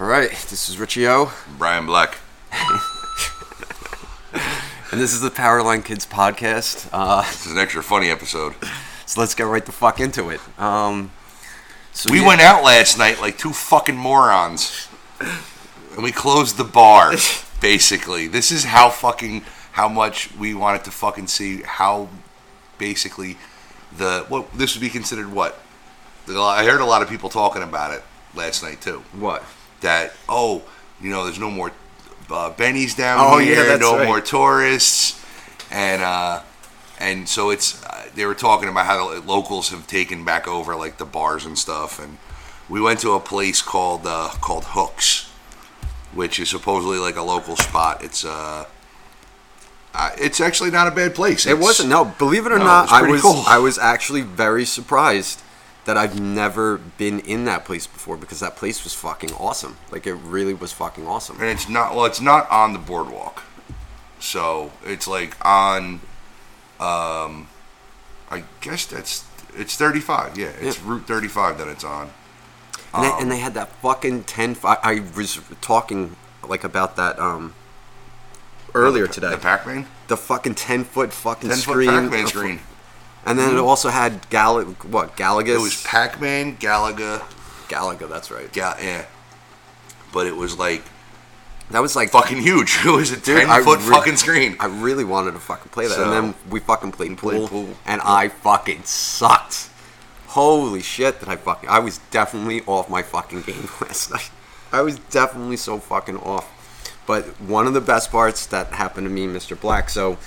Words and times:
All 0.00 0.06
right, 0.06 0.30
this 0.30 0.70
is 0.70 0.78
Richie 0.78 1.06
O, 1.06 1.30
Brian 1.58 1.84
Black. 1.84 2.16
and 4.90 4.98
this 4.98 5.12
is 5.12 5.20
the 5.20 5.28
Powerline 5.28 5.84
Kids 5.84 6.06
podcast. 6.06 6.88
Uh, 6.90 7.20
This 7.20 7.44
is 7.44 7.52
an 7.52 7.58
extra 7.58 7.82
funny 7.82 8.08
episode. 8.08 8.54
so 9.04 9.20
let's 9.20 9.34
get 9.34 9.42
right 9.42 9.62
the 9.62 9.72
fuck 9.72 10.00
into 10.00 10.30
it. 10.30 10.40
Um, 10.58 11.10
so 11.92 12.10
We 12.10 12.20
yeah, 12.20 12.28
went 12.28 12.40
out 12.40 12.64
last 12.64 12.96
night 12.96 13.20
like 13.20 13.36
two 13.36 13.52
fucking 13.52 13.94
morons, 13.98 14.88
and 15.20 16.02
we 16.02 16.12
closed 16.12 16.56
the 16.56 16.64
bar. 16.64 17.12
Basically, 17.60 18.26
this 18.26 18.50
is 18.50 18.64
how 18.64 18.88
fucking 18.88 19.42
how 19.72 19.90
much 19.90 20.34
we 20.34 20.54
wanted 20.54 20.82
to 20.84 20.90
fucking 20.92 21.26
see 21.26 21.60
how 21.60 22.08
basically 22.78 23.36
the 23.94 24.24
what 24.30 24.50
this 24.54 24.74
would 24.74 24.80
be 24.80 24.88
considered 24.88 25.30
what. 25.30 25.60
I 26.26 26.64
heard 26.64 26.80
a 26.80 26.86
lot 26.86 27.02
of 27.02 27.10
people 27.10 27.28
talking 27.28 27.62
about 27.62 27.92
it 27.92 28.02
last 28.34 28.62
night 28.62 28.80
too. 28.80 29.02
What? 29.12 29.44
That 29.80 30.12
oh, 30.28 30.62
you 31.00 31.10
know, 31.10 31.24
there's 31.24 31.38
no 31.38 31.50
more 31.50 31.72
uh, 32.30 32.50
Benny's 32.50 32.94
down 32.94 33.18
Oh, 33.20 33.38
yeah, 33.38 33.46
here, 33.46 33.66
that's 33.66 33.80
no 33.80 33.98
right. 33.98 34.06
more 34.06 34.20
tourists, 34.20 35.24
and 35.70 36.02
uh, 36.02 36.42
and 36.98 37.28
so 37.28 37.50
it's 37.50 37.82
uh, 37.84 38.06
they 38.14 38.24
were 38.24 38.34
talking 38.34 38.68
about 38.68 38.86
how 38.86 39.14
the 39.14 39.20
locals 39.20 39.70
have 39.70 39.86
taken 39.86 40.24
back 40.24 40.46
over 40.46 40.76
like 40.76 40.98
the 40.98 41.04
bars 41.04 41.44
and 41.44 41.58
stuff, 41.58 41.98
and 41.98 42.18
we 42.68 42.80
went 42.80 43.00
to 43.00 43.12
a 43.12 43.20
place 43.20 43.62
called 43.62 44.02
uh, 44.04 44.30
called 44.40 44.64
Hooks, 44.68 45.30
which 46.14 46.38
is 46.38 46.48
supposedly 46.48 46.98
like 46.98 47.16
a 47.16 47.22
local 47.22 47.56
spot. 47.56 48.04
It's 48.04 48.24
uh, 48.24 48.66
uh 49.94 50.10
it's 50.18 50.40
actually 50.40 50.70
not 50.70 50.86
a 50.86 50.92
bad 50.92 51.14
place. 51.14 51.46
It 51.46 51.58
wasn't. 51.58 51.88
No, 51.88 52.04
believe 52.04 52.46
it 52.46 52.52
or 52.52 52.58
No, 52.58 52.64
not, 52.64 52.84
it's 52.84 52.92
I 52.92 53.02
was 53.02 53.22
cool. 53.22 53.42
I 53.46 53.58
was 53.58 53.78
actually 53.78 54.22
very 54.22 54.64
surprised 54.64 55.42
that 55.86 55.96
I've 55.96 56.20
never 56.20 56.78
been 56.78 57.20
in 57.20 57.44
that 57.46 57.64
place 57.64 57.86
before 57.86 58.16
because 58.16 58.40
that 58.40 58.56
place 58.56 58.84
was 58.84 58.92
fucking 58.94 59.32
awesome. 59.32 59.76
Like 59.90 60.06
it 60.06 60.14
really 60.14 60.54
was 60.54 60.72
fucking 60.72 61.06
awesome. 61.06 61.36
and 61.40 61.46
it's 61.48 61.68
not 61.68 61.94
well 61.94 62.04
it's 62.04 62.20
not 62.20 62.50
on 62.50 62.72
the 62.72 62.78
boardwalk 62.78 63.42
so 64.18 64.70
it's 64.84 65.08
like 65.08 65.34
on 65.44 66.00
um 66.78 67.48
i 68.30 68.44
guess 68.60 68.84
that's 68.86 69.24
it's 69.56 69.76
35 69.76 70.36
yeah 70.38 70.48
it's 70.60 70.78
Yeah. 70.78 70.90
route 70.90 71.06
35 71.06 71.58
that 71.58 71.68
it's 71.68 71.84
on 71.84 72.10
And, 72.92 73.04
they, 73.04 73.08
Um, 73.08 73.22
and 73.22 73.30
they 73.32 73.38
had 73.38 73.54
that 73.54 73.70
fucking 73.80 74.24
ten. 74.24 74.56
I, 74.64 74.76
I 74.82 75.02
was 75.16 75.40
talking 75.60 76.16
like 76.46 76.64
about 76.64 76.96
that 76.96 77.18
um 77.18 77.54
earlier 78.74 79.06
the, 79.06 79.12
today. 79.14 79.30
the 79.30 79.38
pac-man 79.38 79.86
the 80.08 80.16
fucking 80.16 80.54
ten 80.56 80.84
foot 80.84 81.12
fucking 81.12 81.48
10 81.48 81.58
foot 81.58 81.72
screen. 81.72 81.88
pac-man 81.90 82.26
screen 82.26 82.60
And 83.26 83.38
then 83.38 83.50
it 83.50 83.58
mm-hmm. 83.58 83.66
also 83.66 83.90
had 83.90 84.28
Gal 84.30 84.62
what 84.62 85.16
Galaga. 85.16 85.54
it 85.54 85.60
was 85.60 85.82
pac-man 85.84 86.56
galaga 86.56 87.20
Galaga. 87.68 88.08
That's 88.08 88.30
right. 88.30 88.52
Ga- 88.52 88.76
yeah 88.80 89.04
but 90.12 90.26
it 90.26 90.36
was 90.36 90.58
like 90.58 90.82
That 91.70 91.80
was 91.80 91.94
like 91.96 92.10
fucking 92.10 92.38
huge 92.38 92.78
it 92.84 92.90
was 92.90 93.12
a 93.12 93.20
ten 93.20 93.48
I 93.48 93.62
foot 93.62 93.80
re- 93.80 93.94
fucking 93.94 94.16
screen 94.16 94.56
I 94.60 94.66
really 94.66 95.04
wanted 95.04 95.32
to 95.32 95.40
fucking 95.40 95.70
play 95.70 95.86
that, 95.86 95.94
So- 95.94 96.04
and 96.04 96.12
then 96.12 96.34
we 96.48 96.60
fucking 96.60 96.92
played 96.92 97.16
pool, 97.18 97.30
played 97.30 97.48
pool. 97.48 97.68
and 97.86 98.00
I 98.02 98.28
fucking 98.28 98.84
sucked. 98.84 99.68
Holy 100.28 100.80
shit! 100.80 101.18
That 101.18 101.28
I 101.28 101.34
fucking? 101.34 101.68
I 101.68 101.80
was 101.80 101.98
definitely 102.12 102.62
off 102.62 102.88
my 102.88 103.02
fucking 103.02 103.42
game 103.42 103.68
last 103.80 104.12
night. 104.12 104.30
I 104.72 104.80
was 104.82 105.00
definitely 105.10 105.56
so 105.56 105.78
fucking 105.80 106.18
off. 106.18 106.48
But 107.04 107.24
one 107.40 107.66
of 107.66 107.74
the 107.74 107.80
best 107.80 108.12
parts 108.12 108.46
that 108.46 108.68
happened 108.68 109.06
to 109.06 109.10
me, 109.10 109.26
Mr. 109.26 109.60
Black. 109.60 109.90
So 109.90 110.18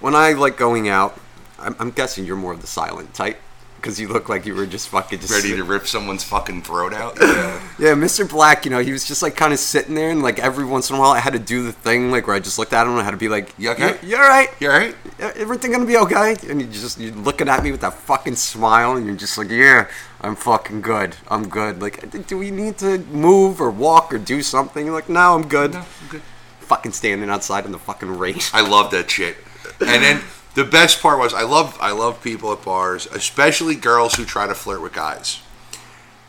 when 0.00 0.14
I 0.14 0.32
like 0.32 0.56
going 0.56 0.88
out, 0.88 1.20
I'm, 1.60 1.76
I'm 1.78 1.90
guessing 1.90 2.24
you're 2.24 2.36
more 2.36 2.52
of 2.52 2.60
the 2.60 2.66
silent 2.66 3.14
type 3.14 3.38
because 3.76 3.98
you 3.98 4.08
look 4.08 4.28
like 4.28 4.44
you 4.44 4.54
were 4.54 4.66
just 4.66 4.88
fucking 4.88 5.20
just 5.20 5.32
ready 5.32 5.48
sit- 5.48 5.56
to 5.56 5.64
rip 5.64 5.86
someone's 5.86 6.22
fucking 6.22 6.60
throat 6.60 6.92
out 6.92 7.16
yeah 7.20 7.60
yeah, 7.78 7.94
Mr. 7.94 8.28
Black, 8.28 8.66
you 8.66 8.70
know, 8.70 8.80
he 8.80 8.92
was 8.92 9.06
just 9.08 9.22
like 9.22 9.36
kind 9.36 9.54
of 9.54 9.58
sitting 9.58 9.94
there, 9.94 10.10
and 10.10 10.22
like 10.22 10.38
every 10.38 10.66
once 10.66 10.90
in 10.90 10.96
a 10.96 10.98
while, 10.98 11.12
I 11.12 11.18
had 11.18 11.32
to 11.32 11.38
do 11.38 11.62
the 11.64 11.72
thing, 11.72 12.10
like 12.10 12.26
where 12.26 12.36
I 12.36 12.40
just 12.40 12.58
looked 12.58 12.74
at 12.74 12.84
him 12.86 12.92
and 12.92 13.00
I 13.00 13.04
had 13.04 13.12
to 13.12 13.16
be 13.16 13.30
like, 13.30 13.54
You 13.56 13.70
okay? 13.70 13.96
You, 14.02 14.16
all 14.16 14.28
right? 14.28 14.48
you 14.60 14.70
all 14.70 14.78
right 14.78 14.94
"Yeah, 15.18 15.32
Everything 15.36 15.72
gonna 15.72 15.86
be 15.86 15.96
okay?" 15.96 16.36
And 16.50 16.60
you 16.60 16.66
just 16.68 16.98
you're 17.00 17.14
looking 17.14 17.48
at 17.48 17.62
me 17.62 17.70
with 17.72 17.80
that 17.80 17.94
fucking 17.94 18.36
smile, 18.36 18.96
and 18.96 19.06
you're 19.06 19.16
just 19.16 19.38
like, 19.38 19.48
"Yeah, 19.48 19.88
I'm 20.20 20.36
fucking 20.36 20.82
good. 20.82 21.16
I'm 21.28 21.48
good." 21.48 21.80
Like, 21.80 22.26
do 22.26 22.36
we 22.36 22.50
need 22.50 22.76
to 22.78 22.98
move 22.98 23.62
or 23.62 23.70
walk 23.70 24.12
or 24.12 24.18
do 24.18 24.42
something? 24.42 24.84
You're 24.84 24.94
like, 24.94 25.08
no, 25.08 25.34
I'm 25.34 25.48
good. 25.48 25.72
no 25.72 25.78
i'm 25.78 26.08
good 26.10 26.22
Fucking 26.60 26.92
standing 26.92 27.30
outside 27.30 27.64
in 27.64 27.72
the 27.72 27.78
fucking 27.78 28.18
rain. 28.18 28.38
I 28.52 28.60
love 28.60 28.90
that 28.92 29.10
shit. 29.10 29.36
And 29.80 30.02
then 30.04 30.20
the 30.54 30.64
best 30.64 31.00
part 31.00 31.18
was 31.18 31.32
I 31.32 31.42
love 31.42 31.76
I 31.80 31.92
love 31.92 32.22
people 32.22 32.52
at 32.52 32.64
bars, 32.64 33.06
especially 33.06 33.74
girls 33.74 34.14
who 34.14 34.24
try 34.24 34.46
to 34.46 34.54
flirt 34.54 34.82
with 34.82 34.92
guys. 34.92 35.40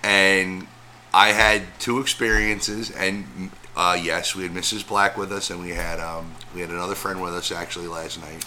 And 0.04 0.68
I 1.14 1.30
had 1.30 1.64
two 1.80 2.00
experiences, 2.00 2.92
and 2.92 3.52
uh, 3.76 3.98
yes, 4.02 4.36
we 4.36 4.44
had 4.44 4.52
Mrs. 4.52 4.88
Black 4.88 5.18
with 5.18 5.32
us, 5.32 5.50
and 5.50 5.62
we 5.62 5.72
had 5.72 6.00
um, 6.00 6.34
we 6.54 6.62
had 6.62 6.70
another 6.70 6.96
friend 6.96 7.22
with 7.22 7.34
us 7.34 7.52
actually 7.52 7.88
last 7.88 8.20
night, 8.22 8.46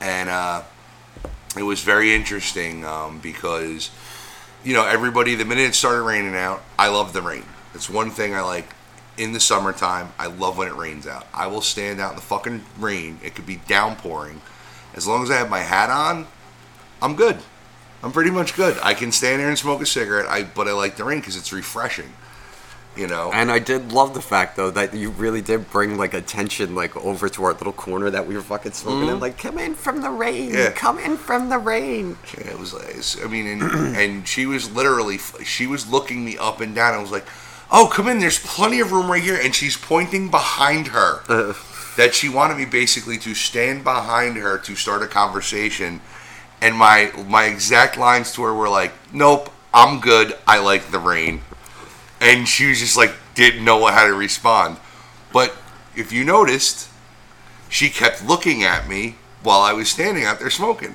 and 0.00 0.28
uh, 0.28 0.62
it 1.56 1.62
was 1.62 1.82
very 1.82 2.14
interesting 2.14 2.84
um, 2.84 3.18
because 3.20 3.90
you 4.64 4.74
know 4.74 4.86
everybody 4.86 5.34
the 5.34 5.44
minute 5.44 5.62
it 5.62 5.74
started 5.74 6.02
raining 6.02 6.34
out, 6.34 6.62
I 6.78 6.88
love 6.88 7.12
the 7.12 7.22
rain. 7.22 7.44
It's 7.74 7.90
one 7.90 8.10
thing 8.10 8.34
I 8.34 8.40
like 8.40 8.74
in 9.18 9.32
the 9.32 9.40
summertime. 9.40 10.12
I 10.18 10.26
love 10.26 10.56
when 10.58 10.68
it 10.68 10.74
rains 10.74 11.06
out. 11.06 11.26
I 11.34 11.46
will 11.46 11.60
stand 11.60 12.00
out 12.00 12.10
in 12.10 12.16
the 12.16 12.22
fucking 12.22 12.64
rain. 12.78 13.18
It 13.22 13.34
could 13.34 13.46
be 13.46 13.56
downpouring. 13.68 14.40
As 14.96 15.06
long 15.06 15.22
as 15.22 15.30
I 15.30 15.36
have 15.36 15.50
my 15.50 15.60
hat 15.60 15.90
on, 15.90 16.26
I'm 17.02 17.14
good. 17.16 17.36
I'm 18.02 18.12
pretty 18.12 18.30
much 18.30 18.54
good. 18.56 18.78
I 18.82 18.94
can 18.94 19.12
stand 19.12 19.40
there 19.40 19.48
and 19.48 19.58
smoke 19.58 19.80
a 19.82 19.86
cigarette. 19.86 20.26
I 20.26 20.44
but 20.44 20.68
I 20.68 20.72
like 20.72 20.96
the 20.96 21.04
rain 21.04 21.20
because 21.20 21.36
it's 21.36 21.52
refreshing. 21.52 22.12
You 22.96 23.06
know. 23.06 23.30
And 23.34 23.50
I 23.50 23.58
did 23.58 23.92
love 23.92 24.14
the 24.14 24.22
fact 24.22 24.56
though 24.56 24.70
that 24.70 24.94
you 24.94 25.10
really 25.10 25.42
did 25.42 25.70
bring 25.70 25.98
like 25.98 26.14
attention 26.14 26.74
like 26.74 26.96
over 26.96 27.28
to 27.28 27.44
our 27.44 27.52
little 27.52 27.72
corner 27.74 28.08
that 28.08 28.26
we 28.26 28.34
were 28.34 28.40
fucking 28.42 28.72
smoking 28.72 29.02
in. 29.02 29.08
Mm-hmm. 29.08 29.20
Like, 29.20 29.36
come 29.38 29.58
in 29.58 29.74
from 29.74 30.00
the 30.00 30.08
rain. 30.10 30.54
Yeah. 30.54 30.70
Come 30.70 30.98
in 30.98 31.18
from 31.18 31.50
the 31.50 31.58
rain. 31.58 32.16
Yeah, 32.38 32.52
it 32.52 32.58
was 32.58 32.72
it's- 32.72 33.18
I 33.22 33.26
mean, 33.28 33.46
and, 33.46 33.62
and 33.96 34.26
she 34.26 34.46
was 34.46 34.70
literally, 34.72 35.18
she 35.44 35.66
was 35.66 35.90
looking 35.90 36.24
me 36.24 36.38
up 36.38 36.62
and 36.62 36.74
down. 36.74 36.94
I 36.94 36.98
was 36.98 37.10
like, 37.10 37.26
oh, 37.70 37.90
come 37.92 38.08
in, 38.08 38.18
there's 38.18 38.38
plenty 38.38 38.80
of 38.80 38.92
room 38.92 39.10
right 39.10 39.22
here. 39.22 39.38
And 39.42 39.54
she's 39.54 39.76
pointing 39.76 40.30
behind 40.30 40.86
her 40.88 41.20
that 41.96 42.14
she 42.14 42.28
wanted 42.28 42.56
me 42.56 42.64
basically 42.64 43.18
to 43.18 43.34
stand 43.34 43.84
behind 43.84 44.36
her 44.36 44.58
to 44.58 44.74
start 44.76 45.02
a 45.02 45.06
conversation. 45.06 46.00
And 46.60 46.76
my, 46.76 47.12
my 47.28 47.44
exact 47.44 47.96
lines 47.98 48.32
to 48.32 48.42
her 48.42 48.54
were 48.54 48.68
like, 48.68 48.92
nope, 49.12 49.50
I'm 49.74 50.00
good. 50.00 50.36
I 50.46 50.58
like 50.58 50.90
the 50.90 50.98
rain. 50.98 51.42
And 52.20 52.46
she 52.48 52.66
was 52.68 52.80
just 52.80 52.96
like, 52.96 53.12
didn't 53.34 53.64
know 53.64 53.84
how 53.86 54.06
to 54.06 54.14
respond. 54.14 54.78
But 55.32 55.54
if 55.94 56.12
you 56.12 56.24
noticed, 56.24 56.88
she 57.68 57.88
kept 57.90 58.24
looking 58.24 58.62
at 58.62 58.88
me 58.88 59.16
while 59.42 59.60
I 59.60 59.72
was 59.72 59.88
standing 59.90 60.24
out 60.24 60.38
there 60.38 60.50
smoking 60.50 60.94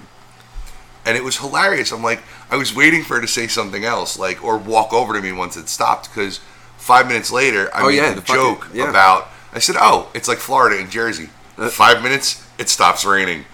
and 1.05 1.17
it 1.17 1.23
was 1.23 1.37
hilarious. 1.37 1.91
I'm 1.91 2.03
like, 2.03 2.21
I 2.49 2.55
was 2.57 2.75
waiting 2.75 3.03
for 3.03 3.15
her 3.15 3.21
to 3.21 3.27
say 3.27 3.47
something 3.47 3.83
else, 3.83 4.19
like, 4.19 4.43
or 4.43 4.57
walk 4.57 4.93
over 4.93 5.13
to 5.13 5.21
me 5.21 5.31
once 5.31 5.57
it 5.57 5.67
stopped, 5.67 6.09
because 6.13 6.39
five 6.77 7.07
minutes 7.07 7.31
later, 7.31 7.71
I 7.73 7.81
Oh, 7.81 7.87
made 7.87 7.95
yeah, 7.95 8.09
the 8.09 8.15
the 8.15 8.21
fucking- 8.21 8.35
joke 8.35 8.67
yeah. 8.71 8.89
about. 8.89 9.27
I 9.53 9.59
said, 9.59 9.75
"Oh, 9.79 10.09
it's 10.13 10.27
like 10.27 10.37
Florida 10.37 10.79
and 10.79 10.89
Jersey. 10.89 11.29
Five 11.69 12.01
minutes, 12.01 12.45
it 12.57 12.69
stops 12.69 13.05
raining, 13.05 13.45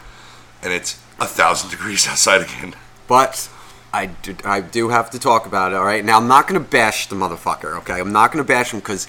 and 0.61 0.71
it's 0.71 0.93
a 1.19 1.25
thousand 1.25 1.69
degrees 1.71 2.07
outside 2.07 2.41
again." 2.41 2.75
But 3.07 3.49
I 3.93 4.07
do, 4.07 4.35
I 4.45 4.61
do 4.61 4.89
have 4.89 5.09
to 5.11 5.19
talk 5.19 5.45
about 5.45 5.71
it, 5.71 5.75
all 5.75 5.85
right? 5.85 6.03
Now, 6.03 6.17
I'm 6.17 6.27
not 6.27 6.47
going 6.47 6.61
to 6.61 6.69
bash 6.69 7.07
the 7.07 7.15
motherfucker, 7.15 7.77
okay? 7.79 7.99
I'm 7.99 8.11
not 8.11 8.31
going 8.31 8.43
to 8.43 8.47
bash 8.47 8.71
him 8.73 8.79
because 8.79 9.07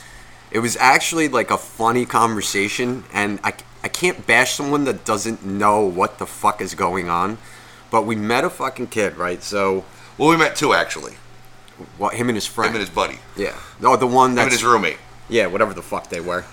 it 0.51 0.61
was 0.61 0.77
actually 0.77 1.29
like 1.29 1.51
a 1.51 1.59
funny 1.59 2.07
conversation, 2.07 3.05
and 3.13 3.41
I, 3.45 3.55
I 3.83 3.89
can't 3.89 4.27
bash 4.27 4.55
someone 4.55 4.85
that 4.85 5.05
doesn't 5.05 5.45
know 5.45 5.81
what 5.85 6.19
the 6.19 6.27
fuck 6.27 6.61
is 6.63 6.75
going 6.75 7.09
on. 7.11 7.39
But 7.91 8.03
we 8.07 8.15
met 8.17 8.45
a 8.45 8.51
fucking 8.51 8.87
kid, 8.89 9.17
right? 9.17 9.43
So, 9.43 9.85
Well, 10.17 10.29
we 10.31 10.37
met 10.37 10.55
two 10.57 10.73
actually. 10.75 11.15
what, 11.99 12.15
him 12.15 12.29
and 12.29 12.37
his 12.37 12.47
friend. 12.47 12.71
Him 12.71 12.77
and 12.81 12.87
his 12.87 12.95
buddy. 12.95 13.19
yeah. 13.37 13.57
No, 13.81 13.97
the 13.97 14.07
one 14.07 14.31
Him 14.31 14.37
that's. 14.37 14.45
and 14.47 14.53
his 14.53 14.65
roommate. 14.65 14.99
Yeah, 15.29 15.47
whatever 15.47 15.75
the 15.75 15.83
fuck 15.83 16.09
they 16.09 16.21
were. 16.21 16.45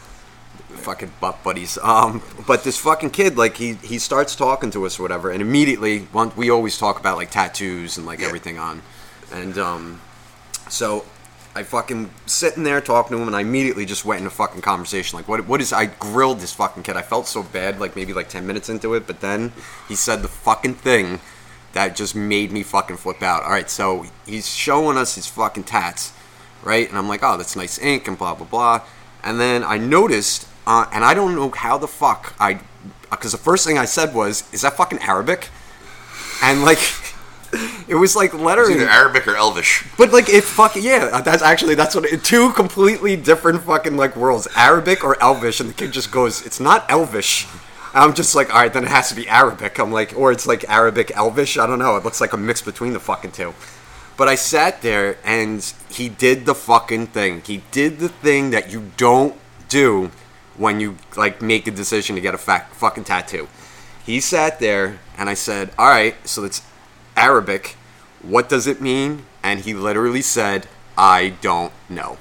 Fucking 0.76 1.14
butt 1.20 1.44
buddies. 1.44 1.78
Um, 1.82 2.22
but 2.46 2.64
this 2.64 2.78
fucking 2.78 3.10
kid, 3.12 3.38
like, 3.38 3.58
he 3.58 3.74
he 3.76 3.98
starts 3.98 4.36
talking 4.36 4.70
to 4.72 4.86
us 4.86 5.00
or 5.00 5.04
whatever, 5.04 5.32
and 5.32 5.42
immediately, 5.42 6.00
one, 6.12 6.32
we 6.36 6.50
always 6.50 6.78
talk 6.78 7.00
about 7.00 7.18
like 7.18 7.32
tattoos 7.32 7.98
and 7.98 8.06
like 8.06 8.20
Yeah. 8.20 8.28
everything 8.28 8.60
on, 8.60 8.82
and 9.34 9.58
um, 9.58 10.02
so 10.70 11.06
I 11.56 11.64
fucking 11.64 12.10
sitting 12.26 12.64
there 12.64 12.82
talking 12.82 13.16
to 13.16 13.22
him, 13.22 13.28
and 13.28 13.36
I 13.36 13.42
immediately 13.42 13.86
just 13.86 14.06
went 14.06 14.20
into 14.20 14.30
fucking 14.30 14.62
conversation. 14.62 15.18
Like, 15.18 15.28
what 15.28 15.48
what 15.48 15.60
is? 15.62 15.74
I 15.74 15.86
grilled 15.86 16.40
this 16.40 16.54
fucking 16.54 16.84
kid. 16.84 16.98
I 16.98 17.02
felt 17.02 17.26
so 17.28 17.42
bad, 17.42 17.80
like 17.80 17.96
maybe 17.96 18.14
like 18.14 18.30
ten 18.30 18.46
minutes 18.46 18.70
into 18.70 18.94
it, 18.94 19.08
but 19.08 19.22
then 19.22 19.54
he 19.88 19.96
said 19.96 20.22
the 20.22 20.28
fucking 20.28 20.76
thing 20.76 21.20
that 21.74 21.96
just 21.96 22.16
made 22.16 22.52
me 22.52 22.62
fucking 22.64 22.98
flip 22.98 23.24
out. 23.24 23.44
All 23.44 23.50
right, 23.52 23.70
so 23.70 24.06
he's 24.26 24.48
showing 24.48 24.98
us 24.98 25.16
his 25.16 25.28
fucking 25.28 25.64
tats, 25.64 26.14
right? 26.64 26.88
And 26.88 26.98
I'm 26.98 27.08
like, 27.08 27.22
oh, 27.24 27.38
that's 27.38 27.56
nice 27.56 27.80
ink 27.80 28.08
and 28.08 28.18
blah 28.18 28.36
blah 28.36 28.46
blah. 28.46 28.82
And 29.24 29.40
then 29.40 29.64
I 29.64 29.78
noticed, 29.80 30.48
uh, 30.68 30.86
and 30.92 31.04
I 31.04 31.14
don't 31.14 31.36
know 31.36 31.50
how 31.52 31.78
the 31.78 31.88
fuck 31.88 32.36
I, 32.40 32.60
because 33.12 33.32
the 33.32 33.38
first 33.38 33.66
thing 33.66 33.78
I 33.78 33.86
said 33.86 34.14
was, 34.14 34.44
is 34.54 34.62
that 34.62 34.76
fucking 34.78 35.00
Arabic? 35.00 35.50
And 36.44 36.64
like, 36.64 36.80
It 37.88 37.96
was 37.96 38.16
like 38.16 38.34
It's 38.34 38.42
lettering. 38.42 38.72
either 38.78 38.90
Arabic 38.90 39.28
or 39.28 39.36
Elvish. 39.38 39.86
But 39.98 40.12
like 40.12 40.28
it 40.28 40.44
fucking 40.44 40.84
yeah, 40.84 41.22
that's 41.22 41.42
actually 41.42 41.76
that's 41.76 41.96
what 41.96 42.04
it, 42.06 42.24
two 42.24 42.52
completely 42.52 43.16
different 43.16 43.62
fucking 43.64 43.96
like 43.96 44.16
worlds, 44.18 44.48
Arabic 44.58 45.04
or 45.06 45.22
Elvish, 45.22 45.62
and 45.62 45.70
the 45.70 45.74
kid 45.74 45.94
just 45.94 46.12
goes, 46.12 46.46
"It's 46.46 46.60
not 46.60 46.90
Elvish." 46.90 47.48
I'm 47.94 48.14
just 48.14 48.36
like, 48.36 48.54
all 48.54 48.60
right, 48.60 48.74
then 48.74 48.84
it 48.84 48.90
has 48.90 49.08
to 49.08 49.16
be 49.16 49.30
Arabic. 49.30 49.80
I'm 49.80 49.90
like, 49.94 50.14
or 50.18 50.34
it's 50.34 50.46
like 50.46 50.68
Arabic 50.68 51.12
Elvish. 51.16 51.58
I 51.58 51.66
don't 51.66 51.80
know. 51.80 51.96
It 51.96 52.04
looks 52.04 52.20
like 52.20 52.34
a 52.34 52.38
mix 52.38 52.62
between 52.62 52.92
the 52.92 53.00
fucking 53.00 53.32
two. 53.32 53.54
But 54.18 54.28
I 54.28 54.36
sat 54.36 54.82
there 54.82 55.18
and 55.24 55.64
he 55.90 56.10
did 56.10 56.46
the 56.46 56.56
fucking 56.56 57.08
thing. 57.08 57.42
He 57.46 57.62
did 57.72 58.00
the 58.00 58.10
thing 58.10 58.50
that 58.50 58.70
you 58.70 58.92
don't 58.98 59.36
do 59.70 60.12
when 60.58 60.80
you 60.80 60.98
like 61.16 61.42
make 61.42 61.68
a 61.68 61.72
decision 61.72 62.16
to 62.16 62.22
get 62.22 62.34
a 62.34 62.38
fa- 62.38 62.68
fucking 62.72 63.04
tattoo. 63.04 63.48
He 64.06 64.20
sat 64.20 64.60
there 64.60 65.00
and 65.18 65.30
I 65.30 65.34
said, 65.34 65.72
"All 65.78 65.90
right, 65.90 66.16
so 66.28 66.44
it's 66.44 66.62
Arabic. 67.16 67.76
What 68.22 68.50
does 68.50 68.68
it 68.68 68.82
mean?" 68.82 69.26
And 69.44 69.62
he 69.62 69.74
literally 69.74 70.22
said, 70.22 70.68
"I 70.98 71.30
don't 71.42 71.74
know." 71.90 72.18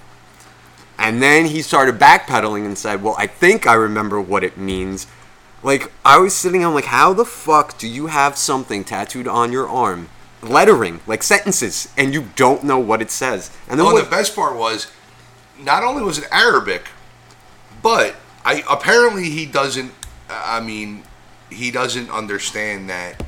And 0.99 1.23
then 1.23 1.47
he 1.47 1.61
started 1.63 1.99
backpedaling 1.99 2.65
and 2.65 2.79
said, 2.79 3.03
"Well, 3.03 3.17
I 3.19 3.27
think 3.27 3.67
I 3.67 3.75
remember 3.75 4.21
what 4.21 4.45
it 4.45 4.57
means." 4.57 5.07
Like 5.63 5.91
I 6.05 6.19
was 6.19 6.35
sitting 6.35 6.63
on 6.65 6.75
like, 6.75 6.85
how 6.87 7.15
the 7.15 7.25
fuck 7.25 7.79
do 7.79 7.89
you 7.89 8.09
have 8.09 8.37
something 8.37 8.85
tattooed 8.85 9.27
on 9.27 9.51
your 9.51 9.67
arm, 9.67 10.11
lettering 10.43 11.01
like 11.07 11.23
sentences, 11.23 11.89
and 11.97 12.13
you 12.13 12.29
don't 12.37 12.65
know 12.65 12.79
what 12.79 13.01
it 13.01 13.11
says? 13.11 13.51
And 13.69 13.81
then 13.81 13.87
Oh, 13.87 13.95
what, 13.95 14.05
the 14.05 14.11
best 14.11 14.37
part 14.37 14.57
was, 14.57 14.93
not 15.59 15.83
only 15.83 16.03
was 16.03 16.19
it 16.19 16.27
Arabic, 16.31 16.89
but 17.83 18.15
I 18.45 18.63
apparently 18.69 19.31
he 19.31 19.47
doesn't. 19.47 19.93
I 20.29 20.61
mean, 20.61 21.03
he 21.51 21.71
doesn't 21.71 22.11
understand 22.11 22.89
that 22.91 23.23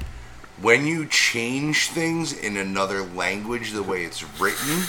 when 0.61 0.87
you 0.87 1.07
change 1.07 1.89
things 1.89 2.33
in 2.33 2.57
another 2.57 3.03
language, 3.03 3.73
the 3.73 3.83
way 3.83 4.05
it's 4.05 4.23
written, 4.41 4.83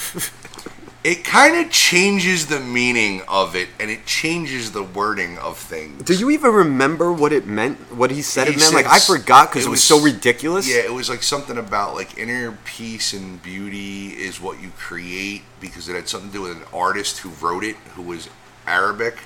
it 1.03 1.23
kind 1.25 1.63
of 1.65 1.71
changes 1.71 2.47
the 2.47 2.59
meaning 2.59 3.21
of 3.27 3.55
it, 3.55 3.69
and 3.79 3.89
it 3.91 4.05
changes 4.05 4.71
the 4.71 4.83
wording 4.83 5.37
of 5.37 5.57
things. 5.57 6.03
do 6.03 6.13
you 6.13 6.29
even 6.29 6.51
remember 6.53 7.11
what 7.11 7.31
it 7.33 7.45
meant? 7.45 7.77
What 7.93 8.11
he 8.11 8.21
said 8.21 8.47
He 8.47 8.53
it 8.53 8.59
meant? 8.59 8.73
Like 8.73 8.85
I 8.85 8.99
forgot 8.99 9.49
because 9.49 9.63
it, 9.65 9.67
it 9.67 9.71
was, 9.71 9.77
was- 9.77 9.83
so 9.83 9.99
ridiculous. 10.01 10.67
Yeah, 10.69 10.81
it 10.81 10.93
was 10.93 11.09
like 11.09 11.23
something 11.23 11.57
about 11.57 11.95
like 11.95 12.17
inner 12.17 12.57
peace 12.65 13.13
and 13.13 13.41
beauty 13.43 14.07
is 14.09 14.39
what 14.41 14.61
you 14.61 14.71
create 14.77 15.43
because 15.59 15.87
it 15.89 15.95
had 15.95 16.07
something 16.07 16.29
to 16.31 16.35
do 16.37 16.41
with 16.43 16.57
an 16.57 16.63
artist 16.73 17.19
who 17.19 17.29
wrote 17.45 17.63
it 17.63 17.75
who 17.95 18.01
was 18.01 18.29
Arabic. 18.65 19.17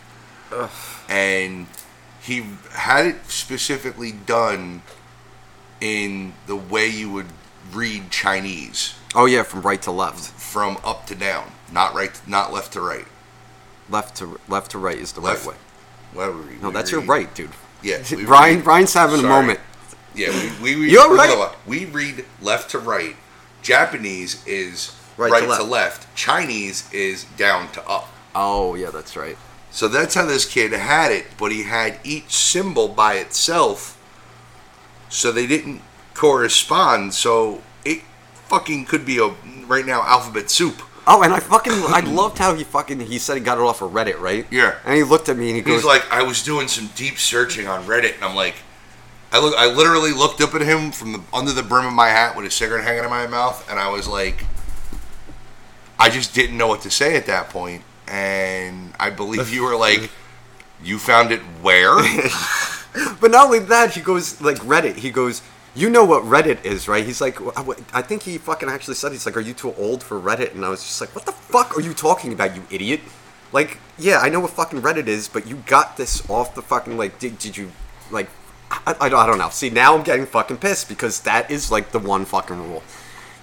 And 1.09 1.68
he 2.21 2.44
had 2.71 3.06
it 3.07 3.25
specifically 3.27 4.12
done 4.12 4.81
in 5.80 6.33
the 6.48 6.56
way 6.56 6.88
you 6.88 7.12
would 7.12 7.25
read 7.74 8.12
Chinese 8.12 8.95
Oh 9.15 9.25
yeah, 9.25 9.44
from 9.44 9.62
right 9.62 9.81
to 9.81 9.92
left, 9.92 10.19
from 10.39 10.77
up 10.86 11.06
to 11.07 11.15
down, 11.15 11.51
not 11.71 11.94
right 11.94 12.12
not 12.27 12.53
left 12.53 12.74
to 12.74 12.81
right. 12.81 13.06
left 13.89 14.15
to 14.18 14.39
left 14.48 14.71
to 14.71 14.77
right 14.77 14.98
is 14.98 15.12
the 15.13 15.19
Left- 15.21 15.45
right 15.45 15.56
way. 15.56 15.59
What 16.13 16.33
we, 16.36 16.56
No, 16.62 16.68
we 16.69 16.74
that's 16.74 16.92
your 16.92 17.01
read- 17.01 17.09
right, 17.09 17.36
dude. 17.36 17.50
Yeah, 17.81 18.03
we 18.15 18.25
Brian, 18.25 18.56
read- 18.57 18.63
Brian's 18.63 18.94
having 18.94 19.19
a 19.19 19.21
Sorry. 19.21 19.30
moment. 19.42 19.59
Yeah, 20.15 20.30
we, 20.62 20.75
we 20.75 20.81
read. 20.83 20.92
You're 20.92 21.15
right. 21.15 21.56
We 21.65 21.86
read 21.86 22.25
left 22.42 22.71
to 22.71 22.80
right. 22.80 23.15
Japanese 23.62 24.45
is 24.48 24.95
Right 25.18 25.31
right, 25.31 25.39
to 25.42 25.45
to, 25.45 25.51
left. 25.51 25.65
left. 25.69 26.15
Chinese 26.15 26.92
is 26.94 27.25
down 27.38 27.71
to 27.74 27.88
up. 27.88 28.09
Oh 28.33 28.75
yeah, 28.75 28.89
that's 28.92 29.15
right. 29.18 29.38
So 29.71 29.88
that's 29.88 30.15
how 30.15 30.25
this 30.25 30.45
kid 30.45 30.73
had 30.73 31.12
it, 31.12 31.25
but 31.38 31.51
he 31.51 31.63
had 31.63 32.00
each 32.03 32.31
symbol 32.31 32.89
by 32.89 33.15
itself, 33.15 33.97
so 35.09 35.31
they 35.31 35.47
didn't 35.47 35.81
correspond. 36.13 37.13
So 37.13 37.62
it 37.85 38.01
fucking 38.47 38.85
could 38.85 39.06
be 39.06 39.18
a 39.18 39.33
right 39.65 39.85
now 39.85 40.03
alphabet 40.03 40.51
soup. 40.51 40.81
Oh, 41.07 41.23
and 41.23 41.33
I 41.33 41.39
fucking 41.39 41.73
I 41.73 42.01
loved 42.01 42.38
how 42.38 42.53
he 42.53 42.63
fucking 42.63 43.00
he 43.00 43.18
said 43.18 43.38
he 43.38 43.44
got 43.44 43.57
it 43.57 43.62
off 43.62 43.81
of 43.81 43.91
Reddit, 43.91 44.19
right? 44.19 44.45
Yeah. 44.51 44.75
And 44.85 44.95
he 44.95 45.03
looked 45.03 45.29
at 45.29 45.38
me 45.38 45.47
and 45.47 45.56
he 45.56 45.62
goes, 45.62 45.77
He's 45.77 45.85
like, 45.85 46.09
I 46.12 46.21
was 46.21 46.44
doing 46.44 46.67
some 46.67 46.89
deep 46.95 47.17
searching 47.17 47.67
on 47.67 47.85
Reddit, 47.85 48.15
and 48.15 48.24
I'm 48.24 48.35
like, 48.35 48.56
I 49.31 49.39
look, 49.39 49.56
I 49.57 49.67
literally 49.67 50.12
looked 50.12 50.41
up 50.41 50.53
at 50.53 50.62
him 50.62 50.91
from 50.91 51.13
the 51.13 51.21
under 51.33 51.53
the 51.53 51.63
brim 51.63 51.88
of 51.88 51.94
my 51.94 52.09
hat 52.09 52.35
with 52.35 52.45
a 52.45 52.51
cigarette 52.51 52.83
hanging 52.83 53.06
in 53.06 53.09
my 53.09 53.25
mouth, 53.25 53.67
and 53.69 53.79
I 53.79 53.89
was 53.89 54.07
like, 54.07 54.45
I 55.97 56.09
just 56.09 56.35
didn't 56.35 56.57
know 56.57 56.67
what 56.67 56.81
to 56.81 56.91
say 56.91 57.15
at 57.15 57.25
that 57.27 57.50
point, 57.50 57.83
and 58.11 58.93
I 58.99 59.09
believe 59.09 59.51
you 59.53 59.63
were 59.63 59.75
like, 59.75 60.11
you 60.83 60.99
found 60.99 61.31
it 61.31 61.39
where? 61.61 61.97
But 63.21 63.31
not 63.31 63.45
only 63.45 63.59
that, 63.59 63.93
he 63.93 64.01
goes 64.01 64.41
like 64.41 64.57
Reddit. 64.57 64.97
He 64.97 65.11
goes, 65.11 65.41
"You 65.73 65.89
know 65.89 66.03
what 66.03 66.23
Reddit 66.23 66.65
is, 66.65 66.89
right?" 66.89 67.05
He's 67.05 67.21
like, 67.21 67.37
"Wh- 67.37 67.55
wh- 67.55 67.79
"I 67.95 68.01
think 68.01 68.23
he 68.23 68.37
fucking 68.37 68.67
actually 68.67 68.95
said 68.95 69.13
he's 69.13 69.25
like, 69.25 69.37
are 69.37 69.41
you 69.41 69.53
too 69.53 69.73
old 69.75 70.03
for 70.03 70.19
Reddit?" 70.19 70.53
And 70.55 70.65
I 70.65 70.69
was 70.69 70.83
just 70.83 70.99
like, 70.99 71.15
"What 71.15 71.25
the 71.25 71.31
fuck 71.31 71.77
are 71.77 71.79
you 71.79 71.93
talking 71.93 72.33
about, 72.33 72.53
you 72.53 72.63
idiot?" 72.69 72.99
Like, 73.53 73.77
yeah, 73.97 74.19
I 74.19 74.27
know 74.27 74.41
what 74.41 74.51
fucking 74.51 74.81
Reddit 74.81 75.07
is, 75.07 75.29
but 75.29 75.47
you 75.47 75.63
got 75.67 75.95
this 75.95 76.29
off 76.29 76.53
the 76.53 76.61
fucking 76.61 76.97
like. 76.97 77.17
Did, 77.17 77.39
did 77.39 77.55
you 77.55 77.71
like? 78.11 78.29
I, 78.69 78.95
I, 78.99 79.07
don't, 79.07 79.19
I 79.19 79.25
don't 79.25 79.37
know. 79.37 79.49
See, 79.51 79.69
now 79.69 79.95
I'm 79.95 80.03
getting 80.03 80.25
fucking 80.25 80.57
pissed 80.57 80.89
because 80.89 81.21
that 81.21 81.49
is 81.49 81.71
like 81.71 81.91
the 81.91 81.99
one 81.99 82.25
fucking 82.25 82.57
rule. 82.57 82.83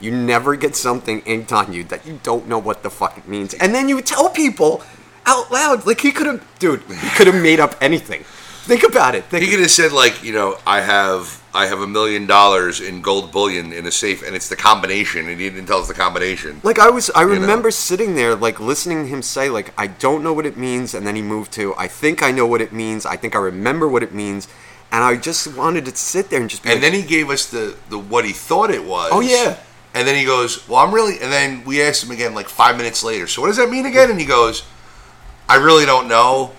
You 0.01 0.11
never 0.13 0.57
get 0.57 0.77
something 0.77 1.21
inked 1.21 1.53
on 1.53 1.73
you 1.73 1.85
that 1.85 2.07
you 2.07 2.21
don't 2.23 2.47
know 2.47 2.59
what 2.59 2.83
the 2.83 2.91
fuck 2.91 3.19
it 3.19 3.27
means, 3.27 3.55
and 3.55 3.75
then 3.75 3.89
you 3.89 4.01
tell 4.01 4.31
people 4.31 4.83
out 5.27 5.51
loud. 5.51 5.87
Like 5.87 6.01
he 6.01 6.13
could 6.13 6.27
have, 6.27 6.59
dude. 6.59 6.83
He 6.83 7.11
could 7.11 7.27
have 7.27 7.41
made 7.43 7.61
up 7.61 7.75
anything. 7.81 8.25
Think 8.69 8.83
about 8.83 9.15
it. 9.15 9.25
Think 9.25 9.45
he 9.45 9.51
could 9.51 9.61
have 9.61 9.71
said 9.71 9.93
like, 9.93 10.23
you 10.23 10.33
know, 10.33 10.59
I 10.67 10.83
have 10.83 11.43
I 11.55 11.67
have 11.67 11.81
a 11.81 11.87
million 11.87 12.27
dollars 12.27 12.81
in 12.81 13.01
gold 13.01 13.33
bullion 13.33 13.73
in 13.73 13.87
a 13.87 13.91
safe, 13.91 14.23
and 14.23 14.37
it's 14.37 14.49
the 14.49 14.57
combination, 14.57 15.27
and 15.27 15.41
he 15.41 15.49
didn't 15.49 15.67
tell 15.67 15.81
us 15.81 15.89
the 15.89 15.95
combination. 15.95 16.61
Like 16.63 16.79
I 16.79 16.91
was, 16.91 17.11
I 17.15 17.25
know? 17.25 17.31
remember 17.31 17.71
sitting 17.71 18.15
there, 18.15 18.37
like 18.37 18.61
listening 18.61 19.09
him 19.09 19.23
say, 19.23 19.49
like 19.49 19.73
I 19.79 19.87
don't 19.87 20.23
know 20.23 20.35
what 20.35 20.45
it 20.45 20.57
means, 20.57 20.95
and 20.95 21.07
then 21.07 21.17
he 21.17 21.23
moved 21.23 21.51
to, 21.53 21.75
I 21.77 21.89
think 21.89 22.23
I 22.23 22.31
know 22.31 22.47
what 22.47 22.61
it 22.61 22.73
means. 22.73 23.07
I 23.07 23.17
think 23.17 23.35
I 23.35 23.39
remember 23.39 23.89
what 23.89 24.03
it 24.03 24.13
means, 24.13 24.47
and 24.93 25.03
I 25.03 25.17
just 25.17 25.57
wanted 25.57 25.87
to 25.87 25.97
sit 25.97 26.29
there 26.29 26.41
and 26.41 26.51
just. 26.51 26.63
Be 26.63 26.71
And 26.71 26.83
like, 26.83 26.93
then 26.93 27.01
he 27.01 27.07
gave 27.07 27.31
us 27.31 27.47
the, 27.47 27.77
the 27.89 27.99
what 27.99 28.25
he 28.25 28.33
thought 28.33 28.71
it 28.71 28.85
was. 28.85 29.11
Oh, 29.13 29.21
yeah. 29.21 29.59
And 29.95 30.07
then 30.07 30.15
he 30.17 30.25
goes, 30.25 30.69
"Well, 30.69 30.79
I'm 30.79 30.95
really." 30.95 31.19
And 31.21 31.33
then 31.33 31.65
we 31.65 31.83
asked 31.83 32.05
him 32.05 32.11
again, 32.11 32.35
like 32.35 32.49
five 32.49 32.77
minutes 32.77 33.03
later. 33.03 33.27
So 33.27 33.41
what 33.43 33.49
does 33.49 33.57
that 33.57 33.71
mean 33.71 33.87
again? 33.87 34.11
And 34.11 34.21
he 34.21 34.27
goes, 34.27 34.63
"I 35.49 35.57
really 35.57 35.87
don't 35.87 36.09
know, 36.09 36.53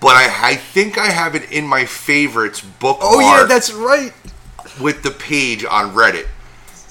but 0.00 0.16
I 0.16 0.50
I 0.50 0.56
think 0.56 0.98
I 0.98 1.06
have 1.06 1.34
it 1.34 1.50
in 1.50 1.66
my 1.66 1.84
favorites 1.86 2.60
book. 2.60 2.98
oh 3.00 3.20
yeah, 3.20 3.44
that's 3.46 3.72
right. 3.72 4.12
with 4.80 5.02
the 5.02 5.10
page 5.10 5.64
on 5.64 5.94
Reddit." 5.94 6.26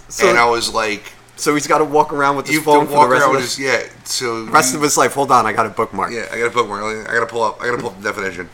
So, 0.07 0.29
and 0.29 0.37
I 0.37 0.49
was 0.49 0.73
like, 0.73 1.03
so 1.35 1.53
he's 1.53 1.67
got 1.67 1.79
to 1.79 1.85
walk 1.85 2.13
around 2.13 2.35
with 2.37 2.47
his 2.47 2.55
"You 2.55 2.61
phone 2.61 2.85
to 2.85 2.91
for 2.91 2.97
walk 2.97 3.07
the 3.07 3.13
rest 3.13 3.21
around 3.23 3.29
of 3.29 3.35
with 3.35 3.43
his, 3.43 3.57
his 3.57 3.65
yeah." 3.65 4.03
So 4.05 4.45
rest 4.45 4.73
of 4.75 4.81
his 4.81 4.97
life. 4.97 5.13
Hold 5.13 5.31
on, 5.31 5.45
I 5.45 5.53
got 5.53 5.65
a 5.65 5.69
bookmark. 5.69 6.11
yeah, 6.11 6.27
I 6.31 6.37
got 6.39 6.45
to 6.45 6.51
bookmark. 6.51 7.07
I 7.07 7.13
got 7.13 7.19
to 7.19 7.25
pull 7.27 7.43
up. 7.43 7.61
I 7.61 7.65
got 7.67 7.75
to 7.75 7.81
pull 7.81 7.91
up 7.91 8.01
the 8.01 8.03
definition. 8.09 8.49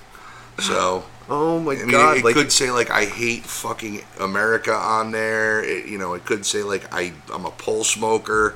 So. 0.59 1.03
Oh 1.29 1.59
my 1.59 1.73
I 1.73 1.77
mean, 1.77 1.91
god! 1.91 2.17
it, 2.17 2.19
it 2.19 2.25
like, 2.25 2.35
could 2.35 2.51
say 2.51 2.71
like 2.71 2.89
I 2.89 3.05
hate 3.05 3.43
fucking 3.43 4.03
America 4.19 4.73
on 4.73 5.11
there. 5.11 5.63
It, 5.63 5.85
you 5.87 5.97
know, 5.97 6.13
it 6.13 6.25
could 6.25 6.45
say 6.45 6.63
like 6.63 6.91
I 6.93 7.13
I'm 7.33 7.45
a 7.45 7.51
pole 7.51 7.83
smoker. 7.83 8.55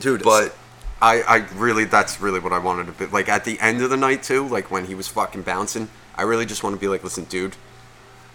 dude, 0.00 0.22
But 0.22 0.54
I, 1.00 1.22
I 1.22 1.36
really, 1.56 1.84
that's 1.84 2.20
really 2.20 2.40
what 2.40 2.52
I 2.52 2.58
wanted 2.58 2.86
to 2.86 2.92
be. 2.92 3.06
Like 3.06 3.28
at 3.28 3.44
the 3.44 3.58
end 3.60 3.82
of 3.82 3.90
the 3.90 3.96
night 3.96 4.22
too, 4.22 4.46
like 4.48 4.70
when 4.70 4.86
he 4.86 4.94
was 4.94 5.08
fucking 5.08 5.42
bouncing, 5.42 5.88
I 6.14 6.22
really 6.22 6.46
just 6.46 6.62
want 6.62 6.74
to 6.76 6.80
be 6.80 6.88
like, 6.88 7.02
listen, 7.04 7.24
dude, 7.24 7.56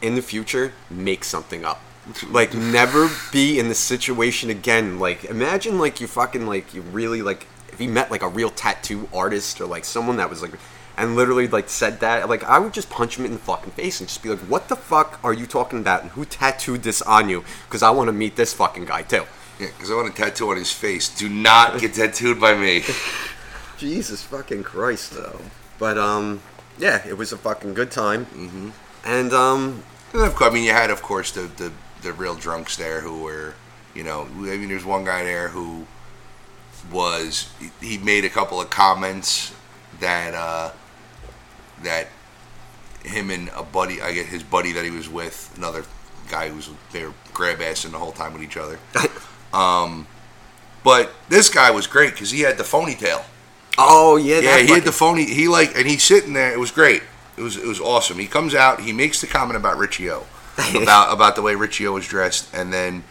in 0.02 0.16
the 0.16 0.22
future, 0.22 0.74
make 0.90 1.24
something 1.24 1.64
up. 1.66 1.82
Like 2.28 2.54
never 2.56 3.10
be 3.32 3.60
in 3.60 3.68
the 3.70 3.76
situation 3.76 4.50
again. 4.50 4.98
Like 5.00 5.26
imagine 5.26 5.78
like 5.78 6.02
you 6.02 6.08
fucking 6.08 6.48
like 6.48 6.74
you 6.74 6.82
really 6.82 7.22
like 7.22 7.46
if 7.72 7.80
you 7.80 7.90
met 7.90 8.10
like 8.10 8.24
a 8.24 8.28
real 8.28 8.50
tattoo 8.50 9.08
artist 9.14 9.62
or 9.62 9.68
like 9.68 9.86
someone 9.86 10.18
that 10.18 10.30
was 10.30 10.42
like 10.42 10.52
and 11.00 11.16
literally 11.16 11.48
like 11.48 11.70
said 11.70 12.00
that 12.02 12.30
like 12.30 12.44
I 12.44 12.60
would 12.60 12.74
just 12.74 12.90
punch 12.90 13.18
him 13.18 13.26
in 13.26 13.32
the 13.32 13.38
fucking 13.40 13.72
face 13.72 14.00
and 14.00 14.08
just 14.10 14.22
be 14.22 14.30
like, 14.30 14.40
what 14.40 14.68
the 14.68 14.76
fuck 14.76 15.20
are 15.24 15.34
you 15.34 15.48
talking 15.48 15.80
about 15.80 16.02
and 16.04 16.12
who 16.12 16.26
tattooed 16.26 16.84
this 16.84 17.02
on 17.02 17.30
you? 17.30 17.44
Because 17.66 17.82
I 17.82 17.90
want 17.90 18.10
to 18.10 18.14
meet 18.14 18.36
this 18.36 18.54
fucking 18.54 18.86
guy 18.86 19.04
too. 19.04 19.26
yeah, 19.60 19.68
because 19.68 19.90
I 19.90 19.96
want 19.96 20.10
a 20.10 20.16
tattoo 20.16 20.50
on 20.52 20.58
his 20.58 20.72
face. 20.72 21.10
Do 21.10 21.28
not 21.30 21.80
get 21.82 21.94
tattooed 21.96 22.40
by 22.40 22.54
me. 22.56 22.84
Jesus 23.78 24.22
fucking 24.24 24.64
Christ, 24.64 25.14
though. 25.14 25.40
But 25.78 25.98
um, 25.98 26.42
yeah, 26.78 27.02
it 27.08 27.18
was 27.18 27.32
a 27.32 27.38
fucking 27.38 27.74
good 27.74 27.92
time. 27.92 28.26
Mm-hmm. 28.26 28.70
And 29.06 29.32
um, 29.34 29.84
And 30.14 30.24
of 30.24 30.36
course, 30.36 30.52
I 30.52 30.54
mean, 30.54 30.64
you 30.66 30.74
had 30.74 30.90
of 30.90 31.02
course 31.02 31.32
the 31.32 31.42
the, 31.62 31.72
the 32.02 32.12
real 32.14 32.36
drunks 32.36 32.76
there 32.76 33.00
who 33.02 33.24
were, 33.24 33.54
you 33.96 34.04
know, 34.04 34.24
I 34.24 34.58
mean, 34.58 34.68
there's 34.70 34.86
one 34.86 35.06
guy 35.06 35.24
there 35.24 35.48
who 35.50 35.86
was 36.92 37.50
he- 37.60 37.88
he 37.88 37.98
made 37.98 38.26
a 38.26 38.30
couple 38.30 38.60
of 38.60 38.70
comments 38.70 39.54
that 40.00 40.34
uh 40.34 40.72
that 41.84 42.08
him 43.04 43.30
and 43.30 43.50
a 43.56 43.64
buddy, 43.64 44.02
I 44.02 44.14
get 44.14 44.28
his 44.28 44.44
buddy 44.44 44.72
that 44.74 44.84
he 44.84 44.92
was 44.92 45.10
with, 45.10 45.54
another 45.58 45.86
guy 46.30 46.50
who 46.50 46.56
was 46.56 46.70
they 46.92 47.06
were 47.06 47.14
grab 47.34 47.60
assing 47.60 47.92
the 47.92 47.98
whole 47.98 48.12
time 48.12 48.34
with 48.34 48.44
each 48.44 48.58
other. 48.58 48.80
Um, 49.52 50.06
but 50.84 51.12
this 51.28 51.50
guy 51.50 51.72
was 51.72 51.88
great 51.88 52.12
because 52.12 52.32
he 52.32 52.42
had 52.42 52.58
the 52.58 52.64
phony 52.64 52.96
tail. 52.96 53.26
oh 53.78 54.18
yeah, 54.18 54.40
Yeah, 54.40 54.60
he 54.60 54.72
had 54.72 54.84
the 54.84 54.92
phony. 54.92 55.26
He 55.26 55.48
like, 55.48 55.76
and 55.76 55.88
he's 55.88 56.04
sitting 56.04 56.34
there. 56.34 56.54
It 56.54 56.60
was 56.60 56.72
great. 56.72 57.02
It 57.38 57.42
was 57.42 57.58
it 57.58 57.66
was 57.66 57.80
awesome. 57.80 58.20
He 58.20 58.28
comes 58.28 58.54
out. 58.54 58.82
He 58.82 58.94
makes 58.94 59.22
the 59.22 59.28
comment 59.28 59.58
about 59.58 59.78
Richie 59.78 60.10
O, 60.12 60.26
about 60.76 61.14
about 61.14 61.36
the 61.36 61.42
way 61.42 61.56
Richie 61.56 61.88
O 61.88 61.94
was 61.94 62.08
dressed, 62.08 62.54
and 62.54 62.72
then 62.72 63.04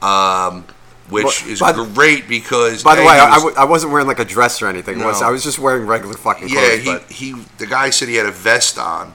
um, 0.00 0.66
which 1.12 1.42
But- 1.42 1.50
is 1.50 1.60
by- 1.60 1.72
great 1.72 2.26
because 2.28 2.82
By 2.82 2.96
the 2.96 3.02
A, 3.02 3.06
way, 3.06 3.12
I, 3.18 3.26
I, 3.26 3.34
was- 3.34 3.42
w- 3.44 3.56
I 3.56 3.64
wasn't 3.64 3.92
wearing 3.92 4.06
like 4.08 4.18
a 4.18 4.24
dress 4.24 4.60
or 4.62 4.66
anything. 4.68 5.02
Was 5.04 5.22
I 5.22 5.30
was 5.30 5.42
just 5.44 5.58
wearing 5.58 5.86
regular 5.86 6.14
fucking 6.16 6.48
clothes. 6.48 6.84
yeah, 6.84 6.98
he, 7.08 7.14
he 7.34 7.44
the 7.58 7.66
guy 7.66 7.90
said 7.90 8.08
he 8.08 8.16
had 8.16 8.26
a 8.26 8.30
vest 8.32 8.78
on. 8.78 9.14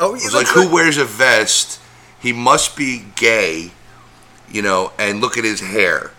oh, 0.00 0.10
It 0.14 0.22
was 0.24 0.34
like, 0.34 0.46
who 0.48 0.68
wears 0.72 0.96
a 0.96 1.04
vest? 1.04 1.80
He 2.20 2.32
must 2.32 2.76
be 2.76 3.04
gay, 3.16 3.72
you 4.50 4.62
know. 4.62 4.92
And 4.98 5.20
look 5.20 5.36
at 5.36 5.44
his 5.44 5.60
hair. 5.60 6.12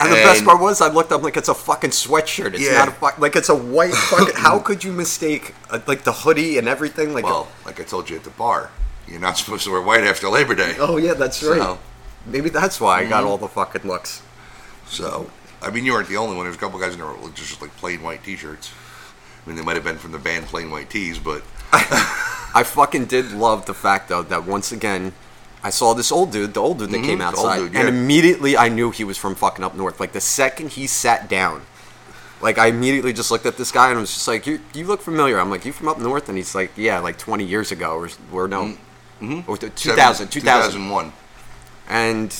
And 0.00 0.10
the 0.10 0.16
best 0.16 0.44
part 0.44 0.60
was, 0.60 0.80
I 0.82 0.88
looked 0.88 1.12
up 1.12 1.22
like 1.22 1.36
it's 1.36 1.48
a 1.48 1.54
fucking 1.54 1.90
sweatshirt. 1.90 2.54
It's 2.54 2.62
Yeah. 2.64 2.78
not 2.78 2.88
a 2.88 2.90
fuck, 2.90 3.18
like 3.18 3.36
it's 3.36 3.48
a 3.48 3.54
white 3.54 3.94
fucking. 4.10 4.34
how 4.36 4.58
could 4.58 4.82
you 4.84 4.92
mistake 4.92 5.54
uh, 5.70 5.78
like 5.86 6.02
the 6.04 6.12
hoodie 6.12 6.58
and 6.58 6.68
everything? 6.68 7.14
Like, 7.14 7.24
Well, 7.24 7.48
like 7.64 7.80
I 7.80 7.84
told 7.84 8.10
you 8.10 8.16
at 8.16 8.24
the 8.24 8.30
bar, 8.30 8.70
you're 9.08 9.20
not 9.20 9.38
supposed 9.38 9.64
to 9.64 9.70
wear 9.70 9.80
white 9.80 10.02
after 10.04 10.28
Labor 10.28 10.54
Day. 10.54 10.74
oh 10.78 10.96
yeah, 10.98 11.14
that's 11.14 11.42
right. 11.42 11.78
Maybe 12.26 12.48
that's 12.50 12.80
why 12.80 12.98
I 12.98 13.00
Mm-hmm. 13.02 13.10
got 13.10 13.24
all 13.24 13.38
the 13.38 13.48
fucking 13.48 13.82
looks. 13.86 14.22
So, 14.86 15.30
I 15.62 15.70
mean, 15.70 15.84
you 15.84 15.92
weren't 15.92 16.08
the 16.08 16.16
only 16.16 16.36
one. 16.36 16.44
There's 16.46 16.56
a 16.56 16.58
couple 16.58 16.78
guys 16.78 16.94
in 16.94 17.00
there 17.00 17.12
just 17.34 17.60
like 17.62 17.74
plain 17.76 18.02
white 18.02 18.22
T-shirts. 18.24 18.70
I 19.44 19.48
mean, 19.48 19.56
they 19.56 19.62
might 19.64 19.76
have 19.76 19.84
been 19.84 19.98
from 19.98 20.12
the 20.12 20.18
band 20.18 20.46
Plain 20.46 20.70
White 20.70 20.88
Tees, 20.88 21.18
but 21.18 21.42
I 21.72 22.62
fucking 22.64 23.06
did 23.06 23.32
love 23.32 23.66
the 23.66 23.74
fact 23.74 24.08
though 24.08 24.22
that 24.22 24.44
once 24.46 24.72
again. 24.72 25.12
I 25.62 25.70
saw 25.70 25.94
this 25.94 26.12
old 26.12 26.30
dude, 26.32 26.52
the 26.54 26.60
old 26.60 26.78
dude 26.78 26.90
that 26.90 27.00
Mhm, 27.00 27.04
came 27.04 27.18
the 27.18 27.26
old 27.26 27.36
outside, 27.38 27.58
dude, 27.58 27.76
and 27.76 27.88
immediately 27.88 28.54
I 28.56 28.68
knew 28.68 28.90
he 28.90 29.02
was 29.04 29.16
from 29.16 29.34
fucking 29.34 29.64
up 29.64 29.74
north. 29.74 29.98
Like 29.98 30.12
the 30.12 30.20
second 30.20 30.70
he 30.72 30.86
sat 30.86 31.26
down, 31.28 31.62
like 32.42 32.58
I 32.58 32.66
immediately 32.66 33.12
just 33.14 33.30
looked 33.30 33.46
at 33.46 33.56
this 33.56 33.72
guy 33.72 33.90
and 33.90 33.98
was 34.00 34.12
just 34.12 34.28
like, 34.28 34.46
"You, 34.46 34.60
you 34.74 34.86
look 34.86 35.00
familiar." 35.00 35.38
I'm 35.40 35.48
like, 35.50 35.64
"You 35.64 35.72
from 35.72 35.88
up 35.88 35.98
north?" 35.98 36.28
And 36.28 36.36
he's 36.36 36.54
like, 36.54 36.70
"Yeah, 36.76 36.98
like 37.00 37.16
20 37.18 37.44
years 37.44 37.72
ago, 37.72 37.96
or, 37.96 38.08
or 38.32 38.46
no, 38.48 38.76
Mm-hmm. 39.22 39.50
or 39.50 39.56
2000, 39.56 40.28
2000, 40.28 40.28
2001. 40.28 41.12
And 41.88 42.32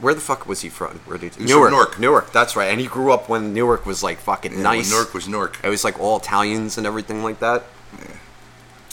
where 0.00 0.14
the 0.14 0.20
fuck 0.20 0.46
was 0.46 0.60
he 0.62 0.68
from? 0.68 1.00
Where 1.06 1.18
did 1.18 1.34
He 1.34 1.46
from 1.46 1.70
Newark. 1.70 1.98
Newark, 1.98 2.32
that's 2.32 2.56
right. 2.56 2.66
And 2.70 2.80
he 2.80 2.86
grew 2.86 3.12
up 3.12 3.28
when 3.28 3.52
Newark 3.54 3.86
was 3.86 4.02
like 4.02 4.18
fucking 4.18 4.52
Yeah, 4.52 4.62
nice. 4.62 4.90
Newark 4.90 5.14
was 5.14 5.28
Newark. 5.28 5.58
It 5.62 5.68
was 5.68 5.84
like 5.84 5.98
all 6.00 6.18
Italians 6.18 6.78
and 6.78 6.86
everything 6.86 7.22
like 7.22 7.40
that. 7.40 7.64
Yeah. 7.98 8.06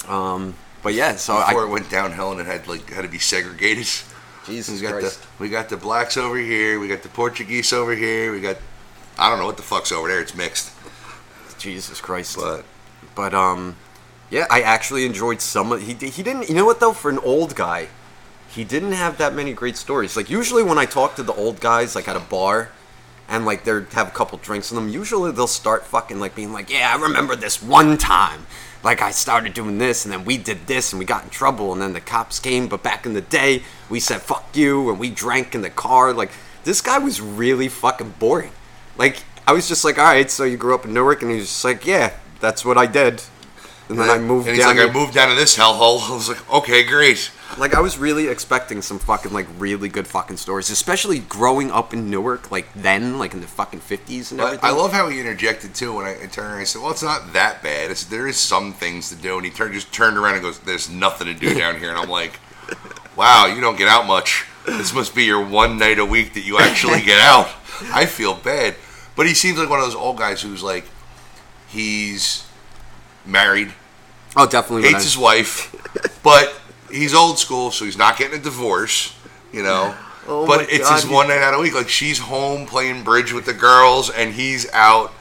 Um, 0.08 0.56
but 0.84 0.94
yeah, 0.94 1.16
so 1.16 1.36
Before 1.38 1.64
I, 1.64 1.68
it 1.68 1.70
went 1.70 1.90
downhill 1.90 2.32
and 2.32 2.40
it 2.40 2.48
had 2.48 2.68
like 2.68 2.90
had 2.90 3.04
to 3.04 3.08
be 3.08 3.20
segregated. 3.20 3.88
Jesus 4.46 4.82
We 4.82 4.88
got 4.88 5.00
Christ. 5.00 5.22
the 5.22 5.28
we 5.44 5.50
got 5.50 5.70
the 5.70 5.78
blacks 5.78 6.18
over 6.18 6.38
here. 6.38 6.80
We 6.80 6.88
got 6.88 7.04
the 7.04 7.10
Portuguese 7.10 7.72
over 7.72 7.94
here. 7.96 8.32
We 8.32 8.42
got 8.42 8.58
I 9.18 9.30
don't 9.30 9.38
know 9.40 9.46
what 9.46 9.58
the 9.58 9.64
fuck's 9.64 9.92
over 9.92 10.08
there. 10.08 10.20
It's 10.20 10.34
mixed, 10.36 10.72
Jesus 11.60 12.02
Christ. 12.02 12.38
but 12.38 12.66
But 13.14 13.34
um, 13.36 13.76
yeah, 14.32 14.48
I 14.50 14.62
actually 14.62 15.06
enjoyed 15.06 15.42
some 15.42 15.72
of. 15.72 15.82
He 15.82 15.94
he 15.94 16.24
didn't. 16.24 16.50
You 16.50 16.56
know 16.56 16.66
what 16.66 16.80
though? 16.80 16.94
For 16.94 17.12
an 17.12 17.20
old 17.20 17.56
guy, 17.56 17.90
he 18.52 18.64
didn't 18.64 18.92
have 18.94 19.18
that 19.18 19.34
many 19.34 19.54
great 19.54 19.78
stories. 19.78 20.16
Like 20.18 20.30
usually 20.30 20.64
when 20.64 20.78
I 20.78 20.86
talk 20.86 21.16
to 21.16 21.24
the 21.24 21.34
old 21.34 21.60
guys, 21.60 21.96
like 21.96 22.08
at 22.08 22.16
a 22.16 22.20
bar, 22.22 22.70
and 23.30 23.46
like 23.46 23.64
they 23.64 23.72
have 23.94 24.08
a 24.10 24.12
couple 24.12 24.38
drinks 24.38 24.72
in 24.72 24.76
them, 24.76 24.90
usually 24.90 25.32
they'll 25.32 25.48
start 25.48 25.86
fucking 25.86 26.20
like 26.20 26.36
being 26.36 26.52
like, 26.52 26.70
yeah, 26.70 26.94
I 26.96 27.02
remember 27.02 27.36
this 27.36 27.62
one 27.64 27.98
time. 27.98 28.46
Like 28.84 29.02
I 29.02 29.12
started 29.12 29.54
doing 29.54 29.78
this, 29.78 30.06
and 30.06 30.12
then 30.14 30.26
we 30.26 30.38
did 30.38 30.66
this, 30.68 30.92
and 30.92 31.00
we 31.00 31.06
got 31.06 31.24
in 31.24 31.30
trouble, 31.30 31.72
and 31.72 31.82
then 31.82 31.94
the 31.94 32.02
cops 32.02 32.40
came. 32.40 32.68
But 32.68 32.82
back 32.82 33.06
in 33.06 33.14
the 33.14 33.22
day, 33.22 33.62
we 33.90 34.00
said 34.00 34.22
"fuck 34.22 34.56
you," 34.56 34.90
and 34.90 35.00
we 35.00 35.10
drank 35.12 35.54
in 35.54 35.62
the 35.62 35.70
car. 35.70 36.14
Like 36.14 36.32
this 36.64 36.82
guy 36.82 36.98
was 36.98 37.22
really 37.22 37.68
fucking 37.70 38.16
boring. 38.20 38.52
Like 38.98 39.24
I 39.48 39.54
was 39.54 39.68
just 39.68 39.86
like, 39.86 39.98
all 40.00 40.06
right, 40.06 40.30
so 40.32 40.44
you 40.46 40.58
grew 40.58 40.74
up 40.74 40.84
in 40.86 40.94
Newark, 40.94 41.22
and 41.22 41.30
he 41.32 41.38
was 41.38 41.48
just 41.48 41.64
like, 41.64 41.86
yeah, 41.86 42.14
that's 42.40 42.66
what 42.66 42.78
I 42.78 42.86
did. 42.88 43.22
And 43.88 44.00
then 44.00 44.10
I 44.10 44.18
moved 44.18 44.48
And 44.48 44.56
he's 44.56 44.66
down. 44.66 44.76
like, 44.76 44.84
here- 44.84 44.90
I 44.90 45.00
moved 45.00 45.14
down 45.14 45.30
to 45.30 45.36
this 45.36 45.58
hellhole. 45.58 46.02
I 46.10 46.14
was 46.16 46.28
like, 46.30 46.52
okay, 46.54 46.84
great. 46.84 47.30
Like 47.58 47.74
I 47.74 47.80
was 47.82 47.98
really 47.98 48.28
expecting 48.28 48.82
some 48.82 49.00
fucking 49.00 49.32
like 49.34 49.48
really 49.58 49.90
good 49.90 50.08
fucking 50.08 50.38
stories, 50.38 50.70
especially 50.70 51.20
growing 51.20 51.72
up 51.72 51.94
in 51.94 52.10
Newark, 52.10 52.52
like 52.52 52.68
then, 52.74 53.18
like 53.20 53.34
in 53.34 53.42
the 53.42 53.48
fucking 53.48 53.80
fifties 53.82 54.32
and 54.32 54.40
But 54.40 54.46
everything. 54.46 54.66
I 54.70 54.72
love 54.72 54.92
how 54.94 55.10
he 55.10 55.20
interjected 55.20 55.74
too. 55.76 55.94
When 55.94 56.06
I, 56.06 56.12
I 56.24 56.28
turned 56.28 56.48
around, 56.50 56.60
and 56.60 56.68
said, 56.68 56.82
"Well, 56.82 56.92
it's 56.92 57.04
not 57.04 57.34
that 57.34 57.62
bad. 57.64 57.92
It's, 57.92 58.06
there 58.06 58.28
is 58.28 58.38
some 58.38 58.74
things 58.74 59.10
to 59.10 59.16
do." 59.16 59.36
And 59.38 59.46
he 59.46 59.52
turned 59.52 59.74
just 59.74 59.92
turned 59.94 60.18
around 60.18 60.36
and 60.36 60.44
goes, 60.44 60.60
"There's 60.60 60.90
nothing 60.90 61.28
to 61.28 61.34
do 61.34 61.54
down 61.58 61.78
here." 61.80 61.90
And 61.90 61.98
I'm 62.00 62.10
like, 62.10 62.40
"Wow, 63.16 63.46
you 63.48 63.62
don't 63.62 63.78
get 63.78 63.88
out 63.88 64.06
much. 64.08 64.46
This 64.66 64.94
must 64.94 65.16
be 65.16 65.24
your 65.26 65.44
one 65.46 65.78
night 65.78 66.00
a 66.00 66.06
week 66.06 66.34
that 66.36 66.42
you 66.46 66.58
actually 66.60 67.02
get 67.06 67.20
out." 67.20 67.48
I 67.94 68.06
feel 68.06 68.36
bad, 68.36 68.76
but 69.16 69.26
he 69.26 69.34
seems 69.34 69.58
like 69.58 69.70
one 69.70 69.80
of 69.80 69.86
those 69.86 69.96
old 69.96 70.18
guys 70.18 70.42
who's 70.42 70.62
like, 70.62 70.86
he's 71.68 72.46
married, 73.26 73.74
Oh, 74.38 74.46
definitely. 74.46 74.84
when 74.84 74.94
hates 74.94 75.04
I- 75.04 75.08
his 75.08 75.18
wife, 75.18 76.20
but 76.24 76.61
he's 76.92 77.14
old 77.14 77.40
school, 77.40 77.72
so 77.72 77.86
he's 77.86 77.98
not 77.98 78.18
getting 78.18 78.40
a 78.40 78.42
divorce. 78.42 79.16
You 79.52 79.64
know. 79.64 79.96
Oh 80.28 80.46
but 80.46 80.70
it's 80.70 80.88
God, 80.88 80.96
his 80.96 81.04
he- 81.06 81.14
one 81.14 81.28
night 81.30 81.40
out 81.42 81.54
a 81.54 81.60
week. 81.60 81.74
Like 81.74 81.90
she's 81.90 82.20
home 82.20 82.66
playing 82.68 83.04
bridge 83.04 83.34
with 83.34 83.46
the 83.46 83.54
girls, 83.54 84.10
and 84.10 84.34
he's 84.34 84.72
out 84.72 85.12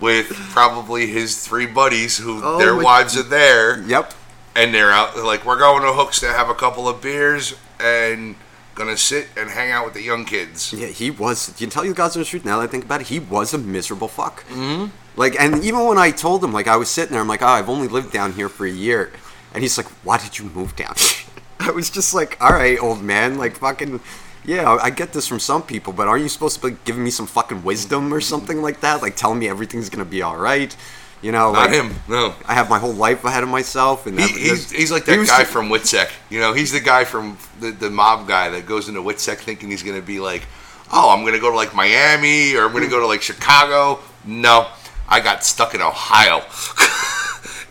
with 0.00 0.28
probably 0.52 1.06
his 1.06 1.46
three 1.46 1.66
buddies 1.66 2.18
who 2.18 2.40
Oh 2.42 2.58
their 2.58 2.74
wives 2.74 3.16
are 3.16 3.22
there, 3.22 3.82
Yep. 3.82 4.12
and 4.56 4.74
they're 4.74 4.90
out. 4.90 5.14
They're 5.14 5.24
Like 5.24 5.44
we're 5.44 5.58
going 5.58 5.82
to 5.82 5.92
Hooks 5.92 6.20
to 6.20 6.28
have 6.32 6.48
a 6.48 6.54
couple 6.54 6.88
of 6.88 7.00
beers 7.00 7.54
and 7.78 8.34
gonna 8.74 8.96
sit 8.96 9.28
and 9.36 9.50
hang 9.50 9.70
out 9.70 9.84
with 9.84 9.94
the 9.94 10.02
young 10.02 10.24
kids. 10.24 10.72
Yeah, 10.72 10.86
he 10.88 11.10
was. 11.10 11.48
You 11.50 11.66
can 11.66 11.70
tell 11.70 11.84
you 11.84 11.94
guys 11.94 12.14
the 12.14 12.24
truth. 12.24 12.44
Now 12.44 12.58
that 12.58 12.64
I 12.64 12.66
think 12.66 12.84
about 12.84 13.02
it, 13.02 13.08
he 13.08 13.18
was 13.18 13.52
a 13.54 13.58
miserable 13.58 14.08
fuck. 14.08 14.44
Mm-hmm. 14.48 14.86
Like, 15.16 15.38
and 15.38 15.62
even 15.62 15.84
when 15.84 15.98
I 15.98 16.12
told 16.12 16.42
him, 16.42 16.52
like, 16.52 16.66
I 16.66 16.76
was 16.76 16.88
sitting 16.88 17.12
there, 17.12 17.20
I'm 17.20 17.28
like, 17.28 17.42
oh, 17.42 17.46
I've 17.46 17.68
only 17.68 17.88
lived 17.88 18.10
down 18.12 18.32
here 18.32 18.48
for 18.48 18.64
a 18.64 18.70
year, 18.70 19.10
and 19.54 19.62
he's 19.62 19.76
like, 19.76 19.86
why 20.04 20.18
did 20.18 20.38
you 20.38 20.46
move 20.46 20.76
down? 20.76 20.94
I 21.60 21.70
was 21.70 21.90
just 21.90 22.14
like, 22.14 22.38
all 22.40 22.50
right, 22.52 22.80
old 22.80 23.02
man, 23.02 23.38
like, 23.38 23.56
fucking. 23.56 24.00
Yeah, 24.42 24.78
I 24.82 24.88
get 24.88 25.12
this 25.12 25.26
from 25.26 25.38
some 25.38 25.62
people, 25.62 25.92
but 25.92 26.08
aren't 26.08 26.22
you 26.22 26.30
supposed 26.30 26.60
to 26.60 26.70
be 26.70 26.76
giving 26.86 27.04
me 27.04 27.10
some 27.10 27.26
fucking 27.26 27.62
wisdom 27.62 28.12
or 28.12 28.22
something 28.22 28.62
like 28.62 28.80
that? 28.80 29.02
Like 29.02 29.14
telling 29.14 29.38
me 29.38 29.48
everything's 29.48 29.90
gonna 29.90 30.06
be 30.06 30.22
all 30.22 30.38
right, 30.38 30.74
you 31.20 31.30
know? 31.30 31.52
Not 31.52 31.70
like, 31.70 31.72
him, 31.72 31.94
no. 32.08 32.34
I 32.46 32.54
have 32.54 32.70
my 32.70 32.78
whole 32.78 32.94
life 32.94 33.22
ahead 33.24 33.42
of 33.42 33.50
myself, 33.50 34.06
and 34.06 34.18
He, 34.18 34.48
he's, 34.48 34.70
he's 34.70 34.90
like 34.90 35.04
that 35.04 35.18
was 35.18 35.28
guy 35.28 35.44
from 35.44 35.68
Witsec. 35.68 36.10
You 36.30 36.40
know, 36.40 36.54
he's 36.54 36.72
the 36.72 36.80
guy 36.80 37.04
from 37.04 37.36
the, 37.60 37.70
the 37.70 37.90
mob 37.90 38.26
guy 38.26 38.48
that 38.48 38.64
goes 38.64 38.88
into 38.88 39.02
Witsec 39.02 39.36
thinking 39.38 39.70
he's 39.70 39.82
going 39.82 40.00
to 40.00 40.06
be 40.06 40.20
like, 40.20 40.46
oh, 40.92 41.10
I'm 41.10 41.20
going 41.20 41.34
to 41.34 41.38
go 41.38 41.50
to 41.50 41.56
like 41.56 41.74
Miami 41.74 42.54
or 42.54 42.64
I'm 42.64 42.72
going 42.72 42.84
to 42.84 42.90
go 42.90 43.00
to 43.00 43.06
like 43.06 43.22
Chicago. 43.22 44.00
No, 44.24 44.68
I 45.08 45.20
got 45.20 45.44
stuck 45.44 45.74
in 45.74 45.82
Ohio 45.82 46.42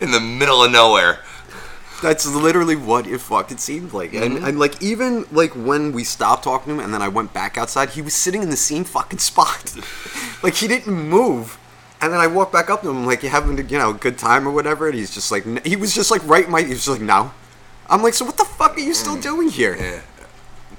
in 0.00 0.12
the 0.12 0.20
middle 0.20 0.62
of 0.62 0.70
nowhere. 0.70 1.18
That's 2.02 2.26
literally 2.26 2.76
what 2.76 3.06
it 3.06 3.18
fucking 3.18 3.58
seemed 3.58 3.92
like. 3.92 4.14
And, 4.14 4.36
mm-hmm. 4.36 4.44
and 4.44 4.58
like 4.58 4.82
even 4.82 5.26
like 5.30 5.54
when 5.54 5.92
we 5.92 6.04
stopped 6.04 6.44
talking 6.44 6.68
to 6.68 6.74
him 6.74 6.84
and 6.84 6.94
then 6.94 7.02
I 7.02 7.08
went 7.08 7.32
back 7.32 7.58
outside, 7.58 7.90
he 7.90 8.02
was 8.02 8.14
sitting 8.14 8.42
in 8.42 8.50
the 8.50 8.56
same 8.56 8.84
fucking 8.84 9.18
spot. 9.30 9.74
like 10.42 10.54
he 10.54 10.68
didn't 10.68 10.94
move. 10.94 11.58
And 12.02 12.12
then 12.12 12.20
I 12.20 12.28
walked 12.28 12.52
back 12.52 12.70
up 12.70 12.82
to 12.82 12.90
him 12.90 13.04
like 13.04 13.22
you 13.22 13.28
having 13.28 13.58
a, 13.60 13.62
you 13.62 13.78
know 13.78 13.90
a 13.90 13.94
good 13.94 14.16
time 14.16 14.48
or 14.48 14.50
whatever, 14.50 14.86
and 14.88 14.96
he's 14.96 15.12
just 15.12 15.30
like 15.30 15.46
n- 15.46 15.60
he 15.64 15.76
was 15.76 15.94
just 15.94 16.10
like 16.10 16.26
right 16.26 16.46
in 16.46 16.50
my 16.50 16.62
he 16.62 16.70
was 16.70 16.84
just 16.84 16.88
like 16.88 17.02
no. 17.02 17.32
I'm 17.88 18.02
like 18.02 18.14
so 18.14 18.24
what 18.24 18.38
the 18.38 18.44
fuck 18.44 18.76
are 18.76 18.80
you 18.80 18.94
still 18.94 19.16
mm. 19.16 19.22
doing 19.22 19.50
here? 19.50 19.76
Yeah. 19.76 20.00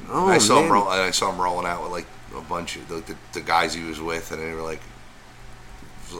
Oh 0.09 0.27
I 0.27 0.39
saw 0.39 0.57
him 0.57 0.63
man. 0.63 0.71
roll. 0.71 0.87
I 0.87 1.11
saw 1.11 1.31
him 1.31 1.39
rolling 1.39 1.67
out 1.67 1.83
with 1.83 1.91
like 1.91 2.07
a 2.35 2.41
bunch 2.41 2.75
of 2.75 2.87
the, 2.87 2.95
the, 3.01 3.15
the 3.33 3.41
guys 3.41 3.73
he 3.73 3.83
was 3.83 4.01
with, 4.01 4.31
and 4.31 4.41
they 4.41 4.53
were 4.53 4.61
like, 4.61 4.81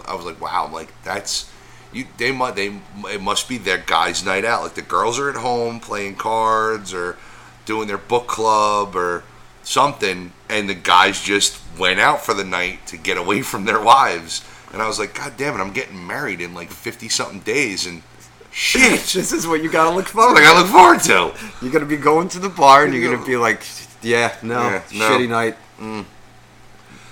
I 0.08 0.15
was 0.15 0.25
like, 0.25 0.39
wow, 0.39 0.65
I'm 0.65 0.74
like 0.74 0.91
that's 1.03 1.50
you. 1.93 2.05
They 2.17 2.31
must 2.31 2.55
they 2.55 2.79
it 3.05 3.21
must 3.21 3.48
be 3.50 3.57
their 3.57 3.77
guys' 3.77 4.25
night 4.25 4.45
out. 4.45 4.63
Like 4.63 4.75
the 4.75 4.81
girls 4.81 5.19
are 5.19 5.29
at 5.29 5.36
home 5.36 5.79
playing 5.79 6.15
cards 6.15 6.93
or 6.93 7.17
doing 7.65 7.88
their 7.88 7.98
book 7.98 8.27
club 8.27 8.95
or 8.95 9.24
something, 9.63 10.33
and 10.50 10.69
the 10.69 10.74
guys 10.75 11.21
just 11.21 11.62
went 11.77 12.00
out 12.00 12.21
for 12.21 12.33
the 12.33 12.43
night 12.43 12.86
to 12.88 12.98
get 12.98 13.17
away 13.17 13.41
from 13.51 13.65
their 13.65 13.81
wives. 13.81 14.43
And 14.74 14.81
I 14.81 14.88
was 14.88 15.00
like, 15.00 15.15
God 15.15 15.33
damn 15.38 15.53
it, 15.60 15.62
I'm 15.63 15.74
getting 15.74 16.05
married 16.07 16.39
in 16.41 16.53
like 16.53 16.69
fifty 16.71 17.10
something 17.10 17.39
days, 17.41 17.86
and 17.86 18.03
shit. 18.51 19.00
this 19.13 19.31
is 19.31 19.45
what 19.48 19.62
you 19.63 19.69
gotta 19.71 19.95
look 19.95 20.07
forward. 20.07 20.36
Like 20.36 20.45
I 20.45 20.57
look 20.60 20.67
forward 20.71 21.01
to. 21.01 21.33
You're 21.62 21.74
gonna 21.74 21.86
be 21.86 21.98
going 21.98 22.29
to 22.29 22.39
the 22.39 22.50
bar 22.50 22.86
and 22.86 22.93
you're 22.93 23.12
gonna 23.12 23.25
be 23.25 23.38
like, 23.38 23.62
yeah, 24.01 24.36
no, 24.41 24.62
Yeah, 24.62 24.83
no. 24.93 25.10
shitty 25.10 25.29
night. 25.29 25.57
Mm. 25.79 26.05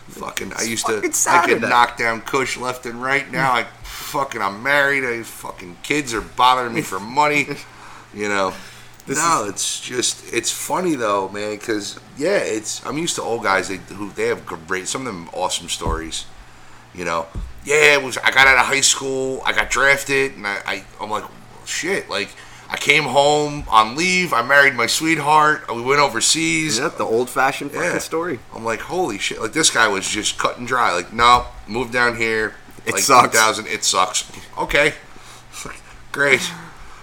Fucking, 0.10 0.54
I 0.58 0.64
used 0.64 0.86
to, 0.88 1.02
I 1.30 1.46
could 1.48 1.62
knock 1.62 1.98
down 1.98 2.22
Kush 2.22 2.58
left 2.58 2.86
and 2.88 3.02
right. 3.02 3.30
Now 3.32 3.52
I 3.54 3.68
fucking, 4.10 4.42
I'm 4.42 4.62
married. 4.64 5.04
I 5.06 5.24
fucking 5.24 5.78
kids 5.84 6.14
are 6.14 6.22
bothering 6.22 6.74
me 6.74 6.82
for 6.82 7.00
money. 7.00 7.48
You 8.12 8.28
know. 8.28 8.56
no, 9.08 9.46
it's 9.48 9.80
just, 9.80 10.34
it's 10.34 10.50
funny 10.50 10.96
though, 10.96 11.30
man. 11.30 11.52
Because 11.52 12.00
yeah, 12.18 12.38
it's. 12.38 12.84
I'm 12.84 12.98
used 12.98 13.16
to 13.18 13.22
old 13.22 13.44
guys. 13.44 13.68
They 13.68 13.78
who 13.94 14.10
they 14.10 14.30
have 14.30 14.48
great, 14.48 14.88
some 14.88 15.02
of 15.06 15.14
them 15.14 15.30
awesome 15.32 15.70
stories. 15.70 16.26
You 16.96 17.06
know. 17.06 17.28
Yeah, 17.64 17.94
it 17.94 18.02
was. 18.04 18.18
I 18.18 18.32
got 18.32 18.48
out 18.48 18.58
of 18.58 18.66
high 18.66 18.82
school. 18.82 19.44
I 19.46 19.54
got 19.54 19.70
drafted, 19.70 20.36
and 20.38 20.48
I, 20.48 20.58
I 20.66 20.84
I'm 21.00 21.12
like, 21.12 21.26
shit. 21.66 22.10
Like, 22.10 22.30
I 22.68 22.78
came 22.78 23.04
home 23.04 23.64
on 23.70 23.96
leave. 23.96 24.34
I 24.34 24.42
married 24.42 24.74
my 24.74 24.88
sweetheart. 24.88 25.72
We 25.72 25.84
went 25.84 26.00
overseas. 26.02 26.80
Yeah, 26.80 26.88
the 26.88 27.06
old 27.06 27.30
fashioned 27.30 27.72
fucking 27.74 27.92
Yeah. 27.92 27.98
story. 28.00 28.40
I'm 28.56 28.66
like, 28.66 28.80
holy 28.80 29.20
shit! 29.20 29.40
Like 29.40 29.54
this 29.54 29.70
guy 29.70 29.88
was 29.88 30.10
just 30.10 30.40
cut 30.40 30.58
and 30.58 30.68
dry. 30.68 30.96
Like, 30.96 31.14
no, 31.14 31.46
move 31.68 31.92
down 31.92 32.18
here. 32.18 32.56
It 32.90 32.94
like 32.96 33.04
sucks. 33.04 33.32
2000, 33.34 33.68
it 33.68 33.84
sucks. 33.84 34.30
Okay, 34.58 34.94
great. 36.12 36.42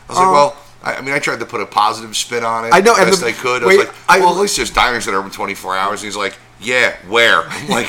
I 0.08 0.12
was 0.12 0.18
Um, 0.18 0.24
like, 0.26 0.32
well, 0.34 0.56
I, 0.82 0.94
I 0.96 1.00
mean, 1.00 1.14
I 1.14 1.18
tried 1.18 1.40
to 1.40 1.46
put 1.46 1.60
a 1.60 1.66
positive 1.66 2.16
spin 2.16 2.44
on 2.44 2.64
it. 2.66 2.70
I 2.72 2.80
know, 2.80 2.94
best 2.96 3.20
the- 3.20 3.26
I 3.28 3.32
could. 3.32 3.62
I 3.62 3.66
wait, 3.66 3.78
was 3.78 3.86
like, 3.86 3.96
I- 4.08 4.18
well, 4.20 4.34
at 4.34 4.40
least 4.40 4.56
there's 4.56 4.70
diners 4.70 5.04
that 5.06 5.14
are 5.14 5.18
open 5.18 5.30
24 5.30 5.76
hours. 5.76 6.00
And 6.02 6.06
he's 6.06 6.16
like, 6.16 6.36
yeah, 6.60 6.96
where? 7.08 7.42
I'm 7.48 7.68
like, 7.80 7.88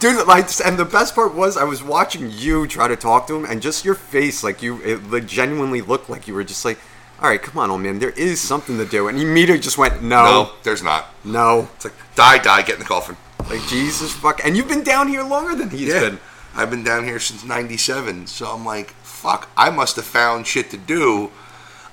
Dude, 0.00 0.26
like, 0.26 0.48
and 0.64 0.76
the 0.78 0.84
best 0.84 1.14
part 1.14 1.34
was 1.34 1.56
I 1.56 1.64
was 1.64 1.82
watching 1.82 2.30
you 2.30 2.66
try 2.66 2.88
to 2.88 2.96
talk 2.96 3.26
to 3.28 3.36
him, 3.36 3.44
and 3.46 3.62
just 3.62 3.84
your 3.84 3.94
face, 3.94 4.42
like 4.44 4.60
you, 4.62 4.82
it 4.82 5.08
like, 5.10 5.24
genuinely 5.26 5.80
looked 5.80 6.10
like 6.10 6.28
you 6.28 6.34
were 6.34 6.44
just 6.44 6.62
like, 6.64 6.78
"All 7.22 7.28
right, 7.30 7.40
come 7.40 7.56
on, 7.58 7.70
old 7.70 7.80
man, 7.80 8.00
there 8.00 8.10
is 8.10 8.38
something 8.40 8.76
to 8.76 8.84
do." 8.84 9.08
And 9.08 9.16
he 9.16 9.24
immediately 9.24 9.62
just 9.62 9.78
went, 9.78 10.02
no, 10.02 10.24
"No, 10.24 10.50
there's 10.62 10.82
not. 10.82 11.06
no, 11.24 11.68
It's 11.76 11.86
like, 11.86 11.94
die, 12.16 12.36
die, 12.38 12.60
get 12.62 12.74
in 12.74 12.80
the 12.80 12.84
coffin. 12.84 13.16
like 13.48 13.62
Jesus 13.68 14.12
fuck." 14.12 14.44
And 14.44 14.56
you've 14.58 14.68
been 14.68 14.82
down 14.82 15.08
here 15.08 15.22
longer 15.22 15.54
than 15.54 15.70
he's 15.70 15.88
Yeah. 15.88 16.00
been. 16.00 16.18
I've 16.56 16.70
been 16.70 16.84
down 16.84 17.04
here 17.04 17.18
since 17.18 17.44
97. 17.44 18.28
So 18.28 18.46
I'm 18.46 18.64
like, 18.64 18.90
fuck, 19.02 19.50
I 19.56 19.70
must 19.70 19.96
have 19.96 20.04
found 20.04 20.46
shit 20.46 20.70
to 20.70 20.76
do. 20.76 21.30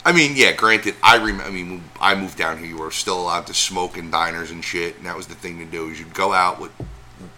I 0.03 0.11
mean, 0.11 0.33
yeah, 0.35 0.51
granted, 0.51 0.95
I 1.03 1.17
rem- 1.17 1.41
I 1.41 1.49
mean, 1.49 1.83
I 1.99 2.15
moved 2.15 2.37
down 2.37 2.57
here, 2.57 2.67
you 2.67 2.77
were 2.77 2.91
still 2.91 3.19
allowed 3.19 3.47
to 3.47 3.53
smoke 3.53 3.97
in 3.97 4.09
diners 4.09 4.49
and 4.49 4.63
shit, 4.63 4.97
and 4.97 5.05
that 5.05 5.15
was 5.15 5.27
the 5.27 5.35
thing 5.35 5.59
to 5.59 5.65
do. 5.65 5.89
Is 5.89 5.99
you'd 5.99 6.13
go 6.13 6.33
out 6.33 6.59
with 6.59 6.71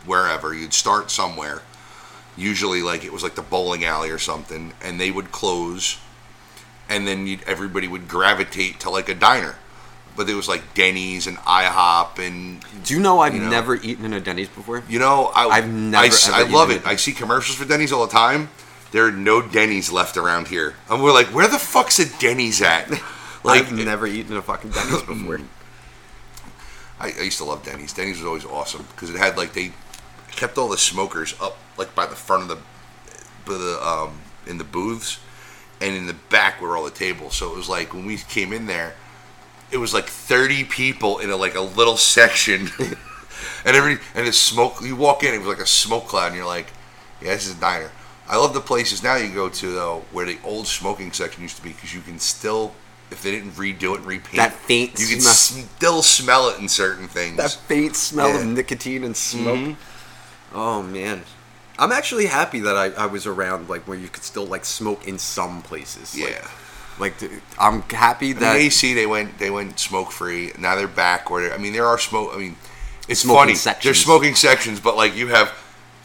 wherever, 0.06 0.54
you'd 0.54 0.74
start 0.74 1.12
somewhere. 1.12 1.62
Usually, 2.38 2.82
like 2.82 3.04
it 3.04 3.12
was 3.12 3.22
like 3.22 3.36
the 3.36 3.42
bowling 3.42 3.84
alley 3.84 4.10
or 4.10 4.18
something, 4.18 4.74
and 4.82 5.00
they 5.00 5.12
would 5.12 5.32
close, 5.32 6.00
and 6.88 7.06
then 7.06 7.40
everybody 7.46 7.88
would 7.88 8.08
gravitate 8.08 8.80
to 8.82 8.90
like 8.90 9.10
a 9.10 9.14
diner. 9.14 9.56
But 10.16 10.28
there 10.28 10.36
was 10.36 10.48
like 10.48 10.74
Denny's 10.76 11.26
and 11.26 11.38
IHOP 11.38 12.20
and 12.20 12.64
Do 12.84 12.94
you 12.94 13.00
know 13.00 13.20
I've 13.20 13.34
You 13.34 13.42
know. 13.42 13.50
never 13.50 13.76
eaten 13.76 14.06
in 14.06 14.14
a 14.14 14.20
Denny's 14.20 14.48
before? 14.50 14.84
you 14.88 15.00
know, 15.00 15.32
I, 15.34 15.48
I've 15.48 15.68
never, 15.68 16.06
I, 16.32 16.42
I 16.42 16.44
love 16.44 16.70
it. 16.70 16.86
I 16.86 16.96
see 16.98 17.14
commercials 17.14 17.58
for 17.58 17.66
Denny's 17.66 17.92
all 17.92 18.06
the 18.06 18.12
time. 18.12 18.50
There 18.92 19.06
are 19.08 19.12
no 19.12 19.42
Denny's 19.42 19.92
left 19.92 20.18
around 20.18 20.50
here, 20.50 20.76
and 20.88 21.02
we're 21.02 21.14
like, 21.14 21.28
where 21.28 21.48
the 21.48 21.58
fuck's 21.58 21.98
a 22.00 22.06
Denny's 22.20 22.62
at? 22.62 22.90
Like, 23.46 23.64
I've 23.66 23.74
never 23.74 24.08
eaten 24.08 24.38
a 24.38 24.42
fucking 24.42 24.70
Denny's 24.72 25.02
before. 25.02 25.42
I, 27.00 27.08
I 27.20 27.22
used 27.24 27.40
to 27.40 27.44
love 27.44 27.62
Denny's. 27.64 27.92
Denny's 27.92 28.20
was 28.20 28.26
always 28.26 28.46
awesome 28.46 28.86
because 28.92 29.10
it 29.10 29.18
had 29.18 29.36
like 29.36 29.52
they 29.52 29.74
kept 30.32 30.58
all 30.58 30.70
the 30.70 30.78
smokers 30.78 31.36
up 31.42 31.58
like 31.78 31.94
by 31.94 32.06
the 32.06 32.16
front 32.16 32.44
of 32.44 32.48
the, 32.48 32.56
by 33.46 33.58
the 33.58 33.86
um, 33.86 34.20
in 34.48 34.58
the 34.60 34.64
booths, 34.64 35.20
and 35.82 35.94
in 35.94 36.08
the 36.08 36.14
back 36.14 36.62
were 36.62 36.78
all 36.78 36.86
the 36.86 36.92
tables. 36.92 37.36
So 37.36 37.52
it 37.52 37.58
was 37.58 37.68
like 37.68 37.94
when 37.94 38.06
we 38.06 38.16
came 38.16 38.54
in 38.54 38.68
there, 38.68 38.96
it 39.74 39.78
was 39.78 39.94
like 39.94 40.06
thirty 40.06 40.64
people 40.64 41.20
in 41.20 41.30
a, 41.30 41.36
like 41.36 41.56
a 41.56 41.62
little 41.62 41.98
section, 41.98 42.70
and 43.66 43.76
every 43.76 43.98
and 44.16 44.28
the 44.28 44.32
smoke. 44.34 44.76
You 44.82 44.96
walk 44.96 45.24
in, 45.24 45.34
it 45.34 45.40
was 45.40 45.48
like 45.48 45.60
a 45.60 45.66
smoke 45.66 46.08
cloud, 46.08 46.28
and 46.28 46.36
you're 46.36 46.46
like, 46.46 46.68
yeah, 47.22 47.34
this 47.34 47.48
is 47.48 47.58
a 47.58 47.60
diner. 47.60 47.92
I 48.30 48.38
love 48.38 48.54
the 48.54 48.62
places 48.62 49.04
now 49.04 49.16
you 49.16 49.34
go 49.34 49.50
to 49.50 49.72
though 49.74 50.06
where 50.14 50.26
the 50.26 50.38
old 50.46 50.66
smoking 50.68 51.12
section 51.12 51.42
used 51.44 51.58
to 51.58 51.64
be 51.64 51.70
because 51.70 51.94
you 51.94 52.02
can 52.02 52.20
still. 52.20 52.74
If 53.12 53.22
they 53.22 53.30
didn't 53.32 53.52
redo 53.52 53.94
it 53.94 53.98
and 53.98 54.06
repaint, 54.08 54.38
That 54.38 54.54
faint 54.54 55.00
you 55.00 55.06
can 55.06 55.22
smell. 55.22 55.66
still 55.76 56.02
smell 56.02 56.50
it 56.50 56.60
in 56.60 56.68
certain 56.68 57.08
things. 57.08 57.38
that 57.38 57.52
faint 57.68 57.96
smell 57.96 58.30
Yeah. 58.30 58.40
of 58.40 58.46
nicotine 58.48 59.04
and 59.04 59.16
smoke. 59.16 59.58
Mhm. 59.60 59.76
Oh 60.54 60.82
man, 60.82 61.22
I'm 61.78 61.92
actually 61.92 62.26
happy 62.26 62.60
that 62.62 62.76
I, 62.76 62.86
I 63.04 63.06
was 63.06 63.28
around 63.28 63.70
like 63.70 63.84
where 63.88 63.98
you 63.98 64.08
could 64.08 64.24
still 64.24 64.46
like 64.48 64.66
smoke 64.66 65.08
in 65.08 65.20
some 65.20 65.62
places. 65.62 66.16
Yeah. 66.16 66.26
Like, 66.28 66.48
th- 67.00 67.32
I'm 67.60 67.82
happy 67.84 68.32
I 68.32 68.34
that 68.40 68.54
mean, 68.58 68.66
AC 68.68 68.94
they 68.94 69.06
went 69.06 69.38
they 69.40 69.50
went 69.50 69.80
smoke 69.80 70.12
free. 70.12 70.52
Now 70.58 70.76
they're 70.76 70.88
back 70.88 71.30
where 71.30 71.54
I 71.54 71.58
mean 71.58 71.74
there 71.74 71.86
are 71.86 71.98
smoke. 72.00 72.32
I 72.34 72.38
mean 72.38 72.56
it's 73.08 73.22
Smoking 73.22 73.40
funny. 73.40 73.56
sections. 73.56 73.84
There's 73.84 74.04
smoking 74.04 74.36
sections, 74.36 74.80
but 74.80 74.96
like 74.96 75.16
you 75.16 75.28
have 75.28 75.54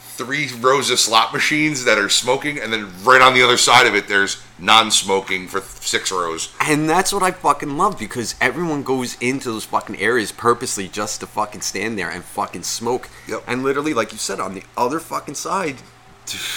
three 0.00 0.48
rows 0.58 0.90
of 0.90 0.98
slot 0.98 1.32
machines 1.32 1.84
that 1.84 1.96
are 1.96 2.08
smoking, 2.08 2.58
and 2.58 2.72
then 2.72 2.90
right 3.04 3.22
on 3.22 3.34
the 3.34 3.42
other 3.42 3.56
side 3.56 3.86
of 3.86 3.94
it 3.94 4.08
there's 4.08 4.42
non-smoking 4.58 5.46
for 5.46 5.60
six 5.60 6.10
rows. 6.10 6.52
And 6.60 6.90
that's 6.90 7.12
what 7.12 7.22
I 7.22 7.30
fucking 7.30 7.76
love 7.76 7.96
because 8.00 8.34
everyone 8.40 8.82
goes 8.82 9.16
into 9.20 9.52
those 9.52 9.64
fucking 9.64 9.96
areas 10.00 10.32
purposely 10.32 10.88
just 10.88 11.20
to 11.20 11.26
fucking 11.28 11.60
stand 11.60 11.96
there 11.96 12.10
and 12.10 12.24
fucking 12.24 12.64
smoke. 12.64 13.08
Yep. 13.28 13.44
And 13.46 13.62
literally, 13.62 13.94
like 13.94 14.10
you 14.10 14.18
said, 14.18 14.40
on 14.40 14.54
the 14.54 14.64
other 14.76 14.98
fucking 14.98 15.36
side, 15.36 15.76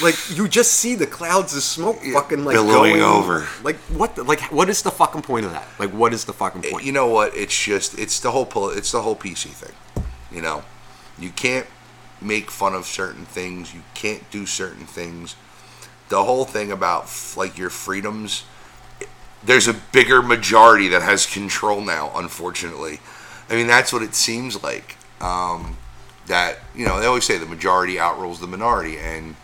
like 0.01 0.15
you 0.37 0.47
just 0.47 0.73
see 0.73 0.95
the 0.95 1.07
clouds 1.07 1.55
of 1.55 1.63
smoke 1.63 1.97
fucking 2.01 2.43
like 2.45 2.55
billowing 2.55 2.97
going 2.97 3.01
over. 3.01 3.47
Like 3.63 3.77
what? 3.89 4.15
The, 4.15 4.23
like 4.23 4.41
what 4.51 4.69
is 4.69 4.81
the 4.81 4.91
fucking 4.91 5.21
point 5.21 5.45
of 5.45 5.51
that? 5.51 5.67
Like 5.79 5.91
what 5.91 6.13
is 6.13 6.25
the 6.25 6.33
fucking 6.33 6.63
point? 6.63 6.85
You 6.85 6.91
know 6.91 7.07
what? 7.07 7.35
It's 7.35 7.57
just 7.57 7.97
it's 7.97 8.19
the 8.19 8.31
whole 8.31 8.45
pol- 8.45 8.69
it's 8.69 8.91
the 8.91 9.01
whole 9.01 9.15
PC 9.15 9.49
thing. 9.49 10.03
You 10.31 10.41
know, 10.41 10.63
you 11.19 11.29
can't 11.29 11.67
make 12.21 12.51
fun 12.51 12.73
of 12.73 12.85
certain 12.85 13.25
things. 13.25 13.73
You 13.73 13.81
can't 13.93 14.29
do 14.31 14.45
certain 14.45 14.85
things. 14.85 15.35
The 16.09 16.23
whole 16.23 16.45
thing 16.45 16.71
about 16.71 17.09
like 17.35 17.57
your 17.57 17.69
freedoms. 17.69 18.43
There's 19.43 19.67
a 19.67 19.73
bigger 19.73 20.21
majority 20.21 20.87
that 20.89 21.01
has 21.01 21.25
control 21.25 21.81
now. 21.81 22.11
Unfortunately, 22.15 22.99
I 23.49 23.55
mean 23.55 23.67
that's 23.67 23.91
what 23.91 24.03
it 24.03 24.15
seems 24.15 24.61
like. 24.61 24.97
Um, 25.19 25.77
that 26.27 26.59
you 26.75 26.85
know 26.85 26.99
they 26.99 27.05
always 27.05 27.25
say 27.25 27.37
the 27.37 27.45
majority 27.45 27.99
outrules 27.99 28.39
the 28.39 28.47
minority, 28.47 28.97
and 28.97 29.35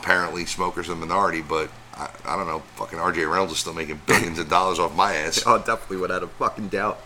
apparently 0.00 0.46
smokers 0.46 0.88
are 0.88 0.94
the 0.94 1.06
minority. 1.06 1.42
But 1.42 1.70
I, 1.94 2.08
I 2.24 2.36
don't 2.36 2.46
know. 2.46 2.60
Fucking 2.76 2.98
R.J. 2.98 3.24
Reynolds 3.26 3.52
is 3.52 3.58
still 3.58 3.74
making 3.74 4.00
billions 4.06 4.38
of 4.38 4.48
dollars 4.48 4.78
off 4.78 4.94
my 4.94 5.14
ass. 5.14 5.42
Oh, 5.46 5.58
definitely 5.58 5.98
without 5.98 6.22
a 6.22 6.28
fucking 6.28 6.68
doubt. 6.68 6.98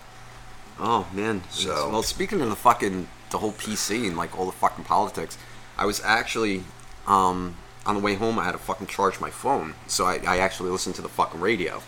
Oh 0.78 1.06
man. 1.12 1.42
So- 1.50 1.90
well, 1.90 2.02
speaking 2.02 2.40
of 2.40 2.48
the 2.48 2.56
fucking 2.56 3.08
the 3.30 3.38
whole 3.38 3.52
PC 3.52 4.06
and 4.06 4.16
like 4.16 4.38
all 4.38 4.46
the 4.46 4.52
fucking 4.52 4.84
politics, 4.84 5.36
I 5.76 5.86
was 5.86 6.00
actually 6.04 6.62
um, 7.06 7.56
on 7.86 7.94
the 7.96 8.00
way 8.00 8.14
home. 8.14 8.38
I 8.38 8.44
had 8.44 8.52
to 8.52 8.58
fucking 8.58 8.86
charge 8.86 9.20
my 9.20 9.30
phone, 9.30 9.74
so 9.86 10.04
I, 10.06 10.20
I 10.26 10.38
actually 10.38 10.70
listened 10.70 10.94
to 10.96 11.02
the 11.02 11.08
fucking 11.08 11.40
radio, 11.40 11.82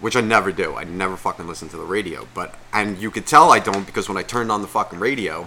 which 0.00 0.16
I 0.16 0.20
never 0.20 0.50
do. 0.52 0.74
I 0.74 0.84
never 0.84 1.16
fucking 1.16 1.46
listen 1.46 1.68
to 1.70 1.76
the 1.76 1.84
radio, 1.84 2.26
but 2.34 2.54
and 2.72 2.98
you 2.98 3.10
could 3.12 3.26
tell 3.26 3.52
I 3.52 3.60
don't 3.60 3.86
because 3.86 4.08
when 4.08 4.16
I 4.18 4.22
turned 4.24 4.50
on 4.50 4.60
the 4.62 4.68
fucking 4.68 4.98
radio, 4.98 5.46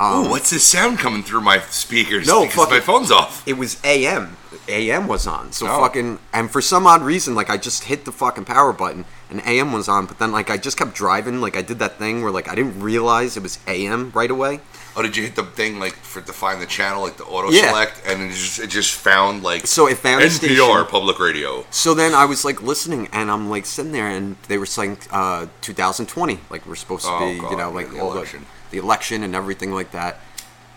Ooh, 0.00 0.28
what's 0.30 0.50
this 0.50 0.64
sound 0.64 0.98
coming 0.98 1.22
through 1.22 1.40
my 1.40 1.58
speakers? 1.60 2.26
No, 2.26 2.44
because 2.46 2.70
my 2.70 2.80
phone's 2.80 3.10
off. 3.10 3.42
it 3.46 3.54
was 3.58 3.80
AM. 3.84 4.36
AM 4.68 5.06
was 5.08 5.26
on. 5.26 5.50
So 5.52 5.66
Oh. 5.66 5.80
fucking 5.80 6.18
and 6.32 6.50
for 6.50 6.60
some 6.60 6.86
odd 6.86 7.02
reason, 7.02 7.34
like 7.34 7.50
I 7.50 7.56
just 7.56 7.84
hit 7.84 8.04
the 8.04 8.12
fucking 8.12 8.44
power 8.44 8.72
button 8.72 9.04
and 9.30 9.42
AM 9.46 9.72
was 9.72 9.88
on, 9.88 10.06
but 10.06 10.18
then 10.18 10.30
like 10.32 10.50
I 10.50 10.56
just 10.56 10.76
kept 10.76 10.94
driving, 10.94 11.40
like 11.40 11.56
I 11.56 11.62
did 11.62 11.78
that 11.80 11.98
thing 11.98 12.22
where 12.22 12.30
like 12.30 12.48
I 12.48 12.54
didn't 12.54 12.80
realize 12.80 13.36
it 13.36 13.42
was 13.42 13.58
AM 13.66 14.10
right 14.14 14.30
away. 14.30 14.60
Oh, 14.96 15.02
did 15.02 15.16
you 15.16 15.22
hit 15.22 15.36
the 15.36 15.44
thing 15.44 15.78
like 15.78 15.94
for 15.94 16.20
to 16.20 16.32
find 16.32 16.60
the 16.60 16.66
channel, 16.66 17.02
like 17.02 17.16
the 17.16 17.24
auto 17.24 17.50
Yeah. 17.50 17.68
select, 17.68 18.02
and 18.06 18.22
it 18.22 18.34
just, 18.34 18.58
it 18.58 18.66
just 18.68 18.94
found 18.94 19.42
like 19.42 19.66
So 19.66 19.86
it 19.86 19.98
found 19.98 20.22
NPR 20.22 20.84
public 20.88 21.18
radio. 21.18 21.64
So 21.70 21.94
then 21.94 22.14
I 22.14 22.24
was 22.24 22.44
like 22.44 22.62
listening 22.62 23.08
and 23.12 23.30
I'm 23.30 23.48
like 23.50 23.64
sitting 23.66 23.92
there 23.92 24.08
and 24.08 24.36
they 24.48 24.58
were 24.58 24.66
saying 24.66 24.98
uh 25.10 25.46
2020, 25.62 26.40
like 26.50 26.66
we're 26.66 26.74
supposed 26.74 27.04
to 27.04 27.10
Oh, 27.12 27.32
be, 27.32 27.38
God, 27.40 27.50
you 27.50 27.56
know, 27.56 27.70
like 27.70 27.90
the 27.90 28.00
all 28.00 28.12
election. 28.12 28.40
the 28.40 28.57
the 28.70 28.78
election 28.78 29.22
and 29.22 29.34
everything 29.34 29.72
like 29.72 29.92
that. 29.92 30.20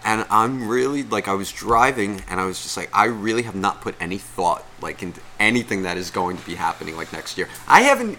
And 0.04 0.26
I'm 0.32 0.68
really 0.68 1.04
like 1.04 1.28
I 1.28 1.34
was 1.34 1.52
driving 1.52 2.24
and 2.28 2.40
I 2.40 2.46
was 2.46 2.62
just 2.64 2.76
like 2.76 2.90
I 2.94 3.06
really 3.06 3.44
have 3.44 3.56
not 3.56 3.82
put 3.82 3.96
any 4.00 4.18
thought 4.18 4.66
like 4.82 5.04
into 5.04 5.22
anything 5.40 5.84
that 5.84 5.98
is 5.98 6.10
going 6.10 6.38
to 6.38 6.46
be 6.46 6.56
happening 6.56 6.98
like 6.98 7.14
next 7.14 7.38
year. 7.38 7.48
I 7.68 7.82
haven't 7.82 8.18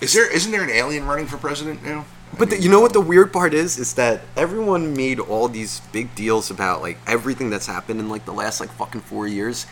Is 0.00 0.14
there 0.14 0.30
isn't 0.34 0.50
there 0.50 0.62
an 0.62 0.70
alien 0.70 1.06
running 1.06 1.26
for 1.26 1.36
president 1.36 1.84
now? 1.84 2.06
But 2.38 2.50
the, 2.50 2.60
you 2.60 2.70
know 2.70 2.80
what 2.80 2.94
um, 2.94 3.02
the 3.02 3.08
weird 3.08 3.32
part 3.32 3.52
is 3.52 3.78
is 3.78 3.94
that 3.94 4.20
everyone 4.36 4.94
made 4.94 5.20
all 5.20 5.48
these 5.48 5.80
big 5.92 6.14
deals 6.14 6.50
about 6.50 6.80
like 6.80 6.98
everything 7.06 7.50
that's 7.50 7.66
happened 7.66 8.00
in 8.00 8.08
like 8.08 8.24
the 8.24 8.32
last 8.32 8.60
like 8.60 8.70
fucking 8.70 9.02
4 9.02 9.26
years 9.26 9.66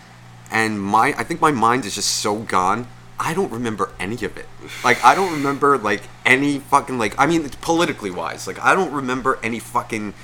and 0.51 0.81
my 0.81 1.15
I 1.17 1.25
think 1.25 1.41
my 1.41 1.53
mind 1.53 1.85
is 1.85 1.95
just 1.95 2.11
so 2.19 2.37
gone. 2.37 2.87
I 3.19 3.35
don't 3.35 3.51
remember 3.51 3.93
any 3.99 4.17
of 4.25 4.37
it. 4.37 4.47
Like 4.85 5.03
I 5.05 5.15
don't 5.15 5.33
remember 5.33 5.79
like 5.79 6.03
any 6.25 6.59
fucking 6.59 6.99
like 6.99 7.19
I 7.19 7.27
mean 7.27 7.49
politically 7.61 8.11
wise. 8.11 8.47
Like 8.47 8.63
I 8.63 8.75
don't 8.75 8.93
remember 8.93 9.39
any 9.43 9.59
fucking 9.59 10.15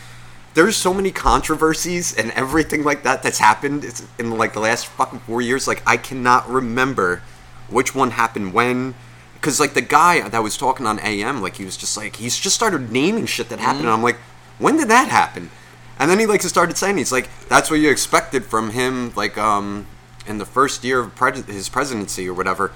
there's 0.54 0.76
so 0.76 0.92
many 0.92 1.10
controversies 1.10 2.14
and 2.14 2.30
everything 2.32 2.84
like 2.84 3.04
that 3.04 3.22
that's 3.22 3.38
happened 3.38 4.04
in 4.18 4.30
like 4.36 4.52
the 4.52 4.60
last 4.60 4.86
fucking 4.86 5.20
4 5.20 5.40
years 5.40 5.66
like 5.66 5.82
I 5.86 5.96
cannot 5.96 6.48
remember 6.48 7.22
which 7.68 7.94
one 7.94 8.10
happened 8.10 8.52
when 8.52 8.94
because 9.42 9.58
like 9.58 9.74
the 9.74 9.82
guy 9.82 10.26
that 10.28 10.42
was 10.42 10.56
talking 10.56 10.86
on 10.86 11.00
AM, 11.00 11.42
like 11.42 11.56
he 11.56 11.64
was 11.64 11.76
just 11.76 11.96
like 11.96 12.16
he's 12.16 12.38
just 12.38 12.54
started 12.54 12.92
naming 12.92 13.26
shit 13.26 13.48
that 13.48 13.58
happened, 13.58 13.86
and 13.86 13.90
I'm 13.90 14.02
like, 14.02 14.16
when 14.58 14.76
did 14.76 14.88
that 14.88 15.08
happen? 15.08 15.50
And 15.98 16.08
then 16.08 16.20
he 16.20 16.26
like 16.26 16.42
started 16.42 16.76
saying 16.76 16.96
he's 16.96 17.10
like 17.10 17.28
that's 17.48 17.68
what 17.68 17.80
you 17.80 17.90
expected 17.90 18.44
from 18.44 18.70
him, 18.70 19.12
like 19.16 19.36
um 19.36 19.88
in 20.26 20.38
the 20.38 20.46
first 20.46 20.84
year 20.84 21.00
of 21.00 21.46
his 21.46 21.68
presidency 21.68 22.28
or 22.28 22.34
whatever. 22.34 22.72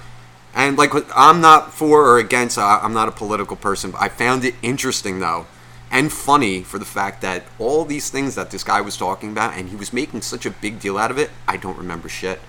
And 0.53 0.77
like 0.77 0.91
I'm 1.15 1.41
not 1.41 1.73
for 1.73 2.05
or 2.05 2.19
against. 2.19 2.57
I'm 2.57 2.93
not 2.93 3.07
a 3.07 3.11
political 3.11 3.55
person, 3.55 3.91
but 3.91 4.01
I 4.01 4.09
found 4.09 4.43
it 4.43 4.55
interesting 4.61 5.19
though 5.19 5.45
and 5.91 6.11
funny 6.11 6.63
for 6.63 6.79
the 6.79 6.85
fact 6.85 7.21
that 7.21 7.43
all 7.59 7.85
these 7.85 8.09
things 8.09 8.35
that 8.35 8.51
this 8.51 8.63
guy 8.63 8.81
was 8.81 8.97
talking 8.97 9.31
about 9.31 9.57
and 9.57 9.69
he 9.69 9.75
was 9.75 9.93
making 9.93 10.21
such 10.21 10.45
a 10.45 10.51
big 10.51 10.79
deal 10.79 10.97
out 10.97 11.11
of 11.11 11.17
it. 11.17 11.29
I 11.47 11.57
don't 11.57 11.77
remember 11.77 12.09
shit. 12.09 12.39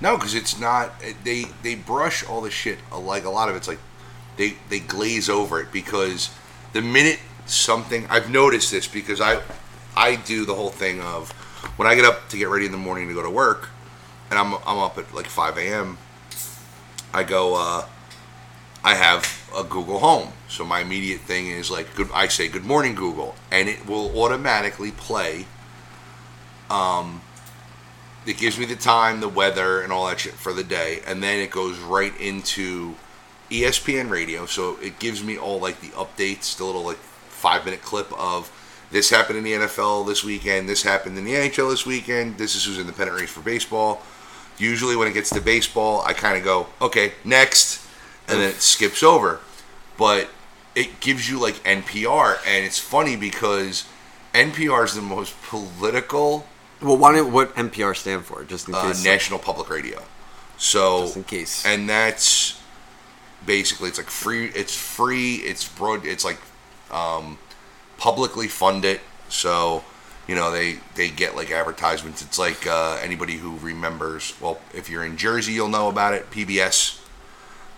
No, 0.00 0.16
because 0.16 0.34
it's 0.34 0.58
not. 0.58 0.92
They 1.24 1.44
they 1.62 1.74
brush 1.74 2.24
all 2.24 2.40
the 2.40 2.50
shit. 2.50 2.78
Uh, 2.92 3.00
like 3.00 3.24
a 3.24 3.30
lot 3.30 3.48
of 3.48 3.56
it's 3.56 3.68
like 3.68 3.80
they 4.36 4.56
they 4.68 4.80
glaze 4.80 5.28
over 5.28 5.60
it 5.60 5.72
because 5.72 6.30
the 6.72 6.82
minute 6.82 7.18
something 7.46 8.06
I've 8.08 8.30
noticed 8.30 8.70
this 8.70 8.86
because 8.86 9.20
I 9.20 9.40
I 9.96 10.16
do 10.16 10.44
the 10.44 10.54
whole 10.54 10.70
thing 10.70 11.00
of 11.00 11.32
when 11.76 11.88
I 11.88 11.94
get 11.94 12.04
up 12.04 12.28
to 12.28 12.38
get 12.38 12.48
ready 12.48 12.66
in 12.66 12.72
the 12.72 12.78
morning 12.78 13.08
to 13.08 13.14
go 13.14 13.22
to 13.22 13.30
work 13.30 13.70
and 14.30 14.38
I'm 14.38 14.54
I'm 14.66 14.78
up 14.78 14.98
at 14.98 15.14
like 15.14 15.26
5 15.26 15.58
a.m. 15.58 15.98
I 17.12 17.22
go 17.22 17.54
uh 17.54 17.86
I 18.84 18.94
have 18.94 19.50
a 19.56 19.64
Google 19.64 19.98
Home. 19.98 20.32
So 20.48 20.64
my 20.64 20.80
immediate 20.80 21.20
thing 21.20 21.48
is 21.48 21.70
like, 21.70 21.94
good. 21.94 22.08
I 22.14 22.28
say, 22.28 22.48
"Good 22.48 22.64
morning, 22.64 22.94
Google," 22.94 23.34
and 23.50 23.68
it 23.68 23.86
will 23.86 24.18
automatically 24.18 24.92
play. 24.92 25.46
Um, 26.70 27.22
it 28.24 28.38
gives 28.38 28.58
me 28.58 28.66
the 28.66 28.76
time, 28.76 29.20
the 29.20 29.28
weather, 29.28 29.80
and 29.80 29.92
all 29.92 30.06
that 30.06 30.20
shit 30.20 30.34
for 30.34 30.52
the 30.52 30.64
day, 30.64 31.00
and 31.06 31.22
then 31.22 31.40
it 31.40 31.50
goes 31.50 31.78
right 31.78 32.18
into 32.20 32.94
ESPN 33.50 34.10
Radio. 34.10 34.46
So 34.46 34.78
it 34.80 34.98
gives 34.98 35.22
me 35.24 35.36
all 35.36 35.58
like 35.58 35.80
the 35.80 35.88
updates, 35.88 36.56
the 36.56 36.64
little 36.64 36.84
like 36.84 36.98
five 36.98 37.64
minute 37.64 37.82
clip 37.82 38.12
of 38.18 38.50
this 38.90 39.10
happened 39.10 39.38
in 39.38 39.44
the 39.44 39.52
NFL 39.52 40.06
this 40.06 40.24
weekend, 40.24 40.68
this 40.68 40.82
happened 40.82 41.18
in 41.18 41.24
the 41.24 41.34
NHL 41.34 41.70
this 41.70 41.84
weekend, 41.84 42.38
this 42.38 42.54
is 42.56 42.64
who's 42.64 42.78
in 42.78 42.86
the 42.86 42.92
pennant 42.92 43.20
race 43.20 43.30
for 43.30 43.40
baseball. 43.40 44.02
Usually 44.58 44.96
when 44.96 45.08
it 45.08 45.14
gets 45.14 45.30
to 45.30 45.40
baseball, 45.40 46.02
I 46.02 46.12
kind 46.12 46.36
of 46.36 46.44
go, 46.44 46.66
okay, 46.80 47.12
next, 47.24 47.86
and 48.26 48.40
then 48.40 48.50
it 48.50 48.56
skips 48.56 49.02
over. 49.02 49.40
But 49.96 50.28
it 50.74 51.00
gives 51.00 51.28
you 51.28 51.38
like 51.40 51.54
NPR, 51.64 52.38
and 52.46 52.64
it's 52.64 52.78
funny 52.78 53.16
because 53.16 53.84
NPR 54.34 54.84
is 54.84 54.94
the 54.94 55.02
most 55.02 55.40
political 55.42 56.46
Well, 56.80 56.96
why 56.96 57.12
don't 57.12 57.32
what 57.32 57.54
NPR 57.56 57.96
stand 57.96 58.24
for? 58.24 58.44
Just 58.44 58.68
in 58.68 58.74
uh, 58.74 58.82
case. 58.82 59.04
National 59.04 59.38
Public 59.38 59.68
Radio. 59.70 60.02
So 60.56 61.02
Just 61.02 61.16
in 61.16 61.24
case. 61.24 61.64
and 61.64 61.88
that's 61.88 62.60
basically 63.46 63.88
it's 63.88 63.98
like 63.98 64.10
free. 64.10 64.46
It's 64.46 64.76
free. 64.76 65.36
It's 65.36 65.66
broad. 65.68 66.04
It's 66.04 66.24
like 66.24 66.38
um, 66.90 67.38
publicly 67.96 68.48
funded. 68.48 69.00
So 69.28 69.84
you 70.28 70.34
know 70.36 70.50
they 70.52 70.78
they 70.94 71.08
get 71.10 71.34
like 71.34 71.50
advertisements. 71.50 72.22
It's 72.22 72.38
like 72.38 72.66
uh, 72.66 72.98
anybody 73.02 73.34
who 73.38 73.56
remembers. 73.58 74.34
Well, 74.40 74.60
if 74.74 74.88
you're 74.88 75.04
in 75.04 75.16
Jersey, 75.16 75.52
you'll 75.54 75.68
know 75.68 75.88
about 75.88 76.14
it. 76.14 76.30
PBS, 76.30 77.00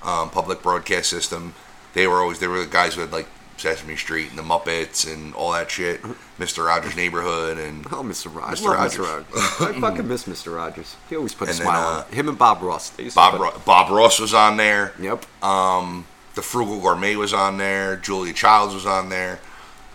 um, 0.03 0.31
Public 0.31 0.63
Broadcast 0.63 1.09
System. 1.09 1.55
They 1.95 2.07
were 2.07 2.17
always 2.21 2.39
they 2.41 2.47
were 2.49 2.59
the 2.61 2.67
guys 2.67 2.95
who 2.95 3.01
had 3.01 3.13
like 3.13 3.27
Sesame 3.57 3.95
Street 3.97 4.31
and 4.31 4.39
the 4.39 4.43
Muppets 4.43 5.11
and 5.13 5.35
all 5.35 5.53
that 5.53 5.71
shit. 5.71 6.01
Mister 6.39 6.65
Rogers' 6.65 6.97
Neighborhood 6.97 7.59
and 7.59 7.87
Oh, 7.93 8.03
Mr. 8.03 8.35
Rogers. 8.35 8.61
Mr. 8.61 8.73
Rogers. 8.75 8.99
Mr. 8.99 9.27
Rogers. 9.61 9.77
I 9.77 9.81
fucking 9.81 10.09
miss 10.09 10.25
Mr. 10.25 10.55
Rogers. 10.57 10.97
He 11.09 11.17
always 11.17 11.35
put 11.35 11.49
a 11.49 11.51
And 11.51 11.59
then, 11.61 11.67
smile 11.67 11.87
uh, 11.89 12.05
on. 12.05 12.13
Him 12.13 12.29
and 12.29 12.39
Bob 12.39 12.63
Ross. 12.63 12.91
Bob 13.15 13.33
put- 13.33 13.41
Ro- 13.41 13.61
Bob 13.67 13.91
Ross 13.91 14.19
was 14.19 14.33
on 14.35 14.57
there. 14.57 14.93
Yep. 15.01 15.25
Um, 15.45 16.07
the 16.37 16.43
Frugal 16.43 16.81
Gourmet 16.81 17.17
was 17.17 17.33
on 17.35 17.59
there. 17.59 17.97
Julia 17.97 18.33
Childs 18.33 18.73
was 18.73 18.87
on 18.87 19.09
there. 19.09 19.41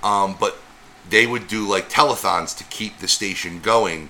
Um, 0.04 0.36
but 0.40 0.56
they 1.10 1.28
would 1.28 1.48
do 1.48 1.68
like 1.68 1.90
telethons 1.90 2.58
to 2.58 2.64
keep 2.66 3.00
the 3.00 3.08
station 3.08 3.60
going, 3.60 4.10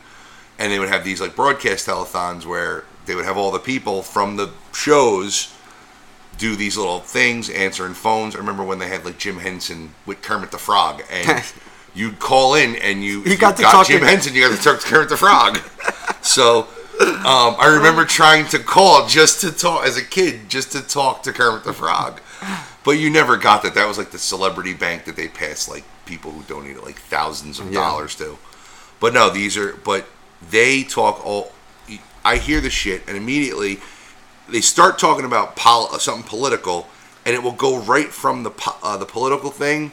and 0.57 0.71
they 0.71 0.79
would 0.79 0.89
have 0.89 1.03
these 1.03 1.19
like 1.21 1.35
broadcast 1.35 1.87
telethons 1.87 2.45
where 2.45 2.83
they 3.05 3.15
would 3.15 3.25
have 3.25 3.37
all 3.37 3.51
the 3.51 3.59
people 3.59 4.01
from 4.01 4.35
the 4.37 4.51
shows 4.73 5.53
do 6.37 6.55
these 6.55 6.77
little 6.77 6.99
things, 6.99 7.49
answering 7.49 7.93
phones. 7.93 8.35
I 8.35 8.39
remember 8.39 8.63
when 8.63 8.79
they 8.79 8.87
had 8.89 9.05
like 9.05 9.17
Jim 9.17 9.37
Henson 9.39 9.93
with 10.05 10.21
Kermit 10.21 10.51
the 10.51 10.57
Frog, 10.57 11.03
and 11.11 11.43
you'd 11.93 12.19
call 12.19 12.55
in 12.55 12.75
and 12.77 13.03
you, 13.03 13.21
You 13.23 13.37
got 13.37 13.55
to 13.57 13.63
got 13.63 13.87
Jim 13.87 14.01
to- 14.01 14.07
Henson, 14.07 14.33
you 14.35 14.41
got 14.47 14.57
to 14.57 14.61
talk 14.63 14.79
to 14.81 14.87
Kermit 14.87 15.09
the 15.09 15.17
Frog. 15.17 15.59
so 16.21 16.67
um, 16.99 17.55
I 17.59 17.73
remember 17.75 18.05
trying 18.05 18.47
to 18.47 18.59
call 18.59 19.07
just 19.07 19.41
to 19.41 19.51
talk 19.51 19.85
as 19.85 19.97
a 19.97 20.03
kid, 20.03 20.49
just 20.49 20.71
to 20.73 20.81
talk 20.81 21.23
to 21.23 21.31
Kermit 21.33 21.63
the 21.63 21.73
Frog. 21.73 22.19
But 22.85 22.91
you 22.99 23.09
never 23.09 23.35
got 23.35 23.63
that. 23.63 23.73
That 23.73 23.87
was 23.87 23.97
like 23.97 24.11
the 24.11 24.19
celebrity 24.19 24.73
bank 24.73 25.05
that 25.05 25.15
they 25.15 25.27
passed 25.27 25.67
like 25.67 25.83
people 26.05 26.31
who 26.31 26.43
donated 26.43 26.83
like 26.83 26.99
thousands 26.99 27.59
of 27.59 27.67
Yeah. 27.71 27.79
dollars 27.81 28.15
to. 28.15 28.37
But 28.99 29.13
no, 29.13 29.29
these 29.29 29.57
are. 29.57 29.73
But 29.73 30.07
they 30.49 30.83
talk 30.83 31.25
all. 31.25 31.51
I 32.23 32.37
hear 32.37 32.59
the 32.61 32.69
shit, 32.69 33.03
and 33.07 33.17
immediately 33.17 33.79
they 34.47 34.61
start 34.61 34.97
talking 34.99 35.25
about 35.25 35.55
pol- 35.55 35.89
uh, 35.91 35.97
something 35.99 36.23
political, 36.27 36.87
and 37.25 37.35
it 37.35 37.43
will 37.43 37.51
go 37.51 37.77
right 37.77 38.09
from 38.13 38.43
the 38.43 38.51
po- 38.51 38.75
uh, 38.81 38.97
the 38.97 39.05
political 39.05 39.49
thing, 39.51 39.91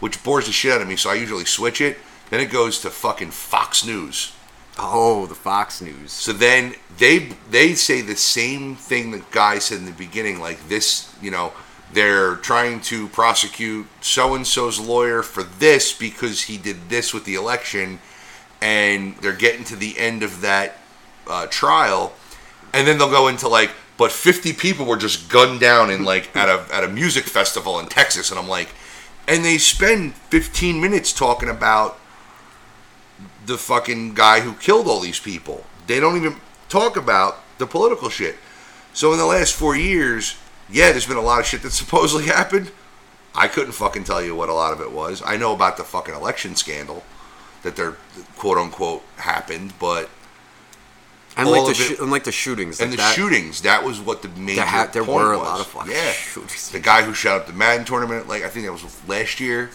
which 0.00 0.22
bores 0.22 0.46
the 0.46 0.52
shit 0.52 0.72
out 0.72 0.80
of 0.82 0.88
me. 0.88 0.96
So 0.96 1.10
I 1.10 1.14
usually 1.14 1.44
switch 1.46 1.80
it. 1.80 1.98
Then 2.30 2.40
it 2.40 2.50
goes 2.50 2.78
to 2.80 2.90
fucking 2.90 3.30
Fox 3.32 3.84
News. 3.84 4.32
Oh, 4.78 5.26
the 5.26 5.34
Fox 5.34 5.80
News. 5.80 6.10
So 6.12 6.32
then 6.32 6.74
they 6.98 7.30
they 7.50 7.74
say 7.74 8.00
the 8.02 8.16
same 8.16 8.76
thing 8.76 9.10
the 9.10 9.22
guy 9.30 9.58
said 9.58 9.78
in 9.78 9.84
the 9.86 9.92
beginning, 9.92 10.40
like 10.40 10.68
this, 10.68 11.10
you 11.22 11.30
know, 11.30 11.52
they're 11.94 12.36
trying 12.36 12.80
to 12.82 13.08
prosecute 13.08 13.86
so 14.00 14.34
and 14.34 14.46
so's 14.46 14.78
lawyer 14.78 15.22
for 15.22 15.42
this 15.42 15.96
because 15.96 16.42
he 16.42 16.58
did 16.58 16.88
this 16.88 17.14
with 17.14 17.24
the 17.24 17.34
election, 17.34 18.00
and 18.60 19.16
they're 19.18 19.32
getting 19.32 19.64
to 19.64 19.76
the 19.76 19.98
end 19.98 20.22
of 20.22 20.40
that 20.42 20.78
uh, 21.26 21.46
trial, 21.46 22.12
and 22.72 22.86
then 22.86 22.98
they'll 22.98 23.10
go 23.10 23.28
into 23.28 23.48
like, 23.48 23.70
but 23.96 24.12
fifty 24.12 24.52
people 24.52 24.84
were 24.86 24.96
just 24.96 25.28
gunned 25.30 25.60
down 25.60 25.90
in 25.90 26.04
like 26.04 26.34
at 26.36 26.48
a 26.48 26.66
at 26.74 26.84
a 26.84 26.88
music 26.88 27.24
festival 27.24 27.78
in 27.78 27.86
Texas, 27.86 28.30
and 28.30 28.38
I'm 28.38 28.48
like, 28.48 28.68
and 29.26 29.44
they 29.44 29.58
spend 29.58 30.14
fifteen 30.14 30.80
minutes 30.80 31.12
talking 31.12 31.48
about 31.48 31.98
the 33.46 33.58
fucking 33.58 34.14
guy 34.14 34.40
who 34.40 34.54
killed 34.54 34.88
all 34.88 35.00
these 35.00 35.20
people. 35.20 35.64
They 35.86 36.00
don't 36.00 36.16
even 36.16 36.36
talk 36.68 36.96
about 36.96 37.40
the 37.58 37.66
political 37.66 38.08
shit. 38.08 38.36
So 38.92 39.12
in 39.12 39.18
the 39.18 39.26
last 39.26 39.54
four 39.54 39.76
years, 39.76 40.36
yeah, 40.70 40.90
there's 40.92 41.06
been 41.06 41.16
a 41.16 41.22
lot 41.22 41.40
of 41.40 41.46
shit 41.46 41.62
that 41.62 41.70
supposedly 41.84 42.26
happened. 42.26 42.70
I 43.34 43.48
couldn't 43.48 43.72
fucking 43.72 44.04
tell 44.04 44.22
you 44.22 44.34
what 44.36 44.48
a 44.48 44.54
lot 44.54 44.72
of 44.72 44.80
it 44.80 44.92
was. 44.92 45.22
I 45.24 45.36
know 45.36 45.52
about 45.54 45.76
the 45.76 45.84
fucking 45.84 46.14
election 46.14 46.54
scandal 46.54 47.02
that 47.62 47.74
they're 47.76 47.96
quote 48.36 48.58
unquote 48.58 49.02
happened, 49.16 49.72
but 49.80 50.08
And 51.36 51.48
like 51.50 51.64
the 51.64 51.70
it- 51.70 51.74
shoo- 51.76 51.96
and 52.00 52.10
like 52.12 52.22
the 52.24 52.30
shootings. 52.32 52.78
and 52.80 52.90
like 52.90 52.98
the 52.98 53.02
that, 53.02 53.14
shootings, 53.16 53.62
that 53.62 53.82
was 53.82 54.00
what 54.00 54.22
the 54.22 54.28
main 54.28 54.56
There, 54.56 54.64
ha- 54.64 54.88
there 54.92 55.02
were 55.02 55.32
a 55.32 55.38
was. 55.38 55.46
lot 55.48 55.60
of 55.60 55.66
fucking 55.66 55.90
yeah. 55.92 56.12
shootings. 56.12 56.70
The 56.70 56.78
guy 56.78 57.02
who 57.02 57.12
shot 57.12 57.40
up 57.40 57.46
the 57.48 57.52
Madden 57.52 57.84
tournament, 57.84 58.28
like 58.28 58.44
I 58.44 58.48
think 58.48 58.66
that 58.66 58.72
was 58.72 58.84
last 59.08 59.40
year. 59.40 59.70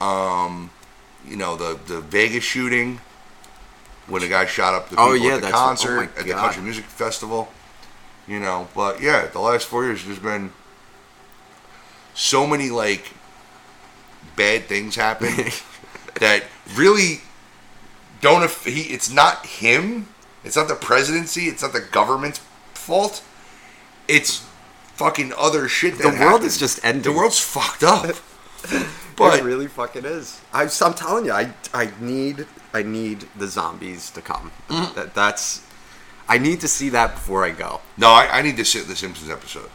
Um, 0.00 0.70
you 1.26 1.36
know 1.36 1.56
the 1.56 1.78
the 1.86 2.00
Vegas 2.00 2.44
shooting 2.44 3.00
when 4.06 4.22
the 4.22 4.28
guy 4.28 4.46
shot 4.46 4.72
up 4.74 4.84
the 4.88 4.96
people 4.96 5.04
Oh, 5.04 5.12
yeah, 5.12 5.34
at 5.34 5.42
the 5.42 5.48
that's 5.48 5.52
what- 5.52 5.60
oh 5.60 5.66
concert 5.66 6.18
at 6.18 6.24
the 6.26 6.32
country 6.32 6.62
music 6.62 6.84
festival. 6.86 7.52
You 8.30 8.38
know, 8.38 8.68
but 8.76 9.02
yeah, 9.02 9.26
the 9.26 9.40
last 9.40 9.66
four 9.66 9.84
years 9.84 10.04
there's 10.04 10.20
been 10.20 10.52
so 12.14 12.46
many 12.46 12.70
like 12.70 13.12
bad 14.36 14.66
things 14.66 14.94
happen 14.94 15.34
that 16.20 16.44
really 16.76 17.22
don't. 18.20 18.44
Aff- 18.44 18.66
he, 18.66 18.82
it's 18.82 19.10
not 19.10 19.44
him. 19.46 20.06
It's 20.44 20.54
not 20.54 20.68
the 20.68 20.76
presidency. 20.76 21.46
It's 21.46 21.60
not 21.60 21.72
the 21.72 21.80
government's 21.80 22.38
fault. 22.72 23.24
It's 24.06 24.46
fucking 24.94 25.32
other 25.36 25.66
shit. 25.66 25.94
That 25.98 26.02
The 26.04 26.08
world 26.10 26.18
happened. 26.18 26.44
is 26.44 26.56
just 26.56 26.84
ending. 26.84 27.12
The 27.12 27.18
world's 27.18 27.40
fucked 27.40 27.82
up. 27.82 28.04
it 28.70 28.86
but 29.16 29.42
really 29.42 29.66
fucking 29.66 30.04
is. 30.04 30.40
I, 30.52 30.70
I'm 30.82 30.94
telling 30.94 31.24
you, 31.24 31.32
I, 31.32 31.52
I 31.74 31.90
need 32.00 32.46
I 32.72 32.84
need 32.84 33.26
the 33.36 33.48
zombies 33.48 34.08
to 34.12 34.22
come. 34.22 34.52
Mm. 34.68 34.94
That 34.94 35.14
that's 35.14 35.66
I 36.30 36.38
need 36.38 36.60
to 36.60 36.68
see 36.68 36.88
that 36.90 37.14
before 37.16 37.44
I 37.44 37.50
go. 37.50 37.80
no, 37.98 38.08
I, 38.08 38.38
I 38.38 38.42
need 38.42 38.56
to 38.58 38.64
sit 38.64 38.86
the 38.86 38.94
Simpsons 38.96 39.28
episode 39.30 39.68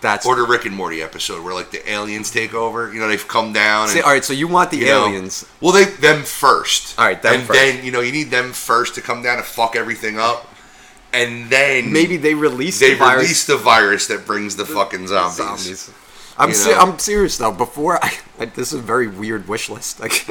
That's 0.00 0.24
or 0.24 0.36
the 0.36 0.44
Rick 0.44 0.64
and 0.64 0.74
Morty 0.76 1.02
episode 1.02 1.42
where 1.44 1.52
like 1.54 1.70
the 1.72 1.82
aliens 1.90 2.30
take 2.30 2.54
over. 2.54 2.92
You 2.94 3.00
know, 3.00 3.08
they've 3.08 3.26
come 3.28 3.52
down. 3.52 3.82
And, 3.84 3.90
See, 3.90 4.00
all 4.00 4.12
right. 4.12 4.24
So 4.24 4.32
you 4.32 4.46
want 4.48 4.70
the 4.70 4.78
you 4.78 4.86
know- 4.86 5.06
aliens? 5.06 5.44
well, 5.60 5.72
they 5.72 5.84
them 5.84 6.22
first. 6.22 6.96
All 6.98 7.04
right, 7.04 7.20
them 7.20 7.34
and 7.34 7.42
first. 7.42 7.58
then 7.58 7.84
you 7.84 7.90
know 7.92 8.00
you 8.00 8.12
need 8.12 8.30
them 8.30 8.52
first 8.52 8.94
to 8.94 9.00
come 9.02 9.22
down 9.22 9.38
and 9.38 9.44
fuck 9.46 9.74
everything 9.76 10.18
up, 10.18 10.46
and 11.12 11.50
then 11.50 11.92
Maybe 11.92 12.16
they 12.16 12.34
release 12.34 12.78
they 12.78 12.90
the 12.92 12.96
virus. 12.98 13.22
release 13.22 13.46
the 13.46 13.56
virus 13.56 14.06
that 14.06 14.24
brings 14.24 14.54
the 14.56 14.64
fucking 14.66 15.06
zombies. 15.08 15.36
zombies. 15.36 15.90
I'm 16.40 16.52
se- 16.54 16.74
I'm 16.74 16.96
serious 17.00 17.36
though. 17.38 17.50
Before 17.50 17.98
I, 18.04 18.12
this 18.54 18.72
is 18.72 18.78
a 18.78 18.82
very 18.82 19.08
weird 19.08 19.48
wish 19.48 19.68
list. 19.68 19.98
Like, 19.98 20.26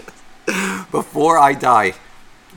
before 0.91 1.37
I 1.37 1.51
die, 1.53 1.93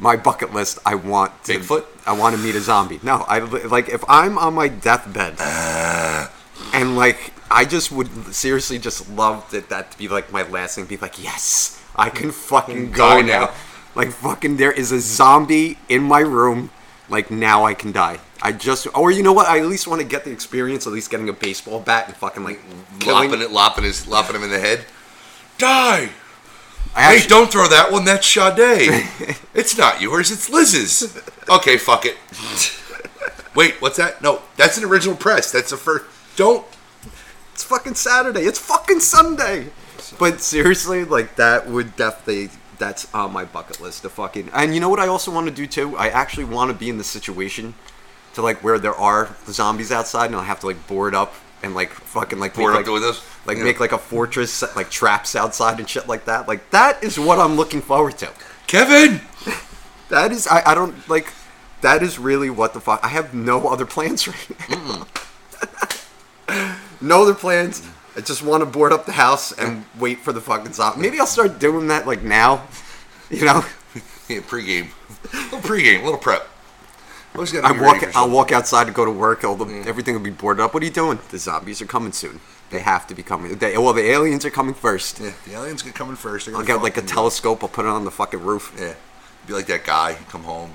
my 0.01 0.17
bucket 0.17 0.53
list. 0.53 0.79
I 0.85 0.97
want 0.97 1.45
to, 1.45 1.59
Bigfoot? 1.59 1.85
I 2.07 2.13
want 2.19 2.35
to 2.35 2.43
meet 2.43 2.57
a 2.57 2.61
zombie. 2.61 2.99
No, 3.03 3.25
I 3.29 3.39
like 3.39 3.89
if 3.89 4.03
I'm 4.09 4.39
on 4.39 4.55
my 4.55 4.69
deathbed, 4.69 5.37
uh. 5.39 6.29
and 6.73 6.97
like 6.97 7.33
I 7.51 7.65
just 7.65 7.93
would 7.93 8.35
seriously 8.35 8.79
just 8.79 9.09
love 9.11 9.51
that 9.51 9.69
that 9.69 9.93
to 9.93 9.99
be 9.99 10.09
like 10.09 10.33
my 10.33 10.43
last 10.43 10.75
thing. 10.75 10.87
Be 10.87 10.97
like, 10.97 11.23
yes, 11.23 11.83
I 11.97 12.09
can 12.09 12.33
fucking 12.33 12.93
go 12.93 13.21
Die 13.21 13.23
now. 13.23 13.41
now. 13.47 13.55
Like 13.95 14.13
fucking, 14.13 14.57
there 14.57 14.73
is 14.73 14.93
a 14.93 15.01
zombie 15.01 15.79
in 15.89 16.03
my 16.03 16.21
room. 16.21 16.71
Like 17.09 17.31
now 17.31 17.65
I 17.65 17.75
can 17.75 17.91
die. 17.91 18.21
I 18.41 18.53
just, 18.53 18.87
or 18.97 19.11
you 19.11 19.23
know 19.23 19.33
what? 19.33 19.49
I 19.49 19.59
at 19.59 19.67
least 19.67 19.89
want 19.89 20.01
to 20.01 20.07
get 20.07 20.25
the 20.25 20.31
experience. 20.31 20.87
At 20.87 20.93
least 20.93 21.11
getting 21.11 21.29
a 21.29 21.33
baseball 21.33 21.81
bat 21.81 22.07
and 22.07 22.17
fucking 22.17 22.45
like 22.45 22.61
killing. 23.01 23.31
Lopping 23.31 23.43
it, 23.43 23.51
lopping 23.51 23.85
his, 23.85 24.07
lopping 24.07 24.37
him 24.37 24.45
in 24.45 24.51
the 24.51 24.61
head. 24.61 24.85
Die. 25.59 26.11
I 26.95 27.19
Hey, 27.19 27.27
don't 27.27 27.51
throw 27.51 27.69
that 27.69 27.93
one. 27.93 28.05
That's 28.05 28.27
Sade. 28.27 28.57
it's 29.55 29.79
not 29.79 30.01
yours. 30.01 30.31
It's 30.31 30.51
Liz's. 30.51 31.17
Okay, 31.49 31.77
fuck 31.77 32.05
it. 32.05 32.17
Wait, 33.55 33.81
what's 33.81 33.97
that? 33.97 34.23
No, 34.23 34.43
that's 34.57 34.79
an 34.79 34.85
original 34.85 35.17
press. 35.17 35.51
That's 35.53 35.71
the 35.71 35.77
first. 35.77 36.05
Don't. 36.37 36.67
It's 37.53 37.65
fucking 37.65 37.95
Saturday. 37.95 38.43
It's 38.43 38.59
fucking 38.59 39.01
Sunday. 39.01 39.67
But 40.19 40.41
seriously, 40.41 41.05
like 41.05 41.37
that 41.37 41.69
would 41.69 41.97
definitely 41.97 42.51
that's 42.79 43.13
on 43.15 43.33
my 43.33 43.45
bucket 43.45 43.81
list 43.81 44.03
to 44.03 44.09
fucking. 44.09 44.51
And 44.53 44.75
you 44.75 44.81
know 44.81 44.89
what 44.89 44.99
I 44.99 45.07
also 45.07 45.31
want 45.31 45.47
to 45.47 45.55
do 45.55 45.67
too? 45.67 45.97
I 45.97 46.09
actually 46.09 46.45
want 46.45 46.71
to 46.71 46.77
be 46.77 46.89
in 46.89 46.99
the 46.99 47.05
situation 47.05 47.75
to 48.35 48.43
like 48.43 48.65
where 48.65 48.79
there 48.79 48.95
are 48.95 49.37
zombies 49.47 49.93
outside 49.93 50.27
and 50.27 50.37
I'll 50.37 50.43
have 50.43 50.61
to 50.61 50.67
like 50.67 50.87
board 50.87 51.15
up 51.15 51.35
and 51.63 51.75
like 51.75 51.91
fucking 51.91 52.39
like 52.39 52.55
Board 52.55 52.75
like, 52.75 52.85
the 52.87 52.93
windows. 52.93 53.23
like 53.47 53.59
Yeah. 53.59 53.65
make 53.65 53.81
like 53.81 53.93
a 53.93 53.99
fortress, 53.99 54.63
like 54.77 54.91
traps 54.91 55.35
outside 55.37 55.79
and 55.79 55.89
shit 55.89 56.09
like 56.09 56.25
that. 56.27 56.49
Like 56.49 56.71
that 56.71 57.03
is 57.05 57.19
what 57.19 57.39
I'm 57.39 57.57
looking 57.57 57.81
forward 57.83 58.19
to. 58.19 58.31
Kevin. 58.67 59.21
That 60.11 60.33
is 60.33 60.49
I, 60.49 60.63
I 60.73 60.75
don't 60.75 61.09
like 61.09 61.33
that 61.83 62.03
is 62.03 62.19
really 62.19 62.51
what 62.51 62.75
the 62.75 62.81
fuck 62.81 62.99
I 63.05 63.09
have 63.09 63.33
no 63.33 63.69
other 63.69 63.87
plans 63.87 64.27
right 64.29 64.69
now. 64.69 65.07
no 67.01 67.23
other 67.23 67.35
plans. 67.35 67.87
I 68.17 68.21
just 68.21 68.43
want 68.43 68.63
to 68.63 68.67
board 68.67 68.93
up 68.93 69.07
the 69.07 69.13
house 69.13 69.53
and 69.53 69.85
wait 70.01 70.19
for 70.19 70.33
the 70.33 70.41
fucking 70.41 70.73
zombie. 70.73 71.01
Maybe 71.01 71.21
I'll 71.21 71.27
start 71.29 71.61
doing 71.61 71.87
that 71.89 72.09
like 72.09 72.23
now. 72.23 72.67
You 73.31 73.45
know, 73.45 73.65
Yeah, 74.29 74.41
pregame. 74.41 74.89
little 75.33 75.61
pregame, 75.61 76.03
little 76.03 76.19
prep. 76.19 76.49
Always 77.41 77.53
gotta 77.53 77.69
I 77.69 77.73
be 77.73 77.81
walk. 77.81 77.95
ready 77.95 77.99
for 78.01 78.07
I'll 78.09 78.13
something. 78.25 78.33
walk 78.35 78.53
outside 78.53 78.85
to 78.85 78.93
go 78.93 79.07
to 79.07 79.11
work. 79.11 79.45
All 79.45 79.57
the, 79.57 79.65
Everything 79.89 80.13
will 80.15 80.21
be 80.21 80.29
boarded 80.29 80.63
up. 80.63 80.75
What 80.75 80.83
are 80.83 80.87
you 80.87 80.93
doing? 80.93 81.19
The 81.31 81.39
zombies 81.39 81.81
are 81.81 81.87
coming 81.87 82.13
soon. 82.13 82.39
They 82.69 82.81
have 82.81 83.07
to 83.07 83.15
be 83.15 83.23
coming. 83.23 83.57
They, 83.57 83.79
well, 83.79 83.95
the 83.95 84.03
aliens 84.11 84.45
are 84.45 84.51
coming 84.51 84.75
first. 84.75 85.19
Yeah, 85.21 85.33
the 85.47 85.55
aliens 85.55 85.81
get 85.81 85.95
coming 85.95 86.17
first. 86.17 86.45
They're 86.45 86.55
I'll 86.55 86.61
gonna 86.61 86.75
get 86.81 86.83
like 86.83 86.99
a 86.99 87.01
fucking 87.01 87.15
telescope. 87.15 87.63
I'll 87.63 87.71
put 87.71 87.87
it 87.87 87.89
on 87.89 88.05
the 88.05 88.11
fucking 88.11 88.41
roof. 88.43 88.77
Yeah, 88.79 88.93
be 89.47 89.55
like 89.55 89.65
that 89.69 89.85
guy. 89.87 90.19
Come 90.29 90.43
home 90.43 90.71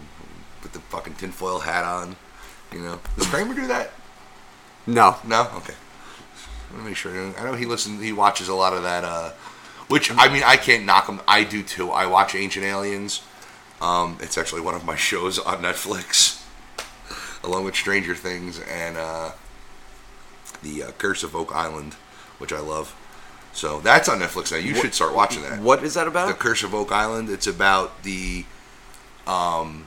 with 0.63 0.73
the 0.73 0.79
fucking 0.79 1.13
tinfoil 1.13 1.59
hat 1.59 1.83
on. 1.83 2.15
You 2.73 2.79
know, 2.79 2.99
does 3.15 3.27
Kramer 3.27 3.53
do 3.53 3.67
that? 3.67 3.91
No, 4.87 5.17
No. 5.23 5.47
Okay. 5.57 5.75
Let 6.71 6.79
me 6.81 6.87
make 6.89 6.97
sure. 6.97 7.11
I 7.37 7.43
know 7.43 7.53
he 7.53 7.67
listens. 7.67 8.01
He 8.01 8.11
watches 8.11 8.47
a 8.47 8.55
lot 8.55 8.73
of 8.73 8.81
that. 8.81 9.03
Uh, 9.03 9.29
which 9.87 10.09
I 10.17 10.33
mean, 10.33 10.41
I 10.43 10.57
can't 10.57 10.83
knock 10.83 11.07
him. 11.07 11.21
I 11.27 11.43
do 11.43 11.61
too. 11.61 11.91
I 11.91 12.07
watch 12.07 12.33
Ancient 12.33 12.65
Aliens. 12.65 13.21
Um, 13.81 14.17
it's 14.19 14.35
actually 14.35 14.61
one 14.61 14.73
of 14.73 14.83
my 14.83 14.95
shows 14.95 15.37
on 15.37 15.61
Netflix, 15.61 16.34
along 17.45 17.63
with 17.65 17.75
Stranger 17.75 18.15
Things 18.15 18.59
and 18.59 18.97
uh, 18.97 19.31
the 20.63 20.83
uh, 20.83 20.91
Curse 20.97 21.23
of 21.23 21.35
Oak 21.35 21.53
Island, 21.53 21.93
which 22.39 22.51
I 22.51 22.59
love. 22.59 22.95
So 23.53 23.79
that's 23.79 24.09
on 24.09 24.19
Netflix 24.19 24.51
now. 24.51 24.57
You 24.57 24.75
should 24.75 24.93
start 24.93 25.15
watching 25.15 25.41
that. 25.43 25.59
What 25.61 25.83
is 25.83 25.93
that 25.93 26.07
about? 26.07 26.27
The? 26.27 26.33
Curse 26.33 26.63
of 26.63 26.73
Oak 26.73 26.91
Island. 26.91 27.29
It's 27.29 27.47
about 27.47 28.03
the 28.03 28.43
um, 29.27 29.85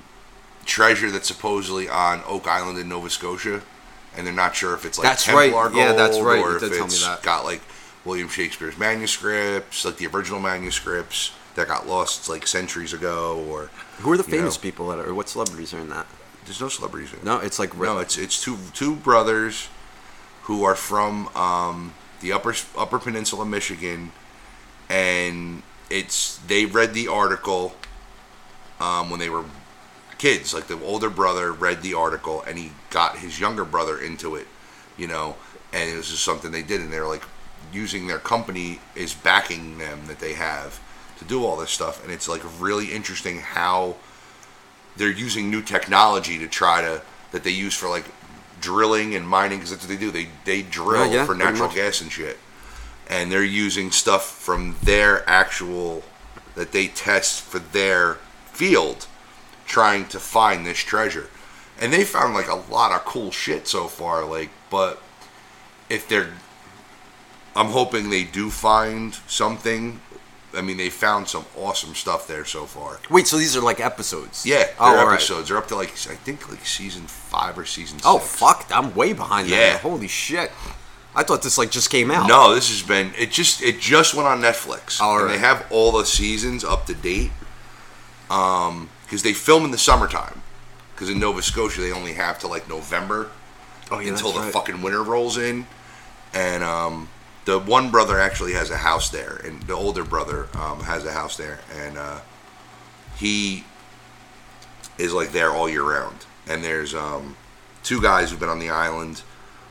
treasure 0.64 1.10
that's 1.10 1.28
supposedly 1.28 1.88
on 1.88 2.22
Oak 2.26 2.46
Island 2.46 2.78
in 2.78 2.88
Nova 2.88 3.10
Scotia, 3.10 3.60
and 4.16 4.26
they're 4.26 4.32
not 4.34 4.56
sure 4.56 4.72
if 4.74 4.84
it's 4.86 4.98
like 4.98 5.06
That's 5.06 5.24
Templar 5.24 5.66
right. 5.66 5.74
Yeah, 5.74 5.92
that's 5.92 6.18
right. 6.18 6.40
or 6.40 6.52
You 6.52 6.56
if 6.56 6.62
it's 6.62 7.04
that. 7.06 7.22
got 7.22 7.44
like 7.44 7.60
William 8.06 8.28
Shakespeare's 8.28 8.78
manuscripts, 8.78 9.84
like 9.84 9.98
the 9.98 10.06
original 10.06 10.40
manuscripts 10.40 11.32
that 11.54 11.68
got 11.68 11.86
lost 11.86 12.28
like 12.28 12.46
centuries 12.46 12.94
ago. 12.94 13.44
Or 13.50 13.70
Who 13.98 14.10
are 14.12 14.16
the 14.16 14.22
you 14.24 14.30
know. 14.30 14.38
famous 14.38 14.56
people 14.56 14.88
that 14.88 14.98
are? 14.98 15.10
Or 15.10 15.14
what 15.14 15.28
celebrities 15.28 15.74
are 15.74 15.80
in 15.80 15.90
that? 15.90 16.06
There's 16.48 16.60
no 16.60 16.68
celebrities 16.68 17.12
in 17.12 17.18
it. 17.18 17.24
No, 17.24 17.38
it's 17.38 17.58
like 17.58 17.76
No, 17.76 17.98
it's 17.98 18.16
it's 18.16 18.42
two 18.42 18.56
two 18.72 18.96
brothers 18.96 19.68
who 20.44 20.64
are 20.64 20.74
from 20.74 21.28
um, 21.36 21.94
the 22.20 22.32
upper 22.32 22.54
Upper 22.76 22.98
Peninsula, 22.98 23.44
Michigan, 23.44 24.12
and 24.88 25.62
it's 25.90 26.38
they 26.38 26.64
read 26.64 26.94
the 26.94 27.08
article 27.08 27.74
um, 28.80 29.10
when 29.10 29.20
they 29.20 29.28
were 29.28 29.44
kids. 30.16 30.54
Like 30.54 30.66
the 30.68 30.82
older 30.82 31.10
brother 31.10 31.52
read 31.52 31.82
the 31.82 31.94
article 31.94 32.42
and 32.42 32.58
he 32.58 32.72
got 32.90 33.18
his 33.18 33.38
younger 33.38 33.64
brother 33.64 33.98
into 33.98 34.34
it, 34.34 34.46
you 34.96 35.06
know, 35.06 35.36
and 35.72 35.90
it 35.90 35.96
was 35.96 36.08
just 36.08 36.24
something 36.24 36.50
they 36.50 36.62
did, 36.62 36.80
and 36.80 36.90
they're 36.90 37.06
like 37.06 37.24
using 37.72 38.06
their 38.06 38.18
company 38.18 38.80
is 38.96 39.12
backing 39.12 39.76
them 39.76 40.06
that 40.06 40.18
they 40.18 40.32
have 40.32 40.80
to 41.18 41.24
do 41.24 41.44
all 41.44 41.56
this 41.56 41.70
stuff, 41.70 42.02
and 42.02 42.12
it's 42.12 42.28
like 42.28 42.42
really 42.58 42.92
interesting 42.92 43.38
how 43.38 43.96
they're 44.98 45.10
using 45.10 45.50
new 45.50 45.62
technology 45.62 46.38
to 46.38 46.46
try 46.46 46.82
to 46.82 47.02
that 47.30 47.44
they 47.44 47.50
use 47.50 47.74
for 47.74 47.88
like 47.88 48.04
drilling 48.60 49.14
and 49.14 49.26
mining 49.26 49.58
because 49.58 49.70
that's 49.70 49.86
what 49.86 49.88
they 49.88 50.04
do. 50.04 50.10
They 50.10 50.28
they 50.44 50.62
drill 50.62 51.06
Yeah, 51.06 51.20
yeah, 51.20 51.26
for 51.26 51.34
natural 51.34 51.68
gas 51.68 52.00
and 52.00 52.12
shit, 52.12 52.38
and 53.08 53.32
they're 53.32 53.44
using 53.44 53.90
stuff 53.90 54.28
from 54.28 54.76
their 54.82 55.28
actual 55.28 56.02
that 56.54 56.72
they 56.72 56.88
test 56.88 57.42
for 57.42 57.60
their 57.60 58.14
field, 58.52 59.06
trying 59.66 60.06
to 60.08 60.18
find 60.18 60.66
this 60.66 60.78
treasure, 60.78 61.28
and 61.80 61.92
they 61.92 62.04
found 62.04 62.34
like 62.34 62.48
a 62.48 62.54
lot 62.70 62.92
of 62.92 63.04
cool 63.04 63.30
shit 63.30 63.68
so 63.68 63.86
far. 63.86 64.24
Like, 64.24 64.50
but 64.70 65.00
if 65.88 66.08
they're, 66.08 66.30
I'm 67.54 67.68
hoping 67.68 68.10
they 68.10 68.24
do 68.24 68.50
find 68.50 69.14
something. 69.26 70.00
I 70.56 70.62
mean, 70.62 70.76
they 70.78 70.88
found 70.90 71.28
some 71.28 71.44
awesome 71.56 71.94
stuff 71.94 72.26
there 72.26 72.44
so 72.44 72.64
far. 72.64 73.00
Wait, 73.10 73.26
so 73.26 73.36
these 73.36 73.54
are 73.56 73.60
like 73.60 73.80
episodes? 73.80 74.46
Yeah, 74.46 74.64
they're 74.64 74.74
Oh, 74.80 74.84
all 74.98 75.06
right. 75.06 75.14
episodes. 75.14 75.48
They're 75.48 75.58
up 75.58 75.68
to 75.68 75.76
like 75.76 75.90
I 75.90 76.14
think 76.16 76.48
like 76.50 76.64
season 76.64 77.06
five 77.06 77.58
or 77.58 77.64
season. 77.66 77.98
Oh 78.04 78.18
six. 78.18 78.36
fuck! 78.36 78.66
I'm 78.74 78.94
way 78.94 79.12
behind. 79.12 79.48
Yeah. 79.48 79.72
that. 79.74 79.80
Holy 79.82 80.08
shit! 80.08 80.50
I 81.14 81.22
thought 81.22 81.42
this 81.42 81.58
like 81.58 81.70
just 81.70 81.90
came 81.90 82.10
out. 82.10 82.28
No, 82.28 82.54
this 82.54 82.68
has 82.70 82.82
been 82.86 83.12
it. 83.18 83.30
Just 83.30 83.62
it 83.62 83.78
just 83.80 84.14
went 84.14 84.26
on 84.26 84.40
Netflix, 84.40 85.00
All 85.00 85.16
and 85.18 85.26
right. 85.26 85.32
they 85.32 85.38
have 85.38 85.66
all 85.70 85.92
the 85.92 86.04
seasons 86.06 86.64
up 86.64 86.86
to 86.86 86.94
date. 86.94 87.30
Um, 88.30 88.90
because 89.04 89.22
they 89.22 89.32
film 89.32 89.64
in 89.64 89.70
the 89.70 89.78
summertime. 89.78 90.42
Because 90.94 91.08
in 91.10 91.18
Nova 91.18 91.40
Scotia 91.42 91.80
they 91.80 91.92
only 91.92 92.12
have 92.14 92.38
to 92.40 92.48
like 92.48 92.68
November 92.68 93.30
Oh 93.90 94.00
yeah, 94.00 94.10
until 94.10 94.32
the 94.32 94.40
right. 94.40 94.52
fucking 94.52 94.82
winter 94.82 95.02
rolls 95.02 95.38
in, 95.38 95.66
and 96.34 96.62
um, 96.62 97.08
the 97.48 97.58
one 97.58 97.90
brother 97.90 98.20
actually 98.20 98.52
has 98.52 98.68
a 98.68 98.76
house 98.76 99.08
there, 99.08 99.40
and 99.42 99.62
the 99.62 99.72
older 99.72 100.04
brother 100.04 100.48
um, 100.52 100.80
has 100.80 101.06
a 101.06 101.12
house 101.12 101.38
there, 101.38 101.60
and 101.74 101.96
uh, 101.96 102.20
he 103.16 103.64
is 104.98 105.14
like 105.14 105.32
there 105.32 105.50
all 105.50 105.66
year 105.66 105.82
round. 105.82 106.26
And 106.46 106.62
there's 106.62 106.94
um, 106.94 107.38
two 107.82 108.02
guys 108.02 108.30
who've 108.30 108.38
been 108.38 108.50
on 108.50 108.58
the 108.58 108.68
island 108.68 109.22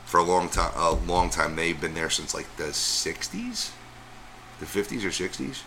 for 0.06 0.20
a 0.20 0.24
long 0.24 0.50
time. 0.50 0.72
A 0.76 0.94
long 0.94 1.30
time. 1.30 1.56
They've 1.56 1.80
been 1.80 1.94
there 1.94 2.10
since 2.10 2.34
like 2.34 2.48
the 2.58 2.72
'60s, 2.72 3.70
the 4.60 4.66
'50s 4.66 5.06
or 5.06 5.10
'60s. 5.10 5.62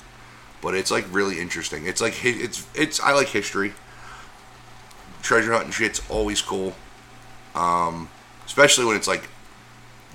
But 0.61 0.75
it's 0.75 0.91
like 0.91 1.07
really 1.13 1.39
interesting. 1.39 1.87
It's 1.87 2.01
like 2.01 2.25
it's 2.25 2.67
it's 2.75 2.99
I 2.99 3.13
like 3.13 3.29
history. 3.29 3.73
Treasure 5.23 5.53
hunting 5.53 5.71
shit's 5.71 6.03
always 6.11 6.43
cool. 6.43 6.75
Um, 7.55 8.09
especially 8.47 8.85
when 8.85 8.97
it's 8.97 9.07
like 9.07 9.29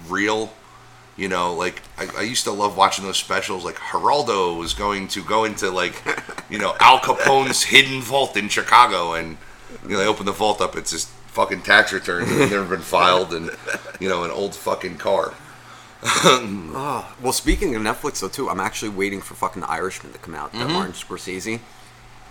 real. 0.09 0.51
You 1.17 1.29
know, 1.29 1.53
like 1.53 1.81
I, 1.97 2.07
I 2.17 2.21
used 2.23 2.43
to 2.43 2.51
love 2.51 2.75
watching 2.75 3.05
those 3.05 3.17
specials. 3.17 3.63
Like 3.63 3.75
Geraldo 3.77 4.57
was 4.57 4.73
going 4.73 5.07
to 5.09 5.23
go 5.23 5.45
into 5.45 5.69
like, 5.71 6.01
you 6.49 6.59
know, 6.59 6.75
Al 6.81 6.99
Capone's 6.99 7.63
hidden 7.63 8.01
vault 8.01 8.35
in 8.35 8.49
Chicago, 8.49 9.13
and 9.13 9.37
you 9.83 9.91
know 9.91 9.97
they 9.99 10.07
open 10.07 10.25
the 10.25 10.33
vault 10.33 10.59
up. 10.59 10.75
It's 10.75 10.91
just 10.91 11.07
fucking 11.27 11.61
tax 11.61 11.93
returns 11.93 12.29
that 12.29 12.39
have 12.39 12.51
never 12.51 12.65
been 12.75 12.81
filed, 12.81 13.33
and 13.33 13.49
you 13.99 14.09
know 14.09 14.23
an 14.25 14.31
old 14.31 14.55
fucking 14.55 14.97
car. 14.97 15.33
Oh, 16.03 17.15
well, 17.21 17.33
speaking 17.33 17.75
of 17.75 17.81
Netflix 17.81 18.19
though, 18.19 18.27
too, 18.27 18.49
I'm 18.49 18.59
actually 18.59 18.89
waiting 18.89 19.21
for 19.21 19.33
fucking 19.35 19.61
The 19.61 19.69
Irishman 19.69 20.13
to 20.13 20.19
come 20.19 20.35
out. 20.35 20.51
Mm-hmm. 20.51 20.59
That 20.67 20.69
Martin 20.73 20.93
Scorsese. 20.93 21.59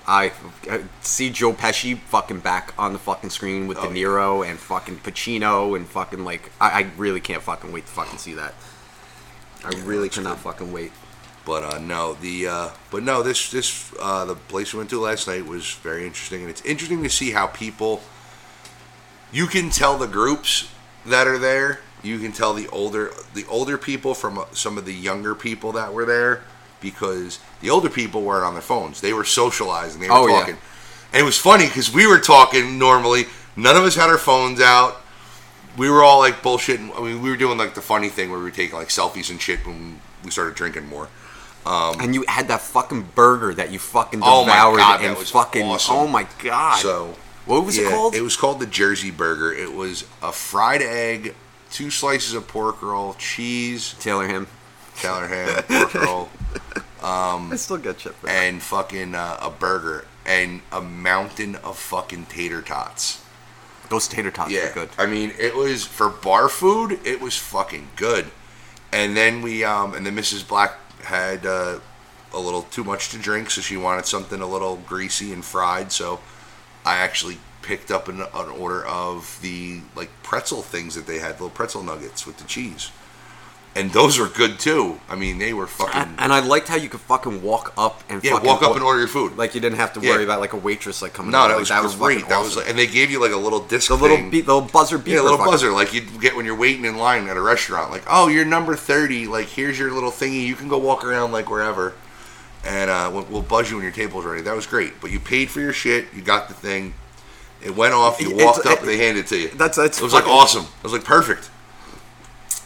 I, 0.06 0.32
I 0.70 0.82
see 1.00 1.30
Joe 1.30 1.54
Pesci 1.54 1.96
fucking 1.98 2.40
back 2.40 2.74
on 2.78 2.92
the 2.92 2.98
fucking 2.98 3.30
screen 3.30 3.66
with 3.66 3.78
Oh, 3.78 3.88
De 3.90 3.98
yeah. 3.98 4.06
Niro 4.06 4.46
and 4.46 4.58
fucking 4.58 4.98
Pacino 4.98 5.74
and 5.74 5.86
fucking 5.88 6.24
like 6.24 6.52
I, 6.60 6.82
I 6.82 6.90
really 6.98 7.20
can't 7.22 7.42
fucking 7.42 7.72
wait 7.72 7.86
to 7.86 7.92
fucking 7.92 8.18
see 8.18 8.34
that. 8.34 8.54
I 9.64 9.74
really 9.84 10.08
cannot 10.08 10.38
fucking 10.38 10.72
wait. 10.72 10.92
But 11.44 11.62
uh, 11.62 11.78
no, 11.78 12.14
the 12.14 12.46
uh, 12.46 12.70
but 12.90 13.02
no, 13.02 13.22
this 13.22 13.50
this 13.50 13.92
uh, 14.00 14.24
the 14.24 14.34
place 14.34 14.72
we 14.72 14.78
went 14.78 14.90
to 14.90 15.00
last 15.00 15.26
night 15.26 15.44
was 15.46 15.72
very 15.72 16.06
interesting, 16.06 16.40
and 16.40 16.50
it's 16.50 16.64
interesting 16.64 17.02
to 17.02 17.10
see 17.10 17.32
how 17.32 17.46
people. 17.46 18.02
You 19.32 19.46
can 19.46 19.68
tell 19.70 19.98
the 19.98 20.06
groups 20.06 20.70
that 21.04 21.26
are 21.26 21.38
there. 21.38 21.80
You 22.02 22.18
can 22.18 22.32
tell 22.32 22.54
the 22.54 22.68
older 22.68 23.10
the 23.34 23.44
older 23.46 23.76
people 23.76 24.14
from 24.14 24.38
uh, 24.38 24.44
some 24.52 24.78
of 24.78 24.86
the 24.86 24.94
younger 24.94 25.34
people 25.34 25.72
that 25.72 25.92
were 25.92 26.06
there, 26.06 26.44
because 26.80 27.40
the 27.60 27.70
older 27.70 27.90
people 27.90 28.22
weren't 28.22 28.44
on 28.44 28.54
their 28.54 28.62
phones. 28.62 29.00
They 29.00 29.12
were 29.12 29.24
socializing. 29.24 30.00
They 30.00 30.08
were 30.08 30.14
Oh, 30.14 30.28
yeah. 30.28 30.46
And 30.46 31.20
it 31.20 31.24
was 31.24 31.38
funny 31.38 31.66
because 31.66 31.92
we 31.92 32.06
were 32.06 32.20
talking 32.20 32.78
normally. 32.78 33.26
None 33.56 33.76
of 33.76 33.84
us 33.84 33.94
had 33.94 34.08
our 34.08 34.18
phones 34.18 34.60
out. 34.60 35.00
We 35.76 35.90
were 35.90 36.02
all 36.02 36.18
like 36.20 36.42
bullshitting. 36.42 36.96
I 36.96 37.02
mean, 37.02 37.22
we 37.22 37.30
were 37.30 37.36
doing 37.36 37.58
like 37.58 37.74
the 37.74 37.82
funny 37.82 38.08
thing 38.08 38.30
where 38.30 38.38
we 38.38 38.44
were 38.44 38.50
taking 38.50 38.76
like 38.76 38.88
selfies 38.88 39.30
and 39.30 39.40
shit 39.40 39.66
when 39.66 40.00
we 40.24 40.30
started 40.30 40.54
drinking 40.54 40.86
more. 40.86 41.08
And 41.66 42.14
you 42.14 42.24
had 42.28 42.48
that 42.48 42.60
fucking 42.60 43.08
burger 43.14 43.54
that 43.54 43.70
you 43.72 43.78
fucking 43.78 44.20
devoured 44.20 44.42
Oh 44.42 44.46
my 44.46 44.76
God, 44.76 45.00
that 45.00 45.18
was 45.18 45.30
fucking 45.30 45.64
awesome. 45.64 45.96
oh 45.96 46.06
my 46.06 46.26
god. 46.42 46.78
So 46.78 47.16
what 47.46 47.64
was 47.64 47.78
it 47.78 47.88
called? 47.90 48.14
It 48.14 48.22
was 48.22 48.36
called 48.36 48.60
the 48.60 48.66
Jersey 48.66 49.10
Burger. 49.10 49.52
It 49.52 49.72
was 49.72 50.04
a 50.22 50.32
fried 50.32 50.82
egg, 50.82 51.34
two 51.70 51.90
slices 51.90 52.34
of 52.34 52.46
pork 52.46 52.82
roll, 52.82 53.14
cheese, 53.14 53.94
Taylor 53.98 54.26
ham, 54.26 54.46
Taylor 54.96 55.26
ham, 55.26 55.62
pork 55.64 55.94
roll, 56.06 56.28
I 57.02 57.56
still 57.56 57.76
get 57.76 58.00
shit 58.00 58.14
and 58.26 58.62
fucking 58.62 59.14
uh, 59.14 59.38
a 59.40 59.50
burger 59.50 60.06
and 60.24 60.62
a 60.72 60.80
mountain 60.80 61.56
of 61.56 61.78
fucking 61.78 62.26
tater 62.26 62.62
tots. 62.62 63.23
Those 63.94 64.08
tater 64.08 64.32
tots 64.32 64.50
Yeah, 64.50 64.70
are 64.70 64.74
good. 64.74 64.88
I 64.98 65.06
mean, 65.06 65.32
it 65.38 65.54
was 65.54 65.84
for 65.84 66.08
bar 66.08 66.48
food. 66.48 66.98
It 67.04 67.20
was 67.20 67.36
fucking 67.36 67.90
good. 67.94 68.26
And 68.92 69.16
then 69.16 69.40
we, 69.40 69.62
um, 69.62 69.94
and 69.94 70.04
then 70.04 70.16
Mrs. 70.16 70.46
Black 70.46 70.72
had 71.04 71.46
uh, 71.46 71.78
a 72.32 72.40
little 72.40 72.62
too 72.62 72.82
much 72.82 73.10
to 73.10 73.18
drink, 73.18 73.50
so 73.50 73.60
she 73.60 73.76
wanted 73.76 74.06
something 74.06 74.40
a 74.40 74.46
little 74.48 74.78
greasy 74.78 75.32
and 75.32 75.44
fried. 75.44 75.92
So 75.92 76.18
I 76.84 76.96
actually 76.96 77.38
picked 77.62 77.92
up 77.92 78.08
an, 78.08 78.20
an 78.20 78.48
order 78.58 78.84
of 78.84 79.38
the 79.42 79.80
like 79.94 80.10
pretzel 80.24 80.62
things 80.62 80.96
that 80.96 81.06
they 81.06 81.20
had, 81.20 81.32
little 81.32 81.50
pretzel 81.50 81.84
nuggets 81.84 82.26
with 82.26 82.38
the 82.38 82.44
cheese, 82.44 82.90
and 83.76 83.90
those 83.92 84.18
were 84.18 84.28
good 84.28 84.58
too. 84.60 85.00
I 85.08 85.16
mean, 85.16 85.38
they 85.38 85.52
were 85.52 85.66
fucking. 85.66 86.14
And, 86.18 86.32
I 86.32 86.40
liked 86.40 86.68
how 86.68 86.76
you 86.76 86.88
could 86.88 87.00
fucking 87.00 87.42
walk 87.42 87.72
up 87.76 88.02
and 88.08 88.22
yeah, 88.22 88.32
fucking 88.32 88.46
walk 88.48 88.62
up 88.62 88.70
or- 88.70 88.74
and 88.76 88.82
order 88.84 89.00
your 89.00 89.08
food. 89.08 89.36
Like 89.36 89.54
you 89.54 89.60
didn't 89.60 89.78
have 89.78 89.92
to 89.94 90.00
Yeah. 90.00 90.10
worry 90.10 90.24
about 90.24 90.40
like 90.40 90.52
a 90.52 90.56
waitress 90.56 91.02
like 91.02 91.12
coming. 91.12 91.32
no, 91.32 91.38
over. 91.40 91.48
that 91.48 91.70
Like, 91.70 91.82
was 91.82 91.94
fucking 91.94 91.98
great. 92.18 92.28
That 92.28 92.40
was 92.42 92.56
like, 92.56 92.68
and 92.68 92.78
they 92.78 92.86
gave 92.86 93.10
you 93.10 93.20
like 93.20 93.32
a 93.32 93.36
little 93.36 93.60
disc. 93.60 93.88
the 93.88 93.96
little 93.96 94.16
the 94.16 94.42
little 94.42 94.60
buzzer 94.62 94.98
beeper. 94.98 95.06
Yeah, 95.08 95.20
a 95.20 95.22
little 95.22 95.38
fucking- 95.38 95.52
buzzer 95.52 95.72
like 95.72 95.92
you 95.92 96.02
get 96.20 96.36
when 96.36 96.44
you're 96.44 96.54
waiting 96.56 96.84
in 96.84 96.96
line 96.96 97.28
at 97.28 97.36
a 97.36 97.40
restaurant. 97.42 97.90
Like, 97.90 98.04
oh, 98.08 98.28
you're 98.28 98.44
number 98.44 98.76
thirty. 98.76 99.26
Like, 99.26 99.48
here's 99.48 99.78
your 99.78 99.90
little 99.90 100.12
thingy. 100.12 100.46
You 100.46 100.54
can 100.54 100.68
go 100.68 100.78
walk 100.78 101.04
around 101.04 101.32
like 101.32 101.50
wherever, 101.50 101.94
and 102.64 102.88
uh, 102.90 103.10
we'll, 103.12 103.24
we'll 103.24 103.42
buzz 103.42 103.70
you 103.70 103.76
when 103.76 103.82
your 103.84 103.92
table's 103.92 104.24
ready. 104.24 104.42
That 104.42 104.54
was 104.54 104.66
great. 104.66 105.00
But 105.00 105.10
you 105.10 105.18
paid 105.18 105.50
for 105.50 105.60
your 105.60 105.72
shit. 105.72 106.06
You 106.14 106.22
got 106.22 106.48
the 106.48 106.54
thing. 106.54 106.94
It 107.62 107.74
went 107.74 107.94
off. 107.94 108.20
You 108.20 108.28
It's- 108.30 108.44
walked 108.44 108.66
up. 108.66 108.82
it- 108.82 108.86
they 108.86 108.98
handed 108.98 109.24
it 109.24 109.28
to 109.28 109.36
you. 109.38 109.48
That's- 109.48 109.76
that's 109.76 109.98
It 109.98 110.04
was 110.04 110.12
like 110.12 110.26
awesome. 110.28 110.64
It 110.64 110.82
was 110.84 110.92
like 110.92 111.02
perfect. 111.04 111.50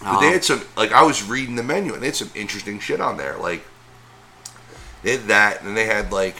But 0.00 0.20
they 0.20 0.30
had 0.32 0.44
some 0.44 0.62
like 0.76 0.92
I 0.92 1.02
was 1.02 1.22
reading 1.22 1.56
the 1.56 1.62
menu 1.62 1.92
and 1.94 2.02
they 2.02 2.06
had 2.06 2.16
some 2.16 2.30
interesting 2.34 2.78
shit 2.78 3.00
on 3.00 3.16
there. 3.16 3.36
Like 3.36 3.64
they 5.02 5.12
had 5.12 5.26
that, 5.28 5.58
and 5.60 5.68
then 5.68 5.74
they 5.74 5.86
had 5.86 6.12
like 6.12 6.36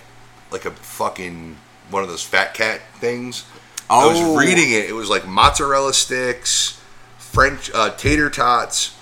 like 0.50 0.64
a 0.64 0.70
fucking 0.70 1.56
one 1.90 2.02
of 2.02 2.08
those 2.08 2.22
fat 2.22 2.54
cat 2.54 2.80
things. 3.00 3.44
I 3.90 4.04
Oh. 4.04 4.08
was 4.34 4.46
reading 4.46 4.70
it. 4.72 4.88
It 4.88 4.92
was 4.94 5.08
like 5.08 5.26
mozzarella 5.26 5.94
sticks, 5.94 6.80
French 7.18 7.70
uh, 7.74 7.90
tater 7.96 8.28
tots 8.30 8.94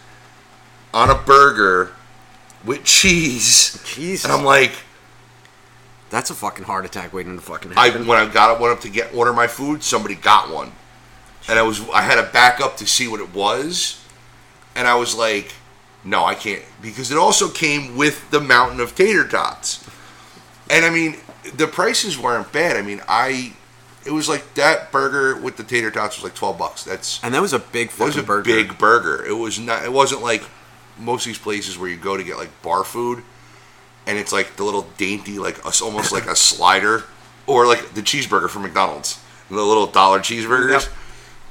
on 0.95 1.11
a 1.11 1.14
burger 1.14 1.92
with 2.64 2.85
cheese. 2.85 3.83
Jesus. 3.85 4.25
And 4.25 4.33
I'm 4.33 4.45
like, 4.45 4.73
That's 6.11 6.31
a 6.31 6.35
fucking 6.35 6.64
heart 6.64 6.85
attack 6.87 7.12
waiting 7.12 7.35
to 7.37 7.42
fucking 7.42 7.73
I 7.77 7.88
happen. 7.88 8.07
when 8.07 8.16
I 8.19 8.33
got 8.33 8.51
up, 8.51 8.61
went 8.61 8.73
up 8.73 8.81
to 8.83 8.88
get 8.88 9.12
order 9.14 9.33
my 9.33 9.49
food, 9.49 9.83
somebody 9.83 10.14
got 10.14 10.51
one, 10.51 10.73
and 11.49 11.59
I 11.59 11.62
was 11.62 11.81
I 11.90 12.03
had 12.03 12.14
to 12.16 12.23
back 12.33 12.61
up 12.61 12.77
to 12.79 12.87
see 12.87 13.09
what 13.09 13.21
it 13.21 13.35
was, 13.35 14.01
and 14.76 14.86
I 14.86 14.94
was 14.94 15.14
like, 15.14 15.52
no, 16.04 16.24
I 16.24 16.34
can't 16.34 16.62
because 16.80 17.10
it 17.10 17.18
also 17.18 17.48
came 17.48 17.96
with 17.96 18.30
the 18.30 18.40
mountain 18.40 18.78
of 18.78 18.94
tater 18.94 19.26
tots, 19.26 19.84
and 20.70 20.84
I 20.84 20.90
mean 20.90 21.16
the 21.54 21.66
prices 21.66 22.16
weren't 22.18 22.52
bad. 22.52 22.76
I 22.76 22.82
mean 22.82 23.00
I, 23.08 23.54
it 24.04 24.12
was 24.12 24.28
like 24.28 24.54
that 24.54 24.92
burger 24.92 25.40
with 25.40 25.56
the 25.56 25.64
tater 25.64 25.90
tots 25.90 26.16
was 26.16 26.24
like 26.24 26.34
twelve 26.34 26.58
bucks. 26.58 26.84
That's 26.84 27.22
and 27.24 27.34
that 27.34 27.42
was 27.42 27.52
a 27.52 27.58
big 27.58 27.90
fucking 27.90 28.06
was 28.06 28.16
a 28.18 28.22
burger. 28.22 28.44
big 28.44 28.78
burger. 28.78 29.24
It 29.24 29.32
was 29.32 29.58
not. 29.58 29.84
It 29.84 29.92
wasn't 29.92 30.22
like 30.22 30.44
most 30.98 31.22
of 31.22 31.30
these 31.30 31.38
places 31.38 31.76
where 31.76 31.90
you 31.90 31.96
go 31.96 32.16
to 32.16 32.22
get 32.22 32.36
like 32.36 32.50
bar 32.62 32.84
food, 32.84 33.24
and 34.06 34.18
it's 34.18 34.32
like 34.32 34.56
the 34.56 34.64
little 34.64 34.86
dainty, 34.96 35.38
like 35.38 35.58
a, 35.64 35.72
almost 35.82 36.12
like 36.12 36.26
a 36.26 36.36
slider, 36.36 37.04
or 37.46 37.66
like 37.66 37.94
the 37.94 38.02
cheeseburger 38.02 38.48
from 38.48 38.62
McDonald's, 38.62 39.20
the 39.48 39.56
little 39.56 39.86
dollar 39.86 40.20
cheeseburgers. 40.20 40.84
Yep. 40.84 40.92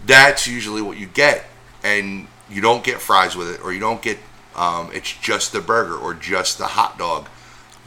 That's 0.05 0.47
usually 0.47 0.81
what 0.81 0.97
you 0.97 1.07
get, 1.07 1.45
and 1.83 2.27
you 2.49 2.61
don't 2.61 2.83
get 2.83 3.01
fries 3.01 3.35
with 3.35 3.49
it, 3.49 3.61
or 3.63 3.73
you 3.73 3.79
don't 3.79 4.01
get. 4.01 4.17
Um, 4.55 4.89
it's 4.93 5.11
just 5.11 5.51
the 5.51 5.59
burger 5.59 5.97
or 5.97 6.13
just 6.13 6.57
the 6.57 6.67
hot 6.67 6.97
dog. 6.97 7.27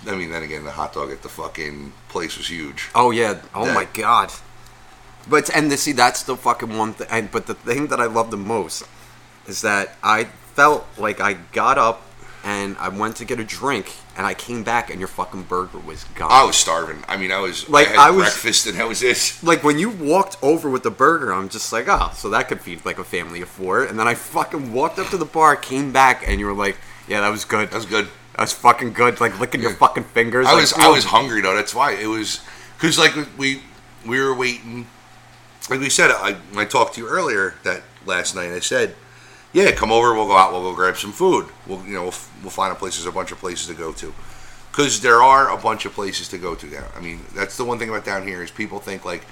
I 0.06 0.14
mean, 0.14 0.30
then 0.30 0.42
again, 0.42 0.64
the 0.64 0.72
hot 0.72 0.92
dog 0.92 1.10
at 1.10 1.22
the 1.22 1.28
fucking 1.28 1.92
place 2.08 2.36
was 2.36 2.48
huge. 2.48 2.88
Oh 2.94 3.10
yeah. 3.10 3.40
Oh 3.54 3.64
That- 3.66 3.74
my 3.74 3.84
god. 3.84 4.32
But 5.28 5.50
and 5.54 5.70
to 5.70 5.76
see 5.76 5.92
that's 5.92 6.22
the 6.22 6.36
fucking 6.36 6.76
one 6.78 6.94
thing. 6.94 7.06
And, 7.10 7.30
but 7.30 7.46
the 7.46 7.54
thing 7.54 7.88
that 7.88 8.00
I 8.00 8.06
love 8.06 8.30
the 8.30 8.36
most 8.38 8.84
is 9.46 9.60
that 9.62 9.96
I 10.02 10.24
felt 10.54 10.86
like 10.98 11.20
I 11.20 11.34
got 11.34 11.76
up 11.78 12.02
and 12.44 12.76
I 12.78 12.88
went 12.88 13.16
to 13.16 13.24
get 13.24 13.38
a 13.40 13.44
drink 13.44 13.92
and 14.16 14.26
I 14.26 14.34
came 14.34 14.62
back 14.62 14.90
and 14.90 14.98
your 14.98 15.08
fucking 15.08 15.42
burger 15.44 15.78
was 15.78 16.04
gone. 16.14 16.30
I 16.30 16.44
was 16.44 16.56
starving. 16.56 17.02
I 17.08 17.16
mean, 17.16 17.30
I 17.32 17.40
was 17.40 17.68
Like, 17.68 17.88
I 17.88 17.90
had 17.90 17.98
I 17.98 18.10
was- 18.10 18.24
breakfast 18.24 18.66
and 18.66 18.78
that 18.78 18.88
was 18.88 19.02
it. 19.02 19.34
like 19.42 19.62
when 19.64 19.78
you 19.78 19.90
walked 19.90 20.36
over 20.42 20.70
with 20.70 20.82
the 20.82 20.90
burger, 20.90 21.32
I'm 21.32 21.48
just 21.48 21.72
like, 21.72 21.86
oh, 21.88 22.10
so 22.14 22.30
that 22.30 22.48
could 22.48 22.60
feed 22.60 22.84
like 22.84 22.98
a 22.98 23.04
family 23.04 23.40
of 23.42 23.48
four. 23.48 23.82
And 23.84 23.98
then 23.98 24.06
I 24.08 24.14
fucking 24.14 24.72
walked 24.72 24.98
up 24.98 25.08
to 25.08 25.16
the 25.16 25.24
bar, 25.24 25.56
came 25.56 25.92
back, 25.92 26.24
and 26.26 26.38
you 26.40 26.46
were 26.46 26.54
like, 26.54 26.76
yeah, 27.06 27.20
that 27.20 27.30
was 27.30 27.44
good. 27.44 27.70
That 27.70 27.76
was 27.76 27.86
good. 27.86 28.06
That 28.34 28.42
was 28.42 28.52
fucking 28.52 28.92
good. 28.92 29.20
Like 29.20 29.38
licking 29.40 29.60
your 29.62 29.74
fucking 29.74 30.04
fingers. 30.04 30.46
I 30.46 30.52
like, 30.52 30.60
was 30.60 30.72
I 30.74 30.88
was 30.88 31.04
hungry 31.06 31.40
though. 31.40 31.56
That's 31.56 31.74
why 31.74 31.92
it 31.94 32.06
was 32.06 32.40
because 32.76 32.98
like 32.98 33.14
we 33.36 33.62
we 34.06 34.20
were 34.20 34.34
waiting. 34.34 34.86
Like 35.68 35.80
we 35.80 35.90
said, 35.90 36.10
I 36.12 36.34
when 36.52 36.64
I 36.64 36.68
talked 36.68 36.94
to 36.94 37.00
you 37.00 37.08
earlier 37.08 37.54
that 37.64 37.82
last 38.06 38.34
night. 38.34 38.50
I 38.52 38.60
said, 38.60 38.94
"Yeah, 39.52 39.72
come 39.72 39.90
over. 39.90 40.14
We'll 40.14 40.26
go 40.26 40.36
out. 40.36 40.52
We'll 40.52 40.62
go 40.62 40.74
grab 40.74 40.96
some 40.96 41.12
food. 41.12 41.46
We'll 41.66 41.84
you 41.84 41.94
know 41.94 42.02
we'll, 42.02 42.14
we'll 42.42 42.50
find 42.50 42.72
a 42.72 42.76
place. 42.76 42.96
There's 42.96 43.06
a 43.06 43.12
bunch 43.12 43.32
of 43.32 43.38
places 43.38 43.66
to 43.68 43.74
go 43.74 43.92
to 43.92 44.12
because 44.70 45.00
there 45.00 45.22
are 45.22 45.50
a 45.50 45.56
bunch 45.56 45.86
of 45.86 45.92
places 45.92 46.28
to 46.28 46.38
go 46.38 46.54
to 46.54 46.66
down. 46.68 46.88
I 46.96 47.00
mean, 47.00 47.20
that's 47.34 47.56
the 47.56 47.64
one 47.64 47.78
thing 47.78 47.88
about 47.88 48.04
down 48.04 48.26
here 48.26 48.42
is 48.42 48.50
people 48.50 48.78
think 48.78 49.04
like 49.04 49.24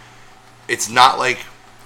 it's 0.69 0.91
not 0.91 1.19
like 1.19 1.39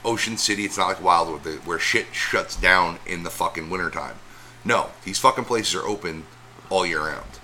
Ocean 0.05 0.37
City. 0.37 0.65
It's 0.65 0.79
not 0.79 0.89
like 0.89 1.03
Wildwood 1.03 1.67
where 1.67 1.79
shit 1.79 2.07
shuts 2.13 2.57
down 2.57 2.99
in 3.07 3.23
the 3.23 3.31
fucking 3.31 3.69
wintertime. 3.69 4.17
No, 4.65 4.91
these 5.05 5.19
fucking 5.19 5.45
places 5.45 5.75
are 5.75 5.87
open 5.87 6.25
all 6.71 6.87
year 6.87 7.05
round, 7.05 7.39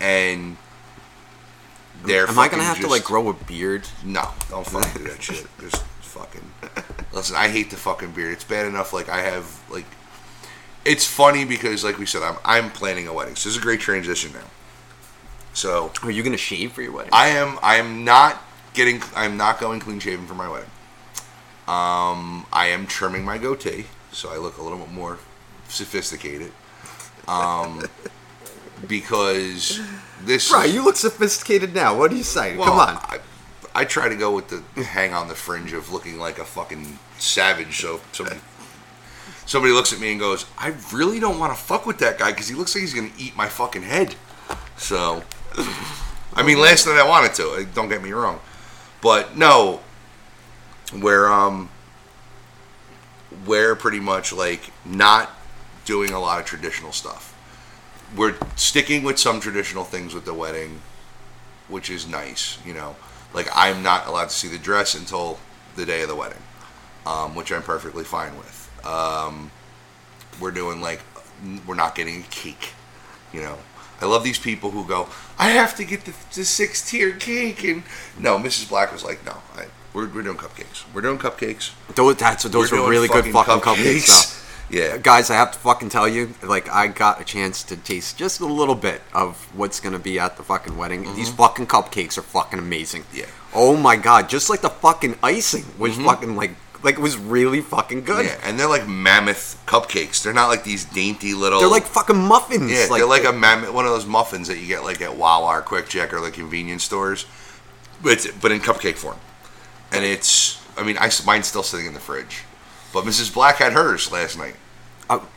and 0.00 0.56
they're. 2.04 2.26
Am 2.26 2.38
I 2.38 2.48
gonna 2.48 2.62
have 2.62 2.80
to 2.80 2.88
like 2.88 3.04
grow 3.04 3.28
a 3.28 3.34
beard? 3.34 3.86
No, 4.04 4.30
don't 4.48 4.66
fucking 4.66 5.02
do 5.02 5.08
that 5.10 5.22
shit. 5.22 5.46
Just 5.60 5.82
fucking. 6.00 6.50
Listen, 7.12 7.36
I 7.36 7.48
hate 7.48 7.70
the 7.70 7.76
fucking 7.76 8.12
beard. 8.12 8.32
It's 8.32 8.44
bad 8.44 8.66
enough. 8.66 8.92
Like 8.92 9.08
I 9.08 9.20
have 9.20 9.62
like. 9.70 9.86
It's 10.86 11.04
funny 11.06 11.44
because, 11.44 11.82
like 11.84 11.98
we 11.98 12.06
said, 12.06 12.22
I'm 12.22 12.36
I'm 12.44 12.70
planning 12.70 13.08
a 13.08 13.12
wedding. 13.12 13.34
So 13.34 13.48
this 13.48 13.56
is 13.56 13.58
a 13.58 13.62
great 13.62 13.80
transition 13.80 14.32
now. 14.32 14.46
So 15.52 15.90
Are 16.02 16.10
you 16.10 16.22
gonna 16.22 16.36
shave 16.36 16.72
for 16.72 16.82
your 16.82 16.92
wedding? 16.92 17.10
I 17.12 17.28
am 17.28 17.58
I 17.62 17.76
am 17.76 18.04
not 18.04 18.42
getting 18.74 19.02
I'm 19.14 19.36
not 19.36 19.58
going 19.58 19.80
clean 19.80 19.98
shaven 19.98 20.26
for 20.26 20.34
my 20.34 20.48
wedding. 20.48 20.70
Um, 21.66 22.46
I 22.52 22.66
am 22.68 22.86
trimming 22.86 23.24
my 23.24 23.38
goatee, 23.38 23.86
so 24.12 24.30
I 24.30 24.36
look 24.36 24.58
a 24.58 24.62
little 24.62 24.78
bit 24.78 24.92
more 24.92 25.18
sophisticated. 25.68 26.52
Um, 27.26 27.84
because 28.88 29.80
this 30.22 30.52
Right, 30.52 30.72
you 30.72 30.84
look 30.84 30.96
sophisticated 30.96 31.74
now. 31.74 31.96
What 31.98 32.12
are 32.12 32.16
you 32.16 32.22
saying? 32.22 32.58
well, 32.58 32.68
Come 32.68 32.78
on. 32.78 32.96
I, 32.96 33.18
I 33.74 33.84
try 33.84 34.08
to 34.08 34.14
go 34.14 34.34
with 34.34 34.48
the 34.48 34.82
hang 34.84 35.12
on 35.12 35.28
the 35.28 35.34
fringe 35.34 35.72
of 35.72 35.92
looking 35.92 36.18
like 36.18 36.38
a 36.38 36.44
fucking 36.44 36.98
savage. 37.18 37.80
So 37.80 38.00
somebody, 38.12 38.40
somebody 39.46 39.72
looks 39.72 39.92
at 39.92 40.00
me 40.00 40.10
and 40.10 40.20
goes, 40.20 40.44
"I 40.58 40.74
really 40.92 41.18
don't 41.20 41.38
want 41.38 41.56
to 41.56 41.60
fuck 41.60 41.86
with 41.86 41.98
that 41.98 42.18
guy 42.18 42.30
because 42.32 42.48
he 42.48 42.54
looks 42.54 42.74
like 42.74 42.82
he's 42.82 42.94
gonna 42.94 43.10
eat 43.18 43.36
my 43.36 43.48
fucking 43.48 43.82
head." 43.82 44.14
So, 44.76 45.24
I 46.34 46.42
mean, 46.42 46.60
last 46.60 46.86
night 46.86 46.98
I 46.98 47.06
wanted 47.08 47.34
to. 47.34 47.50
uh, 47.50 47.64
Don't 47.74 47.88
get 47.88 48.02
me 48.02 48.12
wrong, 48.12 48.40
but 49.00 49.36
no, 49.36 49.80
where 50.92 51.32
um, 51.32 51.68
we're 53.46 53.74
pretty 53.74 54.00
much 54.00 54.32
like 54.32 54.70
not 54.84 55.30
doing 55.84 56.10
a 56.10 56.18
lot 56.20 56.40
of 56.40 56.46
traditional 56.46 56.92
stuff. 56.92 57.32
We're 58.16 58.36
sticking 58.56 59.02
with 59.02 59.18
some 59.18 59.40
traditional 59.40 59.84
things 59.84 60.14
with 60.14 60.24
the 60.24 60.34
wedding 60.34 60.80
which 61.68 61.90
is 61.90 62.06
nice. 62.06 62.58
You 62.64 62.74
know, 62.74 62.94
like 63.34 63.48
I'm 63.54 63.82
not 63.82 64.06
allowed 64.06 64.28
to 64.28 64.34
see 64.34 64.48
the 64.48 64.58
dress 64.58 64.94
until 64.94 65.38
the 65.74 65.84
day 65.84 66.02
of 66.02 66.08
the 66.08 66.14
wedding, 66.14 66.38
um, 67.04 67.34
which 67.34 67.50
I'm 67.52 67.62
perfectly 67.62 68.04
fine 68.04 68.36
with. 68.36 68.65
Um, 68.86 69.50
we're 70.40 70.50
doing 70.50 70.80
like 70.80 71.00
we're 71.66 71.74
not 71.74 71.94
getting 71.94 72.20
a 72.20 72.26
cake. 72.26 72.72
You 73.32 73.40
know, 73.42 73.58
I 74.00 74.06
love 74.06 74.24
these 74.24 74.38
people 74.38 74.70
who 74.70 74.86
go, 74.86 75.08
I 75.38 75.50
have 75.50 75.74
to 75.76 75.84
get 75.84 76.04
the, 76.04 76.14
the 76.34 76.44
six 76.44 76.88
tier 76.88 77.12
cake, 77.12 77.64
and 77.64 77.82
no, 78.18 78.38
Mrs. 78.38 78.68
Black 78.68 78.92
was 78.92 79.04
like, 79.04 79.24
no, 79.24 79.36
I, 79.54 79.66
we're, 79.92 80.08
we're 80.08 80.22
doing 80.22 80.36
cupcakes. 80.36 80.84
We're 80.94 81.00
doing 81.00 81.18
cupcakes. 81.18 81.72
Those, 81.94 82.16
that's, 82.16 82.44
those 82.44 82.70
We're 82.70 82.82
were 82.82 82.90
really 82.90 83.08
good 83.08 83.26
fucking 83.26 83.60
cupcakes. 83.60 84.06
though. 84.06 84.32
Yeah, 84.68 84.96
Guys, 84.96 85.30
I 85.30 85.36
have 85.36 85.52
to 85.52 85.58
fucking 85.60 85.90
tell 85.90 86.08
you, 86.08 86.34
like, 86.42 86.68
I 86.68 86.88
got 86.88 87.20
a 87.20 87.24
chance 87.24 87.62
to 87.62 87.76
taste 87.76 88.18
just 88.18 88.40
a 88.40 88.46
little 88.46 88.74
bit 88.74 89.00
of 89.14 89.36
what's 89.56 89.78
gonna 89.78 90.00
be 90.00 90.18
at 90.18 90.36
the 90.36 90.42
fucking 90.42 90.76
wedding. 90.76 91.04
These 91.14 91.30
fucking 91.30 91.68
cupcakes 91.68 92.18
are 92.18 92.22
fucking 92.22 92.58
amazing. 92.58 93.02
Mm-hmm. 93.02 93.16
Yeah. 93.16 93.24
Mm-hmm. 93.26 93.58
Oh 93.58 93.76
my 93.76 93.94
god, 93.94 94.28
just 94.28 94.50
like 94.50 94.62
the 94.62 94.68
fucking 94.70 95.18
icing 95.22 95.64
was 95.78 95.96
fucking 95.96 96.34
like, 96.34 96.56
like 96.86 96.94
it 96.96 97.00
was 97.02 97.18
really 97.18 97.60
fucking 97.60 98.04
good. 98.04 98.24
yeah, 98.24 98.38
and 98.44 98.58
they're 98.58 98.68
like 98.68 98.88
mammoth 98.88 99.62
cupcakes. 99.66 100.22
They're 100.22 100.32
not 100.32 100.46
like 100.48 100.64
these 100.64 100.84
dainty 100.86 101.34
little. 101.34 101.60
They're 101.60 101.68
like 101.68 101.84
fucking 101.84 102.16
muffins. 102.16 102.70
Yeah, 102.72 102.86
like, 102.88 103.00
they're 103.00 103.06
like 103.08 103.24
a 103.26 103.32
mammoth, 103.32 103.72
one 103.74 103.84
of 103.84 103.90
those 103.90 104.06
muffins 104.06 104.48
that 104.48 104.58
you 104.58 104.66
get 104.66 104.84
like 104.84 105.02
at 105.02 105.16
Wawa 105.16 105.58
or 105.58 105.62
QuickChek 105.62 106.12
or 106.14 106.20
the 106.22 106.30
convenience 106.30 106.84
stores, 106.84 107.26
but 108.02 108.12
it's, 108.12 108.30
but 108.30 108.52
in 108.52 108.60
cupcake 108.60 108.96
form. 108.96 109.18
And 109.92 110.04
it's, 110.04 110.62
I 110.78 110.82
mean, 110.84 110.96
I 110.98 111.10
mine's 111.26 111.46
still 111.46 111.62
sitting 111.62 111.86
in 111.86 111.92
the 111.94 112.00
fridge, 112.00 112.42
but 112.92 113.04
Mrs. 113.04 113.34
Black 113.34 113.56
had 113.56 113.72
hers 113.74 114.10
last 114.10 114.38
night. 114.38 114.56
I'll 115.10 115.28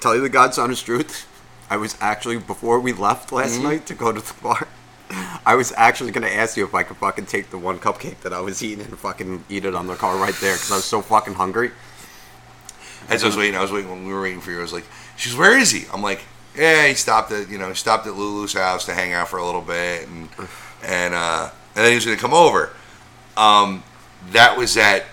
tell 0.00 0.14
you 0.14 0.20
the 0.22 0.28
God's 0.28 0.58
honest 0.58 0.84
truth. 0.86 1.26
I 1.70 1.76
was 1.76 1.96
actually 2.00 2.38
before 2.38 2.80
we 2.80 2.92
left 2.92 3.32
last 3.32 3.54
Mm-hmm. 3.54 3.62
night 3.64 3.86
to 3.86 3.94
go 3.94 4.12
to 4.12 4.20
the 4.20 4.34
bar. 4.42 4.68
I 5.46 5.54
was 5.54 5.72
actually 5.76 6.10
gonna 6.12 6.26
ask 6.28 6.56
you 6.56 6.64
if 6.64 6.74
I 6.74 6.82
could 6.82 6.96
fucking 6.98 7.26
take 7.26 7.50
the 7.50 7.58
one 7.58 7.78
cupcake 7.78 8.20
that 8.20 8.32
I 8.32 8.40
was 8.40 8.62
eating 8.62 8.84
and 8.84 8.98
fucking 8.98 9.44
eat 9.48 9.64
it 9.64 9.74
on 9.74 9.86
the 9.86 9.94
car 9.94 10.16
right 10.16 10.34
there 10.40 10.54
because 10.54 10.70
I 10.70 10.76
was 10.76 10.84
so 10.84 11.00
fucking 11.00 11.34
hungry. 11.34 11.70
As 13.08 13.22
I 13.24 13.26
was 13.26 13.36
waiting, 13.36 13.56
I 13.56 13.62
was 13.62 13.72
waiting 13.72 13.90
when 13.90 14.06
we 14.06 14.12
were 14.12 14.20
waiting 14.20 14.40
for 14.40 14.50
you. 14.50 14.58
I 14.58 14.62
was 14.62 14.72
like, 14.72 14.84
she's 15.16 15.34
where 15.34 15.56
is 15.58 15.70
he? 15.70 15.86
I'm 15.94 16.02
like, 16.02 16.20
yeah, 16.54 16.86
he 16.88 16.94
stopped 16.94 17.32
at 17.32 17.48
you 17.48 17.56
know 17.58 17.68
he 17.68 17.74
stopped 17.74 18.06
at 18.06 18.14
Lulu's 18.14 18.52
house 18.52 18.84
to 18.86 18.94
hang 18.94 19.12
out 19.14 19.28
for 19.28 19.38
a 19.38 19.44
little 19.46 19.62
bit, 19.62 20.06
and 20.08 20.28
and 20.82 21.14
uh, 21.14 21.50
and 21.74 21.84
then 21.84 21.90
he 21.90 21.94
was 21.94 22.04
gonna 22.04 22.16
come 22.18 22.34
over. 22.34 22.70
Um, 23.36 23.82
that 24.32 24.58
was 24.58 24.76
at 24.76 25.04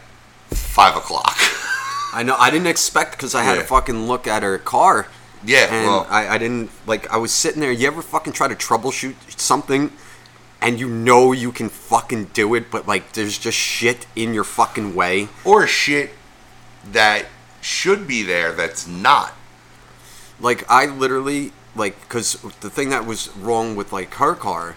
five 0.50 0.98
o'clock. 0.98 1.38
I 2.14 2.24
know. 2.24 2.36
I 2.38 2.50
didn't 2.50 2.68
expect 2.68 3.12
because 3.12 3.34
I 3.36 3.44
had 3.44 3.56
Yeah. 3.56 3.62
to 3.62 3.68
fucking 3.68 4.08
look 4.08 4.28
at 4.28 4.44
her 4.44 4.58
car. 4.58 5.08
Yeah, 5.46 5.68
and 5.74 5.86
well- 5.88 6.08
I, 6.10 6.28
I 6.30 6.38
didn't 6.38 6.72
like. 6.86 7.12
I 7.12 7.18
was 7.18 7.32
sitting 7.32 7.62
there. 7.62 7.72
You 7.72 7.88
ever 7.88 8.02
fucking 8.02 8.34
try 8.34 8.48
to 8.48 8.56
troubleshoot 8.56 9.16
something, 9.40 9.92
and 10.62 10.80
you 10.80 10.90
know 10.90 11.32
you 11.32 11.52
can 11.52 11.70
fucking 11.70 12.26
do 12.34 12.54
it, 12.56 12.72
but 12.72 12.88
like 12.88 13.14
there's 13.14 13.38
just 13.38 13.58
shit 13.58 14.08
in 14.16 14.34
your 14.34 14.44
fucking 14.44 14.96
way. 14.96 15.28
or 15.44 15.68
shit 15.68 16.12
that 16.92 17.26
should 17.62 18.08
be 18.08 18.22
there 18.24 18.52
that's 18.52 18.88
not. 18.88 19.34
Like 20.40 20.70
I 20.70 20.86
literally 20.86 21.52
like 21.76 22.00
because 22.02 22.34
the 22.62 22.70
thing 22.70 22.90
that 22.90 23.06
was 23.06 23.36
wrong 23.38 23.76
with 23.76 23.92
like 23.94 24.14
her 24.16 24.36
car, 24.36 24.76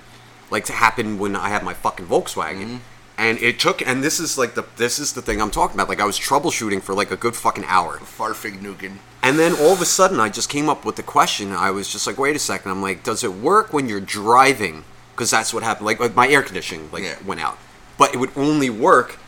like 0.51 0.66
happened 0.69 1.21
when 1.21 1.37
I 1.37 1.49
had 1.49 1.62
my 1.62 1.75
fucking 1.75 2.07
Volkswagen. 2.07 2.64
Mm-hmm. 2.64 2.77
And 3.19 3.37
it 3.39 3.59
took, 3.59 3.85
and 3.85 4.03
this 4.03 4.21
is 4.21 4.39
like 4.39 4.55
the 4.55 4.64
this 4.77 5.01
is 5.01 5.12
the 5.12 5.21
thing 5.23 5.43
I'm 5.43 5.51
talking 5.51 5.75
about. 5.75 5.89
Like 5.89 6.01
I 6.01 6.05
was 6.05 6.19
troubleshooting 6.19 6.81
for 6.83 6.95
like 6.95 7.11
a 7.11 7.16
good 7.16 7.35
fucking 7.35 7.64
hour, 7.66 7.99
Fahrvergnügen. 7.99 8.99
And 9.25 9.39
then 9.39 9.53
all 9.55 9.73
of 9.73 9.83
a 9.83 9.85
sudden, 9.85 10.21
I 10.21 10.29
just 10.29 10.49
came 10.49 10.69
up 10.69 10.85
with 10.85 10.95
the 10.95 11.03
question. 11.03 11.51
I 11.53 11.73
was 11.73 11.91
just 11.91 12.07
like, 12.07 12.16
wait 12.16 12.37
a 12.37 12.39
second. 12.39 12.71
I'm 12.71 12.81
like, 12.81 13.03
does 13.03 13.25
it 13.25 13.33
work 13.33 13.73
when 13.73 13.89
you're 13.89 14.01
driving? 14.01 14.85
Because 15.12 15.33
that's 15.33 15.53
what 15.53 15.64
happened. 15.64 15.87
Like, 15.87 15.99
like 15.99 16.14
my 16.14 16.29
air 16.29 16.43
conditioning 16.43 16.89
like 16.93 17.03
Yeah. 17.03 17.16
went 17.27 17.41
out, 17.41 17.59
but 17.99 18.14
it 18.14 18.19
would 18.19 18.31
only 18.37 18.71
work 18.71 19.19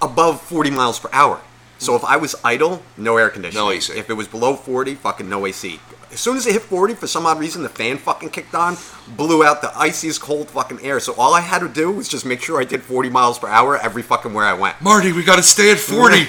above 0.00 0.40
40 0.40 0.70
miles 0.70 0.98
per 0.98 1.10
hour. 1.12 1.40
So 1.78 1.94
if 1.94 2.04
I 2.04 2.16
was 2.16 2.34
idle, 2.42 2.82
no 2.96 3.18
air 3.18 3.28
conditioning. 3.28 3.62
No 3.62 3.70
AC. 3.70 3.92
If 3.92 4.08
it 4.08 4.14
was 4.14 4.26
below 4.28 4.56
40, 4.56 4.94
fucking 4.94 5.28
no 5.28 5.44
AC. 5.44 5.78
As 6.12 6.20
soon 6.20 6.36
as 6.36 6.46
it 6.46 6.52
hit 6.52 6.62
40, 6.62 6.94
for 6.94 7.06
some 7.06 7.26
odd 7.26 7.40
reason, 7.40 7.62
the 7.62 7.68
fan 7.68 7.98
fucking 7.98 8.30
kicked 8.30 8.54
on, 8.54 8.76
blew 9.16 9.44
out 9.44 9.60
the 9.60 9.76
iciest 9.76 10.20
cold 10.20 10.48
fucking 10.50 10.80
air. 10.82 11.00
So 11.00 11.14
all 11.14 11.34
I 11.34 11.40
had 11.40 11.58
to 11.60 11.68
do 11.68 11.90
was 11.90 12.08
just 12.08 12.24
make 12.24 12.40
sure 12.40 12.60
I 12.60 12.64
did 12.64 12.82
40 12.82 13.10
miles 13.10 13.38
per 13.38 13.48
hour 13.48 13.76
every 13.76 14.02
fucking 14.02 14.32
where 14.32 14.44
I 14.44 14.52
went. 14.52 14.80
Marty, 14.80 15.12
we 15.12 15.24
gotta 15.24 15.42
stay 15.42 15.72
at 15.72 15.78
40. 15.78 16.26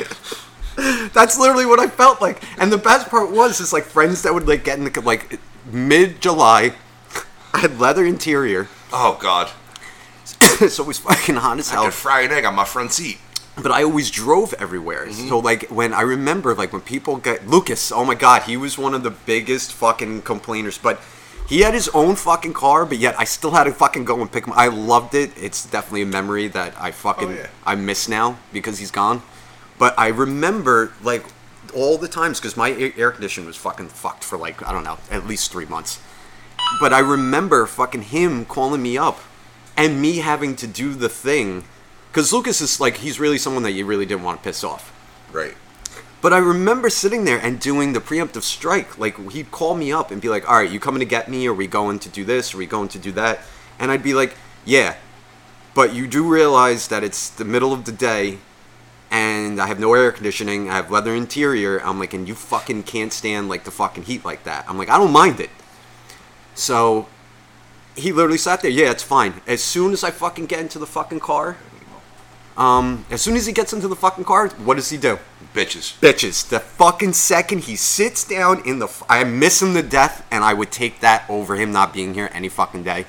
That's 1.13 1.38
literally 1.38 1.65
what 1.65 1.80
I 1.80 1.88
felt 1.88 2.21
like. 2.21 2.41
And 2.59 2.71
the 2.71 2.78
best 2.78 3.09
part 3.09 3.32
was, 3.32 3.59
is 3.59 3.71
like 3.71 3.84
friends 3.84 4.23
that 4.23 4.34
would 4.34 4.47
like 4.47 4.63
get 4.63 4.80
in 4.80 4.86
the 4.86 5.01
like 5.01 5.39
mid 5.65 6.21
July. 6.21 6.73
I 7.53 7.59
had 7.59 7.80
leather 7.80 8.05
interior, 8.05 8.67
oh, 8.91 9.17
God. 9.19 9.51
so 10.69 10.84
it 10.84 10.88
was 10.88 10.99
fucking 10.99 11.36
hot 11.36 11.59
as 11.59 11.69
I 11.69 11.75
hell. 11.75 11.84
got 11.86 11.93
fried 11.93 12.32
egg 12.32 12.45
on 12.45 12.55
my 12.55 12.65
front 12.65 12.91
seat. 12.93 13.19
But 13.62 13.72
I 13.72 13.84
always 13.84 14.12
drove 14.12 14.53
everywhere. 14.53 15.08
Mm-hmm. 15.08 15.30
So 15.30 15.39
like 15.39 15.68
when 15.70 15.93
I 15.93 16.01
remember 16.01 16.53
like 16.53 16.72
when 16.72 16.82
people 16.82 17.18
get 17.18 17.47
Lucas, 17.47 17.91
oh 17.91 18.05
my 18.05 18.16
god, 18.16 18.43
he 18.43 18.55
was 18.55 18.78
one 18.78 18.93
of 18.93 19.03
the 19.03 19.10
biggest 19.12 19.74
fucking 19.74 20.22
complainers. 20.22 20.78
But 20.78 21.01
he 21.47 21.62
had 21.62 21.74
his 21.74 21.89
own 21.89 22.16
fucking 22.18 22.53
car, 22.53 22.86
but 22.86 22.97
yet 22.97 23.16
I 23.18 23.24
still 23.24 23.51
had 23.51 23.64
to 23.64 23.72
fucking 23.72 24.05
go 24.05 24.22
and 24.22 24.32
pick 24.32 24.45
him. 24.45 24.53
I 24.55 24.68
loved 24.68 25.16
it. 25.16 25.32
It's 25.38 25.66
definitely 25.66 26.01
a 26.03 26.05
memory 26.05 26.47
that 26.49 26.74
I 26.80 26.91
fucking 26.91 27.30
Oh, 27.30 27.32
yeah. 27.32 27.47
I 27.66 27.76
miss 27.76 28.08
now 28.08 28.38
because 28.53 28.80
he's 28.80 28.91
gone. 28.91 29.22
But 29.80 29.97
I 29.97 30.08
remember 30.08 30.93
like 31.01 31.26
all 31.74 31.97
the 31.97 32.08
times 32.08 32.39
because 32.39 32.58
my 32.58 32.72
air 32.72 32.91
air 32.97 33.12
conditioning 33.12 33.47
was 33.47 33.58
fucking 33.58 33.89
fucked 33.89 34.24
for 34.24 34.38
like 34.38 34.66
I 34.68 34.72
don't 34.72 34.84
know 34.84 34.97
at 35.10 35.26
least 35.26 35.51
three 35.51 35.66
months. 35.66 35.99
But 36.80 36.93
I 36.93 36.99
remember 36.99 37.66
fucking 37.66 38.03
him 38.03 38.45
calling 38.45 38.82
me 38.84 38.97
up 38.97 39.20
and 39.76 40.01
me 40.01 40.18
having 40.18 40.55
to 40.58 40.68
do 40.68 40.93
the 40.93 41.10
thing. 41.10 41.64
Because 42.18 42.34
Lucas 42.34 42.61
is 42.61 42.80
like, 42.80 42.97
he's 42.97 43.20
really 43.20 43.38
someone 43.38 43.61
that 43.61 43.74
you 43.74 43.86
really 43.86 44.07
didn't 44.07 44.24
want 44.24 44.39
to 44.39 44.43
piss 44.43 44.63
off. 44.63 44.91
Right. 45.32 45.53
But 46.20 46.34
I 46.34 46.39
remember 46.39 46.89
sitting 46.89 47.26
there 47.26 47.38
and 47.38 47.59
doing 47.59 47.93
the 47.93 47.99
preemptive 47.99 48.41
strike. 48.41 48.97
Like, 48.97 49.20
he'd 49.30 49.51
call 49.51 49.76
me 49.76 49.91
up 49.91 50.09
and 50.09 50.20
be 50.20 50.28
like, 50.28 50.49
all 50.49 50.55
right, 50.55 50.68
you 50.68 50.80
coming 50.80 50.99
to 50.99 51.05
get 51.05 51.30
me? 51.30 51.45
Are 51.45 51.53
we 51.53 51.68
going 51.68 51.99
to 51.99 52.09
do 52.09 52.26
this? 52.26 52.55
Are 52.55 52.57
we 52.57 52.65
going 52.65 52.88
to 52.88 52.97
do 52.97 53.11
that? 53.11 53.41
And 53.78 53.91
I'd 53.91 54.01
be 54.01 54.15
like, 54.15 54.36
yeah. 54.65 54.95
But 55.76 55.93
you 55.93 56.07
do 56.07 56.28
realize 56.28 56.88
that 56.88 57.03
it's 57.03 57.30
the 57.30 57.45
middle 57.45 57.72
of 57.72 57.86
the 57.86 57.91
day 57.91 58.39
and 59.11 59.61
I 59.61 59.68
have 59.68 59.80
no 59.80 59.93
air 59.93 60.11
conditioning. 60.11 60.72
I 60.72 60.74
have 60.74 60.89
leather 60.89 61.13
interior. 61.13 61.80
I'm 61.86 61.99
like, 61.99 62.15
and 62.15 62.28
you 62.28 62.34
fucking 62.34 62.82
can't 62.82 63.13
stand 63.13 63.47
like 63.47 63.63
the 63.63 63.70
fucking 63.70 64.05
heat 64.05 64.26
like 64.26 64.43
that. 64.45 64.65
I'm 64.68 64.80
like, 64.80 64.89
I 64.89 64.97
don't 64.97 65.11
mind 65.13 65.39
it. 65.39 65.51
So 66.55 67.09
he 67.95 68.11
literally 68.11 68.39
sat 68.39 68.63
there. 68.63 68.72
Yeah, 68.72 68.89
it's 68.89 69.03
fine. 69.03 69.36
As 69.45 69.63
soon 69.63 69.93
as 69.93 70.03
I 70.03 70.09
fucking 70.09 70.47
get 70.47 70.61
into 70.61 70.80
the 70.80 70.88
fucking 70.88 71.20
car, 71.20 71.57
um, 72.58 73.05
as 73.12 73.22
soon 73.22 73.36
as 73.36 73.45
he 73.45 73.53
gets 73.53 73.72
into 73.72 73.88
the 73.88 73.95
fucking 73.95 74.24
car, 74.24 74.49
what 74.49 74.76
does 74.76 74.89
he 74.89 74.97
do? 74.97 75.20
Bitches. 75.53 75.97
Bitches. 75.99 76.47
The 76.49 76.60
fucking 76.60 77.14
second 77.14 77.66
he 77.66 77.76
sits 77.76 78.24
down 78.24 78.68
in 78.68 78.80
the, 78.80 78.88
f- 78.88 79.03
I 79.08 79.24
miss 79.24 79.62
him 79.62 79.76
to 79.76 79.84
death, 79.84 80.26
and 80.32 80.43
I 80.43 80.53
would 80.53 80.72
take 80.72 80.99
that 81.01 81.24
over 81.30 81.55
him 81.55 81.72
not 81.72 81.93
being 81.93 82.16
here 82.16 82.30
any 82.34 82.49
fucking 82.49 82.84
day. 82.84 83.05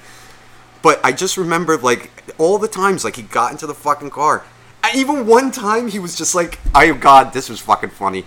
But 0.83 1.01
I 1.03 1.13
just 1.13 1.37
remember 1.37 1.77
like 1.77 2.11
all 2.39 2.59
the 2.59 2.69
times 2.69 3.05
like 3.05 3.17
he 3.17 3.23
got 3.23 3.51
into 3.53 3.67
the 3.67 3.75
fucking 3.75 4.11
car. 4.11 4.45
And 4.85 4.95
Even 4.97 5.27
one 5.27 5.51
time 5.51 5.89
he 5.89 5.99
was 5.99 6.15
just 6.15 6.35
like, 6.35 6.61
"Oh 6.75 6.95
God, 6.95 7.33
this 7.33 7.49
was 7.49 7.61
fucking 7.61 7.91
funny." 7.91 8.25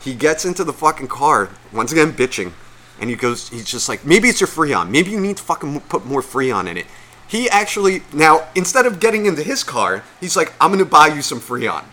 He 0.00 0.14
gets 0.14 0.44
into 0.44 0.62
the 0.64 0.72
fucking 0.72 1.08
car 1.08 1.50
once 1.72 1.90
again, 1.90 2.12
bitching, 2.12 2.52
and 3.00 3.10
he 3.10 3.16
goes, 3.16 3.48
"He's 3.48 3.64
just 3.64 3.88
like, 3.88 4.04
maybe 4.04 4.28
it's 4.28 4.40
your 4.40 4.48
Freon. 4.48 4.90
Maybe 4.90 5.10
you 5.10 5.20
need 5.20 5.38
to 5.38 5.42
fucking 5.42 5.80
put 5.80 6.06
more 6.06 6.22
Freon 6.22 6.68
in 6.68 6.76
it." 6.76 6.86
He 7.28 7.48
actually 7.48 8.02
now 8.12 8.48
instead 8.54 8.86
of 8.86 8.98
getting 8.98 9.26
into 9.26 9.42
his 9.42 9.62
car, 9.62 10.02
he's 10.20 10.36
like, 10.36 10.52
"I'm 10.60 10.72
gonna 10.72 10.84
buy 10.84 11.08
you 11.08 11.22
some 11.22 11.40
Freon." 11.40 11.84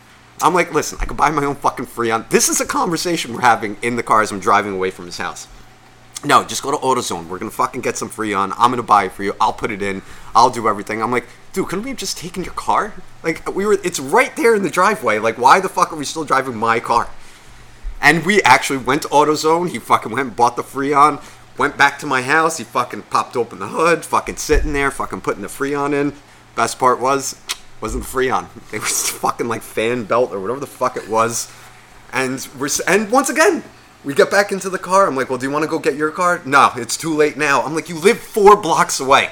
I'm 0.41 0.53
like, 0.53 0.73
"Listen, 0.73 0.97
I 1.01 1.05
could 1.05 1.17
buy 1.17 1.29
my 1.29 1.45
own 1.45 1.55
fucking 1.55 1.87
Freon." 1.87 2.27
This 2.29 2.49
is 2.49 2.59
a 2.61 2.65
conversation 2.65 3.33
we're 3.33 3.41
having 3.41 3.77
in 3.81 3.97
the 3.97 4.03
car 4.03 4.21
as 4.21 4.31
I'm 4.31 4.39
driving 4.39 4.73
away 4.73 4.91
from 4.91 5.05
his 5.05 5.17
house. 5.17 5.47
No, 6.23 6.43
just 6.43 6.63
go 6.63 6.71
to 6.71 6.77
AutoZone. 6.77 7.27
We're 7.27 7.37
gonna 7.37 7.51
fucking 7.51 7.81
get 7.81 7.97
some 7.97 8.09
Freon. 8.09 8.53
I'm 8.57 8.71
gonna 8.71 8.81
buy 8.81 9.03
it 9.05 9.11
for 9.11 9.23
you. 9.23 9.35
I'll 9.39 9.53
put 9.53 9.71
it 9.71 9.81
in. 9.81 10.01
I'll 10.33 10.49
do 10.49 10.67
everything. 10.67 11.03
I'm 11.03 11.11
like, 11.11 11.27
dude, 11.53 11.67
couldn't 11.67 11.83
we 11.83 11.89
have 11.91 11.99
just 11.99 12.17
taken 12.17 12.43
your 12.43 12.53
car? 12.53 12.93
Like 13.21 13.53
we 13.53 13.65
were. 13.65 13.77
It's 13.83 13.99
right 13.99 14.35
there 14.35 14.55
in 14.55 14.63
the 14.63 14.69
driveway. 14.69 15.19
Like, 15.19 15.37
why 15.37 15.59
the 15.59 15.69
fuck 15.69 15.91
are 15.91 15.97
we 15.97 16.05
still 16.05 16.23
driving 16.23 16.55
my 16.55 16.79
car? 16.79 17.09
And 18.01 18.25
we 18.25 18.41
actually 18.43 18.77
went 18.77 19.01
to 19.03 19.07
AutoZone. 19.09 19.69
He 19.69 19.79
fucking 19.79 20.11
went 20.11 20.27
and 20.27 20.35
bought 20.35 20.55
the 20.55 20.63
Freon. 20.63 21.21
Went 21.57 21.77
back 21.77 21.99
to 21.99 22.05
my 22.05 22.21
house. 22.21 22.57
He 22.57 22.63
fucking 22.63 23.03
popped 23.03 23.37
open 23.37 23.59
the 23.59 23.67
hood. 23.67 24.03
Fucking 24.05 24.37
sitting 24.37 24.73
there. 24.73 24.91
Fucking 24.91 25.21
putting 25.21 25.41
the 25.41 25.47
Freon 25.47 25.93
in. 25.93 26.13
Best 26.55 26.77
part 26.79 26.99
was, 26.99 27.39
wasn't 27.81 28.03
the 28.03 28.09
Freon. 28.09 28.47
It 28.73 28.81
was 28.81 29.09
fucking 29.09 29.47
like 29.47 29.61
fan 29.61 30.03
belt 30.03 30.31
or 30.31 30.39
whatever 30.39 30.59
the 30.59 30.67
fuck 30.67 30.97
it 30.97 31.09
was. 31.09 31.51
And 32.11 32.45
we're 32.57 32.69
and 32.87 33.11
once 33.11 33.29
again, 33.29 33.63
we 34.03 34.13
get 34.13 34.29
back 34.29 34.51
into 34.51 34.69
the 34.69 34.77
car. 34.77 35.07
I'm 35.07 35.15
like, 35.15 35.29
well, 35.29 35.39
do 35.39 35.45
you 35.45 35.51
want 35.51 35.63
to 35.63 35.69
go 35.69 35.79
get 35.79 35.95
your 35.95 36.11
car? 36.11 36.41
No, 36.45 36.71
it's 36.75 36.97
too 36.97 37.13
late 37.13 37.37
now. 37.37 37.63
I'm 37.63 37.73
like, 37.73 37.89
you 37.89 37.99
live 37.99 38.19
four 38.19 38.55
blocks 38.55 38.99
away. 38.99 39.31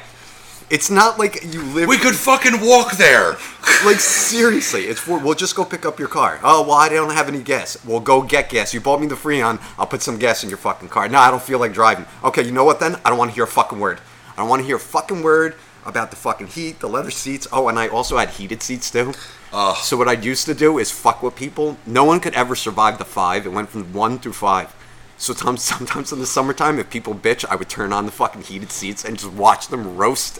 It's 0.74 0.90
not 0.90 1.20
like 1.20 1.44
you 1.54 1.62
live. 1.62 1.88
We 1.88 2.00
could 2.00 2.16
fucking 2.16 2.60
walk 2.60 2.94
there. 2.94 3.34
like 3.86 4.00
seriously, 4.00 4.86
it's 4.86 5.00
for. 5.00 5.20
We'll 5.20 5.36
just 5.36 5.56
go 5.56 5.64
pick 5.64 5.86
up 5.86 6.00
your 6.00 6.08
car. 6.08 6.40
Oh 6.44 6.64
well, 6.64 6.78
I 6.78 6.90
don't 6.90 7.14
have 7.14 7.28
any 7.28 7.44
gas. 7.44 7.78
Well, 7.86 8.00
go 8.00 8.24
get 8.24 8.50
gas. 8.50 8.74
You 8.74 8.82
bought 8.82 9.00
me 9.00 9.06
the 9.06 9.14
Freon. 9.14 9.62
I'll 9.78 9.86
put 9.86 10.02
some 10.02 10.18
gas 10.18 10.44
in 10.44 10.50
your 10.50 10.58
fucking 10.58 10.90
car. 10.90 11.08
No, 11.08 11.20
I 11.20 11.30
don't 11.30 11.44
feel 11.44 11.60
like 11.60 11.74
driving. 11.74 12.08
Okay, 12.24 12.44
you 12.44 12.52
know 12.52 12.64
what 12.64 12.80
then? 12.80 12.96
I 13.06 13.12
don't 13.12 13.20
want 13.20 13.30
to 13.30 13.36
hear 13.36 13.44
a 13.44 13.48
fucking 13.48 13.80
word. 13.80 14.02
I 14.32 14.38
don't 14.38 14.50
want 14.50 14.62
to 14.62 14.66
hear 14.66 14.78
a 14.78 14.80
fucking 14.80 15.22
word 15.22 15.54
about 15.86 16.10
the 16.10 16.16
fucking 16.16 16.48
heat, 16.48 16.80
the 16.80 16.90
leather 16.90 17.12
seats. 17.12 17.48
Oh, 17.52 17.68
and 17.68 17.78
I 17.78 17.88
also 17.88 18.18
had 18.18 18.32
heated 18.32 18.64
seats 18.64 18.90
too. 18.90 19.14
Ugh. 19.54 19.78
So 19.78 19.96
what 19.96 20.08
I 20.08 20.14
used 20.14 20.48
to 20.48 20.56
do 20.56 20.80
is 20.80 20.90
fuck 20.90 21.22
with 21.22 21.36
people. 21.36 21.78
No 21.86 22.04
one 22.04 22.20
could 22.20 22.34
ever 22.34 22.56
survive 22.56 22.98
the 22.98 23.06
five. 23.06 23.46
It 23.46 23.52
went 23.52 23.70
from 23.70 23.94
one 23.94 24.18
through 24.18 24.34
five. 24.34 24.76
So 25.18 25.36
sometimes, 25.36 25.64
sometimes 25.76 26.12
in 26.12 26.18
the 26.18 26.26
summertime, 26.26 26.80
if 26.80 26.90
people 26.90 27.14
bitch, 27.14 27.46
I 27.48 27.58
would 27.58 27.70
turn 27.70 27.94
on 27.94 28.08
the 28.08 28.12
fucking 28.12 28.42
heated 28.42 28.72
seats 28.72 29.06
and 29.06 29.20
just 29.20 29.32
watch 29.34 29.68
them 29.68 29.98
roast. 29.98 30.40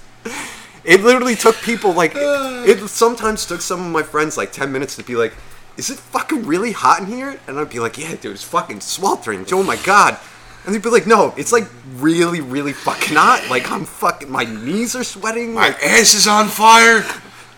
It 0.84 1.02
literally 1.02 1.36
took 1.36 1.56
people 1.58 1.94
like 1.94 2.12
it 2.16 2.88
sometimes 2.90 3.46
took 3.46 3.62
some 3.62 3.86
of 3.86 3.92
my 3.92 4.04
friends 4.04 4.38
like 4.38 4.52
10 4.52 4.72
minutes 4.72 4.96
to 4.98 5.04
be 5.04 5.16
like, 5.16 5.34
"Is 5.78 5.90
it 5.90 5.98
fucking 5.98 6.46
really 6.46 6.72
hot 6.74 7.00
in 7.00 7.06
here?" 7.08 7.40
And 7.48 7.58
I'd 7.58 7.70
be 7.70 7.80
like, 7.80 7.98
"Yeah, 7.98 8.16
dude, 8.16 8.34
it's 8.34 8.44
fucking 8.44 8.82
sweltering. 8.82 9.46
Oh 9.52 9.64
my 9.64 9.78
god." 9.78 10.18
And 10.66 10.74
they'd 10.74 10.82
be 10.82 10.90
like, 10.90 11.08
"No, 11.08 11.34
it's 11.38 11.52
like 11.52 11.68
really 11.96 12.42
really 12.42 12.74
fucking 12.74 13.16
hot. 13.16 13.50
Like 13.50 13.72
I'm 13.72 13.86
fucking 13.86 14.30
my 14.30 14.44
knees 14.44 14.96
are 14.96 15.04
sweating." 15.04 15.54
My 15.54 15.68
like- 15.70 15.84
ass 15.84 16.14
is 16.14 16.28
on 16.28 16.48
fire. 16.48 17.06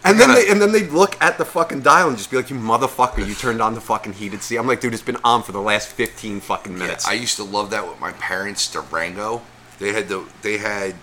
and 0.03 0.19
then 0.19 0.35
they 0.35 0.47
and 0.47 0.61
then 0.61 0.71
they'd 0.71 0.91
look 0.91 1.17
at 1.19 1.39
the 1.39 1.45
fucking 1.45 1.81
dial 1.81 2.09
and 2.09 2.17
just 2.17 2.29
be 2.29 2.37
like, 2.37 2.51
"You 2.51 2.57
motherfucker, 2.57 3.25
you 3.25 3.33
turned 3.33 3.59
on 3.59 3.73
the 3.73 3.81
fucking 3.81 4.13
heated 4.13 4.43
seat." 4.43 4.57
I'm 4.57 4.67
like, 4.67 4.81
"Dude, 4.81 4.93
it's 4.93 5.01
been 5.01 5.17
on 5.23 5.41
for 5.41 5.51
the 5.51 5.61
last 5.61 5.87
15 5.87 6.41
fucking 6.41 6.77
minutes." 6.77 7.07
I 7.07 7.13
used 7.13 7.37
to 7.37 7.43
love 7.43 7.71
that 7.71 7.87
with 7.87 7.99
my 7.99 8.11
parents. 8.11 8.71
Durango. 8.71 9.41
They 9.79 9.93
had 9.93 10.07
the 10.09 10.23
they 10.43 10.57
had 10.59 10.93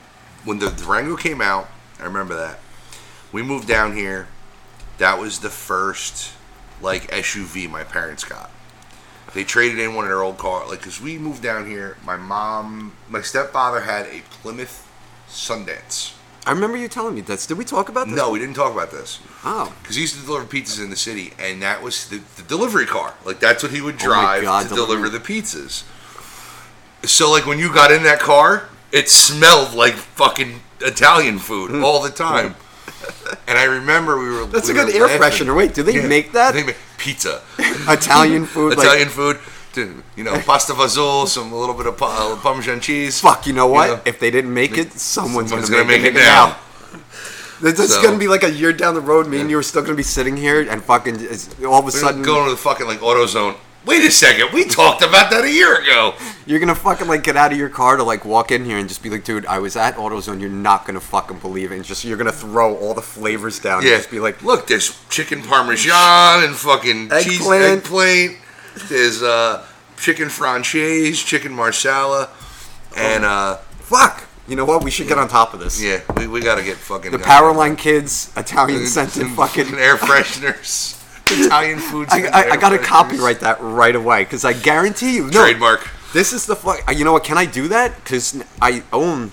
when 0.44 0.58
the 0.58 0.70
Durango 0.70 1.16
came 1.16 1.40
out. 1.40 1.68
I 2.00 2.04
remember 2.04 2.36
that. 2.36 2.58
We 3.30 3.42
moved 3.42 3.68
down 3.68 3.96
here. 3.96 4.28
That 4.98 5.18
was 5.18 5.40
the 5.40 5.50
first 5.50 6.32
like 6.80 7.10
SUV 7.10 7.70
my 7.70 7.84
parents 7.84 8.24
got. 8.24 8.50
They 9.34 9.44
traded 9.44 9.78
in 9.78 9.94
one 9.94 10.04
of 10.04 10.10
their 10.10 10.22
old 10.22 10.36
cars. 10.36 10.68
Like, 10.68 10.82
cause 10.82 11.00
we 11.00 11.16
moved 11.16 11.42
down 11.42 11.66
here. 11.66 11.96
My 12.04 12.16
mom, 12.16 12.92
my 13.08 13.22
stepfather 13.22 13.80
had 13.80 14.06
a 14.06 14.20
Plymouth 14.30 14.88
Sundance. 15.28 16.14
I 16.44 16.50
remember 16.50 16.76
you 16.76 16.88
telling 16.88 17.14
me 17.14 17.20
this. 17.20 17.46
Did 17.46 17.56
we 17.56 17.64
talk 17.64 17.88
about 17.88 18.08
this? 18.08 18.16
No, 18.16 18.30
we 18.30 18.40
didn't 18.40 18.56
talk 18.56 18.72
about 18.72 18.90
this. 18.90 19.20
Oh. 19.44 19.72
Because 19.80 19.94
he 19.94 20.02
used 20.02 20.18
to 20.18 20.26
deliver 20.26 20.44
pizzas 20.44 20.82
in 20.82 20.90
the 20.90 20.96
city, 20.96 21.32
and 21.38 21.62
that 21.62 21.82
was 21.82 22.08
the, 22.08 22.20
the 22.36 22.42
delivery 22.42 22.84
car. 22.84 23.14
Like 23.24 23.38
that's 23.38 23.62
what 23.62 23.72
he 23.72 23.80
would 23.80 23.94
Oh 23.94 23.98
drive 23.98 24.42
God, 24.42 24.68
to 24.68 24.74
deliver 24.74 25.08
the 25.08 25.20
pizzas. 25.20 25.84
So 27.04 27.30
like 27.30 27.46
when 27.46 27.58
you 27.58 27.72
got 27.72 27.92
in 27.92 28.02
that 28.02 28.18
car, 28.18 28.68
it 28.92 29.08
smelled 29.08 29.74
like 29.74 29.94
fucking 29.94 30.60
Italian 30.80 31.38
food 31.38 31.70
Mm. 31.70 31.82
all 31.84 32.02
the 32.02 32.10
time. 32.10 32.54
And 33.48 33.58
I 33.58 33.64
remember 33.64 34.18
we 34.18 34.30
were. 34.30 34.46
That's 34.46 34.68
we 34.68 34.78
a 34.78 34.84
good 34.84 34.94
air 34.94 35.06
laughing. 35.08 35.20
freshener. 35.46 35.56
Wait, 35.56 35.74
do 35.74 35.82
they 35.82 35.96
Yeah. 35.96 36.06
make 36.06 36.32
that? 36.32 36.54
They 36.54 36.62
make 36.62 36.76
pizza, 36.98 37.42
Italian 37.88 38.46
food. 38.46 38.76
like- 38.76 38.86
Italian 38.86 39.08
food. 39.08 39.38
dude, 39.72 40.02
You 40.16 40.22
know, 40.24 40.38
pasta 40.46 40.72
fazool, 40.74 41.26
some 41.26 41.50
a 41.52 41.56
little 41.58 41.74
bit 41.74 41.86
of 41.86 41.96
pa- 41.96 42.36
Parmesan 42.42 42.80
cheese. 42.80 43.18
Fuck, 43.20 43.46
you 43.46 43.54
know 43.54 43.66
what? 43.66 43.86
know, 43.88 44.00
if 44.04 44.20
they 44.20 44.30
didn't 44.30 44.52
make 44.54 44.76
it, 44.78 44.92
someone's, 44.92 45.48
someone's 45.50 45.68
gonna, 45.70 45.82
gonna 45.82 45.92
make, 45.94 46.02
make 46.02 46.14
it, 46.14 46.18
it 46.18 46.24
now. 46.24 46.56
This 47.60 47.78
is 47.80 47.94
So- 47.94 48.02
gonna 48.02 48.18
be 48.18 48.28
like 48.28 48.44
a 48.44 48.50
year 48.50 48.72
down 48.72 48.94
the 48.94 49.00
road. 49.00 49.26
Me 49.26 49.40
and 49.40 49.50
you 49.50 49.58
are 49.58 49.62
still 49.62 49.82
gonna 49.82 49.94
be 49.96 50.02
sitting 50.02 50.36
here 50.36 50.60
and 50.70 50.82
fucking 50.84 51.16
all 51.66 51.78
of 51.78 51.84
a 51.84 51.84
We're 51.86 51.90
sudden 51.90 52.22
going 52.22 52.44
to 52.44 52.50
the 52.52 52.56
fucking 52.56 52.86
like 52.86 53.00
AutoZone. 53.00 53.56
Wait 53.84 54.04
a 54.04 54.10
second, 54.12 54.52
we 54.52 54.64
talked 54.64 55.02
about 55.02 55.30
that 55.32 55.44
a 55.44 55.50
year 55.50 55.74
ago. 55.82 56.14
you're 56.46 56.60
gonna 56.60 56.74
fucking 56.74 57.08
like 57.08 57.24
get 57.24 57.36
out 57.36 57.50
of 57.52 57.58
your 57.58 57.68
car 57.68 57.96
to 57.96 58.04
like 58.04 58.24
walk 58.24 58.52
in 58.52 58.64
here 58.64 58.78
and 58.78 58.88
just 58.88 59.02
be 59.02 59.10
like, 59.10 59.24
dude, 59.24 59.44
I 59.46 59.58
was 59.58 59.74
at 59.76 59.96
AutoZone. 59.96 60.40
You're 60.40 60.50
not 60.50 60.86
gonna 60.86 61.00
fucking 61.00 61.38
believe 61.40 61.72
it. 61.72 61.76
And 61.76 61.84
just 61.84 62.04
you're 62.04 62.16
gonna 62.16 62.30
throw 62.30 62.76
all 62.76 62.94
the 62.94 63.02
flavors 63.02 63.58
down. 63.58 63.82
Yeah, 63.82 63.88
And 63.94 63.98
just 63.98 64.10
be 64.10 64.20
like, 64.20 64.40
look, 64.42 64.68
there's 64.68 64.96
chicken 65.08 65.42
parmesan 65.42 66.44
and 66.44 66.54
fucking 66.54 67.10
cheese 67.22 67.40
Eggplant. 67.40 67.84
eggplant. 67.84 68.36
There's 68.88 69.22
uh, 69.22 69.66
chicken 69.96 70.28
franchise, 70.28 71.20
chicken 71.20 71.52
marsala, 71.52 72.30
and 72.96 73.24
uh, 73.24 73.56
fuck. 73.80 74.28
You 74.48 74.56
know 74.56 74.64
what? 74.64 74.82
We 74.84 74.90
should 74.90 75.08
get 75.08 75.18
on 75.18 75.28
top 75.28 75.54
of 75.54 75.60
this. 75.60 75.82
yeah, 75.82 76.00
we, 76.16 76.26
we 76.26 76.40
got 76.40 76.56
to 76.56 76.64
get 76.64 76.76
fucking 76.76 77.12
The 77.12 77.18
Powerline 77.18 77.78
kids, 77.78 78.32
Italian 78.36 78.86
scented 78.86 79.28
fucking. 79.30 79.74
air 79.74 79.96
fresheners, 79.96 80.94
Italian 81.30 81.78
food. 81.78 82.08
I, 82.10 82.26
I, 82.26 82.50
I 82.52 82.56
gotta 82.56 82.78
copyright 82.78 83.40
that 83.40 83.60
right 83.60 83.94
away 83.94 84.24
because 84.24 84.44
I 84.44 84.52
guarantee 84.52 85.14
you. 85.16 85.24
No, 85.30 85.42
trademark. 85.42 85.88
This 86.12 86.32
is 86.32 86.46
the 86.46 86.56
fuck. 86.56 86.80
You 86.94 87.04
know 87.04 87.12
what? 87.12 87.24
Can 87.24 87.38
I 87.38 87.46
do 87.46 87.68
that? 87.68 87.96
Because 87.96 88.42
I 88.60 88.82
own 88.92 89.32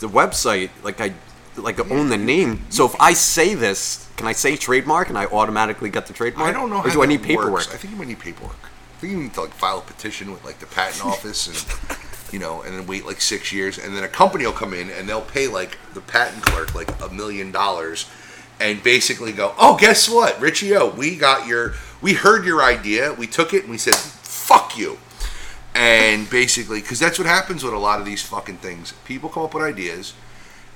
the 0.00 0.08
website. 0.08 0.70
Like 0.82 1.00
I, 1.00 1.12
like 1.56 1.78
I 1.78 1.88
own 1.88 2.08
the 2.08 2.16
name. 2.16 2.64
So 2.70 2.86
if 2.86 2.94
I 3.00 3.12
say 3.12 3.54
this, 3.54 4.08
can 4.16 4.26
I 4.26 4.32
say 4.32 4.56
trademark 4.56 5.08
and 5.08 5.18
I 5.18 5.26
automatically 5.26 5.90
get 5.90 6.06
the 6.06 6.12
trademark? 6.12 6.48
I 6.48 6.52
don't 6.52 6.70
know 6.70 6.76
Or 6.78 6.88
how 6.88 6.92
do 6.92 7.02
I 7.02 7.06
need 7.06 7.22
paperwork? 7.22 7.52
works. 7.52 7.74
I 7.74 7.76
think 7.76 7.92
you 7.92 7.98
might 7.98 8.08
need 8.08 8.18
paperwork. 8.18 8.56
I 8.96 9.00
think 9.00 9.12
you 9.12 9.18
need 9.20 9.34
to 9.34 9.42
like 9.42 9.52
file 9.52 9.78
a 9.78 9.82
petition 9.82 10.32
with 10.32 10.44
like 10.44 10.58
the 10.58 10.66
patent 10.66 11.04
office 11.04 11.46
and 11.46 11.98
you 12.32 12.38
know, 12.38 12.62
and 12.62 12.76
then 12.76 12.86
wait 12.86 13.06
like 13.06 13.20
six 13.20 13.52
years, 13.52 13.78
and 13.78 13.96
then 13.96 14.04
a 14.04 14.08
company 14.08 14.44
will 14.44 14.52
come 14.52 14.74
in 14.74 14.90
and 14.90 15.08
they'll 15.08 15.20
pay 15.22 15.46
like 15.46 15.78
the 15.94 16.00
patent 16.00 16.42
clerk 16.42 16.74
like 16.74 16.90
a 17.00 17.08
million 17.08 17.52
dollars, 17.52 18.06
and 18.60 18.82
basically 18.82 19.32
go, 19.32 19.54
oh, 19.58 19.76
guess 19.76 20.08
what, 20.08 20.40
Richie 20.40 20.74
O, 20.76 20.88
we 20.90 21.16
got 21.16 21.46
your, 21.46 21.74
we 22.00 22.14
heard 22.14 22.44
your 22.44 22.62
idea, 22.62 23.12
we 23.14 23.26
took 23.26 23.54
it 23.54 23.62
and 23.62 23.70
we 23.70 23.78
said, 23.78 23.94
fuck 23.94 24.76
you. 24.76 24.98
And 25.74 26.28
basically, 26.28 26.80
because 26.80 26.98
that's 26.98 27.18
what 27.18 27.28
happens 27.28 27.62
with 27.62 27.72
a 27.74 27.78
lot 27.78 28.00
of 28.00 28.06
these 28.06 28.22
fucking 28.22 28.56
things. 28.56 28.92
People 29.04 29.28
come 29.28 29.44
up 29.44 29.54
with 29.54 29.62
ideas, 29.62 30.12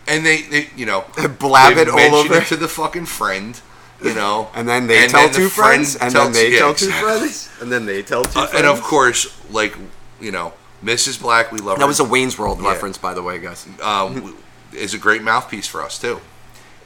and 0.07 0.25
they, 0.25 0.43
they 0.43 0.69
you 0.77 0.87
know, 0.87 1.05
Blab 1.41 1.77
it 1.77 1.89
all 1.89 1.99
over. 2.15 2.35
it 2.37 2.47
to 2.47 2.57
the 2.57 2.69
fucking 2.69 3.07
friend, 3.07 3.61
you 4.03 4.15
know, 4.21 4.49
and 4.55 4.69
then 4.69 4.87
they 4.87 5.09
tell 5.09 5.27
the 5.29 5.35
two 5.35 5.49
friend 5.49 5.85
friends, 5.87 5.97
and 5.97 6.13
then 6.13 6.33
they 6.33 6.53
yeah, 6.53 6.59
tell 6.61 6.75
two 6.75 6.87
exactly. 6.87 7.19
friends, 7.19 7.51
and 7.61 7.73
then 7.73 7.87
they 7.87 8.03
tell 8.03 8.23
two 8.25 8.39
Uh, 8.39 8.47
friends. 8.47 8.55
and 8.55 8.67
of 8.67 8.81
course, 8.83 9.27
like 9.51 9.77
you 10.21 10.31
know, 10.31 10.53
Mrs. 10.85 11.21
Black, 11.21 11.51
we 11.51 11.59
love 11.59 11.79
her. 11.79 11.81
that 11.81 11.81
her. 11.83 11.89
was 11.89 11.99
a 11.99 12.05
Wayne's 12.05 12.39
World 12.39 12.61
Yeah. 12.63 12.69
reference, 12.69 12.97
by 12.97 13.13
the 13.15 13.23
way, 13.23 13.41
guys. 13.41 13.67
um, 13.83 14.37
is 14.73 14.95
a 14.95 14.99
great 14.99 15.23
mouthpiece 15.23 15.67
for 15.67 15.83
us 15.83 15.99
too, 15.99 16.21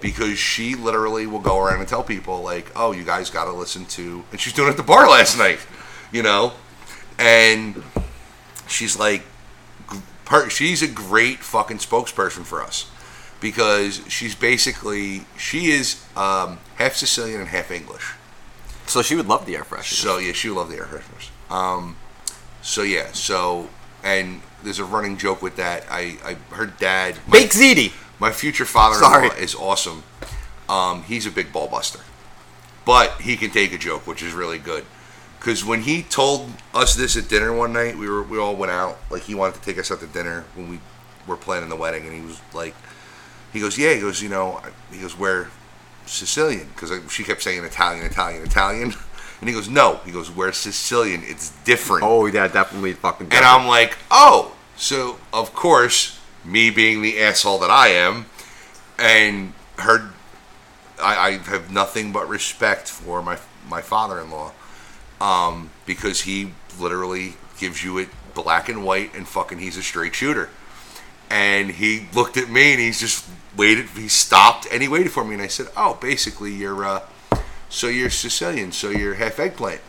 because 0.01 0.39
she 0.39 0.75
literally 0.75 1.27
will 1.27 1.41
go 1.41 1.59
around 1.59 1.81
and 1.81 1.89
tell 1.89 2.03
people 2.03 2.43
like, 2.43 2.71
"Oh, 2.77 2.93
you 2.93 3.05
guys 3.05 3.31
got 3.31 3.45
to 3.47 3.53
listen 3.53 3.85
to," 3.87 4.25
and 4.31 4.41
she's 4.41 4.53
doing 4.53 4.69
it 4.69 4.73
at 4.73 4.77
the 4.77 4.83
bar 4.83 5.09
last 5.09 5.39
night, 5.39 5.59
you 6.13 6.23
know, 6.23 6.53
and 7.19 7.83
she's 8.69 8.99
like, 8.99 9.23
she's 10.49 10.83
a 10.83 10.89
great 10.89 11.39
fucking 11.39 11.79
spokesperson 11.79 12.45
for 12.45 12.63
us 12.63 12.91
because 13.41 14.03
she's 14.09 14.35
basically 14.35 15.23
she 15.37 15.67
is 15.67 16.05
um, 16.17 16.59
half 16.77 16.95
Sicilian 16.95 17.41
and 17.41 17.49
half 17.49 17.71
English. 17.71 18.13
So 18.87 19.03
she 19.03 19.17
would 19.17 19.27
love 19.27 19.47
the 19.47 19.57
air 19.57 19.65
freshener. 19.65 19.95
So 19.95 20.19
yeah, 20.19 20.33
she 20.33 20.49
would 20.49 20.59
love 20.59 20.71
the 20.71 20.77
air 20.77 20.85
fresheners. 20.85 21.31
Um, 21.53 21.97
so 22.63 22.83
yeah, 22.83 23.13
so 23.13 23.69
and 24.03 24.43
there's 24.63 24.79
a 24.79 24.85
running 24.85 25.17
joke 25.17 25.43
with 25.43 25.57
that. 25.57 25.85
I, 25.91 26.17
I 26.25 26.55
her 26.55 26.67
dad, 26.67 27.17
Bake 27.31 27.51
ziti. 27.51 27.93
My 28.19 28.33
future 28.33 28.65
father-in-law 28.65 29.29
Sorry. 29.29 29.43
is 29.43 29.55
awesome. 29.55 30.03
Um, 30.69 31.03
he's 31.05 31.27
a 31.27 31.31
big 31.31 31.53
ball 31.53 31.69
buster, 31.69 32.01
but 32.85 33.21
he 33.21 33.37
can 33.37 33.51
take 33.51 33.73
a 33.73 33.79
joke, 33.79 34.07
which 34.07 34.23
is 34.23 34.33
really 34.33 34.59
good. 34.59 34.85
Because 35.39 35.65
when 35.65 35.83
he 35.83 36.03
told 36.03 36.51
us 36.75 36.95
this 36.97 37.17
at 37.17 37.29
dinner 37.29 37.53
one 37.53 37.73
night, 37.73 37.97
we 37.97 38.09
were 38.09 38.23
we 38.23 38.39
all 38.39 38.57
went 38.57 38.73
out. 38.73 38.99
Like 39.11 39.23
he 39.23 39.35
wanted 39.35 39.55
to 39.57 39.61
take 39.61 39.79
us 39.79 39.91
out 39.91 40.01
to 40.01 40.07
dinner 40.07 40.45
when 40.55 40.69
we 40.71 40.81
were 41.27 41.37
planning 41.37 41.69
the 41.69 41.77
wedding, 41.77 42.05
and 42.05 42.15
he 42.15 42.23
was 42.23 42.41
like, 42.53 42.75
he 43.53 43.61
goes, 43.61 43.79
yeah, 43.79 43.95
he 43.95 44.01
goes, 44.01 44.23
you 44.23 44.29
know, 44.29 44.61
he 44.91 45.01
goes, 45.01 45.17
we're 45.17 45.49
Sicilian 46.07 46.69
because 46.69 46.93
she 47.13 47.23
kept 47.23 47.43
saying 47.43 47.65
Italian, 47.65 48.05
Italian, 48.05 48.43
Italian, 48.43 48.95
and 49.41 49.49
he 49.49 49.55
goes, 49.55 49.69
no, 49.69 50.01
he 50.05 50.11
goes, 50.11 50.31
we're 50.31 50.53
Sicilian. 50.53 51.23
It's 51.25 51.51
different. 51.65 52.03
Oh 52.03 52.27
yeah, 52.27 52.49
definitely 52.49 52.95
fucking. 52.95 53.29
And 53.31 53.45
I'm 53.45 53.67
like, 53.69 53.97
oh, 54.11 54.57
so 54.77 55.19
of 55.33 55.55
course, 55.55 56.16
me 56.47 56.71
being 56.71 57.03
the 57.03 57.21
asshole 57.21 57.59
that 57.59 57.71
I 57.71 57.89
am, 57.89 58.27
and 58.99 59.53
her, 59.79 60.13
I, 61.03 61.17
I 61.17 61.31
have 61.51 61.71
nothing 61.71 62.13
but 62.13 62.29
respect 62.29 62.89
for 62.89 63.23
my 63.23 63.39
my 63.69 63.83
father-in-law, 63.83 64.53
um, 65.21 65.71
because 65.85 66.23
he 66.23 66.53
literally 66.79 67.35
gives 67.59 67.83
you 67.83 67.99
it 67.99 68.09
black 68.35 68.69
and 68.69 68.85
white, 68.85 69.15
and 69.15 69.27
fucking 69.27 69.59
he's 69.59 69.77
a 69.77 69.83
straight 69.83 70.15
shooter. 70.15 70.49
And 71.29 71.73
he 71.73 72.07
looked 72.15 72.37
at 72.37 72.49
me, 72.49 72.73
and 72.73 72.81
he's 72.81 73.01
just 73.01 73.27
waited. 73.57 73.87
He 73.87 74.07
stopped, 74.09 74.69
and 74.71 74.83
he 74.83 74.89
waited 74.89 75.11
for 75.11 75.25
me, 75.25 75.35
and 75.35 75.43
I 75.43 75.49
said, 75.49 75.67
oh, 75.77 75.99
basically, 76.01 76.53
you're, 76.53 76.85
uh, 76.85 77.01
so 77.69 77.89
you're 77.89 78.11
Sicilian, 78.11 78.71
so 78.71 78.91
you're 78.91 79.15
half 79.15 79.41
eggplant. 79.41 79.81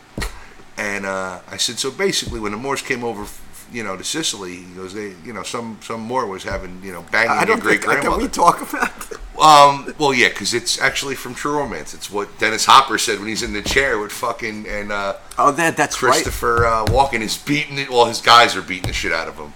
And 0.78 1.06
uh, 1.06 1.42
I 1.48 1.58
said, 1.58 1.78
so 1.78 1.92
basically, 1.92 2.40
when 2.40 2.52
the 2.52 2.58
Moors 2.58 2.82
came 2.82 3.04
over, 3.04 3.28
you 3.72 3.84
know, 3.84 3.98
to 3.98 4.04
Sicily, 4.04 4.56
he 4.58 4.74
goes, 4.76 4.94
they, 4.94 5.14
you 5.24 5.34
know, 5.34 5.44
some 5.44 5.78
some 5.82 6.02
Moor 6.02 6.26
was 6.26 6.44
having, 6.44 6.82
you 6.84 6.92
know, 6.94 7.04
banging 7.12 7.32
I 7.32 7.46
your 7.46 7.58
great 7.58 7.84
think. 7.84 8.02
Can 8.02 8.18
we 8.18 8.28
talk 8.28 8.62
about? 8.62 8.90
It? 9.12 9.18
Um, 9.40 9.94
well, 10.00 10.14
yeah, 10.16 10.30
because 10.30 10.54
it's 10.56 10.82
actually 10.82 11.14
from 11.14 11.36
True 11.36 11.58
Romance. 11.58 11.94
It's 11.94 12.10
what 12.10 12.40
Dennis 12.40 12.66
Hopper 12.66 12.98
said 12.98 13.20
when 13.20 13.28
he's 13.28 13.44
in 13.44 13.54
the 13.54 13.62
chair 13.62 14.00
with 14.00 14.12
fucking 14.12 14.68
and 14.68 14.92
uh, 14.92 15.16
Oh, 15.38 15.52
that 15.52 15.78
that's 15.78 16.02
right. 16.02 16.12
Christopher 16.14 16.66
uh, 16.66 16.86
Walken 16.86 17.22
is 17.22 17.38
beating 17.38 17.78
it. 17.78 17.90
Well, 17.90 18.06
his 18.08 18.20
guys 18.22 18.56
are 18.56 18.64
beating 18.64 18.88
the 18.88 18.94
shit 18.94 19.12
out 19.12 19.28
of 19.28 19.36
him. 19.36 19.54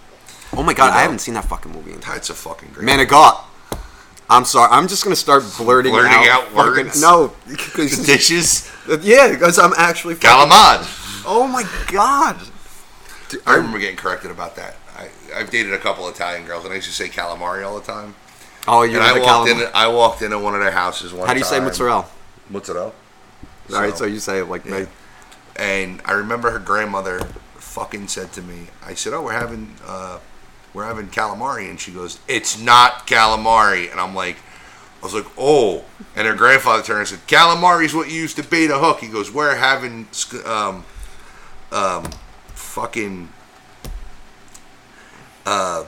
Oh 0.53 0.61
my 0.61 0.73
god, 0.73 0.85
you 0.85 0.91
know. 0.91 0.97
I 0.97 1.01
haven't 1.01 1.19
seen 1.19 1.33
that 1.33 1.45
fucking 1.45 1.71
movie. 1.71 1.93
In 1.93 1.99
It's 2.05 2.29
a 2.29 2.33
fucking 2.35 2.69
great. 2.73 2.85
Man 2.85 2.99
of 2.99 3.07
God. 3.07 3.43
I'm 4.29 4.45
sorry. 4.45 4.69
I'm 4.71 4.87
just 4.87 5.03
gonna 5.03 5.15
start 5.15 5.43
blurting, 5.57 5.91
Blurting 5.93 6.11
out, 6.11 6.27
out 6.27 6.43
fucking- 6.49 6.85
words? 6.85 7.01
No, 7.01 7.33
because 7.49 8.05
dishes, 8.05 8.71
yeah, 9.01 9.29
because 9.31 9.57
I'm 9.57 9.73
actually. 9.77 10.15
fucking- 10.15 10.29
Galamad. 10.51 11.23
Oh 11.25 11.47
my 11.47 11.63
god. 11.91 12.37
I 13.45 13.55
remember 13.55 13.79
getting 13.79 13.97
corrected 13.97 14.31
about 14.31 14.55
that. 14.55 14.75
I, 14.97 15.09
I've 15.35 15.49
dated 15.49 15.73
a 15.73 15.77
couple 15.77 16.07
Italian 16.09 16.45
girls, 16.45 16.63
and 16.65 16.73
I 16.73 16.75
used 16.75 16.87
to 16.87 16.93
say 16.93 17.07
calamari 17.07 17.65
all 17.65 17.79
the 17.79 17.85
time. 17.85 18.15
Oh, 18.67 18.83
you're 18.83 19.01
and 19.01 19.03
I 19.03 19.19
walked 19.19 19.49
calamari. 19.49 19.67
in. 19.67 19.71
I 19.73 19.87
walked 19.87 20.21
into 20.21 20.39
one 20.39 20.53
of 20.53 20.61
their 20.61 20.71
houses 20.71 21.11
one 21.11 21.21
time. 21.21 21.27
How 21.27 21.33
do 21.33 21.39
you 21.39 21.45
say 21.45 21.57
time. 21.57 21.65
mozzarella? 21.65 22.05
Mozzarella. 22.49 22.91
All 23.73 23.81
right, 23.81 23.97
so 23.97 24.05
you 24.05 24.19
say 24.19 24.39
it 24.39 24.45
like 24.45 24.65
me. 24.65 24.85
and 25.55 26.01
I 26.05 26.11
remember 26.13 26.51
her 26.51 26.59
grandmother 26.59 27.19
fucking 27.55 28.07
said 28.09 28.33
to 28.33 28.41
me, 28.41 28.67
I 28.85 28.95
said, 28.95 29.13
"Oh, 29.13 29.23
we're 29.23 29.31
having 29.31 29.75
uh, 29.85 30.19
we're 30.73 30.85
having 30.85 31.07
calamari," 31.07 31.69
and 31.69 31.79
she 31.79 31.91
goes, 31.91 32.19
"It's 32.27 32.59
not 32.59 33.07
calamari," 33.07 33.89
and 33.89 33.99
I'm 33.99 34.13
like, 34.13 34.37
I 35.01 35.05
was 35.05 35.13
like, 35.13 35.27
"Oh," 35.37 35.85
and 36.15 36.27
her 36.27 36.35
grandfather 36.35 36.83
turned 36.83 36.99
and 36.99 37.07
said, 37.07 37.19
"Calamari's 37.27 37.95
what 37.95 38.09
you 38.09 38.15
used 38.15 38.35
to 38.37 38.43
bait 38.43 38.69
a 38.69 38.77
hook." 38.77 38.99
He 38.99 39.07
goes, 39.07 39.31
"We're 39.31 39.55
having 39.55 40.07
um 40.45 40.83
um 41.71 42.03
fucking 42.71 43.29
uh, 45.45 45.83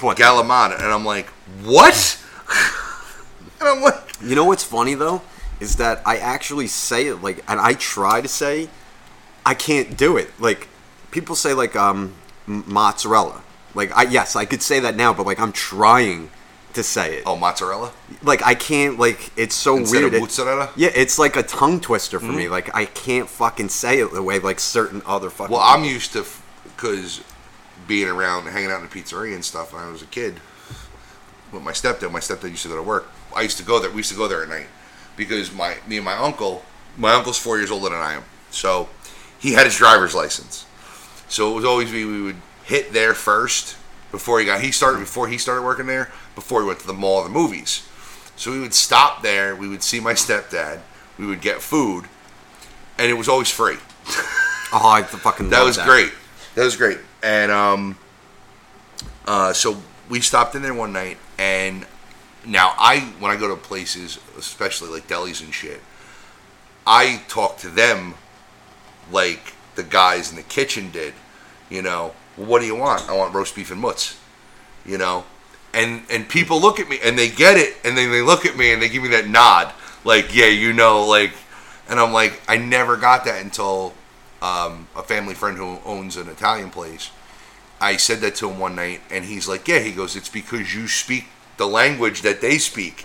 What? 0.00 0.16
galamata," 0.16 0.76
and 0.76 0.86
I'm 0.86 1.04
like, 1.04 1.26
"What?" 1.62 2.18
and 3.60 3.68
I'm 3.68 3.82
like, 3.82 4.00
You 4.22 4.34
know 4.34 4.44
what's 4.44 4.64
funny 4.64 4.94
though 4.94 5.22
is 5.60 5.76
that 5.76 6.02
I 6.04 6.16
actually 6.16 6.66
say 6.66 7.06
it 7.06 7.22
like, 7.22 7.44
and 7.48 7.60
I 7.60 7.74
try 7.74 8.20
to 8.20 8.28
say, 8.28 8.68
I 9.46 9.54
can't 9.54 9.96
do 9.96 10.16
it. 10.16 10.28
Like 10.40 10.68
people 11.10 11.36
say 11.36 11.52
like 11.52 11.76
um 11.76 12.14
mozzarella. 12.46 13.42
Like 13.74 13.92
I 13.96 14.02
yes 14.04 14.36
I 14.36 14.44
could 14.44 14.62
say 14.62 14.80
that 14.80 14.96
now, 14.96 15.12
but 15.12 15.26
like 15.26 15.38
I'm 15.38 15.52
trying 15.52 16.30
to 16.74 16.82
say 16.82 17.16
it. 17.16 17.22
"Oh, 17.26 17.36
mozzarella 17.36 17.92
Like 18.22 18.42
I 18.44 18.54
can't 18.54 18.98
like 18.98 19.30
it's 19.36 19.54
so 19.54 19.76
instead 19.76 20.00
weird. 20.02 20.14
of 20.14 20.14
It- 20.14 20.20
mozzarella." 20.20 20.70
yeah, 20.76 20.90
it's 20.94 21.18
like 21.18 21.36
a 21.36 21.42
tongue 21.42 21.80
twister 21.80 22.18
for 22.20 22.26
Mm-hmm. 22.26 22.36
me. 22.36 22.48
Like 22.48 22.74
I 22.74 22.84
can't 22.84 23.28
fucking 23.28 23.68
say 23.70 23.98
it 24.00 24.12
the 24.12 24.22
way 24.22 24.38
like 24.38 24.60
certain 24.60 25.02
other 25.06 25.30
fucking. 25.30 25.52
Well, 25.54 25.62
I'm 25.64 25.84
used 25.84 26.12
to 26.12 26.24
because 26.76 27.20
being 27.86 28.08
around, 28.08 28.46
hanging 28.46 28.70
out 28.70 28.80
in 28.82 28.88
the 28.88 28.94
pizzeria 28.94 29.34
and 29.34 29.44
stuff 29.44 29.72
when 29.72 29.82
I 29.82 29.90
was 29.90 30.02
a 30.02 30.06
kid 30.06 30.40
with 31.52 31.62
my 31.62 31.72
stepdad. 31.72 32.10
My 32.10 32.20
stepdad 32.20 32.50
used 32.50 32.62
to 32.62 32.68
go 32.68 32.76
to 32.76 32.82
work. 32.82 33.06
I 33.34 33.42
used 33.42 33.56
to 33.58 33.64
go 33.64 33.78
there. 33.78 33.90
We 33.90 33.98
used 33.98 34.10
to 34.12 34.16
go 34.16 34.28
there 34.28 34.42
at 34.42 34.48
night 34.48 34.66
because 35.16 35.52
my 35.52 35.76
me 35.86 35.96
and 35.96 36.04
my 36.04 36.14
uncle. 36.16 36.64
My 36.96 37.12
uncle's 37.14 37.38
four 37.38 37.58
years 37.58 37.72
older 37.72 37.88
than 37.88 37.98
I 37.98 38.12
am, 38.14 38.22
so 38.50 38.88
he 39.38 39.52
had 39.54 39.66
his 39.66 39.76
driver's 39.76 40.14
license. 40.14 40.64
So 41.28 41.50
it 41.50 41.54
was 41.56 41.64
always 41.64 41.90
we 41.90 42.04
we 42.04 42.22
would 42.22 42.36
hit 42.64 42.92
there 42.92 43.14
first 43.14 43.76
before 44.12 44.38
he 44.38 44.46
got 44.46 44.60
he 44.60 44.70
started 44.70 45.00
before 45.00 45.26
he 45.26 45.36
started 45.36 45.62
working 45.62 45.86
there 45.86 46.12
before 46.34 46.60
we 46.60 46.66
went 46.66 46.80
to 46.80 46.86
the 46.86 46.92
mall 46.92 47.18
or 47.18 47.24
the 47.24 47.30
movies. 47.30 47.88
So 48.36 48.50
we 48.50 48.60
would 48.60 48.74
stop 48.74 49.22
there. 49.22 49.54
We 49.54 49.68
would 49.68 49.82
see 49.82 50.00
my 50.00 50.14
stepdad. 50.14 50.80
We 51.18 51.26
would 51.26 51.40
get 51.40 51.62
food, 51.62 52.06
and 52.98 53.08
it 53.08 53.14
was 53.14 53.28
always 53.28 53.50
free. 53.50 53.76
Oh, 54.76 54.88
I 54.88 55.04
fucking 55.04 55.50
That 55.50 55.62
was 55.62 55.78
great. 55.78 56.12
That 56.56 56.64
was 56.64 56.76
great. 56.76 56.98
And 57.22 57.52
um, 57.52 57.96
uh, 59.24 59.52
so 59.52 59.80
we 60.08 60.20
stopped 60.20 60.56
in 60.56 60.62
there 60.62 60.74
one 60.74 60.92
night, 60.92 61.16
and 61.38 61.86
now 62.44 62.74
I, 62.76 63.00
when 63.20 63.30
I 63.30 63.36
go 63.36 63.46
to 63.48 63.54
places, 63.54 64.18
especially 64.36 64.90
like 64.90 65.06
delis 65.06 65.44
and 65.44 65.54
shit, 65.54 65.80
I 66.84 67.22
talk 67.28 67.58
to 67.58 67.68
them 67.68 68.14
like 69.12 69.54
the 69.76 69.84
guys 69.84 70.30
in 70.30 70.36
the 70.36 70.42
kitchen 70.42 70.90
did. 70.90 71.14
You 71.70 71.82
know, 71.82 72.14
well, 72.36 72.48
what 72.48 72.60
do 72.60 72.66
you 72.66 72.74
want? 72.74 73.08
I 73.08 73.16
want 73.16 73.32
roast 73.32 73.54
beef 73.54 73.70
and 73.70 73.80
mutts. 73.80 74.18
You 74.84 74.98
know, 74.98 75.24
and 75.74 76.02
and 76.10 76.28
people 76.28 76.60
look 76.60 76.80
at 76.80 76.88
me 76.88 76.98
and 77.04 77.18
they 77.18 77.28
get 77.28 77.56
it, 77.56 77.76
and 77.84 77.96
then 77.96 78.10
they 78.10 78.22
look 78.22 78.46
at 78.46 78.56
me 78.56 78.72
and 78.72 78.80
they 78.80 78.88
give 78.88 79.02
me 79.02 79.08
that 79.10 79.28
nod, 79.28 79.72
like 80.04 80.34
yeah, 80.34 80.46
you 80.46 80.72
know, 80.72 81.04
like, 81.04 81.32
and 81.88 81.98
I'm 81.98 82.12
like, 82.12 82.40
I 82.48 82.56
never 82.56 82.96
got 82.96 83.24
that 83.24 83.42
until 83.42 83.94
um, 84.40 84.88
a 84.96 85.02
family 85.02 85.34
friend 85.34 85.56
who 85.56 85.78
owns 85.84 86.16
an 86.16 86.28
Italian 86.28 86.70
place. 86.70 87.10
I 87.80 87.96
said 87.96 88.20
that 88.20 88.36
to 88.36 88.48
him 88.48 88.58
one 88.58 88.76
night, 88.76 89.00
and 89.10 89.24
he's 89.24 89.48
like, 89.48 89.66
"Yeah." 89.68 89.80
He 89.80 89.92
goes, 89.92 90.16
"It's 90.16 90.28
because 90.28 90.74
you 90.74 90.86
speak 90.86 91.26
the 91.56 91.66
language 91.66 92.22
that 92.22 92.40
they 92.40 92.58
speak." 92.58 93.04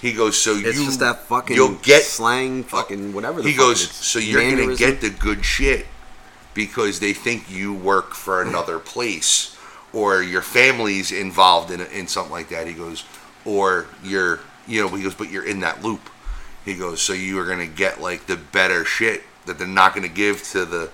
He 0.00 0.12
goes, 0.12 0.40
"So 0.40 0.56
It's 0.56 0.78
you 0.78 0.86
just 0.86 1.00
that 1.00 1.26
fucking 1.26 1.56
you'll 1.56 1.74
get 1.76 2.02
slang, 2.02 2.64
fucking 2.64 3.12
whatever. 3.12 3.42
The 3.42 3.48
he 3.48 3.54
fuck 3.54 3.66
goes, 3.66 3.90
so 3.90 4.18
you're 4.18 4.48
gonna 4.48 4.76
get 4.76 5.00
the 5.00 5.10
good 5.10 5.44
shit 5.44 5.86
because 6.54 7.00
they 7.00 7.12
think 7.12 7.50
you 7.50 7.72
work 7.72 8.14
for 8.14 8.42
another 8.42 8.78
place 8.78 9.56
or 9.92 10.22
your 10.22 10.42
family's 10.42 11.12
involved 11.12 11.70
in 11.70 11.80
in 11.80 12.06
something 12.06 12.32
like 12.32 12.48
that. 12.50 12.66
He 12.66 12.72
goes, 12.72 13.04
or 13.44 13.86
you're, 14.02 14.40
you 14.66 14.80
know, 14.80 14.88
he 14.88 15.02
goes, 15.02 15.14
but 15.14 15.30
you're 15.30 15.46
in 15.46 15.60
that 15.60 15.82
loop. 15.82 16.10
He 16.64 16.74
goes, 16.74 17.00
so 17.00 17.12
you 17.12 17.38
are 17.38 17.46
gonna 17.46 17.66
get 17.66 18.00
like 18.00 18.26
the 18.26 18.36
better 18.36 18.84
shit 18.84 19.22
that 19.46 19.58
they're 19.58 19.66
not 19.66 19.94
gonna 19.94 20.08
give 20.08 20.42
to 20.50 20.64
the 20.64 20.90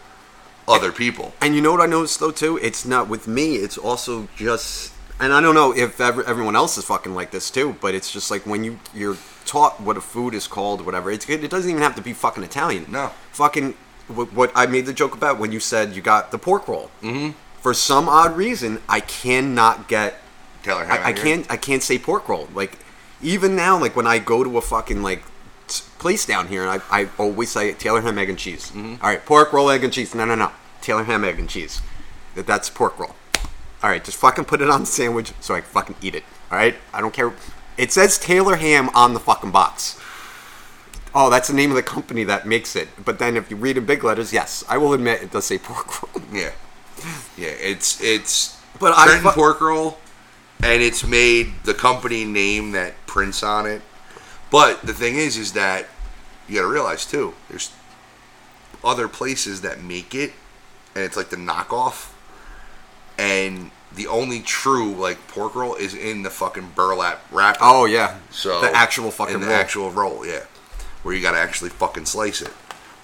other 0.68 0.92
people. 0.92 1.32
And 1.40 1.54
you 1.54 1.60
know 1.60 1.72
what 1.72 1.80
I 1.80 1.86
noticed 1.86 2.20
though 2.20 2.30
too? 2.30 2.58
It's 2.58 2.84
not 2.84 3.08
with 3.08 3.28
me. 3.28 3.56
It's 3.56 3.78
also 3.78 4.28
just, 4.36 4.92
and 5.20 5.32
I 5.32 5.40
don't 5.40 5.54
know 5.54 5.74
if 5.74 6.00
ever, 6.00 6.24
everyone 6.24 6.56
else 6.56 6.78
is 6.78 6.84
fucking 6.84 7.14
like 7.14 7.30
this 7.30 7.50
too. 7.50 7.76
But 7.80 7.94
it's 7.94 8.12
just 8.12 8.30
like 8.30 8.46
when 8.46 8.64
you 8.64 8.78
you're 8.94 9.16
taught 9.44 9.80
what 9.80 9.96
a 9.96 10.00
food 10.00 10.34
is 10.34 10.46
called, 10.46 10.84
whatever. 10.84 11.10
It's 11.10 11.28
it 11.28 11.50
doesn't 11.50 11.70
even 11.70 11.82
have 11.82 11.96
to 11.96 12.02
be 12.02 12.12
fucking 12.12 12.42
Italian. 12.42 12.86
No. 12.88 13.12
Fucking 13.32 13.74
what, 14.08 14.32
what 14.32 14.52
I 14.54 14.66
made 14.66 14.86
the 14.86 14.92
joke 14.92 15.14
about 15.14 15.38
when 15.38 15.52
you 15.52 15.60
said 15.60 15.94
you 15.94 16.02
got 16.02 16.30
the 16.30 16.38
pork 16.38 16.68
roll. 16.68 16.90
Mm-hmm. 17.02 17.30
For 17.66 17.74
some 17.74 18.08
odd 18.08 18.36
reason, 18.36 18.80
I 18.88 19.00
cannot 19.00 19.88
get. 19.88 20.20
Taylor, 20.62 20.84
I, 20.84 21.06
I 21.08 21.12
can't. 21.12 21.50
I 21.50 21.56
can't 21.56 21.82
say 21.82 21.98
pork 21.98 22.28
roll. 22.28 22.46
Like 22.54 22.78
even 23.20 23.56
now, 23.56 23.76
like 23.76 23.96
when 23.96 24.06
I 24.06 24.20
go 24.20 24.44
to 24.44 24.56
a 24.56 24.60
fucking 24.60 25.02
like 25.02 25.24
t- 25.66 25.82
place 25.98 26.24
down 26.24 26.46
here, 26.46 26.62
and 26.62 26.70
I, 26.70 27.00
I 27.00 27.08
always 27.18 27.50
say 27.50 27.72
Taylor 27.72 28.02
ham 28.02 28.18
egg 28.18 28.28
and 28.28 28.38
cheese. 28.38 28.66
Mm-hmm. 28.70 29.02
All 29.02 29.10
right, 29.10 29.26
pork 29.26 29.52
roll 29.52 29.68
egg 29.68 29.82
and 29.82 29.92
cheese. 29.92 30.14
No, 30.14 30.24
no, 30.24 30.36
no. 30.36 30.52
Taylor 30.80 31.02
ham 31.02 31.24
egg 31.24 31.40
and 31.40 31.48
cheese. 31.48 31.82
That 32.36 32.46
that's 32.46 32.70
pork 32.70 33.00
roll. 33.00 33.16
All 33.82 33.90
right, 33.90 34.04
just 34.04 34.18
fucking 34.18 34.44
put 34.44 34.62
it 34.62 34.70
on 34.70 34.82
the 34.82 34.86
sandwich 34.86 35.32
so 35.40 35.56
I 35.56 35.60
can 35.60 35.68
fucking 35.68 35.96
eat 36.00 36.14
it. 36.14 36.22
All 36.52 36.58
right, 36.58 36.76
I 36.94 37.00
don't 37.00 37.12
care. 37.12 37.32
It 37.76 37.90
says 37.90 38.16
Taylor 38.16 38.54
ham 38.54 38.90
on 38.94 39.12
the 39.12 39.18
fucking 39.18 39.50
box. 39.50 39.98
Oh, 41.12 41.30
that's 41.30 41.48
the 41.48 41.54
name 41.54 41.70
of 41.70 41.76
the 41.76 41.82
company 41.82 42.22
that 42.22 42.46
makes 42.46 42.76
it. 42.76 42.86
But 43.04 43.18
then 43.18 43.36
if 43.36 43.50
you 43.50 43.56
read 43.56 43.76
in 43.76 43.86
big 43.86 44.04
letters, 44.04 44.32
yes, 44.32 44.64
I 44.68 44.78
will 44.78 44.92
admit 44.92 45.20
it 45.20 45.32
does 45.32 45.46
say 45.46 45.58
pork 45.58 46.00
roll. 46.14 46.22
Yeah, 46.32 46.52
yeah. 47.36 47.48
It's 47.48 48.00
it's 48.02 48.56
But 48.80 48.94
I 48.96 49.06
Trenton 49.06 49.30
fu- 49.30 49.34
pork 49.34 49.60
roll, 49.60 49.98
and 50.62 50.82
it's 50.82 51.04
made 51.06 51.52
the 51.64 51.74
company 51.74 52.24
name 52.24 52.72
that 52.72 52.94
prints 53.06 53.42
on 53.42 53.66
it. 53.66 53.82
But 54.50 54.82
the 54.82 54.94
thing 54.94 55.16
is, 55.16 55.36
is 55.36 55.52
that 55.52 55.86
you 56.48 56.54
got 56.56 56.62
to 56.62 56.68
realize 56.68 57.04
too. 57.04 57.34
There's 57.48 57.72
other 58.84 59.08
places 59.08 59.62
that 59.62 59.82
make 59.82 60.14
it, 60.14 60.32
and 60.94 61.04
it's 61.04 61.16
like 61.16 61.30
the 61.30 61.36
knockoff. 61.36 62.12
And 63.18 63.70
the 63.94 64.06
only 64.08 64.40
true 64.40 64.94
like 64.94 65.26
pork 65.28 65.54
roll 65.54 65.74
is 65.74 65.94
in 65.94 66.22
the 66.22 66.30
fucking 66.30 66.72
burlap 66.74 67.24
wrapper. 67.32 67.58
Oh 67.62 67.86
yeah, 67.86 68.18
So 68.30 68.60
the 68.60 68.70
actual 68.74 69.10
fucking 69.10 69.36
in 69.36 69.40
the 69.40 69.46
roll. 69.46 69.56
actual 69.56 69.90
roll, 69.90 70.26
yeah, 70.26 70.42
where 71.02 71.14
you 71.14 71.22
got 71.22 71.32
to 71.32 71.38
actually 71.38 71.70
fucking 71.70 72.04
slice 72.04 72.42
it. 72.42 72.52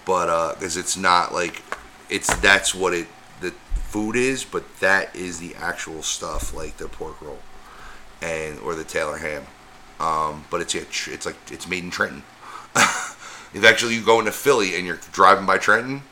But 0.05 0.29
uh, 0.29 0.55
because 0.55 0.77
it's 0.77 0.97
not 0.97 1.33
like 1.33 1.63
it's 2.11 2.33
that's 2.37 2.75
what 2.75 2.93
it 2.93 3.07
food 3.93 4.17
is, 4.17 4.43
but 4.43 4.65
that 4.81 5.15
is 5.15 5.39
the 5.39 5.55
actual 5.55 6.03
stuff 6.03 6.55
like 6.55 6.79
the 6.79 6.89
pork 6.89 7.21
roll 7.21 7.39
and 8.23 8.59
or 8.61 8.75
the 8.75 8.85
Taylor 8.85 9.19
ham. 9.19 9.45
Um, 10.01 10.45
but 10.51 10.63
it's 10.63 10.75
it's 10.75 11.27
like 11.27 11.37
it's 11.51 11.69
made 11.69 11.85
in 11.85 11.91
Trenton. 11.91 12.23
if 12.75 13.65
actually 13.65 13.95
you 13.95 14.03
go 14.03 14.19
into 14.19 14.33
Philly 14.33 14.77
and 14.77 14.87
you're 14.87 14.99
driving 15.13 15.45
by 15.45 15.59
Trenton, 15.59 16.03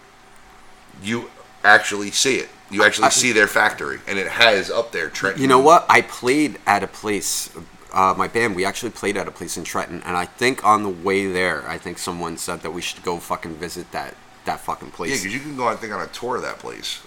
you 1.03 1.31
actually 1.65 2.11
see 2.11 2.37
it. 2.37 2.51
You 2.71 2.85
actually 2.85 3.07
I- 3.07 3.11
see 3.11 3.33
their 3.33 3.49
factory, 3.49 4.01
and 4.07 4.19
it 4.19 4.29
has 4.29 4.71
up 4.71 4.93
there 4.93 5.09
Trenton. 5.09 5.41
You 5.41 5.49
know 5.49 5.59
what? 5.59 5.87
I 5.89 6.03
played 6.03 6.59
at 6.67 6.83
a 6.83 6.87
place. 6.87 7.51
Uh, 7.93 8.15
my 8.17 8.29
band, 8.29 8.55
we 8.55 8.65
actually 8.65 8.91
played 8.91 9.17
at 9.17 9.27
a 9.27 9.33
place 9.33 9.57
in 9.57 9.65
Trenton, 9.65 10.03
and 10.05 10.17
I 10.17 10.27
think 10.27 10.65
on 10.65 10.85
the 10.85 10.91
way 10.91 11.27
there, 11.27 11.67
I 11.67 11.79
think 11.79 11.99
someone 11.99 12.37
said 12.37 12.61
that 12.61 12.71
we 12.71 12.83
should 12.83 13.03
go 13.03 13.17
fucking 13.19 13.55
visit 13.55 13.91
that 13.93 14.15
that 14.45 14.61
fucking 14.61 14.91
place. 14.91 15.11
Yeah, 15.11 15.17
because 15.17 15.35
you 15.35 15.41
can 15.41 15.57
go, 15.57 15.67
I 15.67 15.77
think, 15.77 15.93
on 15.93 16.01
a 16.01 16.07
tour 16.09 16.37
of 16.37 16.43
that 16.43 16.59
place. 16.59 17.01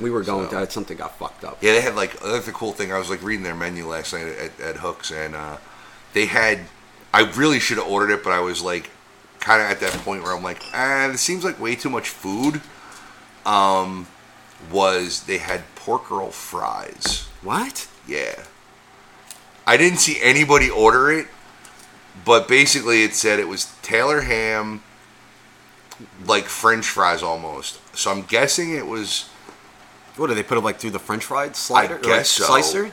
We 0.00 0.10
were 0.10 0.22
going 0.22 0.48
So- 0.50 0.64
to 0.64 0.70
something 0.70 0.96
got 0.96 1.18
fucked 1.18 1.44
up. 1.44 1.58
Yeah, 1.62 1.72
they 1.72 1.80
had 1.80 1.94
like 1.96 2.18
that's 2.20 2.46
the 2.46 2.52
cool 2.52 2.72
thing. 2.72 2.92
I 2.92 2.98
was 2.98 3.10
like 3.10 3.22
reading 3.22 3.42
their 3.44 3.54
menu 3.54 3.86
last 3.86 4.12
night 4.12 4.26
at, 4.26 4.60
at 4.60 4.76
Hooks, 4.76 5.10
and 5.10 5.34
uh, 5.34 5.56
they 6.12 6.26
had. 6.26 6.60
I 7.12 7.22
really 7.32 7.58
should 7.58 7.78
have 7.78 7.86
ordered 7.88 8.12
it, 8.12 8.22
but 8.22 8.32
I 8.34 8.40
was 8.40 8.60
like, 8.60 8.90
kind 9.40 9.62
of 9.62 9.70
at 9.70 9.80
that 9.80 9.92
point 10.04 10.22
where 10.22 10.36
I'm 10.36 10.42
like, 10.42 10.60
ah, 10.74 11.08
this 11.10 11.22
seems 11.22 11.42
like 11.42 11.58
way 11.58 11.74
too 11.74 11.88
much 11.88 12.08
food. 12.10 12.60
Um, 13.46 14.06
was 14.70 15.22
they 15.24 15.38
had 15.38 15.62
pork 15.74 16.10
roll 16.10 16.30
fries? 16.30 17.26
What? 17.42 17.88
Yeah. 18.06 18.44
I 19.66 19.76
didn't 19.78 19.98
see 20.00 20.18
anybody 20.20 20.68
order 20.68 21.10
it, 21.10 21.28
but 22.24 22.46
basically 22.46 23.04
it 23.04 23.14
said 23.14 23.38
it 23.38 23.48
was 23.48 23.72
Taylor 23.82 24.22
ham, 24.22 24.82
like 26.26 26.44
French 26.44 26.86
fries 26.86 27.22
almost. 27.22 27.80
So 27.96 28.10
I'm 28.10 28.22
guessing 28.22 28.74
it 28.74 28.86
was 28.86 29.30
What 30.18 30.28
do 30.28 30.34
they 30.34 30.42
put 30.42 30.58
it 30.58 30.62
like 30.62 30.78
through 30.78 30.90
the 30.90 30.98
French 30.98 31.24
fried 31.24 31.56
slider? 31.56 31.98
I 31.98 32.02
guess 32.02 32.30
so. 32.30 32.44
Slicer? 32.44 32.92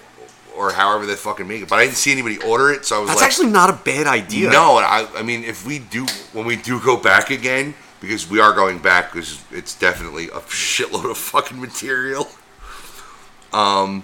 Or 0.55 0.71
however 0.71 1.05
they 1.05 1.15
fucking 1.15 1.47
make 1.47 1.63
it. 1.63 1.69
But 1.69 1.79
I 1.79 1.85
didn't 1.85 1.97
see 1.97 2.11
anybody 2.11 2.37
order 2.39 2.71
it, 2.71 2.85
so 2.85 2.97
I 2.97 2.99
was 2.99 3.09
That's 3.09 3.21
like, 3.21 3.27
actually 3.27 3.49
not 3.49 3.69
a 3.69 3.73
bad 3.73 4.07
idea. 4.07 4.49
no. 4.49 4.77
And 4.77 4.85
I, 4.85 5.07
I 5.17 5.21
mean, 5.23 5.43
if 5.43 5.65
we 5.65 5.79
do, 5.79 6.05
when 6.31 6.45
we 6.45 6.55
do 6.55 6.79
go 6.79 6.95
back 6.95 7.29
again, 7.29 7.73
because 7.99 8.29
we 8.29 8.39
are 8.39 8.53
going 8.53 8.79
back, 8.79 9.11
because 9.11 9.43
it's 9.51 9.77
definitely 9.77 10.25
a 10.27 10.39
shitload 10.41 11.09
of 11.09 11.17
fucking 11.17 11.59
material. 11.59 12.29
Um, 13.51 14.03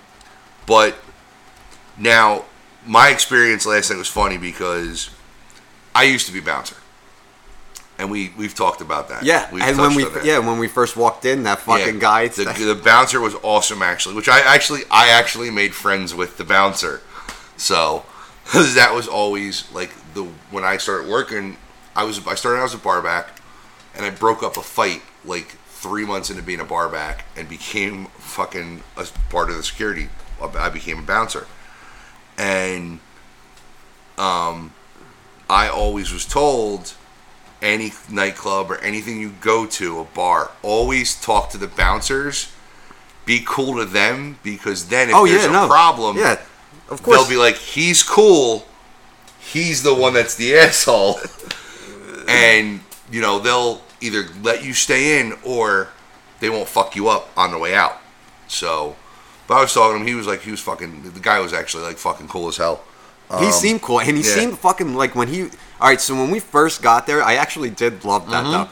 but 0.65 0.95
now 1.97 2.45
my 2.86 3.09
experience 3.09 3.65
last 3.65 3.89
night 3.89 3.97
was 3.97 4.07
funny 4.07 4.38
because 4.38 5.09
I 5.93 6.03
used 6.03 6.26
to 6.28 6.34
be 6.34 6.39
a 6.39 6.41
bouncer, 6.41 6.78
and 8.01 8.09
we 8.09 8.33
we've 8.35 8.55
talked 8.55 8.81
about 8.81 9.09
that. 9.09 9.23
Yeah, 9.23 9.47
We've 9.53 9.61
and 9.61 9.77
when 9.77 9.93
we 9.93 10.03
that. 10.05 10.25
yeah 10.25 10.39
when 10.39 10.57
we 10.57 10.67
first 10.67 10.97
walked 10.97 11.23
in, 11.23 11.43
that 11.43 11.59
fucking 11.59 11.95
Yeah, 11.95 12.01
guy. 12.01 12.27
The, 12.29 12.45
the 12.45 12.81
bouncer 12.83 13.21
was 13.21 13.35
awesome, 13.43 13.83
actually. 13.83 14.15
Which 14.15 14.27
I 14.27 14.39
actually, 14.39 14.81
I 14.89 15.09
actually 15.09 15.51
made 15.51 15.75
friends 15.75 16.15
with 16.15 16.37
the 16.37 16.43
bouncer. 16.43 17.01
So 17.57 18.03
that 18.53 18.91
was 18.95 19.07
always 19.07 19.71
like 19.71 19.91
the 20.15 20.23
when 20.49 20.63
I 20.65 20.77
started 20.77 21.09
working. 21.09 21.57
I 21.95 22.03
was 22.03 22.25
I 22.25 22.33
started 22.33 22.59
out 22.61 22.65
as 22.65 22.73
a 22.73 22.79
barback, 22.79 23.39
and 23.95 24.03
I 24.03 24.09
broke 24.09 24.41
up 24.41 24.57
a 24.57 24.63
fight 24.63 25.03
like 25.23 25.49
three 25.67 26.05
months 26.05 26.31
into 26.31 26.41
being 26.41 26.59
a 26.59 26.65
barback 26.65 27.25
and 27.37 27.47
became 27.47 28.05
fucking 28.17 28.81
a 28.97 29.05
part 29.29 29.51
of 29.51 29.57
the 29.57 29.63
security. 29.63 30.09
I 30.41 30.69
became 30.69 30.97
a 30.97 31.03
bouncer, 31.03 31.45
and 32.35 32.99
um, 34.17 34.73
I 35.47 35.67
always 35.69 36.11
was 36.11 36.25
told 36.25 36.95
any 37.62 37.93
nightclub 38.09 38.72
or 38.72 38.78
anything 38.80 39.20
you 39.20 39.34
go 39.41 39.66
to, 39.68 39.99
a 39.99 40.03
bar, 40.05 40.51
always 40.64 41.20
talk 41.20 41.49
to 41.51 41.57
the 41.57 41.68
bouncers. 41.68 42.51
Be 43.26 43.43
cool 43.45 43.78
to 43.78 43.86
them 43.86 44.39
because 44.43 44.88
then 44.89 45.09
if 45.09 45.16
oh 45.16 45.28
there's 45.28 45.43
yeah, 45.43 45.49
a 45.49 45.53
no 45.53 45.68
problem, 45.68 46.18
Yeah, 46.18 46.41
of 46.89 47.03
course. 47.03 47.18
they'll 47.20 47.30
be 47.30 47.38
like, 47.38 47.55
he's 47.55 48.01
cool. 48.03 48.66
He's 49.39 49.84
the 49.84 49.93
one 49.93 50.14
that's 50.14 50.36
the 50.36 50.55
asshole. 50.57 51.20
and, 52.28 52.82
you 53.12 53.22
know, 53.22 53.39
they'll 53.39 53.82
either 54.01 54.26
let 54.41 54.64
you 54.64 54.74
stay 54.74 55.20
in 55.20 55.34
or 55.43 55.89
they 56.39 56.49
won't 56.49 56.68
fuck 56.68 56.95
you 56.95 57.07
up 57.09 57.30
on 57.38 57.51
the 57.51 57.57
way 57.57 57.76
out. 57.76 57.97
So, 58.47 58.95
but 59.47 59.55
I 59.55 59.62
was 59.62 59.74
talking 59.74 59.95
to 59.97 60.01
him. 60.01 60.07
He 60.07 60.16
was 60.16 60.28
like, 60.28 60.41
he 60.41 60.51
was 60.51 60.59
fucking, 60.59 61.03
the 61.12 61.20
guy 61.20 61.39
was 61.39 61.53
actually 61.53 61.84
like 61.84 61.97
fucking 61.97 62.28
cool 62.28 62.47
as 62.47 62.57
hell. 62.57 62.82
he 63.39 63.45
Um, 63.47 63.51
seemed 63.51 63.82
cool, 63.82 63.99
and 63.99 64.18
he 64.18 64.24
yeah. 64.24 64.36
seemed 64.36 64.59
fucking 64.59 64.95
like 64.95 65.16
when 65.16 65.28
he. 65.28 65.49
All 65.82 65.88
right, 65.89 65.99
so 65.99 66.13
when 66.15 66.29
we 66.29 66.39
first 66.39 66.84
got 66.84 67.07
there, 67.07 67.23
I 67.23 67.34
actually 67.36 67.71
did 67.71 68.05
love 68.05 68.29
that 68.29 68.43
Mm-hmm. 68.43 68.51
though. 68.51 68.69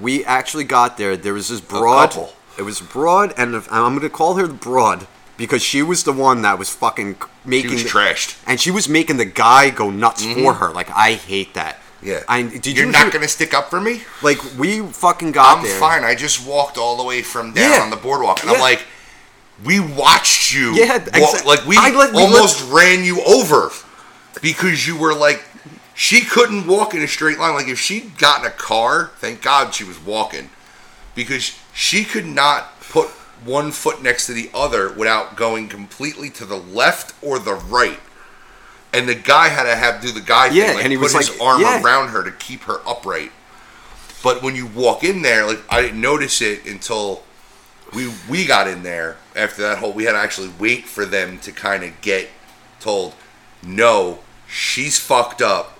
We 0.00 0.24
actually 0.24 0.64
got 0.64 0.96
there. 0.98 1.16
There 1.16 1.32
was 1.34 1.48
this 1.48 1.60
broad. 1.60 2.10
couple. 2.10 2.32
It 2.58 2.62
was 2.62 2.80
broad, 2.80 3.32
and 3.36 3.54
I'm 3.70 3.92
going 3.94 4.00
to 4.00 4.10
call 4.10 4.34
her 4.34 4.46
the 4.46 4.54
broad 4.54 5.06
because 5.36 5.62
she 5.62 5.82
was 5.82 6.02
the 6.04 6.12
one 6.12 6.42
that 6.42 6.58
was 6.58 6.68
fucking 6.70 7.14
She 7.14 7.48
making 7.48 7.70
was 7.72 7.84
the- 7.84 7.88
trashed. 7.88 8.42
and 8.46 8.60
she 8.60 8.70
was 8.70 8.88
making 8.88 9.16
the 9.18 9.24
guy 9.24 9.70
go 9.70 9.90
nuts 9.90 10.24
for 10.24 10.54
her. 10.54 10.70
Like 10.70 10.90
I 10.90 11.12
hate 11.14 11.54
that. 11.54 11.78
Yeah. 12.02 12.22
I 12.28 12.42
did 12.42 12.66
You're 12.66 12.86
you 12.86 12.92
not 12.92 13.12
going 13.12 13.22
to 13.22 13.28
stick 13.28 13.54
up 13.54 13.70
for 13.70 13.80
me? 13.80 14.02
like 14.22 14.38
we 14.58 14.80
fucking 14.80 15.32
got 15.32 15.58
I'm 15.58 15.64
there. 15.64 15.78
fine. 15.78 16.02
I 16.02 16.14
just 16.14 16.44
walked 16.46 16.76
all 16.78 16.96
the 16.96 17.04
way 17.04 17.22
from 17.22 17.52
down 17.52 17.70
Yeah. 17.72 17.80
on 17.82 17.90
the 17.90 17.96
boardwalk, 17.96 18.40
and 18.40 18.50
Yeah. 18.50 18.56
I'm 18.56 18.60
like, 18.62 18.82
we 19.64 19.78
watched 19.80 20.52
you. 20.52 20.72
Yeah, 20.74 20.96
wa- 20.98 21.04
exa- 21.12 21.44
like 21.44 21.64
we 21.66 21.76
let- 21.76 22.12
we 22.14 22.22
almost 22.22 22.68
ran 22.70 23.04
you 23.04 23.22
over 23.22 23.70
because 24.42 24.86
you 24.86 24.96
were 24.96 25.14
like, 25.14 25.42
she 25.94 26.22
couldn't 26.22 26.66
walk 26.66 26.94
in 26.94 27.02
a 27.02 27.08
straight 27.08 27.38
line. 27.38 27.54
Like 27.54 27.68
if 27.68 27.78
she'd 27.78 28.16
gotten 28.18 28.46
a 28.46 28.50
car, 28.50 29.10
thank 29.18 29.42
God 29.42 29.74
she 29.74 29.84
was 29.84 29.98
walking, 29.98 30.50
because 31.14 31.56
she 31.74 32.04
could 32.04 32.26
not 32.26 32.80
put 32.80 33.08
one 33.44 33.70
foot 33.72 34.02
next 34.02 34.26
to 34.26 34.32
the 34.32 34.50
other 34.52 34.92
without 34.92 35.36
going 35.36 35.68
completely 35.68 36.28
to 36.30 36.44
the 36.44 36.56
left 36.58 37.14
or 37.22 37.38
the 37.38 37.54
right. 37.54 37.98
And 38.92 39.08
the 39.08 39.14
guy 39.14 39.48
had 39.48 39.64
to 39.64 39.76
have 39.76 40.02
do 40.02 40.10
the 40.10 40.20
guy 40.20 40.46
Yeah, 40.46 40.66
thing, 40.66 40.74
like 40.76 40.84
and 40.84 40.92
he 40.92 40.98
put 40.98 41.14
was 41.14 41.28
his 41.28 41.30
like- 41.30 41.40
arm 41.40 41.60
yeah. 41.60 41.82
around 41.82 42.08
her 42.08 42.22
to 42.24 42.32
keep 42.32 42.62
her 42.62 42.80
upright. 42.86 43.32
But 44.22 44.42
when 44.42 44.54
you 44.56 44.66
walk 44.66 45.04
in 45.04 45.22
there, 45.22 45.46
like 45.46 45.60
I 45.70 45.80
didn't 45.80 46.00
notice 46.00 46.40
it 46.42 46.66
until 46.66 47.22
we 47.94 48.12
we 48.28 48.44
got 48.46 48.68
in 48.68 48.82
there 48.82 49.16
after 49.34 49.62
that 49.62 49.78
whole. 49.78 49.92
We 49.92 50.04
had 50.04 50.12
to 50.12 50.18
actually 50.18 50.50
wait 50.58 50.84
for 50.86 51.04
them 51.06 51.38
to 51.40 51.52
kind 51.52 51.82
of 51.84 51.98
get 52.02 52.28
told, 52.80 53.14
no, 53.62 54.18
she's 54.48 54.98
fucked 54.98 55.40
up. 55.40 55.78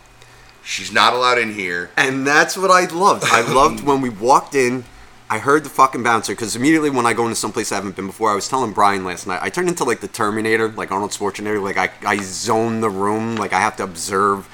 She's 0.62 0.92
not 0.92 1.12
allowed 1.12 1.38
in 1.38 1.54
here. 1.54 1.90
And 1.96 2.26
that's 2.26 2.56
what 2.56 2.70
I 2.70 2.86
loved. 2.86 3.24
I 3.26 3.40
loved 3.54 3.84
when 3.84 4.00
we 4.00 4.08
walked 4.08 4.54
in. 4.54 4.84
I 5.28 5.38
heard 5.38 5.64
the 5.64 5.70
fucking 5.70 6.02
bouncer 6.02 6.32
because 6.32 6.56
immediately 6.56 6.90
when 6.90 7.06
I 7.06 7.12
go 7.12 7.22
into 7.22 7.36
someplace 7.36 7.70
I 7.70 7.76
haven't 7.76 7.94
been 7.94 8.06
before, 8.06 8.30
I 8.30 8.34
was 8.34 8.48
telling 8.48 8.72
Brian 8.72 9.04
last 9.04 9.28
night. 9.28 9.38
I 9.40 9.48
turned 9.48 9.68
into 9.68 9.84
like 9.84 10.00
the 10.00 10.08
Terminator, 10.08 10.68
like 10.68 10.90
Arnold 10.90 11.12
Schwarzenegger. 11.12 11.62
Like 11.62 11.76
I, 11.76 11.90
I 12.04 12.16
zone 12.16 12.80
the 12.80 12.90
room. 12.90 13.36
Like 13.36 13.52
I 13.52 13.60
have 13.60 13.76
to 13.76 13.84
observe. 13.84 14.48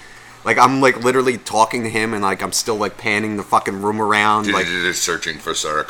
Like 0.44 0.58
I'm 0.58 0.82
like 0.82 1.02
literally 1.02 1.38
talking 1.38 1.82
to 1.82 1.88
him, 1.88 2.12
and 2.12 2.22
like 2.22 2.42
I'm 2.42 2.52
still 2.52 2.76
like 2.76 2.98
panning 2.98 3.38
the 3.38 3.42
fucking 3.42 3.80
room 3.80 4.02
around. 4.02 4.46
Like, 4.52 4.66
searching 4.94 5.38
for 5.38 5.54
Sarah 5.54 5.84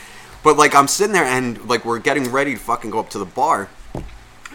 but 0.44 0.56
like 0.56 0.74
I'm 0.74 0.88
sitting 0.88 1.14
there 1.14 1.24
and 1.24 1.66
like 1.66 1.84
we're 1.86 1.98
getting 1.98 2.30
ready 2.30 2.52
to 2.52 2.60
fucking 2.60 2.90
go 2.90 3.00
up 3.00 3.10
to 3.10 3.18
the 3.18 3.24
bar, 3.24 3.70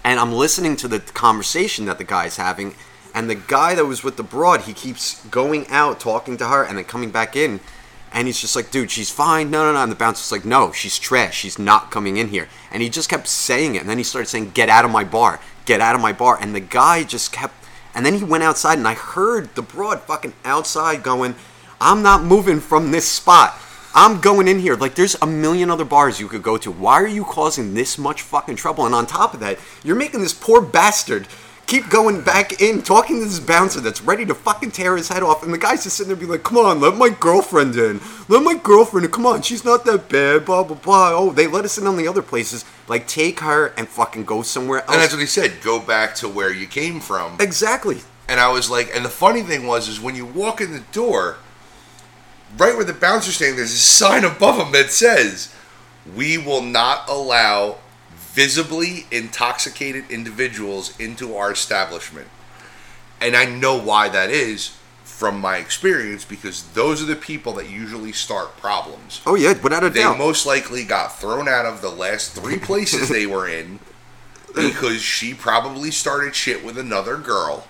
and 0.04 0.20
I'm 0.20 0.32
listening 0.32 0.76
to 0.78 0.88
the 0.88 1.00
conversation 1.00 1.86
that 1.86 1.98
the 1.98 2.04
guy's 2.04 2.38
having, 2.38 2.76
and 3.14 3.30
the 3.30 3.36
guy 3.36 3.76
that 3.76 3.86
was 3.86 4.04
with 4.04 4.18
the 4.18 4.24
broad, 4.24 4.62
he 4.62 4.74
keeps 4.74 5.26
going 5.28 5.68
out 5.68 6.00
talking 6.00 6.38
to 6.38 6.48
her 6.48 6.64
and 6.64 6.78
then 6.78 6.86
coming 6.86 7.12
back 7.12 7.36
in, 7.36 7.60
and 8.12 8.28
he's 8.28 8.40
just 8.40 8.56
like, 8.56 8.72
dude, 8.72 8.92
she's 8.92 9.10
fine, 9.10 9.50
no, 9.50 9.64
no, 9.66 9.74
no, 9.74 9.84
and 9.84 9.92
the 9.92 9.96
bouncer's 9.96 10.32
like, 10.32 10.46
no, 10.46 10.72
she's 10.72 11.00
trash, 11.00 11.36
she's 11.36 11.58
not 11.58 11.92
coming 11.92 12.18
in 12.18 12.30
here, 12.30 12.48
and 12.72 12.82
he 12.82 12.90
just 12.90 13.10
kept 13.10 13.28
saying 13.28 13.76
it, 13.76 13.82
and 13.82 13.90
then 13.90 13.98
he 13.98 14.04
started 14.04 14.28
saying, 14.28 14.52
get 14.52 14.70
out 14.70 14.86
of 14.86 14.92
my 14.92 15.04
bar, 15.04 15.40
get 15.66 15.82
out 15.82 15.96
of 15.96 16.02
my 16.02 16.14
bar, 16.14 16.38
and 16.40 16.54
the 16.54 16.60
guy 16.60 17.04
just 17.04 17.32
kept, 17.32 17.56
and 17.96 18.06
then 18.06 18.16
he 18.16 18.24
went 18.24 18.44
outside, 18.44 18.78
and 18.78 18.88
I 18.88 18.94
heard 18.94 19.56
the 19.56 19.62
broad 19.62 20.02
fucking 20.02 20.34
outside 20.46 21.04
going, 21.04 21.36
I'm 21.82 22.02
not 22.02 22.24
moving 22.24 22.60
from 22.60 22.92
this 22.92 23.08
spot. 23.08 23.60
I'm 23.96 24.22
going 24.22 24.48
in 24.48 24.60
here. 24.60 24.76
Like, 24.76 24.96
there's 24.96 25.16
a 25.22 25.28
million 25.28 25.70
other 25.70 25.86
bars 25.86 26.20
you 26.20 26.28
could 26.28 26.42
go 26.42 26.58
to. 26.58 26.72
Why 26.72 26.94
are 26.94 27.08
you 27.08 27.24
causing 27.24 27.74
this 27.74 27.98
much 27.98 28.22
fucking 28.24 28.56
trouble? 28.56 28.86
And 28.86 28.96
on 28.96 29.06
top 29.06 29.34
of 29.34 29.40
that, 29.42 29.60
you're 29.84 29.96
making 29.96 30.22
this 30.22 30.34
poor 30.34 30.62
bastard 30.62 31.28
keep 31.66 31.90
going 31.90 32.22
back 32.22 32.62
in, 32.62 32.82
talking 32.82 33.20
to 33.20 33.26
this 33.26 33.40
bouncer 33.40 33.80
that's 33.80 34.02
ready 34.02 34.26
to 34.26 34.36
fucking 34.36 34.72
tear 34.72 34.96
his 34.98 35.08
head 35.08 35.24
off. 35.24 35.44
And 35.44 35.54
the 35.54 35.58
guy's 35.58 35.84
just 35.84 35.98
sitting 35.98 36.10
there 36.10 36.18
being 36.18 36.32
like, 36.32 36.44
come 36.44 36.58
on, 36.58 36.80
let 36.80 36.96
my 36.96 37.10
girlfriend 37.10 37.76
in. 37.76 38.02
Let 38.28 38.44
my 38.44 38.56
girlfriend 38.56 39.06
in. 39.06 39.12
Come 39.12 39.26
on, 39.26 39.42
she's 39.42 39.66
not 39.66 39.86
that 39.86 40.10
bad, 40.10 40.46
blah, 40.46 40.64
blah, 40.64 40.78
blah. 40.78 41.12
Oh, 41.14 41.32
they 41.32 41.48
let 41.48 41.66
us 41.66 41.78
in 41.78 41.88
on 41.88 41.98
the 41.98 42.08
other 42.08 42.22
places. 42.22 42.66
Like, 42.88 43.08
take 43.08 43.40
her 43.40 43.68
and 43.78 43.88
fucking 43.88 44.26
go 44.26 44.42
somewhere 44.42 44.82
else. 44.82 44.92
and 44.92 45.02
that's 45.02 45.14
what 45.14 45.20
he 45.20 45.26
said. 45.26 45.62
Go 45.62 45.80
back 45.80 46.16
to 46.16 46.30
where 46.30 46.52
you 46.52 46.68
came 46.68 47.00
from. 47.00 47.38
exactly. 47.40 48.00
And 48.28 48.40
I 48.40 48.50
was 48.52 48.70
like, 48.70 48.90
and 48.96 49.04
the 49.04 49.10
funny 49.10 49.42
thing 49.42 49.68
was, 49.68 49.88
is 49.88 50.00
when 50.00 50.16
you 50.16 50.26
walk 50.26 50.62
in 50.62 50.72
the 50.72 50.84
door, 50.92 51.38
right 52.58 52.76
where 52.76 52.86
the 52.86 52.94
bouncer's 52.94 53.36
standing, 53.36 53.58
there's 53.58 53.74
a 53.74 53.78
sign 53.78 54.24
above 54.24 54.66
him 54.66 54.72
that 54.72 54.92
says, 54.92 55.54
"We 56.16 56.38
will 56.38 56.62
not 56.62 57.10
allow 57.10 57.80
visibly 58.34 59.06
intoxicated 59.12 60.10
individuals 60.10 60.94
into 61.00 61.36
our 61.36 61.52
establishment." 61.52 62.28
And 63.22 63.36
I 63.36 63.46
know 63.46 63.76
why 63.80 64.10
that 64.10 64.30
is 64.30 64.72
from 65.06 65.40
my 65.40 65.58
experience 65.58 66.26
because 66.26 66.64
those 66.74 67.02
are 67.02 67.06
the 67.06 67.16
people 67.16 67.54
that 67.54 67.70
usually 67.70 68.12
start 68.12 68.58
problems. 68.58 69.22
Oh, 69.26 69.36
yeah, 69.36 69.54
without 69.62 69.84
a 69.84 69.90
They 69.90 70.02
doubt. 70.02 70.18
most 70.18 70.46
likely 70.46 70.84
got 70.84 71.18
thrown 71.20 71.48
out 71.48 71.66
of 71.66 71.82
the 71.82 71.90
last 71.92 72.32
three 72.34 72.58
places 72.60 73.08
they 73.10 73.26
were 73.26 73.48
in 73.48 73.80
because 74.56 75.02
she 75.02 75.34
probably 75.34 75.92
started 75.92 76.36
shit 76.36 76.66
with 76.66 76.78
another 76.78 77.16
girl. 77.18 77.68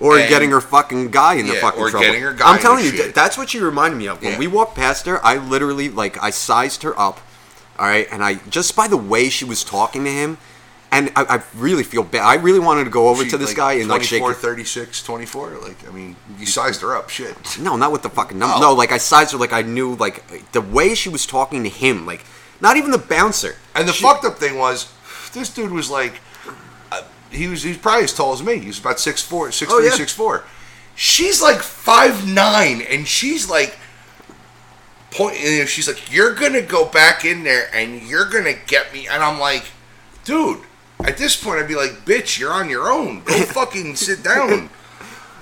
Or 0.00 0.18
And- 0.18 0.28
getting 0.28 0.50
her 0.50 0.60
fucking 0.60 1.10
guy 1.10 1.34
in 1.34 1.46
the 1.46 1.54
fucking 1.56 1.80
or 1.80 1.90
trouble. 1.90 2.06
getting 2.06 2.22
her 2.22 2.32
guy 2.32 2.52
I'm 2.54 2.58
telling 2.60 2.84
you, 2.84 2.90
shit. 2.92 3.14
that's 3.14 3.36
what 3.38 3.50
she 3.50 3.60
reminded 3.60 3.96
me 3.98 4.06
of. 4.08 4.20
When 4.22 4.32
Yeah. 4.32 4.38
we 4.38 4.46
walked 4.46 4.74
past 4.74 5.06
her, 5.06 5.24
I 5.24 5.36
literally 5.36 5.88
like 5.88 6.20
I 6.22 6.30
sized 6.30 6.82
her 6.82 6.98
up, 6.98 7.20
all 7.78 7.86
right, 7.86 8.06
and 8.10 8.22
I 8.24 8.34
just 8.50 8.74
by 8.76 8.88
the 8.88 8.96
way 8.96 9.28
she 9.28 9.44
was 9.44 9.62
talking 9.64 10.04
to 10.04 10.10
him, 10.10 10.38
and 10.90 11.10
I, 11.14 11.36
I 11.36 11.42
really 11.56 11.82
feel 11.84 12.02
bad. 12.02 12.22
I 12.22 12.34
really 12.34 12.58
wanted 12.58 12.84
to 12.84 12.90
go 12.90 13.08
over 13.08 13.22
She, 13.24 13.30
to 13.30 13.38
this 13.38 13.50
like, 13.50 13.56
guy 13.56 13.72
and 13.74 13.88
like 13.88 14.02
shake. 14.02 14.20
24, 14.20 14.34
her- 14.34 14.54
36, 14.56 15.02
24. 15.02 15.58
Like, 15.58 15.88
I 15.88 15.92
mean, 15.92 16.16
you 16.38 16.46
sized 16.46 16.80
her 16.82 16.96
up. 16.96 17.10
Shit. 17.10 17.36
No, 17.60 17.76
not 17.76 17.92
with 17.92 18.02
the 18.02 18.10
fucking 18.10 18.38
number. 18.38 18.56
Oh. 18.56 18.60
No, 18.60 18.72
like 18.72 18.90
I 18.92 18.98
sized 18.98 19.32
her 19.32 19.38
like 19.38 19.52
I 19.52 19.62
knew 19.62 19.94
like 19.94 20.50
the 20.52 20.60
way 20.62 20.94
she 20.94 21.08
was 21.08 21.26
talking 21.26 21.62
to 21.64 21.68
him, 21.70 22.06
like 22.06 22.24
not 22.60 22.76
even 22.76 22.90
the 22.90 22.98
bouncer. 22.98 23.54
And 23.74 23.86
the 23.86 23.92
She- 23.92 24.02
fucked 24.02 24.24
up 24.24 24.38
thing 24.38 24.58
was, 24.58 24.92
this 25.32 25.52
dude 25.52 25.70
was 25.72 25.90
like, 25.90 26.20
uh, 26.90 27.02
he 27.30 27.46
was 27.46 27.62
he's 27.62 27.76
probably 27.78 28.04
as 28.04 28.14
tall 28.14 28.32
as 28.32 28.42
me. 28.42 28.58
He 28.58 28.66
was 28.68 28.78
about 28.80 28.96
6'4", 28.96 29.48
6'3", 29.48 29.66
Oh, 29.68 29.78
yeah. 29.80 29.90
6'4". 29.90 30.42
She's 30.96 31.40
like 31.40 31.58
five 31.60 32.26
nine, 32.26 32.80
and 32.80 33.06
she's 33.06 33.48
like, 33.48 33.78
point. 35.10 35.36
Know, 35.42 35.64
she's 35.64 35.88
like, 35.88 36.12
you're 36.12 36.34
gonna 36.34 36.62
go 36.62 36.84
back 36.84 37.24
in 37.24 37.44
there, 37.44 37.68
and 37.74 38.02
you're 38.02 38.28
gonna 38.28 38.54
get 38.66 38.92
me. 38.92 39.06
And 39.06 39.22
I'm 39.22 39.38
like, 39.38 39.64
dude. 40.24 40.60
At 41.04 41.16
this 41.16 41.36
point, 41.36 41.60
I'd 41.60 41.68
be 41.68 41.76
like, 41.76 42.04
bitch, 42.04 42.40
you're 42.40 42.52
on 42.52 42.68
your 42.68 42.90
own. 42.90 43.22
Go 43.22 43.34
fucking 43.44 43.94
sit 43.94 44.24
down. 44.24 44.68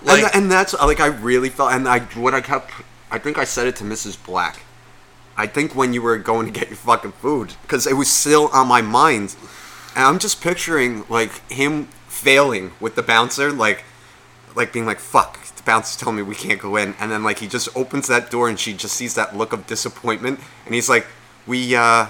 Like, 0.02 0.22
and, 0.22 0.44
and 0.44 0.52
that's 0.52 0.74
like 0.74 1.00
I 1.00 1.06
really 1.06 1.48
felt, 1.48 1.72
and 1.72 1.88
I 1.88 2.00
what 2.00 2.34
I 2.34 2.40
kept, 2.40 2.72
I 3.10 3.18
think 3.18 3.38
I 3.38 3.44
said 3.44 3.66
it 3.66 3.76
to 3.76 3.84
Mrs. 3.84 4.22
Black. 4.24 4.62
I 5.36 5.46
think 5.46 5.74
when 5.74 5.92
you 5.92 6.00
were 6.00 6.16
going 6.18 6.46
to 6.46 6.52
get 6.52 6.68
your 6.68 6.76
fucking 6.76 7.12
food, 7.12 7.54
because 7.62 7.86
it 7.86 7.94
was 7.94 8.10
still 8.10 8.48
on 8.52 8.68
my 8.68 8.82
mind, 8.82 9.34
and 9.94 10.04
I'm 10.04 10.18
just 10.18 10.40
picturing 10.40 11.04
like 11.08 11.46
him 11.50 11.88
failing 12.08 12.72
with 12.80 12.94
the 12.94 13.02
bouncer, 13.02 13.50
like, 13.50 13.84
like 14.54 14.72
being 14.72 14.86
like, 14.86 15.00
"Fuck." 15.00 15.38
The 15.66 15.72
bouncer's 15.72 15.96
telling 15.96 16.14
me 16.14 16.22
we 16.22 16.36
can't 16.36 16.60
go 16.60 16.76
in, 16.76 16.94
and 17.00 17.10
then 17.10 17.24
like 17.24 17.40
he 17.40 17.48
just 17.48 17.68
opens 17.76 18.06
that 18.06 18.30
door, 18.30 18.48
and 18.48 18.56
she 18.56 18.72
just 18.72 18.94
sees 18.94 19.16
that 19.16 19.36
look 19.36 19.52
of 19.52 19.66
disappointment, 19.66 20.38
and 20.64 20.76
he's 20.76 20.88
like, 20.88 21.08
"We, 21.44 21.74
uh, 21.74 22.06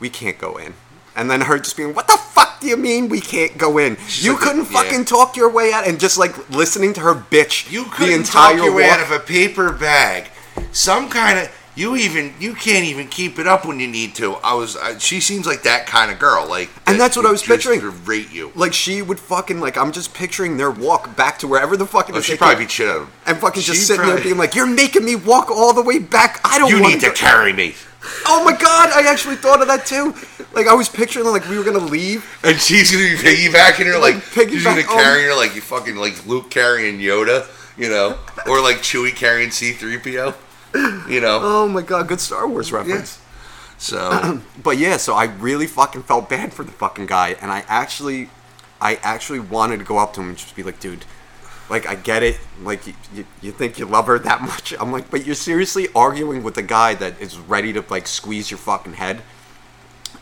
we 0.00 0.10
can't 0.10 0.36
go 0.36 0.56
in." 0.56 0.74
And 1.14 1.30
then 1.30 1.42
her 1.42 1.60
just 1.60 1.76
being, 1.76 1.94
"What 1.94 2.08
the 2.08 2.16
fuck 2.16 2.60
do 2.60 2.66
you 2.66 2.76
mean 2.76 3.08
we 3.08 3.20
can't 3.20 3.56
go 3.56 3.78
in? 3.78 3.98
She's 4.08 4.24
you 4.24 4.32
like, 4.32 4.40
couldn't 4.42 4.72
yeah. 4.72 4.82
fucking 4.82 5.04
talk 5.04 5.36
your 5.36 5.48
way 5.48 5.72
out." 5.72 5.86
And 5.86 6.00
just 6.00 6.18
like 6.18 6.50
listening 6.50 6.92
to 6.94 7.00
her 7.02 7.14
bitch 7.14 7.70
You 7.70 7.84
the 7.84 7.90
couldn't 7.90 8.14
entire 8.14 8.56
talk 8.56 8.64
your 8.64 8.74
way 8.74 8.90
out 8.90 9.00
of 9.00 9.12
a 9.12 9.20
paper 9.20 9.70
bag. 9.72 10.30
Some 10.72 11.08
kind 11.08 11.38
of 11.38 11.61
you 11.74 11.96
even 11.96 12.34
you 12.38 12.54
can't 12.54 12.84
even 12.84 13.08
keep 13.08 13.38
it 13.38 13.46
up 13.46 13.64
when 13.64 13.80
you 13.80 13.86
need 13.88 14.14
to. 14.16 14.34
I 14.44 14.54
was 14.54 14.76
I, 14.76 14.98
she 14.98 15.20
seems 15.20 15.46
like 15.46 15.62
that 15.62 15.86
kind 15.86 16.10
of 16.10 16.18
girl. 16.18 16.46
Like 16.48 16.68
And 16.86 17.00
that's 17.00 17.16
what 17.16 17.24
I 17.26 17.30
was 17.30 17.40
just 17.42 17.64
picturing. 17.64 18.04
Rate 18.04 18.30
you. 18.32 18.52
Like 18.54 18.72
she 18.74 19.00
would 19.02 19.18
fucking 19.18 19.60
like 19.60 19.76
I'm 19.78 19.92
just 19.92 20.12
picturing 20.14 20.56
their 20.58 20.70
walk 20.70 21.16
back 21.16 21.38
to 21.40 21.48
wherever 21.48 21.76
the 21.76 21.86
fucking 21.86 22.14
Oh, 22.14 22.18
is 22.18 22.24
she 22.26 22.36
probably 22.36 22.64
beat 22.64 22.70
shit 22.70 22.88
out 22.88 22.96
of 22.96 23.02
him. 23.04 23.12
and 23.26 23.38
fucking 23.38 23.62
just 23.62 23.78
She 23.78 23.84
sitting 23.84 24.04
there 24.06 24.22
being 24.22 24.36
like, 24.36 24.54
"You're 24.54 24.66
making 24.66 25.04
me 25.04 25.16
walk 25.16 25.50
all 25.50 25.72
the 25.72 25.82
way 25.82 25.98
back. 25.98 26.40
I 26.44 26.58
don't 26.58 26.68
You 26.70 26.80
want 26.82 26.94
need 26.94 27.00
to 27.02 27.10
carry 27.12 27.52
me. 27.52 27.74
Oh 28.26 28.44
my 28.44 28.50
god, 28.52 28.90
I 28.92 29.08
actually 29.10 29.36
thought 29.36 29.60
of 29.62 29.68
that 29.68 29.86
too. 29.86 30.14
Like 30.52 30.66
I 30.66 30.74
was 30.74 30.88
picturing 30.88 31.24
like 31.26 31.48
we 31.48 31.56
were 31.56 31.64
gonna 31.64 31.78
leave. 31.78 32.26
And 32.44 32.58
she's 32.60 32.90
gonna 32.90 33.04
be 33.04 33.14
piggybacking 33.16 33.86
her 33.86 33.98
like, 33.98 34.16
Like, 34.36 34.48
she's 34.50 34.64
gonna 34.64 34.82
carry 34.82 35.22
her 35.24 35.34
like 35.34 35.54
you 35.54 35.60
fucking 35.62 35.96
like 35.96 36.26
Luke 36.26 36.50
carrying 36.50 36.98
Yoda, 36.98 37.46
you 37.78 37.88
know, 37.88 38.18
or 38.46 38.60
like 38.60 38.78
Chewie 38.78 39.14
carrying 39.14 39.50
C 39.52 39.72
three 39.72 39.98
PO, 39.98 40.34
you 41.08 41.20
know. 41.20 41.40
Oh 41.42 41.68
my 41.68 41.82
god, 41.82 42.08
good 42.08 42.20
Star 42.20 42.48
Wars 42.48 42.72
reference. 42.72 43.20
So 43.78 44.40
But 44.62 44.78
yeah, 44.78 44.96
so 44.96 45.14
I 45.14 45.24
really 45.24 45.66
fucking 45.66 46.04
felt 46.04 46.28
bad 46.28 46.54
for 46.54 46.64
the 46.64 46.72
fucking 46.72 47.06
guy, 47.06 47.36
and 47.40 47.50
I 47.50 47.64
actually, 47.68 48.30
I 48.80 48.96
actually 49.02 49.40
wanted 49.40 49.78
to 49.78 49.84
go 49.84 49.98
up 49.98 50.14
to 50.14 50.20
him 50.20 50.28
and 50.30 50.38
just 50.38 50.54
be 50.54 50.62
like, 50.62 50.78
dude, 50.80 51.04
like 51.68 51.86
I 51.88 51.96
get 51.96 52.22
it, 52.22 52.38
like 52.62 52.86
you, 52.86 52.94
you, 53.14 53.26
you 53.40 53.52
think 53.52 53.78
you 53.78 53.86
love 53.86 54.06
her 54.06 54.18
that 54.18 54.40
much. 54.52 54.72
I'm 54.78 54.92
like, 54.92 55.10
but 55.10 55.26
you're 55.26 55.34
seriously 55.34 55.88
arguing 55.94 56.42
with 56.42 56.56
a 56.58 56.62
guy 56.62 56.94
that 56.94 57.20
is 57.20 57.38
ready 57.38 57.72
to 57.72 57.84
like 57.90 58.06
squeeze 58.06 58.50
your 58.50 58.58
fucking 58.58 58.94
head, 58.94 59.22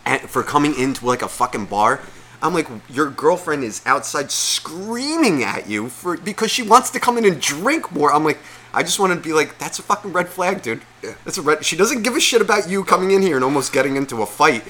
and 0.07 0.21
for 0.23 0.43
coming 0.43 0.79
into 0.79 1.07
like 1.07 1.23
a 1.23 1.29
fucking 1.29 1.67
bar. 1.67 2.01
I'm 2.43 2.55
like, 2.55 2.69
your 2.89 3.11
girlfriend 3.11 3.65
is 3.65 3.83
outside 3.85 4.31
screaming 4.31 5.45
at 5.45 5.69
you 5.69 5.91
for 5.91 6.17
because 6.17 6.51
she 6.51 6.63
wants 6.63 6.89
to 6.93 6.99
come 6.99 7.19
in 7.19 7.27
and 7.27 7.39
drink 7.39 7.93
more. 7.93 8.11
I'm 8.11 8.25
like, 8.25 8.39
I 8.73 8.83
just 8.83 8.99
want 9.01 9.13
to 9.13 9.19
be 9.21 9.33
like, 9.33 9.59
that's 9.59 9.79
a 9.79 9.83
fucking 9.83 10.13
red 10.13 10.29
flag, 10.29 10.63
dude. 10.63 10.83
That's 11.25 11.39
a 11.39 11.43
red. 11.43 11.65
She 11.65 11.77
doesn't 11.77 12.03
give 12.03 12.15
a 12.17 12.21
shit 12.21 12.41
about 12.43 12.69
you 12.69 12.85
coming 12.85 13.11
in 13.11 13.23
here 13.23 13.37
and 13.37 13.45
almost 13.45 13.73
getting 13.73 13.97
into 13.97 14.23
a 14.23 14.27
fight 14.27 14.63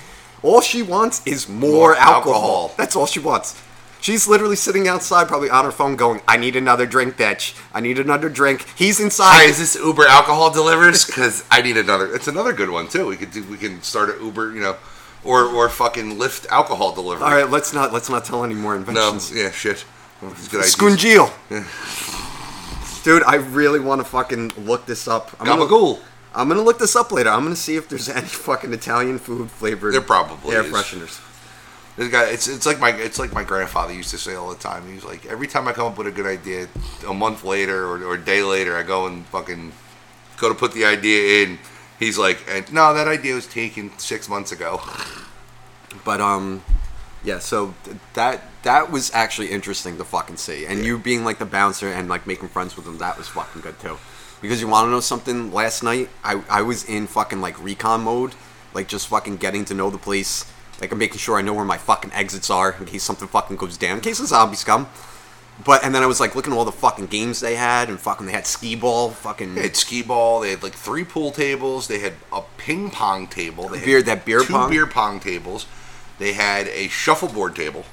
All 0.42 0.60
she 0.62 0.80
wants 0.82 1.20
is 1.26 1.48
more, 1.48 1.70
More 1.70 1.94
alcohol. 1.96 2.34
alcohol. 2.34 2.74
That's 2.78 2.96
all 2.96 3.06
she 3.06 3.20
wants. 3.20 3.60
She's 4.00 4.26
literally 4.26 4.56
sitting 4.56 4.88
outside, 4.88 5.28
probably 5.28 5.50
on 5.50 5.66
her 5.66 5.70
phone, 5.70 5.94
going, 5.96 6.22
"I 6.26 6.38
need 6.38 6.56
another 6.56 6.86
drink, 6.86 7.18
bitch. 7.18 7.52
I 7.74 7.80
need 7.80 7.98
another 7.98 8.30
drink." 8.30 8.64
He's 8.74 8.98
inside. 9.00 9.34
Hi, 9.36 9.42
is 9.44 9.58
this 9.58 9.74
Uber 9.74 10.06
alcohol 10.06 10.48
delivers? 10.50 11.04
Because 11.04 11.44
I 11.50 11.60
need 11.60 11.76
another. 11.76 12.06
It's 12.14 12.26
another 12.26 12.54
good 12.54 12.70
one 12.70 12.88
too. 12.88 13.04
We 13.06 13.16
could 13.18 13.30
do. 13.32 13.42
We 13.44 13.58
can 13.58 13.82
start 13.82 14.08
an 14.16 14.24
Uber, 14.24 14.54
you 14.54 14.62
know, 14.62 14.76
or 15.22 15.44
or 15.44 15.68
fucking 15.68 16.16
Lyft 16.18 16.46
alcohol 16.48 16.92
delivery. 16.94 17.26
all 17.26 17.34
right, 17.34 17.50
let's 17.50 17.74
not 17.74 17.92
let's 17.92 18.08
not 18.08 18.24
tell 18.24 18.42
any 18.42 18.54
more 18.54 18.74
inventions. 18.74 19.30
No, 19.34 19.38
yeah, 19.42 19.50
shit. 19.50 19.84
Well, 20.22 20.32
good. 20.50 20.64
Scungeel. 20.64 21.30
Dude, 23.02 23.22
I 23.24 23.36
really 23.36 23.80
want 23.80 24.00
to 24.00 24.04
fucking 24.04 24.52
look 24.58 24.86
this 24.86 25.08
up. 25.08 25.30
I'm 25.40 25.46
gonna, 25.46 25.64
Gabagool. 25.64 26.00
I'm 26.34 26.48
gonna 26.48 26.62
look 26.62 26.78
this 26.78 26.94
up 26.96 27.10
later. 27.12 27.30
I'm 27.30 27.42
gonna 27.42 27.56
see 27.56 27.76
if 27.76 27.88
there's 27.88 28.08
any 28.20 28.26
fucking 28.26 28.72
Italian 28.72 29.18
food 29.18 29.50
flavored. 29.50 29.94
There 29.94 30.00
probably 30.00 30.54
air 30.54 30.64
is. 30.64 30.72
fresheners. 30.72 31.26
This 31.96 32.08
guy, 32.10 32.28
it's 32.30 32.48
it's 32.48 32.66
like 32.66 32.78
my 32.78 32.90
it's 32.90 33.18
like 33.18 33.32
my 33.32 33.42
grandfather 33.42 33.92
used 33.92 34.10
to 34.10 34.18
say 34.18 34.34
all 34.34 34.48
the 34.50 34.58
time. 34.58 34.86
He 34.86 34.94
was 34.94 35.04
like, 35.04 35.26
every 35.26 35.46
time 35.46 35.66
I 35.66 35.72
come 35.72 35.86
up 35.86 35.98
with 35.98 36.06
a 36.06 36.12
good 36.12 36.26
idea, 36.26 36.68
a 37.06 37.14
month 37.14 37.44
later 37.44 37.84
or, 37.84 38.02
or 38.04 38.14
a 38.14 38.24
day 38.24 38.42
later, 38.42 38.76
I 38.76 38.82
go 38.82 39.06
and 39.06 39.26
fucking 39.26 39.72
go 40.38 40.48
to 40.48 40.54
put 40.54 40.72
the 40.72 40.84
idea 40.84 41.44
in. 41.44 41.58
He's 41.98 42.16
like, 42.16 42.38
and 42.48 42.72
no, 42.72 42.94
that 42.94 43.08
idea 43.08 43.34
was 43.34 43.46
taken 43.46 43.90
six 43.98 44.28
months 44.28 44.52
ago. 44.52 44.80
But 46.04 46.20
um, 46.20 46.62
yeah. 47.24 47.38
So 47.38 47.74
th- 47.84 47.96
that 48.14 48.42
that 48.62 48.90
was 48.90 49.10
actually 49.14 49.50
interesting 49.50 49.96
to 49.98 50.04
fucking 50.04 50.36
see, 50.36 50.66
and 50.66 50.84
you 50.84 50.98
being 50.98 51.24
like 51.24 51.38
the 51.38 51.46
bouncer 51.46 51.88
and 51.88 52.08
like 52.08 52.26
making 52.26 52.48
friends 52.48 52.76
with 52.76 52.84
them, 52.84 52.98
that 52.98 53.18
was 53.18 53.28
fucking 53.28 53.62
good 53.62 53.78
too. 53.80 53.98
Because 54.42 54.60
you 54.60 54.68
want 54.68 54.86
to 54.86 54.90
know 54.90 55.00
something? 55.00 55.52
Last 55.52 55.82
night, 55.82 56.08
I 56.24 56.42
I 56.48 56.62
was 56.62 56.84
in 56.84 57.06
fucking 57.06 57.40
like 57.40 57.62
recon 57.62 58.02
mode, 58.02 58.34
like 58.74 58.88
just 58.88 59.08
fucking 59.08 59.36
getting 59.36 59.64
to 59.66 59.74
know 59.74 59.90
the 59.90 59.98
place, 59.98 60.50
like 60.80 60.92
I'm 60.92 60.98
making 60.98 61.18
sure 61.18 61.36
I 61.38 61.42
know 61.42 61.52
where 61.54 61.64
my 61.64 61.78
fucking 61.78 62.12
exits 62.14 62.48
are 62.50 62.72
in 62.78 62.86
case 62.86 63.02
something 63.02 63.28
fucking 63.28 63.56
goes 63.56 63.76
down, 63.76 63.96
in 63.96 64.00
case 64.02 64.18
the 64.18 64.26
zombies 64.26 64.64
come. 64.64 64.88
But 65.62 65.84
and 65.84 65.94
then 65.94 66.02
I 66.02 66.06
was 66.06 66.20
like 66.20 66.34
looking 66.34 66.54
at 66.54 66.56
all 66.56 66.64
the 66.64 66.72
fucking 66.72 67.08
games 67.08 67.40
they 67.40 67.54
had, 67.56 67.90
and 67.90 68.00
fucking 68.00 68.24
they 68.24 68.32
had 68.32 68.46
skee 68.46 68.76
ball, 68.76 69.10
fucking 69.10 69.56
They 69.56 69.62
had 69.62 69.76
skee 69.76 70.00
ball. 70.02 70.40
They 70.40 70.50
had 70.52 70.62
like 70.62 70.72
three 70.72 71.04
pool 71.04 71.32
tables. 71.32 71.86
They 71.86 71.98
had 71.98 72.14
a 72.32 72.40
ping 72.56 72.90
pong 72.90 73.26
table. 73.26 73.68
They 73.68 73.76
had 73.78 73.84
Beer- 73.84 74.02
that 74.02 74.24
beer 74.24 74.40
two 74.42 74.54
pong? 74.54 74.70
beer 74.70 74.86
pong 74.86 75.20
tables. 75.20 75.66
They 76.20 76.34
had 76.34 76.68
a 76.68 76.86
shuffleboard 76.88 77.56
table. 77.56 77.84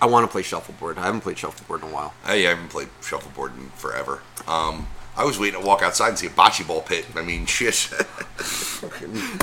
I 0.00 0.06
want 0.06 0.24
to 0.24 0.30
play 0.30 0.42
shuffleboard. 0.42 0.98
I 0.98 1.06
haven't 1.06 1.22
played 1.22 1.38
shuffleboard 1.38 1.82
in 1.82 1.88
a 1.88 1.92
while. 1.92 2.14
Yeah, 2.26 2.32
I 2.32 2.36
haven't 2.54 2.68
played 2.68 2.88
shuffleboard 3.02 3.56
in 3.56 3.70
forever. 3.70 4.22
Um, 4.46 4.86
I 5.16 5.24
was 5.24 5.38
waiting 5.38 5.60
to 5.60 5.66
walk 5.66 5.82
outside 5.82 6.10
and 6.10 6.18
see 6.18 6.26
a 6.28 6.30
bocce 6.30 6.64
ball 6.66 6.82
pit. 6.82 7.06
I 7.16 7.22
mean, 7.22 7.44
shit. 7.58 7.90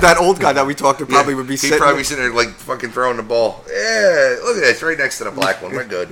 That 0.02 0.18
old 0.20 0.40
guy 0.40 0.54
that 0.54 0.66
we 0.66 0.74
talked 0.76 1.00
to 1.00 1.06
probably 1.06 1.34
Yeah, 1.34 1.38
would 1.38 1.48
be 1.48 1.54
He'd 1.54 1.58
sitting. 1.58 1.78
probably 1.80 2.00
be 2.00 2.04
sitting 2.04 2.24
there 2.24 2.34
like 2.34 2.50
fucking 2.50 2.92
throwing 2.92 3.18
the 3.18 3.24
ball. 3.24 3.64
Yeah, 3.68 4.38
look 4.44 4.58
at 4.58 4.62
that. 4.62 4.70
It's 4.72 4.82
right 4.84 4.98
next 4.98 5.18
to 5.20 5.26
the 5.26 5.32
black 5.32 5.62
one. 5.62 5.72
We're 5.74 5.84
good. 5.86 6.10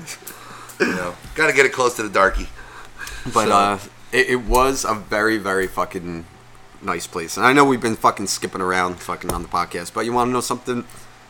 You 0.80 0.88
know, 0.88 1.16
got 1.36 1.48
to 1.48 1.54
get 1.54 1.66
it 1.66 1.72
close 1.74 1.96
to 1.96 2.04
the 2.04 2.10
darky. 2.10 2.50
But 3.26 3.48
So- 3.48 3.52
uh, 3.52 3.80
it, 4.12 4.30
it 4.30 4.42
was 4.46 4.84
a 4.86 4.94
very, 4.94 5.38
very 5.38 5.68
fucking 5.68 6.26
nice 6.82 7.08
place. 7.08 7.38
And 7.38 7.46
I 7.46 7.54
know 7.54 7.66
we've 7.66 7.82
been 7.82 7.96
fucking 7.96 8.28
skipping 8.28 8.62
around 8.62 8.96
fucking 9.00 9.32
on 9.32 9.42
the 9.42 9.48
podcast, 9.48 9.94
but 9.94 10.06
you 10.06 10.14
want 10.14 10.30
to 10.30 10.34
know 10.34 10.42
something? 10.42 10.86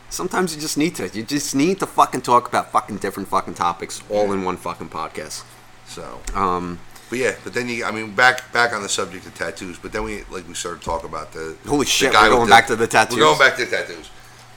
Sometimes 0.08 0.54
you 0.54 0.60
just 0.60 0.78
need 0.78 0.94
to. 0.96 1.08
You 1.08 1.22
just 1.24 1.54
need 1.54 1.80
to 1.80 1.86
fucking 1.86 2.22
talk 2.22 2.48
about 2.48 2.70
fucking 2.70 2.98
different 2.98 3.28
fucking 3.28 3.54
topics 3.54 4.02
all 4.08 4.32
in 4.32 4.44
one 4.44 4.56
fucking 4.56 4.88
podcast. 4.88 5.44
So, 5.86 6.20
Um, 6.34 6.78
but 7.08 7.18
yeah, 7.18 7.34
but 7.44 7.54
then 7.54 7.68
you, 7.68 7.84
I 7.84 7.90
mean, 7.90 8.14
back 8.14 8.52
back 8.52 8.72
on 8.72 8.82
the 8.82 8.88
subject 8.88 9.26
of 9.26 9.34
tattoos. 9.34 9.78
But 9.78 9.92
then 9.92 10.04
we 10.04 10.24
like 10.30 10.46
we 10.48 10.54
started 10.54 10.82
talking 10.82 11.08
about 11.08 11.32
the 11.32 11.56
Holy 11.66 11.84
the 11.84 11.90
shit, 11.90 12.12
guy 12.12 12.28
we're 12.28 12.36
going 12.36 12.48
back 12.48 12.66
to 12.68 12.76
the 12.76 12.86
tattoos. 12.86 13.16
We're 13.16 13.24
going 13.24 13.38
back 13.38 13.56
to 13.56 13.64
the 13.64 13.70
tattoos. 13.70 14.10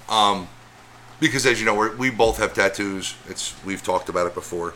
Um, 0.07 0.47
because 1.19 1.45
as 1.45 1.59
you 1.59 1.65
know, 1.65 1.75
we're, 1.75 1.95
we 1.95 2.09
both 2.09 2.37
have 2.37 2.53
tattoos. 2.53 3.15
It's 3.27 3.53
we've 3.63 3.83
talked 3.83 4.09
about 4.09 4.25
it 4.25 4.33
before. 4.33 4.73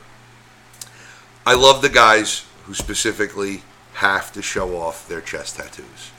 I 1.45 1.55
love 1.55 1.81
the 1.81 1.89
guys 1.89 2.45
who 2.65 2.73
specifically 2.73 3.63
have 3.95 4.31
to 4.33 4.41
show 4.41 4.77
off 4.77 5.07
their 5.07 5.21
chest 5.21 5.57
tattoos. 5.57 6.11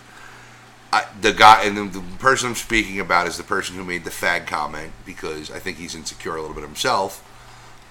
I, 0.95 1.05
the 1.20 1.32
guy 1.32 1.64
and 1.64 1.76
the, 1.76 1.99
the 1.99 2.16
person 2.18 2.51
I'm 2.51 2.55
speaking 2.55 3.01
about 3.01 3.26
is 3.26 3.36
the 3.36 3.42
person 3.42 3.74
who 3.74 3.82
made 3.82 4.05
the 4.05 4.11
fag 4.11 4.47
comment 4.47 4.92
because 5.05 5.51
I 5.51 5.59
think 5.59 5.78
he's 5.78 5.97
insecure 5.97 6.36
a 6.36 6.40
little 6.40 6.55
bit 6.55 6.62
himself. 6.62 7.28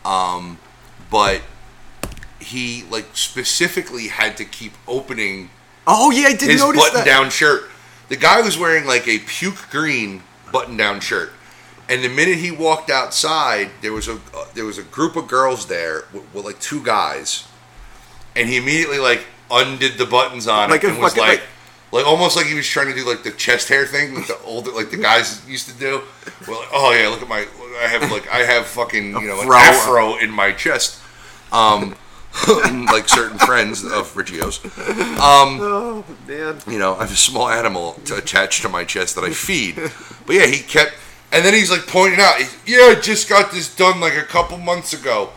Um, 0.05 0.57
but 1.11 1.41
he 2.39 2.83
like 2.89 3.07
specifically 3.13 4.07
had 4.07 4.37
to 4.37 4.45
keep 4.45 4.71
opening 4.87 5.49
oh 5.85 6.11
yeah, 6.11 6.27
I 6.27 6.33
did 6.33 6.49
his 6.49 6.61
notice 6.61 6.81
button-down 6.81 7.29
shirt. 7.29 7.69
The 8.07 8.15
guy 8.15 8.39
was 8.39 8.57
wearing 8.57 8.85
like 8.85 9.05
a 9.05 9.19
puke 9.19 9.69
green 9.69 10.23
button 10.53 10.77
down 10.77 11.01
shirt. 11.01 11.33
And 11.89 12.01
the 12.01 12.09
minute 12.09 12.37
he 12.37 12.51
walked 12.51 12.89
outside, 12.89 13.69
there 13.81 13.91
was 13.91 14.07
a 14.07 14.13
uh, 14.13 14.45
there 14.53 14.63
was 14.63 14.77
a 14.77 14.83
group 14.83 15.17
of 15.17 15.27
girls 15.27 15.67
there 15.67 16.05
with, 16.13 16.23
with 16.33 16.45
like 16.45 16.61
two 16.61 16.81
guys, 16.81 17.45
and 18.33 18.47
he 18.47 18.55
immediately 18.55 18.99
like 18.99 19.25
undid 19.51 19.97
the 19.97 20.05
buttons 20.05 20.47
on 20.47 20.69
Like 20.69 20.85
it 20.85 20.91
and 20.91 20.99
was 20.99 21.11
fucking, 21.11 21.27
like, 21.27 21.39
like- 21.41 21.49
like 21.93 22.07
almost 22.07 22.35
like 22.35 22.47
he 22.47 22.55
was 22.55 22.67
trying 22.67 22.87
to 22.87 22.95
do 22.95 23.07
like 23.07 23.21
the 23.21 23.31
chest 23.31 23.69
hair 23.69 23.85
thing 23.85 24.15
that 24.15 24.27
the 24.27 24.37
older 24.45 24.71
like 24.71 24.89
the 24.89 24.97
guys 24.97 25.47
used 25.47 25.69
to 25.69 25.75
do. 25.75 26.01
Well, 26.47 26.59
like, 26.59 26.69
oh 26.73 26.91
yeah, 26.91 27.07
look 27.07 27.21
at 27.21 27.29
my 27.29 27.45
I 27.83 27.87
have 27.87 28.11
like 28.11 28.27
I 28.29 28.39
have 28.39 28.65
fucking 28.65 29.13
you 29.13 29.27
know 29.27 29.41
an 29.41 29.51
afro 29.51 30.17
in 30.17 30.31
my 30.31 30.51
chest. 30.51 30.99
Um, 31.51 31.95
like 32.91 33.07
certain 33.07 33.37
friends 33.37 33.85
of 33.85 34.17
Richie 34.17 34.41
O's. 34.41 34.59
Oh 34.65 36.03
man. 36.27 36.57
You 36.67 36.79
know, 36.79 36.95
I 36.95 37.01
have 37.01 37.11
a 37.11 37.15
small 37.15 37.47
animal 37.47 37.93
to 38.05 38.15
attached 38.15 38.63
to 38.63 38.69
my 38.69 38.83
chest 38.83 39.13
that 39.15 39.23
I 39.23 39.29
feed. 39.29 39.75
But 40.25 40.35
yeah, 40.35 40.47
he 40.47 40.63
kept, 40.63 40.93
and 41.31 41.45
then 41.45 41.53
he's 41.53 41.69
like 41.69 41.85
pointing 41.85 42.19
out, 42.19 42.39
yeah, 42.65 42.95
I 42.95 42.95
just 42.99 43.29
got 43.29 43.51
this 43.51 43.73
done 43.73 43.99
like 43.99 44.17
a 44.17 44.23
couple 44.23 44.57
months 44.57 44.93
ago. 44.93 45.29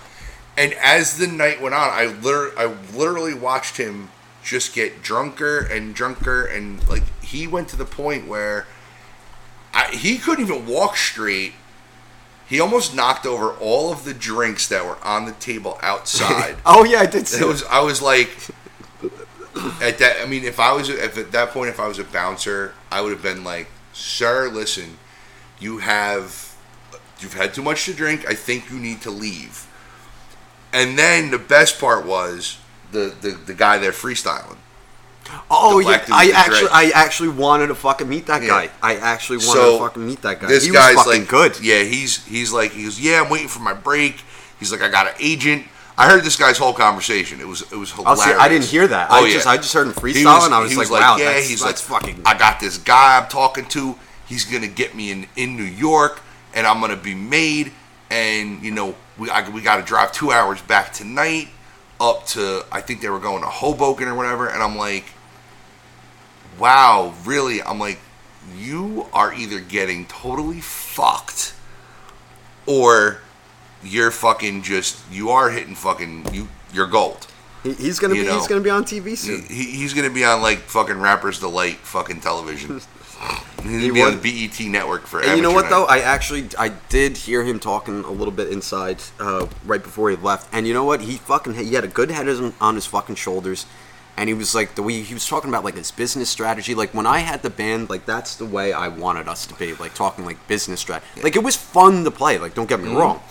And 0.56 0.72
as 0.74 1.18
the 1.18 1.26
night 1.26 1.60
went 1.60 1.74
on, 1.74 1.90
I 1.90 2.06
literally, 2.06 2.56
I 2.56 2.66
literally 2.96 3.34
watched 3.34 3.76
him 3.76 4.08
just 4.46 4.72
get 4.72 5.02
drunker 5.02 5.58
and 5.58 5.94
drunker, 5.94 6.44
and 6.44 6.88
like 6.88 7.02
he 7.20 7.46
went 7.46 7.68
to 7.68 7.76
the 7.76 7.84
point 7.84 8.28
where 8.28 8.66
I, 9.74 9.88
he 9.94 10.18
couldn't 10.18 10.44
even 10.44 10.66
walk 10.66 10.96
straight. 10.96 11.54
He 12.48 12.60
almost 12.60 12.94
knocked 12.94 13.26
over 13.26 13.50
all 13.54 13.92
of 13.92 14.04
the 14.04 14.14
drinks 14.14 14.68
that 14.68 14.86
were 14.86 14.98
on 15.04 15.24
the 15.26 15.32
table 15.32 15.78
outside. 15.82 16.56
Oh 16.64 16.84
yeah, 16.84 17.00
I 17.00 17.06
did 17.06 17.26
see. 17.26 17.42
It 17.42 17.48
was. 17.48 17.64
I 17.64 17.80
was 17.80 18.00
like, 18.00 18.30
at 19.82 19.98
that. 19.98 20.18
I 20.22 20.26
mean, 20.26 20.44
if 20.44 20.60
I 20.60 20.72
was, 20.72 20.88
if 20.88 21.18
at 21.18 21.32
that 21.32 21.50
point, 21.50 21.68
if 21.68 21.80
I 21.80 21.88
was 21.88 21.98
a 21.98 22.04
bouncer, 22.04 22.72
I 22.90 23.00
would 23.00 23.10
have 23.10 23.22
been 23.22 23.42
like, 23.42 23.66
"Sir, 23.92 24.48
listen, 24.48 24.98
you 25.58 25.78
have, 25.78 26.54
you've 27.18 27.34
had 27.34 27.52
too 27.52 27.62
much 27.62 27.84
to 27.86 27.92
drink. 27.92 28.24
I 28.28 28.34
think 28.34 28.70
you 28.70 28.78
need 28.78 29.02
to 29.02 29.10
leave." 29.10 29.66
And 30.72 30.96
then 30.96 31.32
the 31.32 31.38
best 31.38 31.80
part 31.80 32.06
was 32.06 32.58
the 32.96 33.14
the, 33.20 33.30
the 33.46 33.54
guy 33.54 33.78
there 33.78 33.92
freestyling. 33.92 34.56
Oh 35.50 35.80
yeah, 35.80 36.04
I 36.10 36.30
actually. 36.34 36.68
I 36.70 36.90
actually 36.94 37.28
wanted 37.30 37.66
to 37.68 37.74
fucking 37.74 38.08
meet 38.08 38.26
that 38.26 38.42
Yeah. 38.42 38.48
guy. 38.48 38.70
I 38.82 38.96
actually 38.96 39.38
wanted 39.38 39.52
So, 39.52 39.78
to 39.78 39.84
fucking 39.84 40.06
meet 40.06 40.22
that 40.22 40.40
guy. 40.40 40.46
This 40.46 40.64
he 40.64 40.72
guy's 40.72 40.94
was 40.96 41.04
fucking 41.04 41.22
like 41.22 41.28
good. 41.28 41.60
Yeah, 41.60 41.82
he's 41.82 42.24
he's 42.26 42.52
like 42.52 42.72
he 42.72 42.84
goes, 42.84 43.00
"Yeah, 43.00 43.22
I'm 43.22 43.28
waiting 43.30 43.48
for 43.48 43.58
my 43.60 43.74
break." 43.74 44.22
He's 44.60 44.70
like, 44.70 44.82
"I 44.82 44.88
got 44.88 45.08
an 45.08 45.14
agent." 45.18 45.66
I 45.98 46.08
heard 46.10 46.22
this 46.24 46.36
guy's 46.36 46.58
whole 46.58 46.74
conversation. 46.74 47.40
It 47.40 47.48
was 47.48 47.62
it 47.72 47.76
was 47.76 47.90
hilarious. 47.90 48.22
see, 48.22 48.32
I 48.32 48.48
didn't 48.48 48.66
hear 48.66 48.86
that. 48.86 49.08
Oh, 49.10 49.24
I 49.24 49.26
yeah. 49.26 49.32
just, 49.34 49.46
I 49.46 49.56
just 49.56 49.72
heard 49.74 49.86
him 49.88 49.94
freestyle, 49.94 50.36
was- 50.36 50.44
and 50.44 50.54
I 50.54 50.60
was 50.60 50.70
he 50.70 50.76
like, 50.76 50.90
wow, 50.90 51.16
yeah, 51.18 51.32
that's, 51.32 51.48
he's 51.48 51.62
like, 51.62 51.76
fucking. 51.78 52.22
I 52.24 52.36
got 52.38 52.60
this 52.60 52.78
guy 52.78 53.18
I'm 53.18 53.28
talking 53.28 53.64
to. 53.70 53.96
He's 54.26 54.44
gonna 54.44 54.68
get 54.68 54.94
me 54.94 55.10
in 55.10 55.26
in 55.36 55.56
New 55.56 55.64
York, 55.64 56.20
and 56.54 56.66
I'm 56.66 56.80
gonna 56.80 56.96
be 56.96 57.14
made. 57.14 57.72
And 58.10 58.62
you 58.62 58.70
know, 58.70 58.94
we 59.18 59.28
I, 59.30 59.48
we 59.48 59.60
got 59.62 59.76
to 59.76 59.82
drive 59.82 60.12
two 60.12 60.30
hours 60.30 60.60
back 60.62 60.92
tonight, 60.92 61.48
up 62.00 62.26
to 62.28 62.64
I 62.70 62.80
think 62.80 63.00
they 63.00 63.08
were 63.08 63.18
going 63.18 63.42
to 63.42 63.48
Hoboken 63.48 64.08
or 64.08 64.14
whatever. 64.14 64.48
And 64.48 64.62
I'm 64.62 64.76
like, 64.76 65.06
wow, 66.58 67.14
really? 67.24 67.62
I'm 67.62 67.78
like, 67.78 67.98
you 68.56 69.06
are 69.12 69.32
either 69.34 69.60
getting 69.60 70.06
totally 70.06 70.60
fucked, 70.60 71.54
or 72.66 73.18
you're 73.82 74.10
fucking 74.10 74.62
just 74.62 74.98
you 75.10 75.30
are 75.30 75.50
hitting 75.50 75.74
fucking 75.74 76.32
you. 76.32 76.48
You're 76.72 76.86
gold. 76.86 77.26
He- 77.62 77.72
he's 77.74 77.98
gonna 77.98 78.14
you 78.14 78.22
be, 78.22 78.28
know. 78.28 78.36
he's 78.38 78.46
gonna 78.46 78.60
be 78.60 78.70
on 78.70 78.84
TV 78.84 79.16
soon. 79.16 79.42
He, 79.46 79.64
he's 79.64 79.94
gonna 79.94 80.10
be 80.10 80.24
on 80.24 80.42
like 80.42 80.58
fucking 80.60 80.98
Rappers 81.00 81.40
Delight 81.40 81.76
fucking 81.78 82.20
television. 82.20 82.80
Gonna 83.58 83.78
He 83.80 83.90
be 83.90 84.00
on 84.02 84.14
was- 84.14 84.20
the 84.22 84.48
BET 84.48 84.68
network 84.70 85.06
for. 85.06 85.20
And 85.20 85.36
you 85.36 85.42
know 85.42 85.50
what 85.52 85.68
though? 85.70 85.84
I 85.86 85.98
actually 85.98 86.48
I 86.58 86.68
did 86.88 87.16
hear 87.16 87.42
him 87.44 87.58
talking 87.58 88.04
a 88.04 88.10
little 88.10 88.32
bit 88.32 88.48
inside 88.50 89.02
uh, 89.18 89.46
right 89.64 89.82
before 89.82 90.10
he 90.10 90.16
left, 90.16 90.48
and 90.52 90.66
you 90.66 90.74
know 90.74 90.84
what? 90.84 91.00
He 91.00 91.16
fucking 91.16 91.54
he 91.54 91.74
had 91.74 91.84
a 91.84 91.88
good 91.88 92.10
head 92.10 92.28
on- 92.28 92.54
on 92.60 92.74
his 92.76 92.86
fucking 92.86 93.16
shoulders, 93.16 93.66
and 94.16 94.28
he 94.28 94.34
was 94.34 94.54
like 94.54 94.74
the 94.76 94.82
way 94.82 95.00
he 95.02 95.14
was 95.14 95.26
talking 95.26 95.48
about 95.48 95.64
like 95.64 95.74
his 95.76 95.90
business 95.90 96.28
strategy. 96.30 96.74
Like 96.74 96.94
when 96.94 97.06
I 97.06 97.20
had 97.20 97.42
the 97.42 97.50
band, 97.50 97.90
like 97.90 98.06
that's 98.06 98.36
the 98.36 98.44
way 98.44 98.72
I 98.72 98.88
wanted 98.88 99.26
us 99.26 99.46
to 99.46 99.54
be, 99.54 99.74
like 99.74 99.94
talking 99.94 100.24
like 100.24 100.46
business 100.46 100.80
strategy. 100.80 101.22
Like 101.22 101.34
it 101.34 101.42
was 101.42 101.56
fun 101.56 102.04
to 102.04 102.10
play. 102.10 102.38
Like 102.38 102.54
don't 102.54 102.68
get 102.68 102.80
me 102.80 102.94
wrong. 102.94 103.22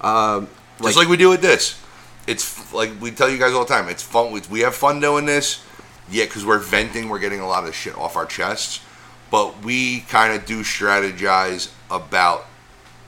Um, 0.00 0.48
Mm-hmm. 0.78 0.84
Just 0.86 0.96
like 0.96 1.08
we 1.08 1.16
do 1.18 1.28
with 1.28 1.42
this. 1.42 1.78
It's 2.26 2.72
like 2.72 2.90
we 3.00 3.10
tell 3.10 3.28
you 3.28 3.38
guys 3.38 3.52
all 3.52 3.64
the 3.64 3.72
time. 3.72 3.88
It's 3.88 4.02
fun. 4.02 4.32
We 4.50 4.60
have 4.60 4.74
fun 4.74 5.00
doing 5.00 5.26
this. 5.26 5.62
Yeah, 6.10 6.24
because 6.24 6.44
we're 6.46 6.58
venting. 6.58 7.08
We're 7.08 7.18
getting 7.20 7.40
a 7.40 7.46
lot 7.46 7.68
of 7.68 7.74
shit 7.74 7.96
off 7.96 8.16
our 8.16 8.26
chests. 8.26 8.80
But 9.32 9.64
we 9.64 10.00
kind 10.00 10.32
of 10.34 10.46
do 10.46 10.60
strategize 10.60 11.72
about 11.90 12.46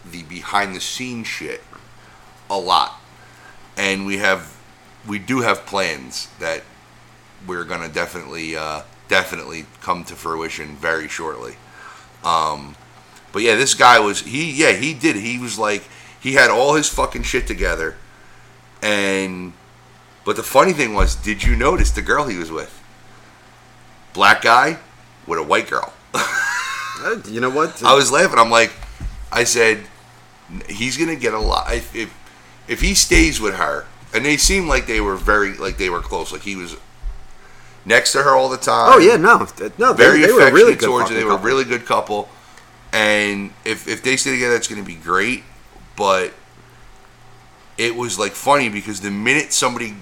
the 0.05 0.25
behind 0.25 0.75
the 0.75 0.81
scenes 0.81 1.29
shit 1.29 1.63
a 2.51 2.59
lot, 2.59 2.99
and 3.77 4.07
we 4.07 4.19
have 4.19 4.57
we 5.07 5.19
do 5.19 5.43
have 5.43 5.67
plans 5.67 6.29
that 6.41 6.63
we're 7.47 7.65
gonna 7.65 7.89
definitely 7.89 8.57
uh, 8.57 8.83
definitely 9.09 9.67
come 9.81 10.03
to 10.05 10.15
fruition 10.15 10.77
very 10.77 11.09
shortly. 11.09 11.57
Um, 12.25 12.75
but 13.33 13.43
yeah, 13.43 13.55
this 13.57 13.75
guy 13.75 14.01
was 14.01 14.21
he 14.21 14.51
yeah 14.51 14.73
he 14.73 14.95
did 14.95 15.17
he 15.17 15.39
was 15.39 15.59
like 15.59 15.85
he 16.19 16.33
had 16.33 16.51
all 16.51 16.75
his 16.75 16.89
fucking 16.89 17.23
shit 17.23 17.47
together, 17.47 17.97
and 18.83 19.53
but 20.25 20.37
the 20.37 20.43
funny 20.43 20.73
thing 20.73 20.95
was, 20.95 21.15
did 21.15 21.45
you 21.45 21.55
notice 21.55 21.91
the 21.91 22.03
girl 22.03 22.27
he 22.27 22.39
was 22.39 22.51
with? 22.51 22.83
Black 24.15 24.41
guy 24.41 24.79
with 25.27 25.39
a 25.39 25.43
white 25.43 25.69
girl. 25.69 25.93
You 27.27 27.41
know 27.41 27.51
what? 27.51 27.83
I 27.83 27.95
was 27.95 28.11
laughing. 28.11 28.39
I'm 28.39 28.51
like, 28.51 28.73
I 29.31 29.45
said, 29.45 29.81
he's 30.69 30.97
gonna 30.97 31.17
get 31.17 31.35
a 31.35 31.39
lot 31.39 31.73
if 31.75 31.95
if, 31.95 32.15
if 32.69 32.81
he 32.81 32.95
stays 32.95 33.41
with 33.41 33.55
her. 33.55 33.87
And 34.15 34.25
they 34.25 34.37
seemed 34.37 34.69
like 34.69 34.87
they 34.87 35.01
were 35.01 35.17
very 35.17 35.57
like 35.57 35.77
they 35.77 35.91
were 35.91 36.01
close. 36.01 36.33
Like 36.33 36.43
he 36.43 36.57
was 36.57 36.77
next 37.85 38.13
to 38.13 38.23
her 38.23 38.31
all 38.31 38.49
the 38.49 38.57
time. 38.57 38.93
oh 38.95 38.99
yeah, 38.99 39.17
no, 39.17 39.47
no, 39.79 39.93
they, 39.93 40.05
very 40.05 40.21
they 40.21 40.33
were 40.33 40.39
affectionate 40.39 40.53
really 40.53 40.75
good. 40.75 40.87
towards 40.87 41.11
her. 41.11 41.17
They 41.17 41.25
were 41.25 41.33
a 41.33 41.37
really 41.37 41.65
good 41.65 41.85
couple. 41.85 42.29
And 42.93 43.53
if 43.65 43.89
if 43.89 44.03
they 44.03 44.17
stay 44.17 44.31
together, 44.33 44.55
it's 44.55 44.69
gonna 44.69 44.85
be 44.85 44.95
great. 44.95 45.43
But 45.97 46.33
it 47.77 47.97
was 47.97 48.19
like 48.19 48.33
funny 48.33 48.69
because 48.69 49.01
the 49.01 49.11
minute 49.11 49.53
somebody 49.53 49.95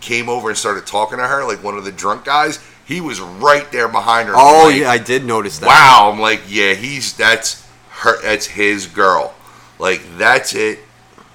came 0.00 0.28
over 0.28 0.48
and 0.48 0.56
started 0.56 0.86
talking 0.86 1.18
to 1.18 1.26
her, 1.26 1.44
like 1.44 1.62
one 1.62 1.76
of 1.76 1.84
the 1.84 1.92
drunk 1.92 2.24
guys, 2.24 2.64
he 2.88 3.00
was 3.00 3.20
right 3.20 3.70
there 3.70 3.86
behind 3.86 4.28
her. 4.28 4.34
Oh 4.36 4.64
Like, 4.68 4.80
yeah, 4.80 4.90
I 4.90 4.98
did 4.98 5.24
notice 5.24 5.58
that. 5.60 5.66
wow 5.66 6.10
i'm 6.12 6.18
like 6.20 6.42
yeah 6.48 6.72
he's 6.74 7.12
that's 7.16 7.64
her 7.90 8.20
that's 8.22 8.46
his 8.46 8.86
girl 8.86 9.34
like 9.78 10.00
that's 10.16 10.54
it 10.54 10.78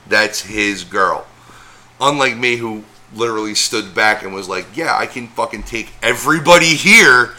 that's 0.08 0.42
his 0.42 0.84
girl 0.84 1.26
unlike 2.02 2.36
me 2.36 2.56
who 2.58 2.84
literally 3.14 3.54
stood 3.56 3.94
back 3.94 4.24
and 4.24 4.34
was 4.34 4.50
like 4.50 4.66
yeah 4.76 4.98
i 4.98 5.06
can 5.06 5.28
fucking 5.28 5.64
take 5.64 5.94
everybody 6.02 6.74
here 6.76 7.34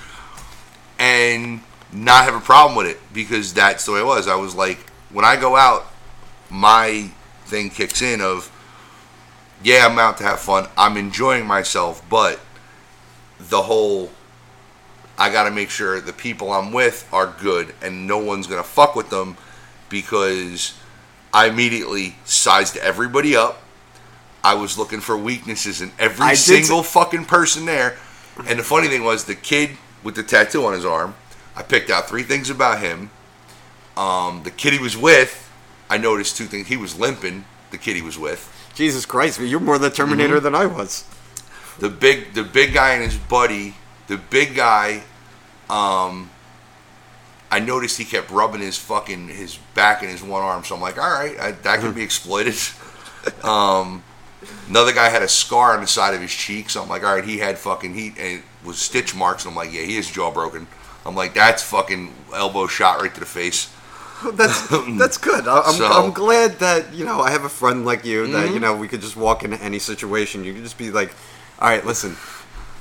and 0.98 1.60
not 1.92 2.24
have 2.24 2.34
a 2.34 2.40
problem 2.40 2.76
with 2.76 2.86
it 2.86 3.00
because 3.12 3.52
that's 3.52 3.84
the 3.86 3.92
way 3.92 4.00
it 4.00 4.06
was 4.06 4.28
i 4.28 4.34
was 4.36 4.54
like 4.54 4.78
when 5.10 5.24
i 5.24 5.36
go 5.36 5.56
out 5.56 5.86
my 6.50 7.10
thing 7.46 7.68
kicks 7.70 8.00
in 8.02 8.20
of 8.20 8.50
yeah 9.62 9.86
i'm 9.86 9.98
out 9.98 10.16
to 10.16 10.22
have 10.24 10.38
fun 10.40 10.68
i'm 10.78 10.96
enjoying 10.96 11.44
myself 11.46 12.02
but 12.08 12.38
the 13.38 13.62
whole 13.62 14.10
I 15.18 15.30
got 15.30 15.44
to 15.44 15.50
make 15.50 15.70
sure 15.70 16.00
the 16.00 16.12
people 16.12 16.52
I'm 16.52 16.72
with 16.72 17.08
are 17.12 17.32
good 17.40 17.74
and 17.82 18.06
no 18.06 18.18
one's 18.18 18.46
going 18.46 18.62
to 18.62 18.68
fuck 18.68 18.96
with 18.96 19.10
them 19.10 19.36
because 19.88 20.74
I 21.32 21.46
immediately 21.48 22.16
sized 22.24 22.76
everybody 22.76 23.36
up. 23.36 23.62
I 24.42 24.54
was 24.54 24.76
looking 24.76 25.00
for 25.00 25.16
weaknesses 25.16 25.80
in 25.80 25.92
every 25.98 26.26
I 26.26 26.34
single 26.34 26.82
fucking 26.82 27.26
person 27.26 27.64
there. 27.64 27.96
And 28.46 28.58
the 28.58 28.64
funny 28.64 28.88
thing 28.88 29.04
was, 29.04 29.24
the 29.24 29.34
kid 29.36 29.70
with 30.02 30.16
the 30.16 30.22
tattoo 30.24 30.64
on 30.66 30.72
his 30.74 30.84
arm, 30.84 31.14
I 31.56 31.62
picked 31.62 31.90
out 31.90 32.08
three 32.08 32.24
things 32.24 32.50
about 32.50 32.80
him. 32.80 33.10
Um, 33.96 34.42
the 34.42 34.50
kid 34.50 34.72
he 34.72 34.78
was 34.80 34.96
with, 34.96 35.48
I 35.88 35.96
noticed 35.98 36.36
two 36.36 36.46
things. 36.46 36.66
He 36.66 36.76
was 36.76 36.98
limping, 36.98 37.44
the 37.70 37.78
kid 37.78 37.94
he 37.94 38.02
was 38.02 38.18
with. 38.18 38.50
Jesus 38.74 39.06
Christ, 39.06 39.40
you're 39.40 39.60
more 39.60 39.78
the 39.78 39.90
Terminator 39.90 40.34
Mm-hmm. 40.36 40.44
than 40.44 40.54
I 40.56 40.66
was. 40.66 41.04
The 41.78 41.88
big 41.88 42.34
the 42.34 42.42
big 42.42 42.72
guy 42.74 42.94
and 42.94 43.04
his 43.04 43.16
buddy 43.16 43.74
the 44.06 44.16
big 44.16 44.54
guy 44.54 45.02
um 45.70 46.30
i 47.50 47.58
noticed 47.58 47.98
he 47.98 48.04
kept 48.04 48.30
rubbing 48.30 48.60
his 48.60 48.76
fucking 48.76 49.28
his 49.28 49.56
back 49.74 50.02
and 50.02 50.10
his 50.10 50.22
one 50.22 50.42
arm 50.42 50.62
so 50.64 50.74
i'm 50.74 50.80
like 50.80 50.98
all 50.98 51.10
right 51.10 51.38
I, 51.40 51.52
that 51.52 51.80
could 51.80 51.94
be 51.94 52.02
exploited 52.02 52.54
um 53.42 54.02
another 54.68 54.92
guy 54.92 55.08
had 55.08 55.22
a 55.22 55.28
scar 55.28 55.74
on 55.74 55.80
the 55.80 55.86
side 55.86 56.14
of 56.14 56.20
his 56.20 56.32
cheek 56.32 56.70
so 56.70 56.82
i'm 56.82 56.88
like 56.88 57.02
all 57.04 57.14
right 57.14 57.24
he 57.24 57.38
had 57.38 57.58
fucking 57.58 57.94
he 57.94 58.08
and 58.08 58.38
it 58.40 58.42
was 58.64 58.78
stitch 58.78 59.14
marks 59.14 59.44
and 59.44 59.50
i'm 59.52 59.56
like 59.56 59.72
yeah 59.72 59.82
he 59.82 59.96
is 59.96 60.10
jaw 60.10 60.30
broken 60.30 60.66
i'm 61.06 61.14
like 61.14 61.34
that's 61.34 61.62
fucking 61.62 62.12
elbow 62.34 62.66
shot 62.66 63.00
right 63.00 63.12
to 63.14 63.20
the 63.20 63.26
face 63.26 63.70
That's 64.34 64.68
that's 64.98 65.18
good. 65.18 65.46
I'm, 65.46 65.74
So- 65.74 65.84
Mm-hmm. 65.84 65.92
I'm 66.06 66.12
glad 66.12 66.58
that 66.60 66.94
you 66.94 67.04
know 67.04 67.20
I 67.20 67.30
have 67.30 67.44
a 67.44 67.48
friend 67.48 67.84
like 67.84 68.06
you 68.06 68.26
that 68.28 68.52
you 68.54 68.60
know 68.60 68.74
we 68.74 68.88
could 68.88 69.02
just 69.02 69.16
walk 69.16 69.42
into 69.44 69.60
any 69.62 69.78
situation. 69.78 70.44
You 70.44 70.54
could 70.54 70.62
just 70.62 70.78
be 70.78 70.90
like, 70.90 71.12
"All 71.64 71.70
right, 71.70 71.84
listen, 71.86 72.16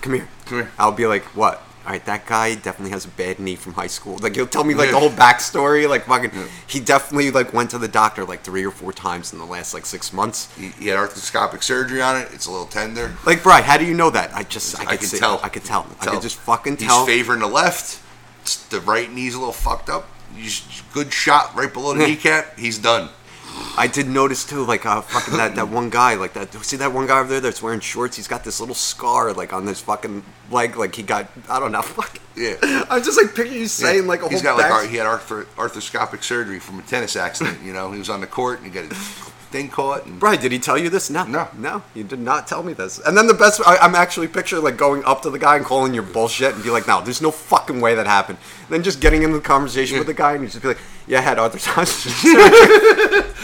come 0.02 0.14
here, 0.14 0.28
Come 0.46 0.58
here. 0.60 0.72
I'll 0.78 0.92
be 0.92 1.08
like, 1.08 1.24
"What? 1.36 1.62
All 1.86 1.92
right, 1.92 2.06
that 2.06 2.26
guy 2.26 2.56
definitely 2.56 2.92
has 2.92 3.04
a 3.06 3.10
bad 3.10 3.40
knee 3.40 3.56
from 3.58 3.74
high 3.74 3.88
school. 3.88 4.18
Like 4.22 4.36
he'll 4.36 4.48
tell 4.48 4.64
me 4.64 4.74
like 4.74 4.92
the 4.92 5.00
whole 5.00 5.10
backstory. 5.10 5.88
Like 5.90 6.06
fucking, 6.06 6.32
he 6.68 6.80
definitely 6.80 7.30
like 7.32 7.54
went 7.54 7.72
to 7.72 7.78
the 7.78 7.88
doctor 7.90 8.24
like 8.26 8.42
three 8.42 8.66
or 8.66 8.72
four 8.72 8.94
times 8.94 9.34
in 9.34 9.40
the 9.40 9.46
last 9.46 9.74
like 9.74 9.86
six 9.86 10.12
months. 10.14 10.54
he, 10.58 10.70
he 10.70 10.88
had 10.88 10.98
arthroscopic 10.98 11.62
surgery 11.64 12.02
on 12.02 12.16
it 12.22 12.30
it's 12.34 12.46
a 12.46 12.52
little 12.52 12.68
tender 12.68 13.14
Like, 13.26 13.44
Brian, 13.44 13.64
how 13.66 13.78
do 13.78 13.86
you 13.86 13.94
know 13.94 14.10
that? 14.12 14.34
I 14.34 14.44
just 14.44 14.80
I, 14.80 14.84
I 14.84 14.86
could 14.86 15.00
can 15.00 15.08
see- 15.10 15.20
tell. 15.20 15.40
I 15.44 15.50
could 15.50 15.66
tell. 15.66 15.86
I 16.02 16.06
could 16.08 16.22
just 16.22 16.38
fucking 16.38 16.78
He's 16.78 16.88
tell. 16.88 17.06
favoring 17.06 17.40
the 17.42 17.48
left. 17.48 18.00
It's- 18.44 18.66
The 18.70 18.80
right 18.82 19.12
knee's 19.12 19.36
a 19.36 19.40
little 19.40 19.54
fucked 19.54 19.90
up. 19.90 20.08
He's 20.36 20.62
good 20.94 21.12
shot 21.14 21.54
right 21.56 21.72
below 21.72 21.94
the 21.94 22.06
kneecap. 22.08 22.58
He's 22.58 22.78
done. 22.80 23.10
I 23.78 23.88
did 23.88 24.08
notice 24.08 24.46
too, 24.46 24.64
like 24.66 24.86
uh, 24.86 25.02
fucking 25.02 25.36
that, 25.38 25.56
that 25.56 25.68
one 25.70 25.90
guy, 25.90 26.14
like 26.16 26.34
that. 26.34 26.54
See 26.64 26.78
that 26.78 26.92
one 26.94 27.08
guy 27.08 27.20
over 27.20 27.30
there 27.30 27.40
that's 27.40 27.62
wearing 27.62 27.80
shorts? 27.80 28.16
He's 28.16 28.28
got 28.28 28.44
this 28.44 28.60
little 28.60 28.76
scar, 28.76 29.34
like 29.34 29.52
on 29.54 29.66
his 29.66 29.82
fucking 29.82 30.24
leg, 30.52 30.78
like 30.78 30.96
he 30.96 31.04
got 31.04 31.28
I 31.50 31.60
don't 31.60 31.72
know. 31.72 31.82
Fuck. 31.94 32.20
Yeah. 32.36 32.56
I'm 32.90 33.04
just 33.04 33.18
like 33.22 33.34
picturing 33.36 33.60
you 33.62 33.68
saying 33.68 34.08
like 34.08 34.22
a 34.22 34.30
he's 34.30 34.42
whole 34.42 34.52
got 34.52 34.58
like 34.58 34.66
back- 34.70 34.84
ar- 34.84 34.86
he 34.88 34.98
had 34.98 35.06
arthro- 35.08 35.46
arthroscopic 35.56 36.24
surgery 36.24 36.60
from 36.60 36.80
a 36.80 36.82
tennis 36.84 37.16
accident. 37.16 37.60
You 37.64 37.74
know, 37.74 37.92
he 37.92 38.00
was 38.00 38.10
on 38.10 38.22
the 38.22 38.28
court 38.28 38.60
and 38.60 38.68
he 38.68 38.74
got 38.74 38.86
his 38.92 38.98
thing 39.52 39.70
caught. 39.70 40.06
And 40.08 40.20
Brian, 40.20 40.40
did 40.42 40.52
he 40.52 40.58
tell 40.60 40.78
you 40.78 40.90
this? 40.90 41.10
No, 41.12 41.26
No. 41.26 41.48
no, 41.58 41.84
you 41.94 42.04
did 42.04 42.18
not 42.20 42.48
tell 42.48 42.64
me 42.64 42.74
this. 42.74 42.98
And 43.00 43.16
then 43.16 43.28
the 43.28 43.36
best, 43.36 43.62
I, 43.68 43.78
I'm 43.78 43.94
actually 43.94 44.28
picturing 44.28 44.64
like 44.64 44.78
going 44.78 45.04
up 45.06 45.22
to 45.24 45.30
the 45.30 45.38
guy 45.40 45.58
and 45.58 45.66
calling 45.66 45.94
your 45.94 46.02
bullshit 46.04 46.56
and 46.56 46.64
be 46.64 46.70
like, 46.72 46.88
"No, 46.88 47.02
there's 47.02 47.22
no 47.22 47.30
fucking 47.32 47.80
way 47.82 47.94
that 47.96 48.08
happened." 48.08 48.40
And 48.64 48.70
then 48.70 48.84
just 48.84 49.00
getting 49.00 49.22
into 49.24 49.38
the 49.38 49.44
conversation 49.44 49.98
with 50.00 50.08
the 50.08 50.14
guy 50.16 50.34
and 50.34 50.42
you 50.44 50.50
just 50.50 50.62
be 50.62 50.70
like, 50.70 50.80
"Yeah, 51.08 51.20
I 51.20 51.22
had 51.22 51.38
arthritis." 51.40 52.24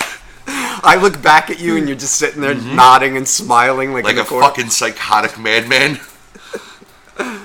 I 0.83 0.95
look 1.01 1.21
back 1.21 1.49
at 1.49 1.59
you 1.59 1.77
and 1.77 1.87
you're 1.87 1.97
just 1.97 2.15
sitting 2.15 2.41
there 2.41 2.55
nodding 2.55 3.17
and 3.17 3.27
smiling 3.27 3.93
like, 3.93 4.05
like 4.05 4.17
a 4.17 4.23
corner. 4.23 4.47
fucking 4.47 4.69
psychotic 4.69 5.37
madman. 5.39 5.99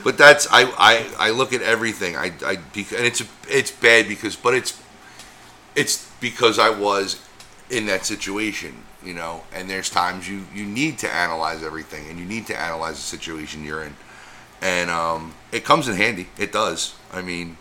but 0.05 0.17
that's 0.17 0.47
I, 0.51 0.65
I 0.79 1.29
I 1.29 1.31
look 1.31 1.53
at 1.53 1.63
everything. 1.63 2.17
I 2.17 2.33
I 2.45 2.53
and 2.53 3.05
it's 3.07 3.23
it's 3.49 3.71
bad 3.71 4.09
because 4.09 4.37
but 4.37 4.55
it's 4.55 4.81
it's 5.75 6.11
because 6.21 6.59
I 6.59 6.71
was 6.71 7.21
in 7.71 7.87
that 7.87 8.07
situation, 8.07 8.75
you 9.05 9.15
know. 9.15 9.43
And 9.53 9.69
there's 9.69 9.91
times 9.91 10.29
you 10.29 10.47
you 10.55 10.65
need 10.65 10.99
to 10.99 11.13
analyze 11.13 11.63
everything 11.63 12.09
and 12.09 12.19
you 12.19 12.25
need 12.25 12.47
to 12.47 12.59
analyze 12.59 12.97
the 12.97 13.03
situation 13.03 13.65
you're 13.65 13.83
in, 13.83 13.97
and 14.63 14.91
um, 14.91 15.35
it 15.53 15.65
comes 15.65 15.89
in 15.89 15.97
handy. 15.97 16.29
It 16.39 16.53
does. 16.53 16.95
I 17.13 17.23
mean, 17.23 17.57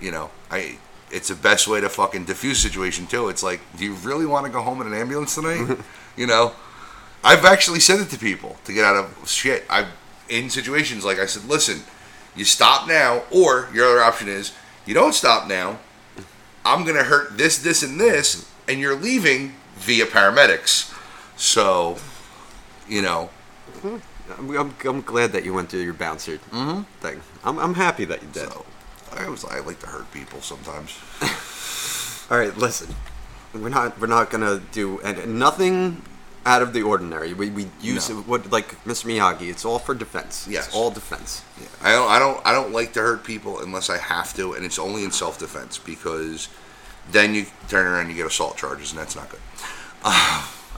you 0.00 0.10
know, 0.10 0.30
I. 0.50 0.78
It's 1.10 1.28
the 1.28 1.34
best 1.34 1.66
way 1.66 1.80
to 1.80 1.88
fucking 1.88 2.24
diffuse 2.24 2.58
a 2.58 2.68
situation 2.68 3.06
too. 3.06 3.28
It's 3.28 3.42
like, 3.42 3.60
do 3.76 3.84
you 3.84 3.94
really 3.94 4.26
want 4.26 4.46
to 4.46 4.52
go 4.52 4.62
home 4.62 4.80
in 4.80 4.86
an 4.86 4.94
ambulance 4.94 5.34
tonight? 5.34 5.78
you 6.16 6.26
know, 6.26 6.52
I've 7.24 7.44
actually 7.44 7.80
said 7.80 8.00
it 8.00 8.10
to 8.10 8.18
people 8.18 8.58
to 8.64 8.72
get 8.72 8.84
out 8.84 8.96
of 8.96 9.28
shit. 9.28 9.64
I've 9.68 9.88
in 10.30 10.48
situations 10.48 11.04
like 11.04 11.18
I 11.18 11.26
said, 11.26 11.44
listen, 11.44 11.82
you 12.34 12.44
stop 12.44 12.88
now, 12.88 13.24
or 13.30 13.68
your 13.74 13.86
other 13.86 14.00
option 14.00 14.28
is 14.28 14.52
you 14.86 14.94
don't 14.94 15.12
stop 15.12 15.48
now. 15.48 15.78
I'm 16.64 16.84
gonna 16.84 17.04
hurt 17.04 17.36
this, 17.36 17.58
this, 17.58 17.82
and 17.82 18.00
this, 18.00 18.48
and 18.68 18.78
you're 18.80 18.94
leaving 18.94 19.54
via 19.76 20.06
paramedics. 20.06 20.94
So, 21.36 21.98
you 22.88 23.02
know, 23.02 23.30
hmm. 23.80 23.96
I'm, 24.38 24.56
I'm, 24.56 24.74
I'm 24.84 25.00
glad 25.00 25.32
that 25.32 25.44
you 25.44 25.52
went 25.52 25.70
through 25.70 25.80
your 25.80 25.94
bouncer 25.94 26.36
mm-hmm. 26.36 26.82
thing. 27.00 27.20
I'm, 27.42 27.58
I'm 27.58 27.74
happy 27.74 28.04
that 28.04 28.22
you 28.22 28.28
did. 28.28 28.52
so 28.52 28.66
I 29.16 29.28
was 29.28 29.44
I 29.44 29.60
like 29.60 29.80
to 29.80 29.86
hurt 29.86 30.10
people 30.12 30.40
sometimes. 30.40 30.96
All 32.30 32.38
right, 32.38 32.56
listen. 32.56 32.94
We're 33.52 33.68
not 33.68 33.98
we're 34.00 34.06
not 34.06 34.30
gonna 34.30 34.62
do 34.72 35.00
and 35.00 35.38
nothing 35.38 36.02
out 36.46 36.62
of 36.62 36.72
the 36.72 36.82
ordinary. 36.82 37.34
We, 37.34 37.50
we 37.50 37.66
use 37.80 38.08
No. 38.08 38.16
what 38.22 38.50
like 38.50 38.82
Mr. 38.84 39.06
Miyagi. 39.06 39.50
It's 39.50 39.64
all 39.64 39.78
for 39.80 39.94
defense. 39.94 40.46
Yes. 40.48 40.68
It's 40.68 40.74
all 40.74 40.90
defense. 40.90 41.42
Yeah. 41.60 41.66
I 41.82 41.92
don't 41.92 42.08
I 42.10 42.18
don't 42.18 42.46
I 42.46 42.52
don't 42.52 42.72
like 42.72 42.92
to 42.94 43.00
hurt 43.00 43.24
people 43.24 43.58
unless 43.60 43.90
I 43.90 43.98
have 43.98 44.32
to, 44.36 44.52
and 44.54 44.64
it's 44.64 44.78
only 44.78 45.02
in 45.04 45.10
self 45.10 45.38
defense 45.38 45.78
because 45.78 46.48
then 47.10 47.34
you 47.34 47.46
turn 47.68 47.86
around 47.86 48.02
and 48.02 48.10
you 48.10 48.16
get 48.16 48.26
assault 48.26 48.56
charges, 48.56 48.92
and 48.92 49.00
that's 49.00 49.16
not 49.16 49.28
good. 49.28 49.40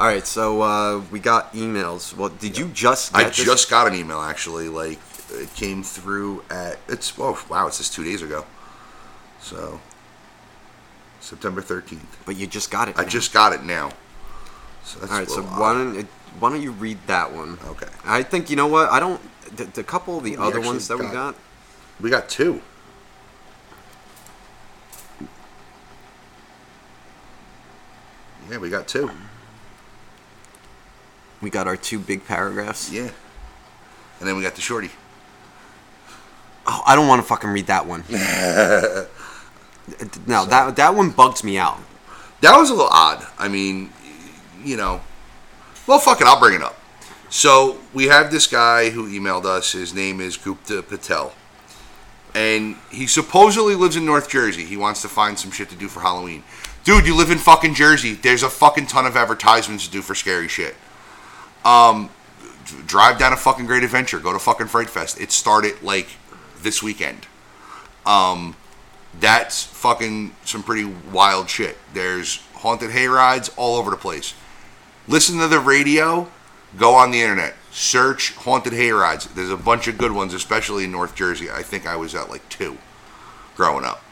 All 0.01 0.09
right, 0.09 0.27
so 0.27 0.63
uh, 0.63 1.03
we 1.13 1.21
got 1.21 1.53
emails. 1.53 2.17
Well, 2.17 2.31
did 2.31 2.57
you 2.57 2.69
just? 2.69 3.15
I 3.15 3.25
this? 3.25 3.37
just 3.45 3.69
got 3.71 3.87
an 3.87 3.95
email 3.95 4.21
actually. 4.21 4.69
Like 4.69 4.99
it 5.33 5.55
came 5.55 5.83
through 5.83 6.45
at 6.51 6.79
it's 6.89 7.13
oh 7.19 7.39
wow, 7.49 7.67
it's 7.67 7.79
just 7.79 7.93
two 7.95 8.05
days 8.05 8.23
ago. 8.23 8.45
So 9.41 9.81
September 11.21 11.61
thirteenth. 11.63 12.19
but 12.27 12.37
you 12.37 12.47
just 12.47 12.71
got 12.71 12.89
it. 12.89 12.99
I 12.99 13.03
now. 13.03 13.09
just 13.09 13.33
got 13.33 13.53
it 13.53 13.63
now. 13.65 13.91
So 14.85 14.99
that's 15.01 15.13
All 15.13 15.19
right, 15.19 15.29
so 15.29 15.37
little 15.41 15.51
why 15.51 15.71
uh, 15.71 15.75
don't 15.75 16.07
why 16.41 16.51
don't 16.51 16.63
you 16.63 16.73
read 16.73 16.99
that 17.07 17.33
one? 17.33 17.59
Okay. 17.67 17.87
I 18.05 18.23
think 18.23 18.51
you 18.51 18.57
know 18.57 18.67
what 18.67 18.91
I 18.91 19.01
don't. 19.01 19.21
The, 19.57 19.65
the 19.65 19.85
couple 19.85 20.19
of 20.19 20.25
the 20.25 20.33
We 20.33 20.37
other 20.37 20.61
ones 20.61 20.89
that 20.89 20.97
we 20.99 21.05
got- 21.05 21.13
got. 21.13 21.37
we 22.01 22.11
got 22.11 22.29
two. 22.29 22.61
Yeah, 28.51 28.59
we 28.59 28.71
got 28.71 28.89
two. 28.89 29.11
We 31.41 31.51
got 31.51 31.67
our 31.67 31.77
two 31.77 31.99
big 31.99 32.25
paragraphs. 32.27 32.93
Yeah. 32.93 33.11
And 34.21 34.29
then 34.29 34.37
we 34.37 34.43
got 34.43 34.55
the 34.55 34.61
shorty. 34.61 34.91
Oh, 36.67 36.83
I 36.87 36.95
don't 36.95 37.09
want 37.09 37.21
to 37.21 37.27
fucking 37.27 37.51
read 37.51 37.67
that 37.67 37.87
one. 37.87 38.05
no, 40.27 40.47
that 40.47 40.77
that 40.77 40.95
one 40.95 41.11
bugs 41.11 41.43
me 41.43 41.59
out. 41.59 41.79
That 42.41 42.57
was 42.57 42.71
a 42.71 42.75
little 42.75 42.91
odd. 42.91 43.27
I 43.39 43.49
mean, 43.49 43.91
you 44.65 44.77
know, 44.77 45.01
well, 45.87 45.99
fuck 45.99 46.21
it, 46.21 46.27
I'll 46.27 46.39
bring 46.39 46.55
it 46.55 46.63
up. 46.63 46.79
So 47.31 47.79
we 47.93 48.07
have 48.07 48.31
this 48.31 48.47
guy 48.47 48.91
who 48.91 49.09
emailed 49.09 49.45
us. 49.45 49.73
His 49.73 49.95
name 49.95 50.21
is 50.21 50.37
Gupta 50.37 50.83
Patel, 50.83 51.33
and 52.35 52.77
he 52.91 53.07
supposedly 53.07 53.75
lives 53.75 53.97
in 53.97 54.05
North 54.05 54.29
Jersey. 54.29 54.65
He 54.65 54.77
wants 54.77 55.03
to 55.03 55.09
find 55.09 55.39
some 55.39 55.51
shit 55.51 55.69
to 55.71 55.77
do 55.77 55.89
for 55.89 56.01
Halloween. 56.01 56.45
Dude, 56.85 57.07
you 57.07 57.17
live 57.17 57.31
in 57.31 57.39
fucking 57.39 57.75
Jersey. 57.75 58.15
There's 58.15 58.43
a 58.43 58.51
fucking 58.51 58.87
ton 58.87 59.07
of 59.07 59.17
advertisements 59.17 59.87
to 59.87 59.93
do 59.93 60.03
for 60.03 60.15
scary 60.15 60.49
shit. 60.49 60.75
Um, 61.65 62.11
drive 62.87 63.19
down 63.19 63.33
a 63.33 63.37
fucking 63.37 63.67
Great 63.67 63.85
Adventure. 63.85 64.19
Go 64.19 64.33
to 64.33 64.39
fucking 64.39 64.67
Fright 64.67 64.91
Fest. 64.91 65.21
It 65.21 65.31
started 65.31 65.81
like 65.83 66.09
this 66.63 66.83
weekend. 66.83 67.27
Um, 68.07 68.57
that's 69.21 69.65
fucking 69.65 70.35
some 70.45 70.63
pretty 70.63 70.91
wild 71.13 71.51
shit. 71.51 71.77
There's 71.93 72.43
haunted 72.55 72.91
hay 72.91 73.07
rides 73.07 73.51
all 73.57 73.77
over 73.77 73.91
the 73.91 73.97
place. 73.97 74.35
Listen 75.09 75.39
to 75.39 75.49
the 75.49 75.59
radio, 75.59 76.29
go 76.79 76.95
on 76.95 77.11
the 77.11 77.21
internet, 77.21 77.55
search 77.71 78.33
haunted 78.35 78.73
hay 78.73 78.91
rides. 78.91 79.27
There's 79.27 79.51
a 79.51 79.57
bunch 79.57 79.89
of 79.89 79.99
good 79.99 80.13
ones, 80.13 80.35
especially 80.35 80.85
in 80.85 80.93
North 80.93 81.15
Jersey. 81.15 81.51
I 81.51 81.63
think 81.63 81.87
I 81.87 81.97
was 81.97 82.15
at 82.15 82.31
like 82.31 82.49
two 82.49 82.79
growing 83.57 83.85
up. 83.85 84.03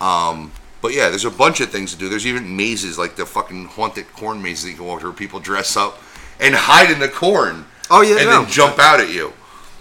Um, 0.00 0.52
but 0.80 0.94
yeah, 0.94 1.08
there's 1.08 1.24
a 1.24 1.30
bunch 1.30 1.60
of 1.60 1.70
things 1.70 1.92
to 1.92 1.98
do. 1.98 2.08
There's 2.08 2.26
even 2.26 2.56
mazes, 2.56 2.98
like 2.98 3.16
the 3.16 3.26
fucking 3.26 3.66
haunted 3.66 4.12
corn 4.12 4.42
mazes 4.42 4.64
that 4.64 4.70
you 4.70 4.76
can 4.76 4.86
walk 4.86 5.00
through. 5.00 5.10
Where 5.10 5.18
people 5.18 5.40
dress 5.40 5.76
up 5.76 6.00
and 6.40 6.54
hide 6.54 6.90
in 6.90 6.98
the 6.98 7.08
corn. 7.08 7.66
Oh, 7.90 8.02
yeah, 8.02 8.18
and 8.18 8.26
no. 8.26 8.42
then 8.42 8.50
jump 8.50 8.78
out 8.78 9.00
at 9.00 9.10
you. 9.10 9.32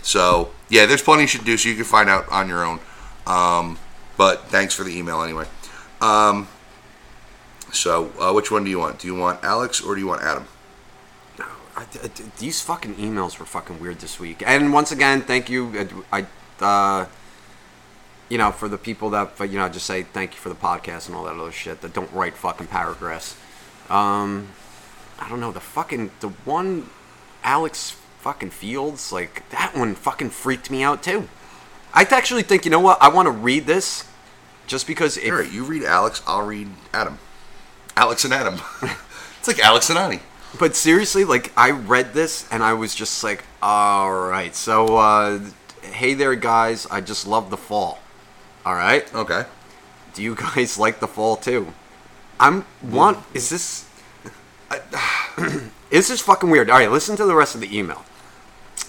So 0.02 0.52
yeah, 0.70 0.86
there's 0.86 1.02
plenty 1.02 1.24
you 1.24 1.28
should 1.28 1.46
do. 1.46 1.58
So 1.58 1.70
you 1.70 1.76
can 1.76 1.84
find 1.86 2.10
out 2.10 2.28
on 2.30 2.48
your 2.50 2.64
own. 2.64 2.80
Um, 3.26 3.78
but 4.18 4.46
thanks 4.46 4.74
for 4.74 4.84
the 4.84 4.96
email 4.98 5.22
anyway. 5.22 5.46
Um, 6.02 6.48
so 7.72 8.12
uh, 8.20 8.32
which 8.34 8.52
one 8.52 8.64
do 8.64 8.70
you 8.70 8.80
want? 8.80 9.00
Do 9.00 9.08
you 9.08 9.16
want 9.16 9.44
Alex 9.44 9.82
or 9.82 9.96
do 9.96 10.02
you 10.02 10.08
want 10.08 10.22
Adam? 10.24 10.46
I, 11.40 11.82
I- 11.82 12.10
these 12.40 12.62
fucking 12.62 12.96
emails 12.96 13.38
were 13.40 13.46
fucking 13.46 13.80
weird 13.80 14.00
this 14.00 14.20
week. 14.20 14.42
And 14.46 14.74
once 14.74 14.92
again, 14.92 15.22
thank 15.22 15.50
you. 15.50 16.04
I, 16.12 16.26
uh, 16.60 17.06
you 18.30 18.38
know, 18.38 18.52
for 18.52 18.68
the 18.68 18.78
people 18.78 19.10
that, 19.12 19.40
you 19.40 19.60
know, 19.60 19.70
just 19.70 19.86
say 19.86 20.04
thank 20.04 20.34
you 20.34 20.40
for 20.40 20.50
the 20.50 20.56
podcast 20.56 21.08
and 21.08 21.16
all 21.16 21.24
that 21.26 21.36
other 21.36 21.52
shit 21.52 21.82
that 21.82 21.94
don't 21.94 22.12
write 22.12 22.34
fucking 22.36 22.68
paragraphs. 22.68 23.38
Um, 23.90 24.50
I 25.20 25.30
don't 25.30 25.40
know 25.40 25.52
the 25.52 25.60
fucking 25.62 26.12
the 26.20 26.30
one, 26.30 26.90
Alex 27.44 27.97
fucking 28.28 28.50
Fields, 28.50 29.14
like 29.14 29.48
that 29.52 29.74
one 29.74 29.96
fucking 29.96 30.30
freaked 30.30 30.70
me 30.70 30.84
out 30.84 31.02
too. 31.02 31.30
I 31.94 32.02
actually 32.02 32.44
think 32.44 32.66
you 32.66 32.72
know 32.72 32.82
what 32.82 33.02
I 33.02 33.08
want 33.08 33.28
to 33.28 33.32
read 33.32 33.66
this, 33.66 34.06
just 34.68 34.86
because 34.86 35.16
if 35.16 35.32
All 35.32 35.40
right, 35.40 35.50
you 35.50 35.64
read 35.64 35.84
Alex. 35.84 36.22
I'll 36.28 36.46
read 36.46 36.68
Adam. 36.94 37.20
Alex 37.96 38.26
and 38.26 38.34
Adam. 38.34 38.60
it's 39.40 39.48
like 39.48 39.60
Alex 39.60 39.90
and 39.90 39.98
Ani. 39.98 40.20
But 40.60 40.76
seriously, 40.76 41.24
like 41.24 41.54
I 41.56 41.72
read 41.72 42.14
this 42.14 42.46
and 42.52 42.64
I 42.64 42.74
was 42.74 42.94
just 42.94 43.24
like, 43.24 43.46
all 43.62 44.14
right. 44.14 44.54
So, 44.54 44.98
uh, 44.98 45.40
hey 45.82 46.14
there, 46.14 46.36
guys. 46.36 46.86
I 46.92 47.00
just 47.00 47.28
love 47.28 47.50
the 47.50 47.56
fall. 47.56 48.00
All 48.66 48.76
right. 48.76 49.08
Okay. 49.16 49.46
Do 50.14 50.22
you 50.22 50.36
guys 50.36 50.78
like 50.86 51.00
the 51.00 51.08
fall 51.08 51.38
too? 51.38 51.72
I'm 52.42 52.66
want. 52.84 53.20
Is 53.34 53.50
this? 53.50 53.90
is 55.90 56.10
this 56.10 56.20
fucking 56.20 56.50
weird? 56.50 56.70
All 56.70 56.78
right. 56.78 56.92
Listen 56.92 57.16
to 57.16 57.26
the 57.26 57.34
rest 57.34 57.56
of 57.56 57.62
the 57.62 57.74
email. 57.74 58.04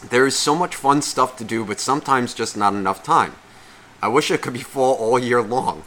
There 0.03 0.27
is 0.27 0.37
so 0.37 0.55
much 0.55 0.77
fun 0.77 1.03
stuff 1.03 1.37
to 1.39 1.45
do, 1.45 1.65
but 1.65 1.81
sometimes 1.81 2.35
just 2.35 2.57
not 2.57 2.73
enough 2.73 3.03
time. 3.03 3.35
I 4.01 4.09
wish 4.09 4.31
it 4.31 4.43
could 4.43 4.53
be 4.53 4.61
fall 4.61 4.95
all 4.95 5.19
year 5.19 5.43
long. 5.43 5.83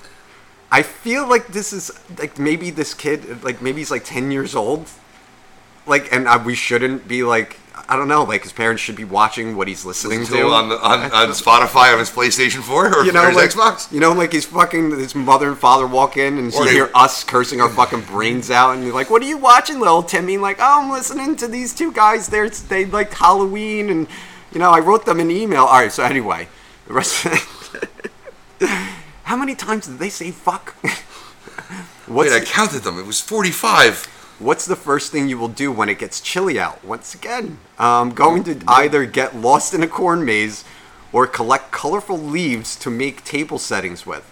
I 0.70 0.84
feel 0.84 1.28
like 1.28 1.47
this 1.47 1.74
is 1.74 1.91
like 2.18 2.38
maybe 2.38 2.70
this 2.72 2.93
kid, 2.93 3.43
like 3.43 3.62
maybe 3.62 3.80
he's 3.80 3.91
like 3.91 4.05
ten 4.05 4.32
years 4.32 4.55
old, 4.55 4.88
like, 5.86 6.12
and 6.12 6.28
uh, 6.28 6.41
we 6.43 6.55
shouldn't 6.55 7.07
be 7.07 7.24
like, 7.24 7.57
I 7.92 7.98
don't 7.98 8.08
know, 8.08 8.24
like 8.24 8.44
his 8.44 8.54
parents 8.54 8.82
should 8.82 8.96
be 8.96 9.04
watching 9.04 9.58
what 9.58 9.68
he's 9.68 9.84
listening 9.84 10.20
Listen 10.20 10.38
to 10.38 10.44
to 10.44 10.48
on, 10.48 10.70
the, 10.70 10.80
on, 10.80 11.12
on 11.12 11.28
Spotify 11.32 11.92
on 11.92 12.00
his 12.00 12.10
PlayStation 12.10 12.62
4 12.62 13.00
or, 13.00 13.04
you 13.04 13.12
know, 13.12 13.22
or 13.24 13.28
his 13.28 13.36
like, 13.36 13.50
Xbox. 13.50 13.92
You 13.92 14.00
know, 14.00 14.14
like 14.14 14.32
his 14.32 14.46
fucking 14.46 14.92
his 14.92 15.14
mother 15.14 15.50
and 15.50 15.58
father 15.58 15.86
walk 15.86 16.16
in 16.16 16.38
and 16.38 16.54
you 16.54 16.64
hear 16.70 16.89
us 16.96 17.26
cursing 17.26 17.60
our 17.60 17.68
fucking 17.68 18.04
brains 18.04 18.50
out, 18.50 18.76
and 18.76 18.86
you're 18.86 18.94
like, 18.94 19.10
"What 19.10 19.22
are 19.22 19.26
you 19.26 19.38
watching, 19.38 19.82
little 19.82 20.04
Timmy?" 20.04 20.38
Like, 20.38 20.56
"Oh, 20.62 20.84
I'm 20.84 20.89
listening 20.89 21.36
to 21.36 21.50
these 21.50 21.74
two 21.74 21.92
guys. 21.92 22.28
They're 22.28 22.50
they 22.50 22.86
like 22.86 23.14
Halloween, 23.14 23.89
and 23.89 24.08
you 24.54 24.60
know, 24.60 24.72
I 24.72 24.80
wrote 24.80 25.06
them 25.06 25.20
an 25.20 25.30
email." 25.30 25.66
All 25.66 25.82
right, 25.82 25.92
so 25.92 26.06
anyway, 26.06 26.48
the 26.88 26.94
rest. 26.94 27.28
How 29.24 29.36
many 29.36 29.54
times 29.54 29.88
did 29.88 30.00
they 30.00 30.10
say 30.10 30.32
"fuck"? 30.32 30.76
What's 32.08 32.32
Wait, 32.32 32.42
I 32.42 32.46
counted 32.46 32.84
them. 32.84 32.98
It 32.98 33.06
was 33.06 33.20
45. 33.20 34.21
What's 34.42 34.66
the 34.66 34.76
first 34.76 35.12
thing 35.12 35.30
you 35.30 35.38
will 35.38 35.48
do 35.48 35.72
when 35.72 35.88
it 35.88 36.00
gets 36.00 36.20
chilly 36.20 36.60
out? 36.60 36.84
Once 36.84 37.14
again, 37.14 37.60
um, 37.78 38.10
going 38.12 38.44
to 38.46 38.60
either 38.68 39.06
get 39.06 39.36
lost 39.36 39.74
in 39.76 39.84
a 39.84 39.88
corn 39.88 40.26
maze 40.26 40.64
or 41.14 41.28
collect 41.28 41.72
colorful 41.72 42.18
leaves 42.18 42.76
to 42.78 42.89
make 42.89 43.24
table 43.24 43.60
settings 43.60 44.06
with. 44.06 44.26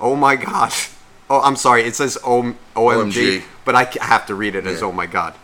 Oh 0.00 0.14
my 0.16 0.36
god. 0.36 0.72
Oh, 1.30 1.42
I'm 1.42 1.56
sorry. 1.56 1.82
It 1.82 1.94
says 1.94 2.16
o- 2.24 2.54
OMG, 2.74 3.12
OMG. 3.12 3.42
but 3.66 3.74
I 3.74 3.84
have 4.00 4.24
to 4.28 4.34
read 4.34 4.54
it 4.54 4.66
as 4.66 4.80
Yeah. 4.80 4.86
oh 4.86 4.92
my 4.92 5.04
god. 5.04 5.34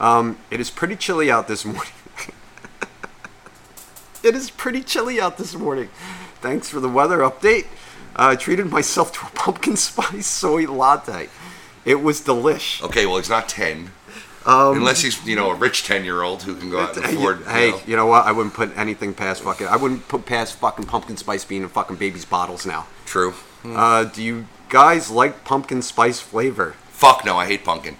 Um, 0.00 0.38
it 0.50 0.60
is 0.60 0.70
pretty 0.70 0.96
chilly 0.96 1.30
out 1.30 1.46
this 1.46 1.62
morning. 1.66 1.92
it 4.22 4.34
is 4.34 4.50
pretty 4.50 4.82
chilly 4.82 5.20
out 5.20 5.36
this 5.36 5.54
morning. 5.54 5.90
Thanks 6.40 6.70
for 6.70 6.80
the 6.80 6.88
weather 6.88 7.18
update. 7.18 7.66
Uh, 8.18 8.28
I 8.32 8.36
treated 8.36 8.70
myself 8.70 9.12
to 9.12 9.26
a 9.26 9.30
pumpkin 9.38 9.76
spice 9.88 10.26
soy 10.26 10.64
latte. 10.66 11.28
It 11.86 12.02
was 12.02 12.20
delish. 12.20 12.82
Okay, 12.82 13.06
well, 13.06 13.16
he's 13.16 13.30
not 13.30 13.48
10. 13.48 13.92
Um, 14.44 14.76
Unless 14.76 15.00
he's, 15.02 15.24
you 15.26 15.34
know, 15.34 15.50
a 15.50 15.54
rich 15.54 15.84
10 15.84 16.04
year 16.04 16.22
old 16.22 16.42
who 16.42 16.54
can 16.54 16.68
go 16.70 16.80
out 16.80 16.96
and 16.96 17.04
afford. 17.06 17.42
hey, 17.46 17.66
you 17.66 17.72
know. 17.72 17.80
you 17.86 17.96
know 17.96 18.06
what? 18.06 18.26
I 18.26 18.32
wouldn't 18.32 18.54
put 18.54 18.76
anything 18.76 19.14
past 19.14 19.42
fucking. 19.42 19.66
I 19.66 19.76
wouldn't 19.76 20.06
put 20.08 20.26
past 20.26 20.56
fucking 20.56 20.86
pumpkin 20.86 21.16
spice 21.16 21.44
being 21.44 21.62
in 21.62 21.68
fucking 21.68 21.96
babies' 21.96 22.24
bottles 22.24 22.66
now. 22.66 22.86
True. 23.06 23.34
Uh, 23.64 24.04
do 24.04 24.22
you 24.22 24.46
guys 24.68 25.10
like 25.10 25.44
pumpkin 25.44 25.82
spice 25.82 26.20
flavor? 26.20 26.74
Fuck 26.90 27.24
no, 27.24 27.36
I 27.36 27.46
hate 27.46 27.64
pumpkin. 27.64 27.96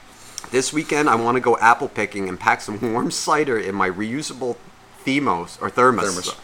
This 0.53 0.73
weekend, 0.73 1.09
I 1.11 1.17
want 1.17 1.37
to 1.37 1.41
go 1.41 1.57
apple 1.59 1.89
picking 1.89 2.29
and 2.29 2.39
pack 2.39 2.61
some 2.61 2.81
warm 2.93 3.11
cider 3.11 3.59
in 3.59 3.75
my 3.75 3.91
reusable 3.91 4.57
Themos 5.05 5.61
or 5.61 5.71
thermos, 5.71 6.05
Thermos. 6.05 6.37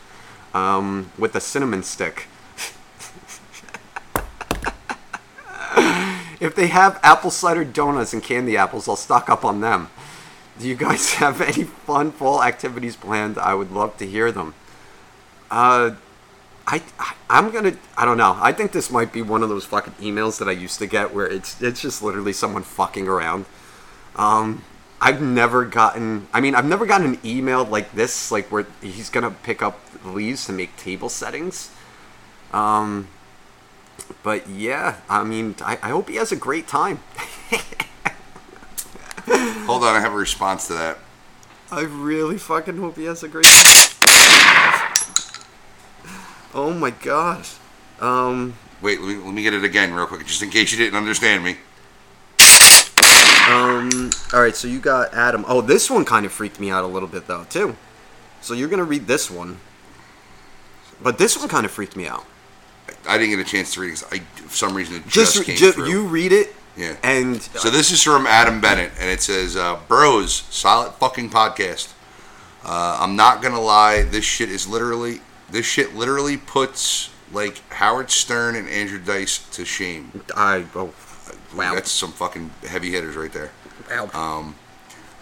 Um, 0.54 1.10
with 1.18 1.36
a 1.36 1.40
cinnamon 1.40 1.82
stick. 1.82 2.26
if 6.42 6.56
they 6.56 6.66
have 6.66 6.98
apple 7.04 7.30
cider 7.30 7.64
donuts 7.64 8.12
and 8.12 8.20
candy 8.20 8.56
apples, 8.56 8.88
I'll 8.88 8.96
stock 8.96 9.30
up 9.30 9.44
on 9.44 9.60
them. 9.60 9.88
Do 10.58 10.66
you 10.68 10.74
guys 10.74 11.14
have 11.22 11.40
any 11.40 11.62
fun 11.62 12.10
fall 12.10 12.42
activities 12.42 12.96
planned? 12.96 13.38
I 13.38 13.54
would 13.54 13.70
love 13.70 13.96
to 13.98 14.06
hear 14.06 14.32
them. 14.32 14.54
Uh, 15.50 15.92
I, 16.66 16.82
I 16.98 17.14
I'm 17.30 17.50
gonna 17.50 17.76
I 17.96 18.04
don't 18.04 18.18
know. 18.18 18.36
I 18.40 18.52
think 18.52 18.72
this 18.72 18.90
might 18.90 19.12
be 19.12 19.22
one 19.22 19.44
of 19.44 19.48
those 19.48 19.64
fucking 19.64 19.94
emails 19.94 20.38
that 20.40 20.48
I 20.48 20.52
used 20.52 20.80
to 20.80 20.86
get 20.86 21.14
where 21.14 21.26
it's 21.26 21.62
it's 21.62 21.80
just 21.80 22.02
literally 22.02 22.32
someone 22.32 22.64
fucking 22.64 23.06
around. 23.06 23.46
Um, 24.16 24.64
I've 25.00 25.22
never 25.22 25.64
gotten. 25.64 26.26
I 26.32 26.40
mean, 26.40 26.56
I've 26.56 26.64
never 26.64 26.86
gotten 26.86 27.14
an 27.14 27.18
email 27.24 27.64
like 27.64 27.92
this, 27.92 28.32
like 28.32 28.50
where 28.50 28.66
he's 28.80 29.10
gonna 29.10 29.30
pick 29.30 29.62
up 29.62 29.78
leaves 30.04 30.46
to 30.46 30.52
make 30.52 30.76
table 30.76 31.08
settings. 31.08 31.70
Um, 32.52 33.08
but 34.22 34.48
yeah, 34.48 34.96
I 35.08 35.24
mean, 35.24 35.54
I, 35.62 35.78
I 35.82 35.88
hope 35.90 36.08
he 36.08 36.16
has 36.16 36.32
a 36.32 36.36
great 36.36 36.68
time. 36.68 37.00
Hold 39.66 39.84
on, 39.84 39.94
I 39.94 40.00
have 40.00 40.12
a 40.12 40.16
response 40.16 40.66
to 40.68 40.74
that. 40.74 40.98
I 41.70 41.82
really 41.82 42.38
fucking 42.38 42.76
hope 42.76 42.96
he 42.96 43.04
has 43.04 43.22
a 43.22 43.28
great. 43.28 43.46
Oh 46.54 46.72
my 46.74 46.90
god. 46.90 47.46
Um. 48.00 48.54
Wait, 48.82 49.00
let 49.00 49.08
me, 49.08 49.24
let 49.24 49.32
me 49.32 49.42
get 49.42 49.54
it 49.54 49.64
again 49.64 49.94
real 49.94 50.06
quick, 50.06 50.26
just 50.26 50.42
in 50.42 50.50
case 50.50 50.72
you 50.72 50.78
didn't 50.78 50.96
understand 50.96 51.44
me. 51.44 51.56
Um. 53.48 54.10
All 54.32 54.40
right. 54.40 54.54
So 54.54 54.68
you 54.68 54.80
got 54.80 55.14
Adam. 55.14 55.44
Oh, 55.48 55.60
this 55.62 55.90
one 55.90 56.04
kind 56.04 56.26
of 56.26 56.32
freaked 56.32 56.60
me 56.60 56.70
out 56.70 56.84
a 56.84 56.86
little 56.86 57.08
bit 57.08 57.26
though 57.26 57.44
too. 57.44 57.76
So 58.40 58.54
you're 58.54 58.68
gonna 58.68 58.84
read 58.84 59.06
this 59.06 59.30
one, 59.30 59.60
but 61.02 61.16
this 61.16 61.38
one 61.38 61.48
kind 61.48 61.64
of 61.64 61.72
freaked 61.72 61.96
me 61.96 62.06
out. 62.06 62.24
I 63.08 63.18
didn't 63.18 63.30
get 63.36 63.46
a 63.46 63.50
chance 63.50 63.74
to 63.74 63.80
read 63.80 63.94
it 63.94 64.04
I, 64.10 64.18
for 64.18 64.54
some 64.54 64.74
reason, 64.74 64.96
it 64.96 65.06
just, 65.08 65.34
Just, 65.34 65.46
came 65.46 65.56
just 65.56 65.76
through. 65.76 65.88
you 65.88 66.06
read 66.06 66.32
it. 66.32 66.54
Yeah. 66.76 66.96
And 67.02 67.40
So 67.42 67.70
this 67.70 67.90
is 67.90 68.02
from 68.02 68.26
Adam 68.26 68.60
Bennett, 68.60 68.92
and 68.98 69.10
it 69.10 69.20
says, 69.20 69.56
uh, 69.56 69.78
"Bros, 69.88 70.44
solid 70.50 70.92
fucking 70.94 71.30
podcast. 71.30 71.92
Uh, 72.64 72.98
I'm 73.00 73.16
not 73.16 73.42
gonna 73.42 73.60
lie, 73.60 74.02
this 74.02 74.24
shit 74.24 74.48
is 74.48 74.66
literally, 74.66 75.20
this 75.50 75.66
shit 75.66 75.94
literally 75.94 76.36
puts 76.36 77.10
like 77.32 77.60
Howard 77.72 78.10
Stern 78.10 78.54
and 78.54 78.68
Andrew 78.68 78.98
Dice 78.98 79.38
to 79.50 79.64
shame. 79.64 80.22
I 80.36 80.64
oh, 80.74 80.92
Wow. 81.56 81.74
That's 81.74 81.90
some 81.90 82.12
fucking 82.12 82.50
heavy 82.66 82.90
hitters 82.90 83.16
right 83.16 83.32
there. 83.32 83.50
Wow. 83.90 84.10
Um, 84.14 84.54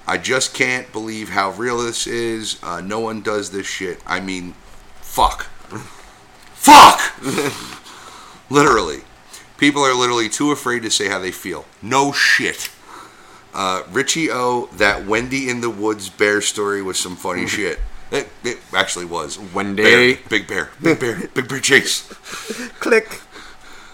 I 0.07 0.17
just 0.19 0.55
can't 0.55 0.91
believe 0.93 1.31
how 1.31 1.51
real 1.53 1.79
this 1.79 2.07
is. 2.07 2.59
Uh, 2.63 2.81
no 2.81 3.01
one 3.01 3.21
does 3.21 3.51
this 3.51 3.67
shit. 3.67 4.01
I 4.07 4.21
mean, 4.21 4.55
fuck. 5.01 5.49
Fuck! 6.61 7.01
literally. 8.51 9.01
People 9.59 9.83
are 9.83 9.95
literally 9.95 10.29
too 10.29 10.53
afraid 10.53 10.83
to 10.83 10.91
say 10.91 11.09
how 11.09 11.19
they 11.19 11.33
feel. 11.33 11.67
No 11.83 12.13
shit. 12.13 12.71
Uh, 13.53 13.83
Richie 13.91 14.31
O, 14.31 14.67
that 14.75 15.07
Wendy 15.07 15.49
in 15.51 15.61
the 15.61 15.71
Woods 15.71 16.09
bear 16.09 16.41
story 16.41 16.83
was 16.83 16.99
some 16.99 17.17
funny 17.17 17.47
shit. 17.47 17.81
It, 18.11 18.29
it 18.45 18.59
actually 18.73 19.05
was. 19.05 19.39
Wendy. 19.39 19.83
Bear, 19.83 20.19
big 20.29 20.47
bear. 20.47 20.71
Big 20.83 20.99
bear. 20.99 21.29
Big 21.35 21.49
bear 21.49 21.61
chase. 21.61 22.03
Click. 22.81 23.21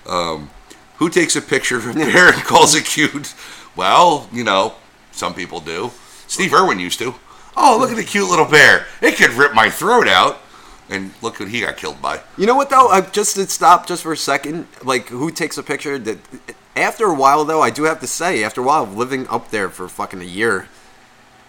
Um, 0.07 0.51
Who 0.99 1.11
takes 1.11 1.37
a 1.37 1.43
picture 1.43 1.77
of 1.79 1.87
a 1.87 1.93
bear 1.95 2.33
and 2.33 2.43
calls 2.43 2.75
it 2.75 2.85
cute? 2.85 3.35
Well, 3.75 4.29
you 4.33 4.45
know, 4.45 4.75
some 5.13 5.35
people 5.35 5.61
do. 5.61 5.91
Steve 6.27 6.55
Irwin 6.55 6.79
used 6.79 6.99
to. 7.01 7.15
Oh, 7.57 7.77
look 7.79 7.91
at 7.91 7.97
the 7.97 8.05
cute 8.05 8.29
little 8.29 8.47
bear. 8.47 8.87
It 9.03 9.17
could 9.17 9.31
rip 9.31 9.55
my 9.55 9.71
throat 9.71 10.09
out. 10.09 10.41
And 10.89 11.13
look 11.21 11.41
what 11.41 11.49
he 11.49 11.61
got 11.63 11.77
killed 11.77 12.01
by. 12.01 12.21
You 12.39 12.47
know 12.47 12.55
what 12.55 12.71
though? 12.71 12.89
I 12.89 13.01
just 13.01 13.35
to 13.37 13.47
stop 13.49 13.87
just 13.87 14.03
for 14.03 14.13
a 14.13 14.17
second. 14.17 14.69
Like, 14.85 15.09
who 15.09 15.31
takes 15.31 15.59
a 15.59 15.63
picture? 15.63 15.99
That 15.99 16.19
after 16.77 17.07
a 17.07 17.15
while 17.15 17.45
though, 17.45 17.61
I 17.61 17.71
do 17.71 17.85
have 17.85 18.01
to 18.01 18.07
say, 18.07 18.45
after 18.45 18.61
a 18.61 18.65
while 18.65 18.85
of 18.85 18.97
living 18.97 19.27
up 19.29 19.51
there 19.51 19.69
for 19.69 19.89
fucking 19.89 20.21
a 20.21 20.25
year, 20.25 20.69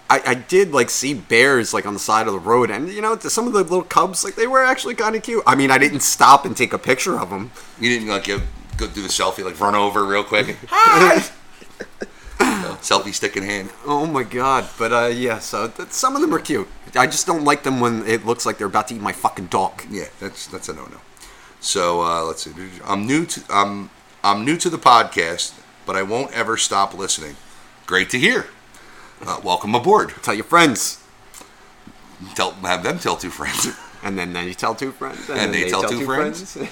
I, 0.09 0.21
I 0.25 0.33
did 0.35 0.71
like 0.71 0.89
see 0.89 1.13
bears 1.13 1.73
like 1.73 1.85
on 1.85 1.93
the 1.93 1.99
side 1.99 2.27
of 2.27 2.33
the 2.33 2.39
road, 2.39 2.71
and 2.71 2.89
you 2.89 3.01
know, 3.01 3.17
some 3.19 3.45
of 3.45 3.53
the 3.53 3.63
little 3.63 3.83
cubs 3.83 4.23
like 4.23 4.35
they 4.35 4.47
were 4.47 4.63
actually 4.63 4.95
kind 4.95 5.15
of 5.15 5.23
cute. 5.23 5.43
I 5.45 5.55
mean, 5.55 5.69
I 5.69 5.77
didn't 5.77 5.99
stop 5.99 6.45
and 6.45 6.55
take 6.55 6.73
a 6.73 6.79
picture 6.79 7.19
of 7.19 7.29
them. 7.29 7.51
You 7.79 7.89
didn't 7.89 8.07
like 8.07 8.23
give, 8.23 8.43
go 8.77 8.87
do 8.87 9.01
the 9.01 9.09
selfie, 9.09 9.43
like 9.43 9.59
run 9.59 9.75
over 9.75 10.05
real 10.05 10.23
quick. 10.23 10.57
Hi! 10.69 11.25
Selfie 12.39 13.13
stick 13.13 13.35
in 13.35 13.43
hand. 13.43 13.69
Oh 13.85 14.05
my 14.05 14.23
god! 14.23 14.69
But 14.77 14.91
uh, 14.93 15.07
yeah, 15.07 15.39
so 15.39 15.67
th- 15.67 15.89
some 15.89 16.15
of 16.15 16.21
them 16.21 16.33
are 16.33 16.39
cute. 16.39 16.67
I 16.95 17.07
just 17.07 17.25
don't 17.25 17.43
like 17.43 17.63
them 17.63 17.79
when 17.79 18.05
it 18.05 18.25
looks 18.25 18.45
like 18.45 18.57
they're 18.57 18.67
about 18.67 18.87
to 18.89 18.95
eat 18.95 19.01
my 19.01 19.11
fucking 19.13 19.47
dog. 19.47 19.83
Yeah, 19.89 20.05
that's 20.19 20.47
that's 20.47 20.69
a 20.69 20.73
no 20.73 20.85
no. 20.85 20.97
So 21.59 22.01
uh, 22.01 22.23
let's 22.23 22.43
see. 22.43 22.51
I'm 22.85 23.05
new 23.05 23.25
to 23.25 23.43
I'm 23.49 23.89
I'm 24.23 24.45
new 24.45 24.57
to 24.57 24.69
the 24.69 24.77
podcast, 24.77 25.53
but 25.85 25.95
I 25.95 26.03
won't 26.03 26.31
ever 26.33 26.57
stop 26.57 26.93
listening. 26.93 27.35
Great 27.85 28.09
to 28.11 28.19
hear. 28.19 28.47
Uh, 29.25 29.39
welcome 29.43 29.73
aboard. 29.73 30.13
Tell 30.21 30.35
your 30.35 30.43
friends, 30.43 31.03
Tell 32.35 32.51
have 32.51 32.83
them 32.83 32.99
tell 32.99 33.15
two 33.15 33.29
friends. 33.29 33.67
and 34.03 34.17
then, 34.17 34.33
then 34.33 34.47
you 34.47 34.53
tell 34.53 34.75
two 34.75 34.91
friends, 34.91 35.29
And 35.29 35.53
they 35.53 35.69
tell 35.69 35.83
two 35.83 36.05
friends? 36.05 36.57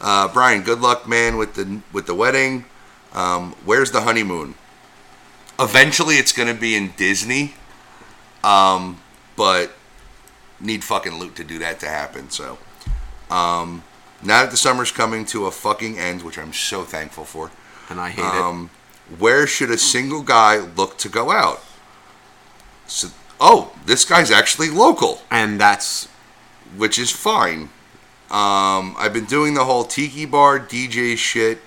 Uh, 0.00 0.28
Brian, 0.28 0.62
good 0.62 0.80
luck, 0.80 1.08
man, 1.08 1.38
with 1.38 1.54
the 1.54 1.80
with 1.92 2.04
the 2.04 2.14
wedding. 2.14 2.66
Um, 3.14 3.54
where's 3.64 3.90
the 3.90 4.02
honeymoon? 4.02 4.54
Eventually, 5.58 6.16
it's 6.16 6.32
gonna 6.32 6.54
be 6.54 6.74
in 6.74 6.92
Disney, 6.96 7.54
um, 8.42 9.00
but 9.36 9.72
need 10.60 10.82
fucking 10.82 11.18
loot 11.18 11.36
to 11.36 11.44
do 11.44 11.58
that 11.60 11.80
to 11.80 11.88
happen. 11.88 12.30
So, 12.30 12.58
um, 13.30 13.84
now 14.22 14.42
that 14.42 14.50
the 14.50 14.56
summer's 14.56 14.90
coming 14.90 15.24
to 15.26 15.46
a 15.46 15.50
fucking 15.50 15.98
end, 15.98 16.22
which 16.22 16.38
I'm 16.38 16.52
so 16.52 16.82
thankful 16.84 17.24
for. 17.24 17.50
and 17.90 18.00
I 18.00 18.10
hate 18.10 18.24
Um, 18.24 18.70
where 19.18 19.46
should 19.46 19.70
a 19.70 19.78
single 19.78 20.22
guy 20.22 20.56
look 20.56 20.96
to 20.98 21.08
go 21.08 21.30
out? 21.30 21.62
So, 22.86 23.08
oh, 23.40 23.72
this 23.84 24.04
guy's 24.04 24.30
actually 24.30 24.70
local 24.70 25.22
and 25.30 25.60
that's 25.60 26.08
which 26.76 26.98
is 26.98 27.10
fine. 27.10 27.68
Um, 28.30 28.96
I've 28.98 29.12
been 29.12 29.26
doing 29.26 29.54
the 29.54 29.64
whole 29.64 29.84
tiki 29.84 30.24
bar 30.24 30.58
DJ 30.58 31.16
shit, 31.16 31.60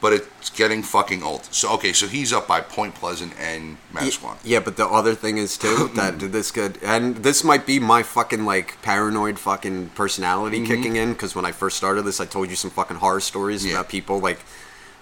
but 0.00 0.12
it's 0.12 0.50
getting 0.50 0.82
fucking 0.82 1.22
old. 1.22 1.44
So 1.46 1.72
okay, 1.74 1.92
so 1.92 2.06
he's 2.06 2.32
up 2.32 2.46
by 2.46 2.60
Point 2.60 2.94
Pleasant 2.94 3.32
and 3.40 3.78
Manasquan. 3.92 4.36
Yeah, 4.44 4.60
but 4.60 4.76
the 4.76 4.86
other 4.86 5.14
thing 5.14 5.38
is 5.38 5.56
too 5.56 5.88
that 5.94 6.18
this 6.18 6.50
could, 6.50 6.78
and 6.82 7.16
this 7.16 7.42
might 7.42 7.64
be 7.66 7.78
my 7.78 8.02
fucking 8.02 8.44
like 8.44 8.80
paranoid 8.82 9.38
fucking 9.38 9.90
personality 9.94 10.64
kicking 10.66 10.96
in 10.96 11.12
because 11.12 11.34
when 11.34 11.44
I 11.46 11.52
first 11.52 11.76
started 11.76 12.02
this, 12.02 12.20
I 12.20 12.26
told 12.26 12.50
you 12.50 12.56
some 12.56 12.70
fucking 12.70 12.98
horror 12.98 13.20
stories 13.20 13.64
Yeah. 13.64 13.72
about 13.74 13.88
people 13.88 14.18
like, 14.20 14.40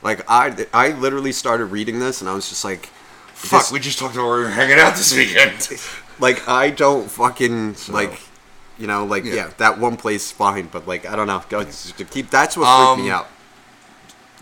like 0.02 0.20
I 0.28 0.66
I 0.72 0.90
literally 0.92 1.32
started 1.32 1.66
reading 1.66 1.98
this 1.98 2.20
and 2.20 2.30
I 2.30 2.34
was 2.34 2.48
just 2.48 2.64
like, 2.64 2.86
Fuck, 3.34 3.62
this- 3.62 3.72
we 3.72 3.80
just 3.80 3.98
talked 3.98 4.14
about 4.14 4.26
where 4.28 4.38
we 4.38 4.44
were 4.44 4.50
hanging 4.50 4.78
out 4.78 4.94
this 4.96 5.14
weekend. 5.14 5.68
like 6.20 6.46
I 6.48 6.70
don't 6.70 7.10
fucking 7.10 7.76
like, 7.88 8.20
you 8.78 8.86
know, 8.86 9.04
like 9.04 9.24
Yeah. 9.24 9.34
yeah. 9.34 9.50
that 9.58 9.78
one 9.78 9.96
place 9.96 10.26
is 10.26 10.32
fine, 10.32 10.68
but 10.70 10.86
like 10.86 11.04
I 11.04 11.16
don't 11.16 11.26
know, 11.26 11.42
go 11.48 11.64
keep 12.10 12.30
that's 12.30 12.56
what 12.56 12.94
freaked 12.94 13.06
me 13.06 13.10
Um, 13.10 13.24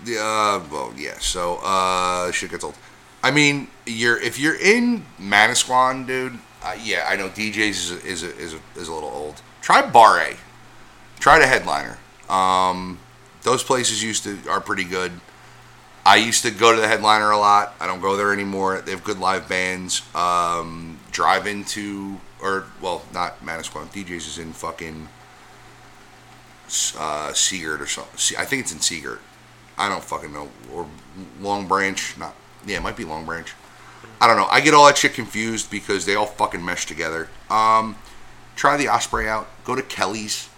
out. 0.09 0.63
uh, 0.63 0.65
well, 0.71 0.93
yeah. 0.97 1.19
So 1.19 1.59
uh, 1.63 2.31
shit 2.33 2.51
gets 2.51 2.65
old. 2.65 2.75
I 3.23 3.31
mean, 3.31 3.69
you're 3.87 4.21
if 4.21 4.39
you're 4.39 4.61
in 4.61 5.05
Manasquan, 5.21 6.07
dude. 6.07 6.39
Uh, 6.63 6.77
yeah, 6.81 7.07
I 7.09 7.17
know 7.17 7.29
D'Jais 7.29 7.71
is 7.71 7.91
a, 7.91 8.07
is 8.07 8.23
a, 8.23 8.37
is 8.37 8.55
a, 8.55 8.61
is 8.77 8.89
a 8.89 8.95
little 8.95 9.11
old. 9.11 9.43
Try 9.61 9.85
Bar 9.85 10.21
A. 10.21 10.37
Try 11.19 11.39
the 11.39 11.47
headliner. 11.47 11.99
Um, 12.29 12.99
those 13.43 13.63
places 13.65 14.03
used 14.03 14.25
to 14.25 14.39
are 14.49 14.61
pretty 14.61 14.85
good. 14.85 15.13
I 16.05 16.17
used 16.17 16.43
to 16.43 16.51
go 16.51 16.75
to 16.75 16.81
the 16.81 16.89
headliner 16.89 17.31
a 17.31 17.39
lot. 17.39 17.75
I 17.81 17.87
don't 17.87 18.01
go 18.01 18.17
there 18.17 18.33
anymore. 18.33 18.81
They 18.81 18.91
have 18.91 19.05
good 19.05 19.19
live 19.19 19.49
bands. 19.49 20.03
Um, 20.15 20.99
drive 21.13 21.47
into 21.47 22.21
or 22.43 22.67
well, 22.81 23.03
not 23.13 23.45
Manasquan. 23.45 23.91
D'Jais 23.93 24.17
is 24.17 24.39
in 24.39 24.53
fucking 24.53 25.09
uh, 26.99 27.33
Sea 27.33 27.61
Girt 27.61 27.81
or 27.81 27.87
something. 27.87 28.37
I 28.39 28.45
think 28.45 28.63
it's 28.63 28.73
in 28.73 28.81
Sea 28.81 29.01
Girt. 29.01 29.21
I 29.79 29.89
don't 29.89 30.05
fucking 30.05 30.33
know. 30.33 30.49
Or 30.73 30.87
Long 31.41 31.67
Branch. 31.67 32.17
Not. 32.19 32.35
Yeah, 32.67 32.79
it 32.79 32.83
might 32.83 32.97
be 32.97 33.05
Long 33.05 33.25
Branch. 33.25 33.53
I 34.21 34.27
don't 34.27 34.37
know. 34.37 34.47
I 34.51 34.61
get 34.61 34.75
all 34.75 34.87
that 34.87 34.99
shit 34.99 35.15
confused 35.15 35.71
because 35.71 36.07
they 36.07 36.15
all 36.15 36.27
fucking 36.27 36.65
mesh 36.65 36.87
together. 36.87 37.29
Um, 37.51 37.97
try 38.55 38.77
the 38.77 38.89
Osprey 38.89 39.29
out. 39.29 39.49
Go 39.65 39.75
to 39.75 39.83
Kelly's. 39.83 40.49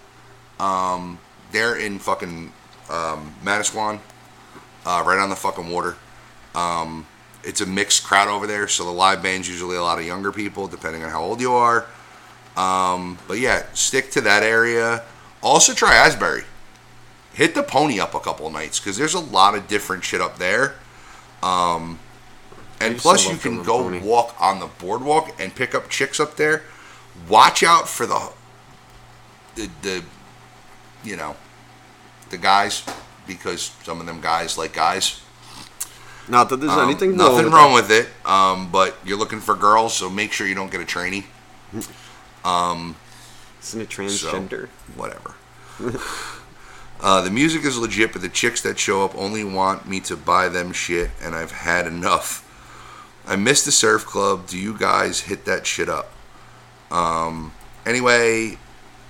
Um, 0.60 1.18
they're 1.50 1.76
in 1.76 1.98
fucking 1.98 2.52
um, 2.90 3.34
Manasquan, 3.42 4.00
uh, 4.84 5.02
right 5.06 5.18
on 5.18 5.30
the 5.30 5.36
fucking 5.36 5.70
water. 5.70 5.96
Um, 6.54 7.06
it's 7.42 7.60
a 7.60 7.66
mixed 7.66 8.04
crowd 8.04 8.28
over 8.28 8.46
there, 8.46 8.68
so 8.68 8.84
the 8.84 8.90
live 8.90 9.22
band's 9.22 9.48
usually 9.48 9.76
a 9.76 9.82
lot 9.82 9.98
of 9.98 10.04
younger 10.04 10.32
people, 10.32 10.66
depending 10.66 11.02
on 11.04 11.10
how 11.10 11.22
old 11.22 11.40
you 11.40 11.52
are. 11.52 11.86
Um, 12.56 13.18
but 13.26 13.38
yeah, 13.38 13.64
stick 13.74 14.10
to 14.12 14.20
that 14.22 14.42
area. 14.42 15.02
Also 15.42 15.74
try 15.74 15.94
Asbury. 15.94 16.44
Hit 17.34 17.54
the 17.54 17.62
pony 17.62 18.00
up 18.00 18.14
a 18.14 18.20
couple 18.20 18.48
nights 18.50 18.78
because 18.80 18.96
there's 18.96 19.14
a 19.14 19.20
lot 19.20 19.54
of 19.54 19.66
different 19.68 20.04
shit 20.04 20.20
up 20.20 20.38
there. 20.38 20.76
Um, 21.42 21.98
and 22.80 22.96
plus, 22.96 23.28
you 23.30 23.36
can 23.36 23.62
go 23.62 23.82
Pony. 23.82 23.98
walk 24.00 24.34
on 24.40 24.60
the 24.60 24.66
boardwalk 24.66 25.34
and 25.40 25.54
pick 25.54 25.74
up 25.74 25.88
chicks 25.88 26.18
up 26.20 26.36
there. 26.36 26.62
Watch 27.28 27.62
out 27.62 27.88
for 27.88 28.06
the 28.06 28.30
the, 29.56 29.70
the 29.82 30.04
you 31.04 31.16
know 31.16 31.36
the 32.30 32.38
guys 32.38 32.82
because 33.26 33.72
some 33.82 34.00
of 34.00 34.06
them 34.06 34.20
guys 34.20 34.56
like 34.56 34.72
guys. 34.72 35.20
Not 36.28 36.48
that 36.48 36.56
there's 36.58 36.72
Um, 36.72 36.88
anything 36.88 37.16
nothing 37.16 37.46
wrong 37.46 37.52
wrong 37.52 37.72
with, 37.74 37.88
with 37.90 38.06
it. 38.06 38.28
Um, 38.28 38.70
but 38.70 38.96
you're 39.04 39.18
looking 39.18 39.40
for 39.40 39.54
girls, 39.54 39.94
so 39.94 40.08
make 40.08 40.32
sure 40.32 40.46
you 40.46 40.54
don't 40.54 40.70
get 40.70 40.80
a 40.80 40.84
trainee. 40.84 41.26
that. 41.72 42.94
Isn't 43.62 43.80
it 43.80 43.92
So, 43.92 44.02
transgender? 44.02 44.68
whatever. 44.94 45.34
uh, 47.04 47.20
the 47.20 47.30
music 47.30 47.66
is 47.66 47.76
legit, 47.76 48.14
but 48.14 48.22
the 48.22 48.30
chicks 48.30 48.62
that 48.62 48.78
show 48.78 49.04
up 49.04 49.14
only 49.14 49.44
want 49.44 49.86
me 49.86 50.00
to 50.00 50.16
buy 50.16 50.48
them 50.48 50.72
shit, 50.72 51.10
and 51.22 51.34
I've 51.34 51.52
had 51.52 51.86
enough. 51.86 52.40
I 53.26 53.36
miss 53.36 53.62
the 53.62 53.72
surf 53.72 54.06
club. 54.06 54.46
Do 54.46 54.56
you 54.56 54.76
guys 54.76 55.20
hit 55.20 55.44
that 55.44 55.66
shit 55.66 55.90
up? 55.90 56.10
Um, 56.90 57.52
anyway, 57.84 58.56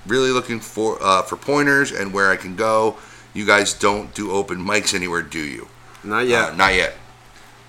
really 0.08 0.32
looking 0.32 0.58
for 0.58 0.98
uh, 1.00 1.22
for 1.22 1.36
pointers 1.36 1.92
and 1.92 2.12
where 2.12 2.32
I 2.32 2.36
can 2.36 2.56
go. 2.56 2.96
You 3.32 3.46
guys 3.46 3.72
don't 3.72 4.12
do 4.12 4.32
open 4.32 4.58
mics 4.58 4.92
anywhere, 4.92 5.22
do 5.22 5.38
you? 5.38 5.68
Not 6.02 6.26
yet. 6.26 6.50
Uh, 6.50 6.56
not 6.56 6.74
yet. 6.74 6.94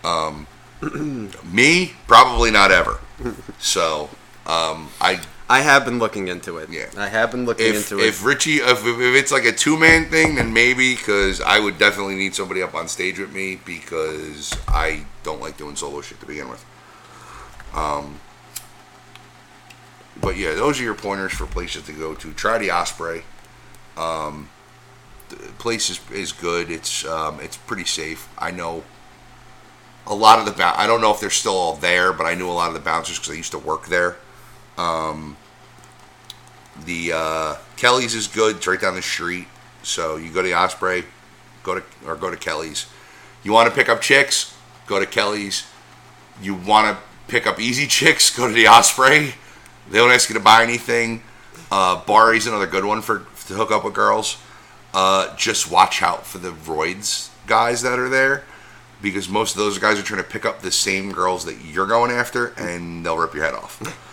Um, 0.04 0.48
me, 1.44 1.94
probably 2.08 2.50
not 2.50 2.72
ever. 2.72 3.00
So, 3.60 4.10
um, 4.46 4.90
I 5.00 5.22
I 5.48 5.62
have 5.62 5.86
been 5.86 6.00
looking 6.00 6.28
into 6.28 6.58
it. 6.58 6.70
Yeah. 6.70 6.88
I 6.98 7.08
have 7.08 7.32
been 7.32 7.46
looking 7.46 7.68
if 7.68 7.92
into 7.92 8.04
it. 8.04 8.08
if 8.08 8.26
Richie 8.26 8.58
if, 8.58 8.86
if 8.86 9.16
it's 9.16 9.32
like 9.32 9.46
a 9.46 9.52
two 9.52 9.78
man 9.78 10.10
thing, 10.10 10.36
then 10.36 10.54
maybe 10.54 10.96
because 10.96 11.40
I 11.40 11.60
would 11.60 11.78
definitely 11.78 12.16
need 12.16 12.34
somebody 12.34 12.64
up 12.64 12.74
on 12.74 12.88
stage 12.88 13.20
with 13.20 13.32
me 13.32 13.60
because 13.64 14.54
I 14.68 15.06
don't 15.24 15.42
like 15.42 15.58
doing 15.58 15.76
solo 15.76 16.02
shit 16.02 16.20
to 16.20 16.26
begin 16.26 16.50
with. 16.50 16.66
Um, 17.76 18.20
but 20.20 20.38
yeah, 20.38 20.54
those 20.54 20.80
are 20.80 20.84
your 20.84 20.96
pointers 20.96 21.34
for 21.34 21.46
places 21.46 21.84
to 21.84 21.94
go 21.94 22.16
to. 22.16 22.34
Try 22.34 22.58
the 22.58 22.72
Osprey. 22.72 23.24
Um, 23.98 24.50
the 25.30 25.36
place 25.60 25.90
is, 25.90 26.00
is 26.12 26.32
good. 26.32 26.72
It's 26.72 27.06
um, 27.06 27.40
it's 27.40 27.58
pretty 27.58 27.86
safe. 27.86 28.28
I 28.38 28.50
know 28.50 28.84
a 30.08 30.16
lot 30.16 30.40
of 30.40 30.46
the 30.46 30.66
I 30.66 30.88
don't 30.88 31.02
know 31.02 31.12
if 31.12 31.20
they're 31.20 31.30
still 31.30 31.56
all 31.56 31.76
there, 31.76 32.14
but 32.14 32.26
I 32.26 32.34
knew 32.34 32.50
a 32.50 32.54
lot 32.54 32.70
of 32.70 32.74
the 32.74 32.80
bouncers 32.80 33.20
because 33.20 33.32
I 33.32 33.36
used 33.36 33.52
to 33.52 33.60
work 33.60 33.88
there. 33.88 34.18
Um, 34.78 35.38
the 36.86 37.14
uh, 37.14 37.56
Kelly's 37.78 38.16
is 38.16 38.28
good. 38.28 38.58
It's 38.58 38.68
right 38.68 38.80
down 38.80 38.96
the 38.96 39.02
street. 39.02 39.48
So 39.84 40.18
you 40.18 40.32
go 40.32 40.42
to 40.42 40.48
the 40.48 40.56
Osprey, 40.56 41.06
go 41.64 41.76
to 41.76 41.84
or 42.06 42.16
go 42.16 42.30
to 42.30 42.38
Kelly's. 42.38 42.88
You 43.44 43.52
want 43.52 43.70
to 43.70 43.76
pick 43.76 43.90
up 43.90 44.02
chicks? 44.02 44.56
Go 44.88 45.00
to 45.00 45.06
Kelly's. 45.06 45.66
You 46.42 46.56
want 46.56 46.96
to 46.96 47.04
pick 47.28 47.48
up 47.48 47.60
easy 47.60 47.88
chicks? 47.88 48.36
Go 48.36 48.48
to 48.48 48.54
the 48.54 48.68
Osprey. 48.68 49.36
They 49.90 50.00
don't 50.00 50.12
ask 50.12 50.30
you 50.30 50.34
to 50.36 50.42
buy 50.42 50.64
anything. 50.64 51.22
Uh, 51.72 52.04
Bari's 52.04 52.48
another 52.48 52.68
good 52.68 52.86
one 52.86 53.02
for 53.02 53.26
to 53.48 53.54
hook 53.54 53.72
up 53.72 53.86
with 53.86 53.94
girls. 53.94 54.38
Uh, 54.94 55.36
just 55.36 55.70
watch 55.70 56.02
out 56.02 56.26
for 56.26 56.38
the 56.38 56.52
roids 56.52 57.30
guys 57.48 57.82
that 57.82 58.00
are 58.00 58.10
there 58.10 58.44
because 59.02 59.30
most 59.30 59.52
of 59.52 59.58
those 59.58 59.78
guys 59.78 60.00
are 60.00 60.04
trying 60.04 60.24
to 60.24 60.28
pick 60.28 60.46
up 60.46 60.62
the 60.62 60.72
same 60.72 61.12
girls 61.12 61.46
that 61.46 61.58
you're 61.64 61.86
going 61.86 62.12
after 62.12 62.48
and 62.58 63.06
they'll 63.06 63.18
rip 63.18 63.34
your 63.34 63.44
head 63.44 63.54
off. 63.54 63.82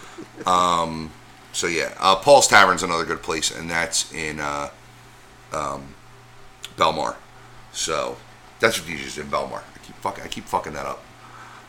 um, 0.47 1.11
so 1.53 1.67
yeah, 1.67 1.95
uh, 1.99 2.17
Paul's 2.17 2.49
Tavern's 2.49 2.83
another 2.83 3.05
good 3.05 3.23
place, 3.23 3.51
and 3.51 3.71
that's 3.71 4.13
in 4.13 4.41
uh, 4.41 4.71
um, 5.53 5.95
Belmar. 6.77 7.17
So 7.73 8.17
that's 8.61 8.79
what 8.81 8.89
D'Jais 8.89 9.19
in 9.21 9.27
Belmar. 9.29 9.63
I 9.75 9.79
keep 9.87 9.97
fucking 9.97 10.25
I 10.25 10.29
keep 10.29 10.45
fucking 10.45 10.73
that 10.75 10.87
up. 10.87 11.03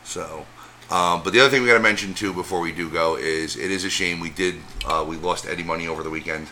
So, 0.04 0.46
um, 0.90 1.22
but 1.22 1.32
the 1.32 1.40
other 1.40 1.50
thing 1.50 1.62
we 1.62 1.68
got 1.68 1.74
to 1.74 1.80
mention 1.80 2.14
too 2.14 2.32
before 2.32 2.60
we 2.60 2.72
do 2.72 2.88
go 2.90 3.16
is 3.16 3.56
it 3.56 3.70
is 3.70 3.84
a 3.84 3.90
shame 3.90 4.20
we 4.20 4.30
did 4.30 4.56
uh, 4.86 5.04
we 5.06 5.16
lost 5.16 5.46
Eddie 5.46 5.62
Money 5.64 5.86
over 5.88 6.02
the 6.02 6.10
weekend. 6.10 6.48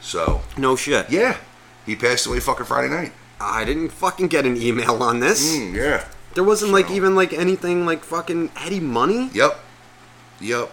So 0.00 0.42
No 0.56 0.76
shit. 0.76 1.10
yeah, 1.10 1.38
he 1.84 1.96
passed 1.96 2.26
away 2.26 2.40
fucking 2.40 2.66
Friday 2.66 2.88
night. 2.88 3.12
I 3.40 3.64
didn't 3.64 3.90
fucking 3.90 4.28
get 4.28 4.46
an 4.46 4.56
email 4.56 5.02
on 5.02 5.20
this. 5.20 5.54
Mm, 5.56 5.74
yeah. 5.74 6.04
There 6.34 6.44
wasn't 6.44 6.72
like 6.72 6.90
even 6.90 7.14
like 7.14 7.32
anything 7.32 7.86
like 7.86 8.04
fucking 8.04 8.50
Eddie 8.56 8.80
Money. 8.80 9.30
Yep. 9.32 9.58
Yep. 10.40 10.70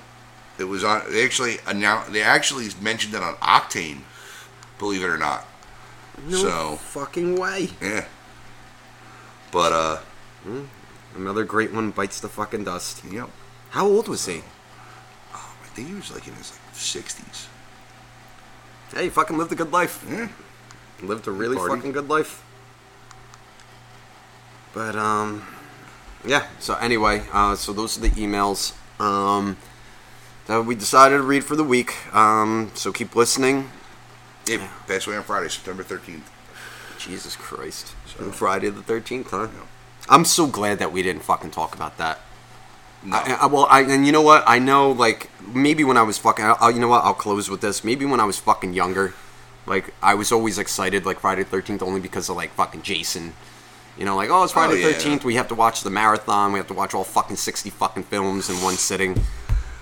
It 0.60 0.66
was 0.66 0.84
on. 0.84 1.02
They 1.12 1.24
actually 1.24 1.58
announced. 1.66 2.12
They 2.14 2.22
actually 2.22 2.70
mentioned 2.82 3.14
it 3.16 3.22
on 3.24 3.36
Octane. 3.36 4.00
Believe 4.80 5.02
it 5.04 5.08
or 5.08 5.18
not. 5.18 5.46
No 6.28 6.38
So- 6.38 6.76
fucking 6.78 7.38
way. 7.40 7.70
Yeah. 7.82 8.06
But 9.52 9.72
uh, 9.74 9.98
Another 11.16 11.44
great 11.44 11.72
one 11.72 11.92
bites 11.92 12.20
the 12.20 12.28
fucking 12.30 12.64
dust. 12.66 13.04
yep. 13.10 13.30
How 13.70 13.86
old 13.88 14.08
was 14.08 14.26
he? 14.26 14.42
Oh, 15.34 15.56
I 15.64 15.68
think 15.68 15.88
he 15.90 15.94
was 15.94 16.12
like 16.12 16.28
in 16.28 16.34
his 16.34 16.52
like 16.52 16.76
sixties. 16.76 17.48
Hey, 18.94 19.10
fucking 19.10 19.38
lived 19.38 19.52
a 19.52 19.56
good 19.56 19.72
life. 19.72 20.06
Yeah. 20.10 20.28
Lived 21.02 21.28
a 21.28 21.32
really 21.32 21.56
Party. 21.56 21.76
fucking 21.76 21.92
good 21.94 22.10
life. 22.10 22.44
But 24.74 24.96
um, 24.96 25.46
yeah. 26.26 26.48
So 26.60 26.76
anyway, 26.76 27.24
uh, 27.32 27.56
so 27.56 27.74
those 27.74 27.98
are 27.98 28.02
the 28.02 28.10
emails 28.12 28.74
um 29.00 29.58
that 30.48 30.65
we 30.65 30.76
decided 30.76 31.18
to 31.18 31.24
read 31.24 31.44
for 31.44 31.56
the 31.56 31.64
week. 31.64 32.14
Um, 32.14 32.72
so 32.74 32.91
keep 32.91 33.15
listening. 33.15 33.70
It 34.48 34.60
passed 34.88 35.07
away 35.07 35.15
on 35.18 35.24
Friday, 35.24 35.49
September 35.49 35.84
thirteenth. 35.84 36.30
Jesus 36.99 37.36
Christ. 37.36 37.94
So- 38.06 38.32
Friday 38.32 38.70
the 38.70 38.82
13th, 38.82 39.30
huh? 39.30 39.48
Yeah. 39.53 39.61
I'm 40.10 40.26
so 40.26 40.48
glad 40.48 40.80
that 40.80 40.91
we 40.91 41.02
didn't 41.02 41.24
fucking 41.24 41.52
talk 41.52 41.76
about 41.76 41.98
that. 41.98 42.20
No. 43.03 43.18
I, 43.18 43.38
I, 43.41 43.45
well, 43.48 43.68
I, 43.70 43.82
and 43.82 44.06
you 44.06 44.11
know 44.14 44.22
what? 44.22 44.44
I 44.48 44.60
know, 44.60 44.91
like, 44.91 45.30
maybe 45.53 45.84
when 45.84 45.98
I 45.98 46.03
was 46.03 46.18
fucking, 46.18 46.45
I'll, 46.45 46.72
you 46.72 46.80
know 46.80 46.88
what? 46.88 47.03
I'll 47.03 47.14
close 47.14 47.49
with 47.49 47.60
this. 47.61 47.84
Maybe 47.84 48.06
when 48.06 48.20
I 48.22 48.26
was 48.26 48.40
fucking 48.40 48.74
younger, 48.74 49.14
like, 49.65 49.94
I 50.02 50.14
was 50.14 50.32
always 50.32 50.57
excited, 50.57 51.06
like, 51.06 51.20
Friday 51.20 51.44
the 51.44 51.57
13th 51.57 51.82
only 51.82 51.99
because 51.99 52.30
of, 52.30 52.38
like, 52.38 52.52
fucking 52.53 52.82
Jason. 52.84 53.34
You 53.98 54.06
know, 54.06 54.15
like, 54.15 54.30
oh, 54.30 54.44
it's 54.44 54.53
Friday 54.53 54.74
Oh, 54.74 54.88
the 54.88 54.91
yeah. 54.91 54.98
13th. 54.98 55.24
We 55.26 55.36
have 55.36 55.49
to 55.49 55.56
watch 55.56 55.84
the 55.84 55.90
marathon. 55.90 56.53
We 56.53 56.60
have 56.60 56.68
to 56.68 56.74
watch 56.74 56.94
all 56.94 57.03
fucking 57.03 57.36
60 57.36 57.70
fucking 57.72 58.03
films 58.03 58.49
in 58.49 58.56
one 58.61 58.76
sitting. 58.76 59.22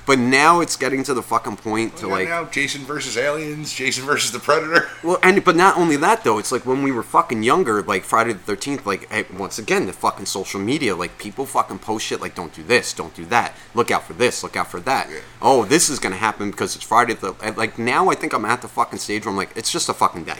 But 0.06 0.18
now 0.18 0.62
it's 0.62 0.76
getting 0.78 1.04
to 1.04 1.14
the 1.14 1.22
fucking 1.22 1.58
point 1.58 1.98
to, 1.98 2.06
We 2.06 2.10
got 2.10 2.16
like, 2.16 2.30
now 2.30 2.46
Jason 2.46 2.82
versus 2.82 3.18
aliens, 3.18 3.72
Jason 3.74 4.04
versus 4.06 4.32
the 4.32 4.40
Predator. 4.40 4.90
Well, 5.04 5.20
and 5.24 5.44
but 5.44 5.56
not 5.56 5.78
only 5.78 5.96
that 5.98 6.24
though, 6.24 6.38
it's 6.38 6.52
like 6.52 6.66
when 6.66 6.84
we 6.84 6.92
were 6.92 7.02
fucking 7.04 7.42
younger, 7.42 7.82
like 7.82 8.04
Friday 8.04 8.34
the 8.34 8.40
Thirteenth. 8.40 8.86
Like 8.86 9.10
hey, 9.10 9.26
once 9.36 9.58
again, 9.58 9.88
the 9.88 9.94
fucking 9.94 10.28
social 10.28 10.60
media, 10.60 10.96
like 10.96 11.18
people 11.18 11.46
fucking 11.46 11.80
post 11.80 12.06
shit 12.06 12.22
like, 12.22 12.36
"Don't 12.36 12.54
do 12.54 12.62
this, 12.64 12.94
don't 12.94 13.14
do 13.16 13.26
that. 13.26 13.56
Look 13.74 13.90
out 13.90 14.04
for 14.04 14.14
this, 14.14 14.44
look 14.44 14.56
out 14.56 14.70
for 14.70 14.80
that." 14.82 15.10
Yeah. 15.10 15.20
Oh, 15.42 15.66
this 15.66 15.90
is 15.90 15.98
gonna 15.98 16.18
happen 16.18 16.52
because 16.52 16.76
it's 16.76 16.86
Friday. 16.86 17.14
The 17.14 17.34
like 17.58 17.80
now, 17.80 18.10
I 18.10 18.16
think 18.16 18.34
I'm 18.34 18.46
at 18.46 18.62
the 18.62 18.68
fucking 18.68 19.00
stage 19.00 19.26
where 19.26 19.32
I'm 19.32 19.38
like, 19.38 19.56
it's 19.56 19.72
just 19.72 19.90
a 19.90 19.94
fucking 19.94 20.26
day. 20.26 20.40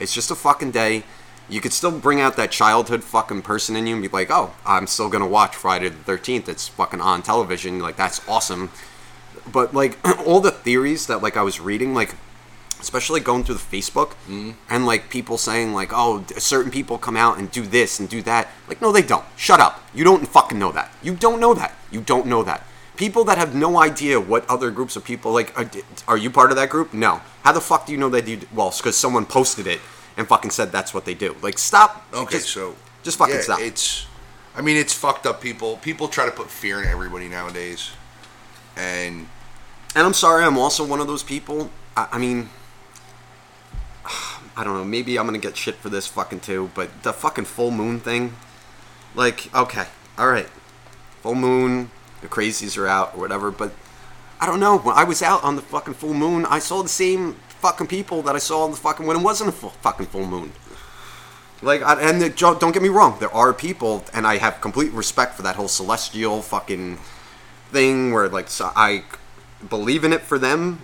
It's 0.00 0.14
just 0.14 0.30
a 0.30 0.34
fucking 0.34 0.70
day. 0.70 1.04
You 1.50 1.60
could 1.60 1.72
still 1.72 1.92
bring 1.92 2.20
out 2.20 2.36
that 2.36 2.50
childhood 2.50 3.02
fucking 3.04 3.42
person 3.42 3.74
in 3.76 3.86
you 3.86 3.94
and 3.94 4.02
be 4.02 4.08
like, 4.08 4.30
"Oh, 4.30 4.54
I'm 4.64 4.86
still 4.86 5.08
gonna 5.10 5.26
watch 5.26 5.54
Friday 5.54 5.90
the 5.90 5.96
Thirteenth. 5.96 6.48
It's 6.48 6.68
fucking 6.68 7.00
on 7.02 7.22
television. 7.22 7.78
Like 7.80 7.96
that's 7.96 8.26
awesome." 8.26 8.70
But 9.52 9.74
like 9.74 9.98
all 10.26 10.40
the 10.40 10.50
theories 10.50 11.06
that 11.06 11.22
like 11.22 11.36
I 11.36 11.42
was 11.42 11.60
reading, 11.60 11.94
like 11.94 12.14
especially 12.80 13.20
going 13.20 13.44
through 13.44 13.56
the 13.56 13.60
Facebook 13.60 14.10
mm-hmm. 14.28 14.52
and 14.70 14.86
like 14.86 15.10
people 15.10 15.38
saying 15.38 15.72
like, 15.72 15.90
oh, 15.92 16.24
certain 16.36 16.70
people 16.70 16.98
come 16.98 17.16
out 17.16 17.38
and 17.38 17.50
do 17.50 17.62
this 17.62 17.98
and 17.98 18.08
do 18.08 18.22
that. 18.22 18.48
Like, 18.68 18.80
no, 18.80 18.92
they 18.92 19.02
don't. 19.02 19.24
Shut 19.36 19.60
up. 19.60 19.82
You 19.94 20.04
don't 20.04 20.26
fucking 20.26 20.58
know 20.58 20.72
that. 20.72 20.92
You 21.02 21.14
don't 21.14 21.40
know 21.40 21.54
that. 21.54 21.74
You 21.90 22.00
don't 22.00 22.26
know 22.26 22.42
that. 22.44 22.64
People 22.96 23.24
that 23.24 23.38
have 23.38 23.54
no 23.54 23.80
idea 23.80 24.20
what 24.20 24.48
other 24.48 24.70
groups 24.70 24.96
of 24.96 25.04
people 25.04 25.32
like, 25.32 25.56
are, 25.58 25.70
are 26.08 26.16
you 26.16 26.30
part 26.30 26.50
of 26.50 26.56
that 26.56 26.68
group? 26.68 26.92
No. 26.92 27.20
How 27.42 27.52
the 27.52 27.60
fuck 27.60 27.86
do 27.86 27.92
you 27.92 27.98
know 27.98 28.08
that 28.10 28.26
you? 28.26 28.40
Well, 28.52 28.74
because 28.76 28.96
someone 28.96 29.24
posted 29.24 29.66
it 29.66 29.80
and 30.16 30.26
fucking 30.26 30.50
said 30.50 30.72
that's 30.72 30.92
what 30.92 31.04
they 31.04 31.14
do. 31.14 31.36
Like, 31.42 31.58
stop. 31.58 32.04
Okay, 32.12 32.38
Just- 32.38 32.50
so 32.50 32.74
just 33.04 33.18
fucking 33.18 33.36
yeah, 33.36 33.40
stop. 33.40 33.60
It's, 33.60 34.06
I 34.56 34.62
mean, 34.62 34.76
it's 34.76 34.92
fucked 34.92 35.26
up. 35.26 35.40
People, 35.40 35.76
people 35.76 36.08
try 36.08 36.26
to 36.26 36.32
put 36.32 36.50
fear 36.50 36.82
in 36.82 36.88
everybody 36.88 37.28
nowadays, 37.28 37.92
and 38.76 39.28
And 39.94 40.06
I'm 40.06 40.14
sorry, 40.14 40.44
I'm 40.44 40.58
also 40.58 40.84
one 40.84 41.00
of 41.00 41.06
those 41.06 41.22
people. 41.22 41.70
I, 41.96 42.08
I 42.12 42.18
mean, 42.18 42.50
I 44.56 44.64
don't 44.64 44.74
know. 44.74 44.84
Maybe 44.84 45.18
I'm 45.18 45.26
gonna 45.26 45.38
get 45.38 45.56
shit 45.56 45.76
for 45.76 45.88
this 45.88 46.06
fucking 46.06 46.40
too. 46.40 46.70
But 46.74 47.02
the 47.02 47.12
fucking 47.12 47.46
full 47.46 47.70
moon 47.70 48.00
thing, 48.00 48.34
like, 49.14 49.54
okay, 49.54 49.86
all 50.16 50.28
right, 50.28 50.48
full 51.22 51.34
moon, 51.34 51.90
the 52.20 52.28
crazies 52.28 52.76
are 52.76 52.86
out 52.86 53.14
or 53.14 53.20
whatever. 53.20 53.50
But 53.50 53.72
I 54.40 54.46
don't 54.46 54.60
know. 54.60 54.78
When 54.78 54.94
I 54.94 55.04
was 55.04 55.22
out 55.22 55.42
on 55.42 55.56
the 55.56 55.62
fucking 55.62 55.94
full 55.94 56.14
moon, 56.14 56.44
I 56.46 56.58
saw 56.58 56.82
the 56.82 56.88
same 56.88 57.34
fucking 57.60 57.88
people 57.88 58.22
that 58.22 58.36
I 58.36 58.38
saw 58.38 58.64
on 58.64 58.70
the 58.70 58.76
fucking 58.76 59.06
when 59.06 59.16
it 59.16 59.22
wasn't 59.22 59.48
a 59.48 59.52
full, 59.52 59.70
fucking 59.70 60.06
full 60.06 60.26
moon. 60.26 60.52
Like, 61.60 61.82
I, 61.82 62.00
and 62.00 62.22
the, 62.22 62.30
don't 62.30 62.72
get 62.72 62.82
me 62.82 62.88
wrong, 62.88 63.16
there 63.18 63.34
are 63.34 63.52
people, 63.52 64.04
and 64.14 64.28
I 64.28 64.36
have 64.36 64.60
complete 64.60 64.92
respect 64.92 65.34
for 65.34 65.42
that 65.42 65.56
whole 65.56 65.66
celestial 65.66 66.40
fucking 66.40 66.98
thing 67.72 68.12
where 68.12 68.28
like 68.28 68.48
so 68.48 68.70
I 68.74 69.04
believe 69.66 70.04
in 70.04 70.12
it 70.12 70.22
for 70.22 70.38
them. 70.38 70.80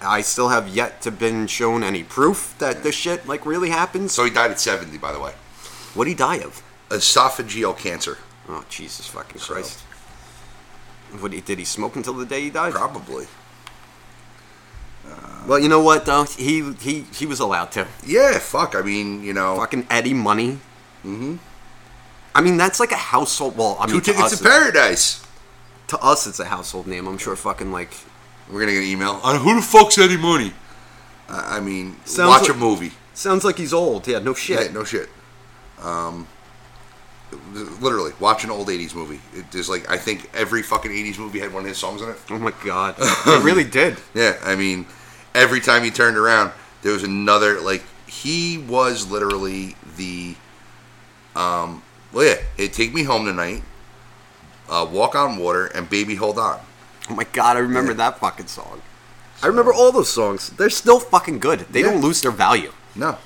I 0.00 0.20
still 0.20 0.48
have 0.50 0.68
yet 0.68 1.02
to 1.02 1.10
been 1.10 1.46
shown 1.48 1.82
any 1.82 2.04
proof 2.04 2.54
that 2.58 2.82
this 2.84 2.94
shit 2.94 3.26
like 3.26 3.44
really 3.44 3.70
happens. 3.70 4.12
so 4.12 4.24
he 4.24 4.30
died 4.30 4.50
at 4.52 4.60
seventy, 4.60 4.96
by 4.96 5.12
the 5.12 5.18
way, 5.20 5.32
what 5.94 6.04
did 6.04 6.10
he 6.10 6.16
die 6.16 6.36
of? 6.36 6.62
esophageal 6.90 7.76
cancer. 7.76 8.16
Oh 8.48 8.64
Jesus 8.70 9.06
fucking 9.06 9.40
So- 9.40 9.54
Christ! 9.54 9.80
What 11.20 11.32
he, 11.32 11.40
did 11.40 11.58
he 11.58 11.64
smoke 11.64 11.96
until 11.96 12.12
the 12.14 12.26
day 12.26 12.42
he 12.42 12.50
died? 12.50 12.72
Probably. 12.74 13.26
Well, 15.46 15.58
you 15.58 15.68
know 15.68 15.80
what 15.82 16.04
though, 16.04 16.24
he 16.24 16.72
he 16.74 17.02
he 17.14 17.24
was 17.24 17.40
allowed 17.40 17.72
to. 17.72 17.86
Yeah, 18.06 18.38
fuck. 18.38 18.74
I 18.74 18.82
mean, 18.82 19.22
you 19.22 19.32
know, 19.32 19.56
Fucking 19.56 19.86
Eddie 19.88 20.12
Money. 20.14 20.58
Mm-hmm. 21.04 21.36
I 22.34 22.40
mean, 22.42 22.56
that's 22.58 22.78
like 22.78 22.92
a 22.92 22.96
household. 22.96 23.56
Well, 23.56 23.78
I 23.80 23.86
mean, 23.86 23.94
two 23.96 24.00
to 24.00 24.06
tickets 24.12 24.32
us, 24.34 24.38
to 24.38 24.44
paradise. 24.44 25.24
to 25.88 25.98
us, 25.98 26.26
it's 26.26 26.38
a 26.40 26.44
household 26.44 26.86
name. 26.86 27.06
I'm 27.06 27.16
sure. 27.16 27.34
Fucking 27.34 27.72
like 27.72 27.92
We're 28.50 28.60
gonna 28.60 28.72
get 28.72 28.82
an 28.84 28.88
email. 28.88 29.20
On 29.22 29.36
who 29.40 29.54
the 29.56 29.62
fuck's 29.62 29.98
Eddie 29.98 30.16
Money? 30.16 30.52
Uh, 31.28 31.42
I 31.46 31.60
mean, 31.60 31.96
Sounds 32.04 32.28
watch 32.28 32.42
like- 32.48 32.50
a 32.50 32.54
movie. 32.54 32.92
sounds 33.14 33.44
like 33.44 33.58
he's 33.58 33.72
old. 33.74 34.06
Yeah, 34.08 34.18
no 34.20 34.32
shit. 34.34 34.60
Yeah, 34.66 34.72
no 34.72 34.84
shit. 34.84 35.08
Um, 35.82 36.26
literally, 37.80 38.12
watch 38.20 38.44
an 38.44 38.50
old 38.50 38.68
'80s 38.68 38.94
movie. 38.94 39.20
It 39.34 39.54
is 39.54 39.68
like, 39.68 39.88
I 39.90 39.96
think 39.98 40.30
every 40.34 40.62
fucking 40.62 40.90
'80s 40.90 41.18
movie 41.18 41.38
had 41.40 41.52
one 41.52 41.62
of 41.64 41.68
his 41.68 41.78
songs 41.78 42.00
in 42.02 42.08
it. 42.08 42.16
Oh 42.30 42.38
my 42.38 42.52
god, 42.64 42.94
it 42.98 43.42
really 43.44 43.64
did. 43.80 43.98
Yeah, 44.14 44.36
I 44.44 44.56
mean, 44.56 44.86
every 45.34 45.60
time 45.60 45.84
he 45.84 45.90
turned 45.90 46.16
around, 46.16 46.52
there 46.82 46.92
was 46.92 47.04
another. 47.04 47.60
Like 47.60 47.82
he 48.06 48.58
was 48.58 49.10
literally 49.10 49.76
the. 49.96 50.34
Um, 51.36 51.82
well, 52.12 52.24
yeah, 52.26 52.36
hey, 52.56 52.68
take 52.68 52.94
me 52.94 53.02
home 53.04 53.26
tonight. 53.26 53.62
Uh, 54.68 54.86
Walk 54.90 55.14
on 55.14 55.36
water 55.38 55.66
and 55.66 55.88
baby, 55.88 56.14
hold 56.14 56.38
on. 56.38 56.60
Oh 57.10 57.14
my 57.14 57.24
god, 57.32 57.56
I 57.56 57.60
remember 57.60 57.92
Yeah. 57.92 57.98
that 57.98 58.18
fucking 58.20 58.46
song. 58.48 58.82
I 59.42 59.46
remember 59.46 59.72
all 59.72 59.92
those 59.92 60.10
songs. 60.10 60.50
They're 60.50 60.68
still 60.70 60.98
fucking 61.00 61.38
good. 61.38 61.60
They 61.70 61.80
Yeah. 61.80 61.92
don't 61.92 62.00
lose 62.02 62.20
their 62.22 62.30
value. 62.32 62.72
No, 62.94 63.18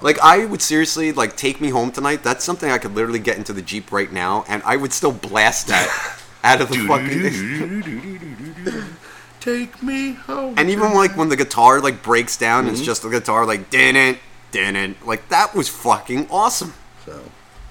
Like 0.00 0.18
I 0.20 0.44
would 0.44 0.62
seriously 0.62 1.10
like 1.12 1.36
take 1.36 1.60
me 1.60 1.70
home 1.70 1.90
tonight. 1.90 2.22
That's 2.22 2.44
something 2.44 2.70
I 2.70 2.78
could 2.78 2.94
literally 2.94 3.18
get 3.18 3.36
into 3.36 3.52
the 3.52 3.62
Jeep 3.62 3.90
right 3.90 4.12
now 4.12 4.44
and 4.48 4.62
I 4.64 4.76
would 4.76 4.92
still 4.92 5.10
blast 5.10 5.66
that 5.66 5.88
out 6.44 6.60
of 6.60 6.68
the 6.68 6.78
fucking 6.86 8.84
take 9.40 9.82
me 9.82 10.12
home. 10.12 10.54
And 10.56 10.70
even 10.70 10.94
like 10.94 11.16
when 11.16 11.28
the 11.28 11.36
guitar 11.36 11.80
like 11.80 12.02
breaks 12.02 12.36
down, 12.36 12.64
Mm-hmm. 12.64 12.74
it's 12.74 12.82
just 12.82 13.02
the 13.02 13.08
guitar 13.10 13.44
like 13.46 13.70
didn't 13.70 14.18
didn't 14.52 15.04
like 15.06 15.28
that 15.30 15.54
was 15.54 15.68
fucking 15.68 16.28
awesome. 16.30 16.74
so 17.04 17.20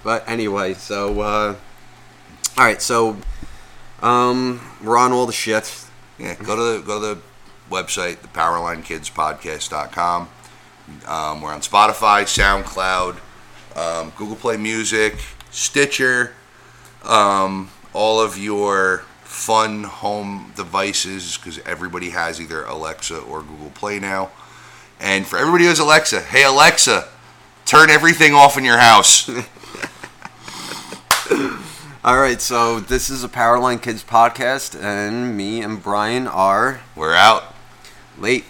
But 0.04 0.28
anyway, 0.28 0.74
so 0.74 1.22
uh 1.22 1.56
all 2.58 2.64
right, 2.66 2.82
so 2.82 3.16
um 4.02 4.62
we're 4.84 4.98
on 4.98 5.12
all 5.12 5.26
the 5.26 5.34
shit. 5.34 5.86
yeah, 6.18 6.36
go 6.36 6.56
to 6.56 6.80
the 6.80 6.86
go 6.86 7.00
to 7.00 7.16
the 7.16 7.22
website, 7.70 8.22
the 8.22 8.28
PowerlineKidsPodcast.com. 8.30 10.30
Um, 11.06 11.42
we're 11.42 11.52
on 11.52 11.62
Spotify, 11.62 12.24
SoundCloud, 12.24 13.18
um, 13.76 14.14
Google 14.16 14.38
Play 14.38 14.58
Music, 14.58 15.16
Stitcher, 15.52 16.34
um, 17.04 17.70
all 17.94 18.22
of 18.22 18.38
your 18.38 19.00
fun 19.24 19.84
home 19.84 20.54
devices 20.56 21.38
because 21.38 21.60
everybody 21.60 22.12
has 22.12 22.40
either 22.40 22.64
Alexa 22.64 23.20
or 23.20 23.42
Google 23.42 23.72
Play 23.72 24.00
now. 24.00 24.32
And 25.00 25.28
for 25.28 25.38
everybody 25.38 25.66
who 25.66 25.70
has 25.70 25.80
Alexa, 25.80 26.22
hey 26.22 26.44
Alexa, 26.44 27.08
turn 27.66 27.90
everything 27.90 28.34
off 28.34 28.58
in 28.58 28.64
your 28.64 28.78
house. 28.78 29.30
All 32.08 32.20
right, 32.20 32.42
so 32.42 32.80
this 32.80 33.10
is 33.10 33.26
a 33.26 33.28
Powerline 33.28 33.82
Kids 33.82 34.02
podcast, 34.02 34.82
and 34.82 35.36
me 35.36 35.62
and 35.62 35.84
Brian 35.84 36.26
are 36.26 36.80
We're 36.96 37.14
out. 37.14 37.54
late. 38.18 38.46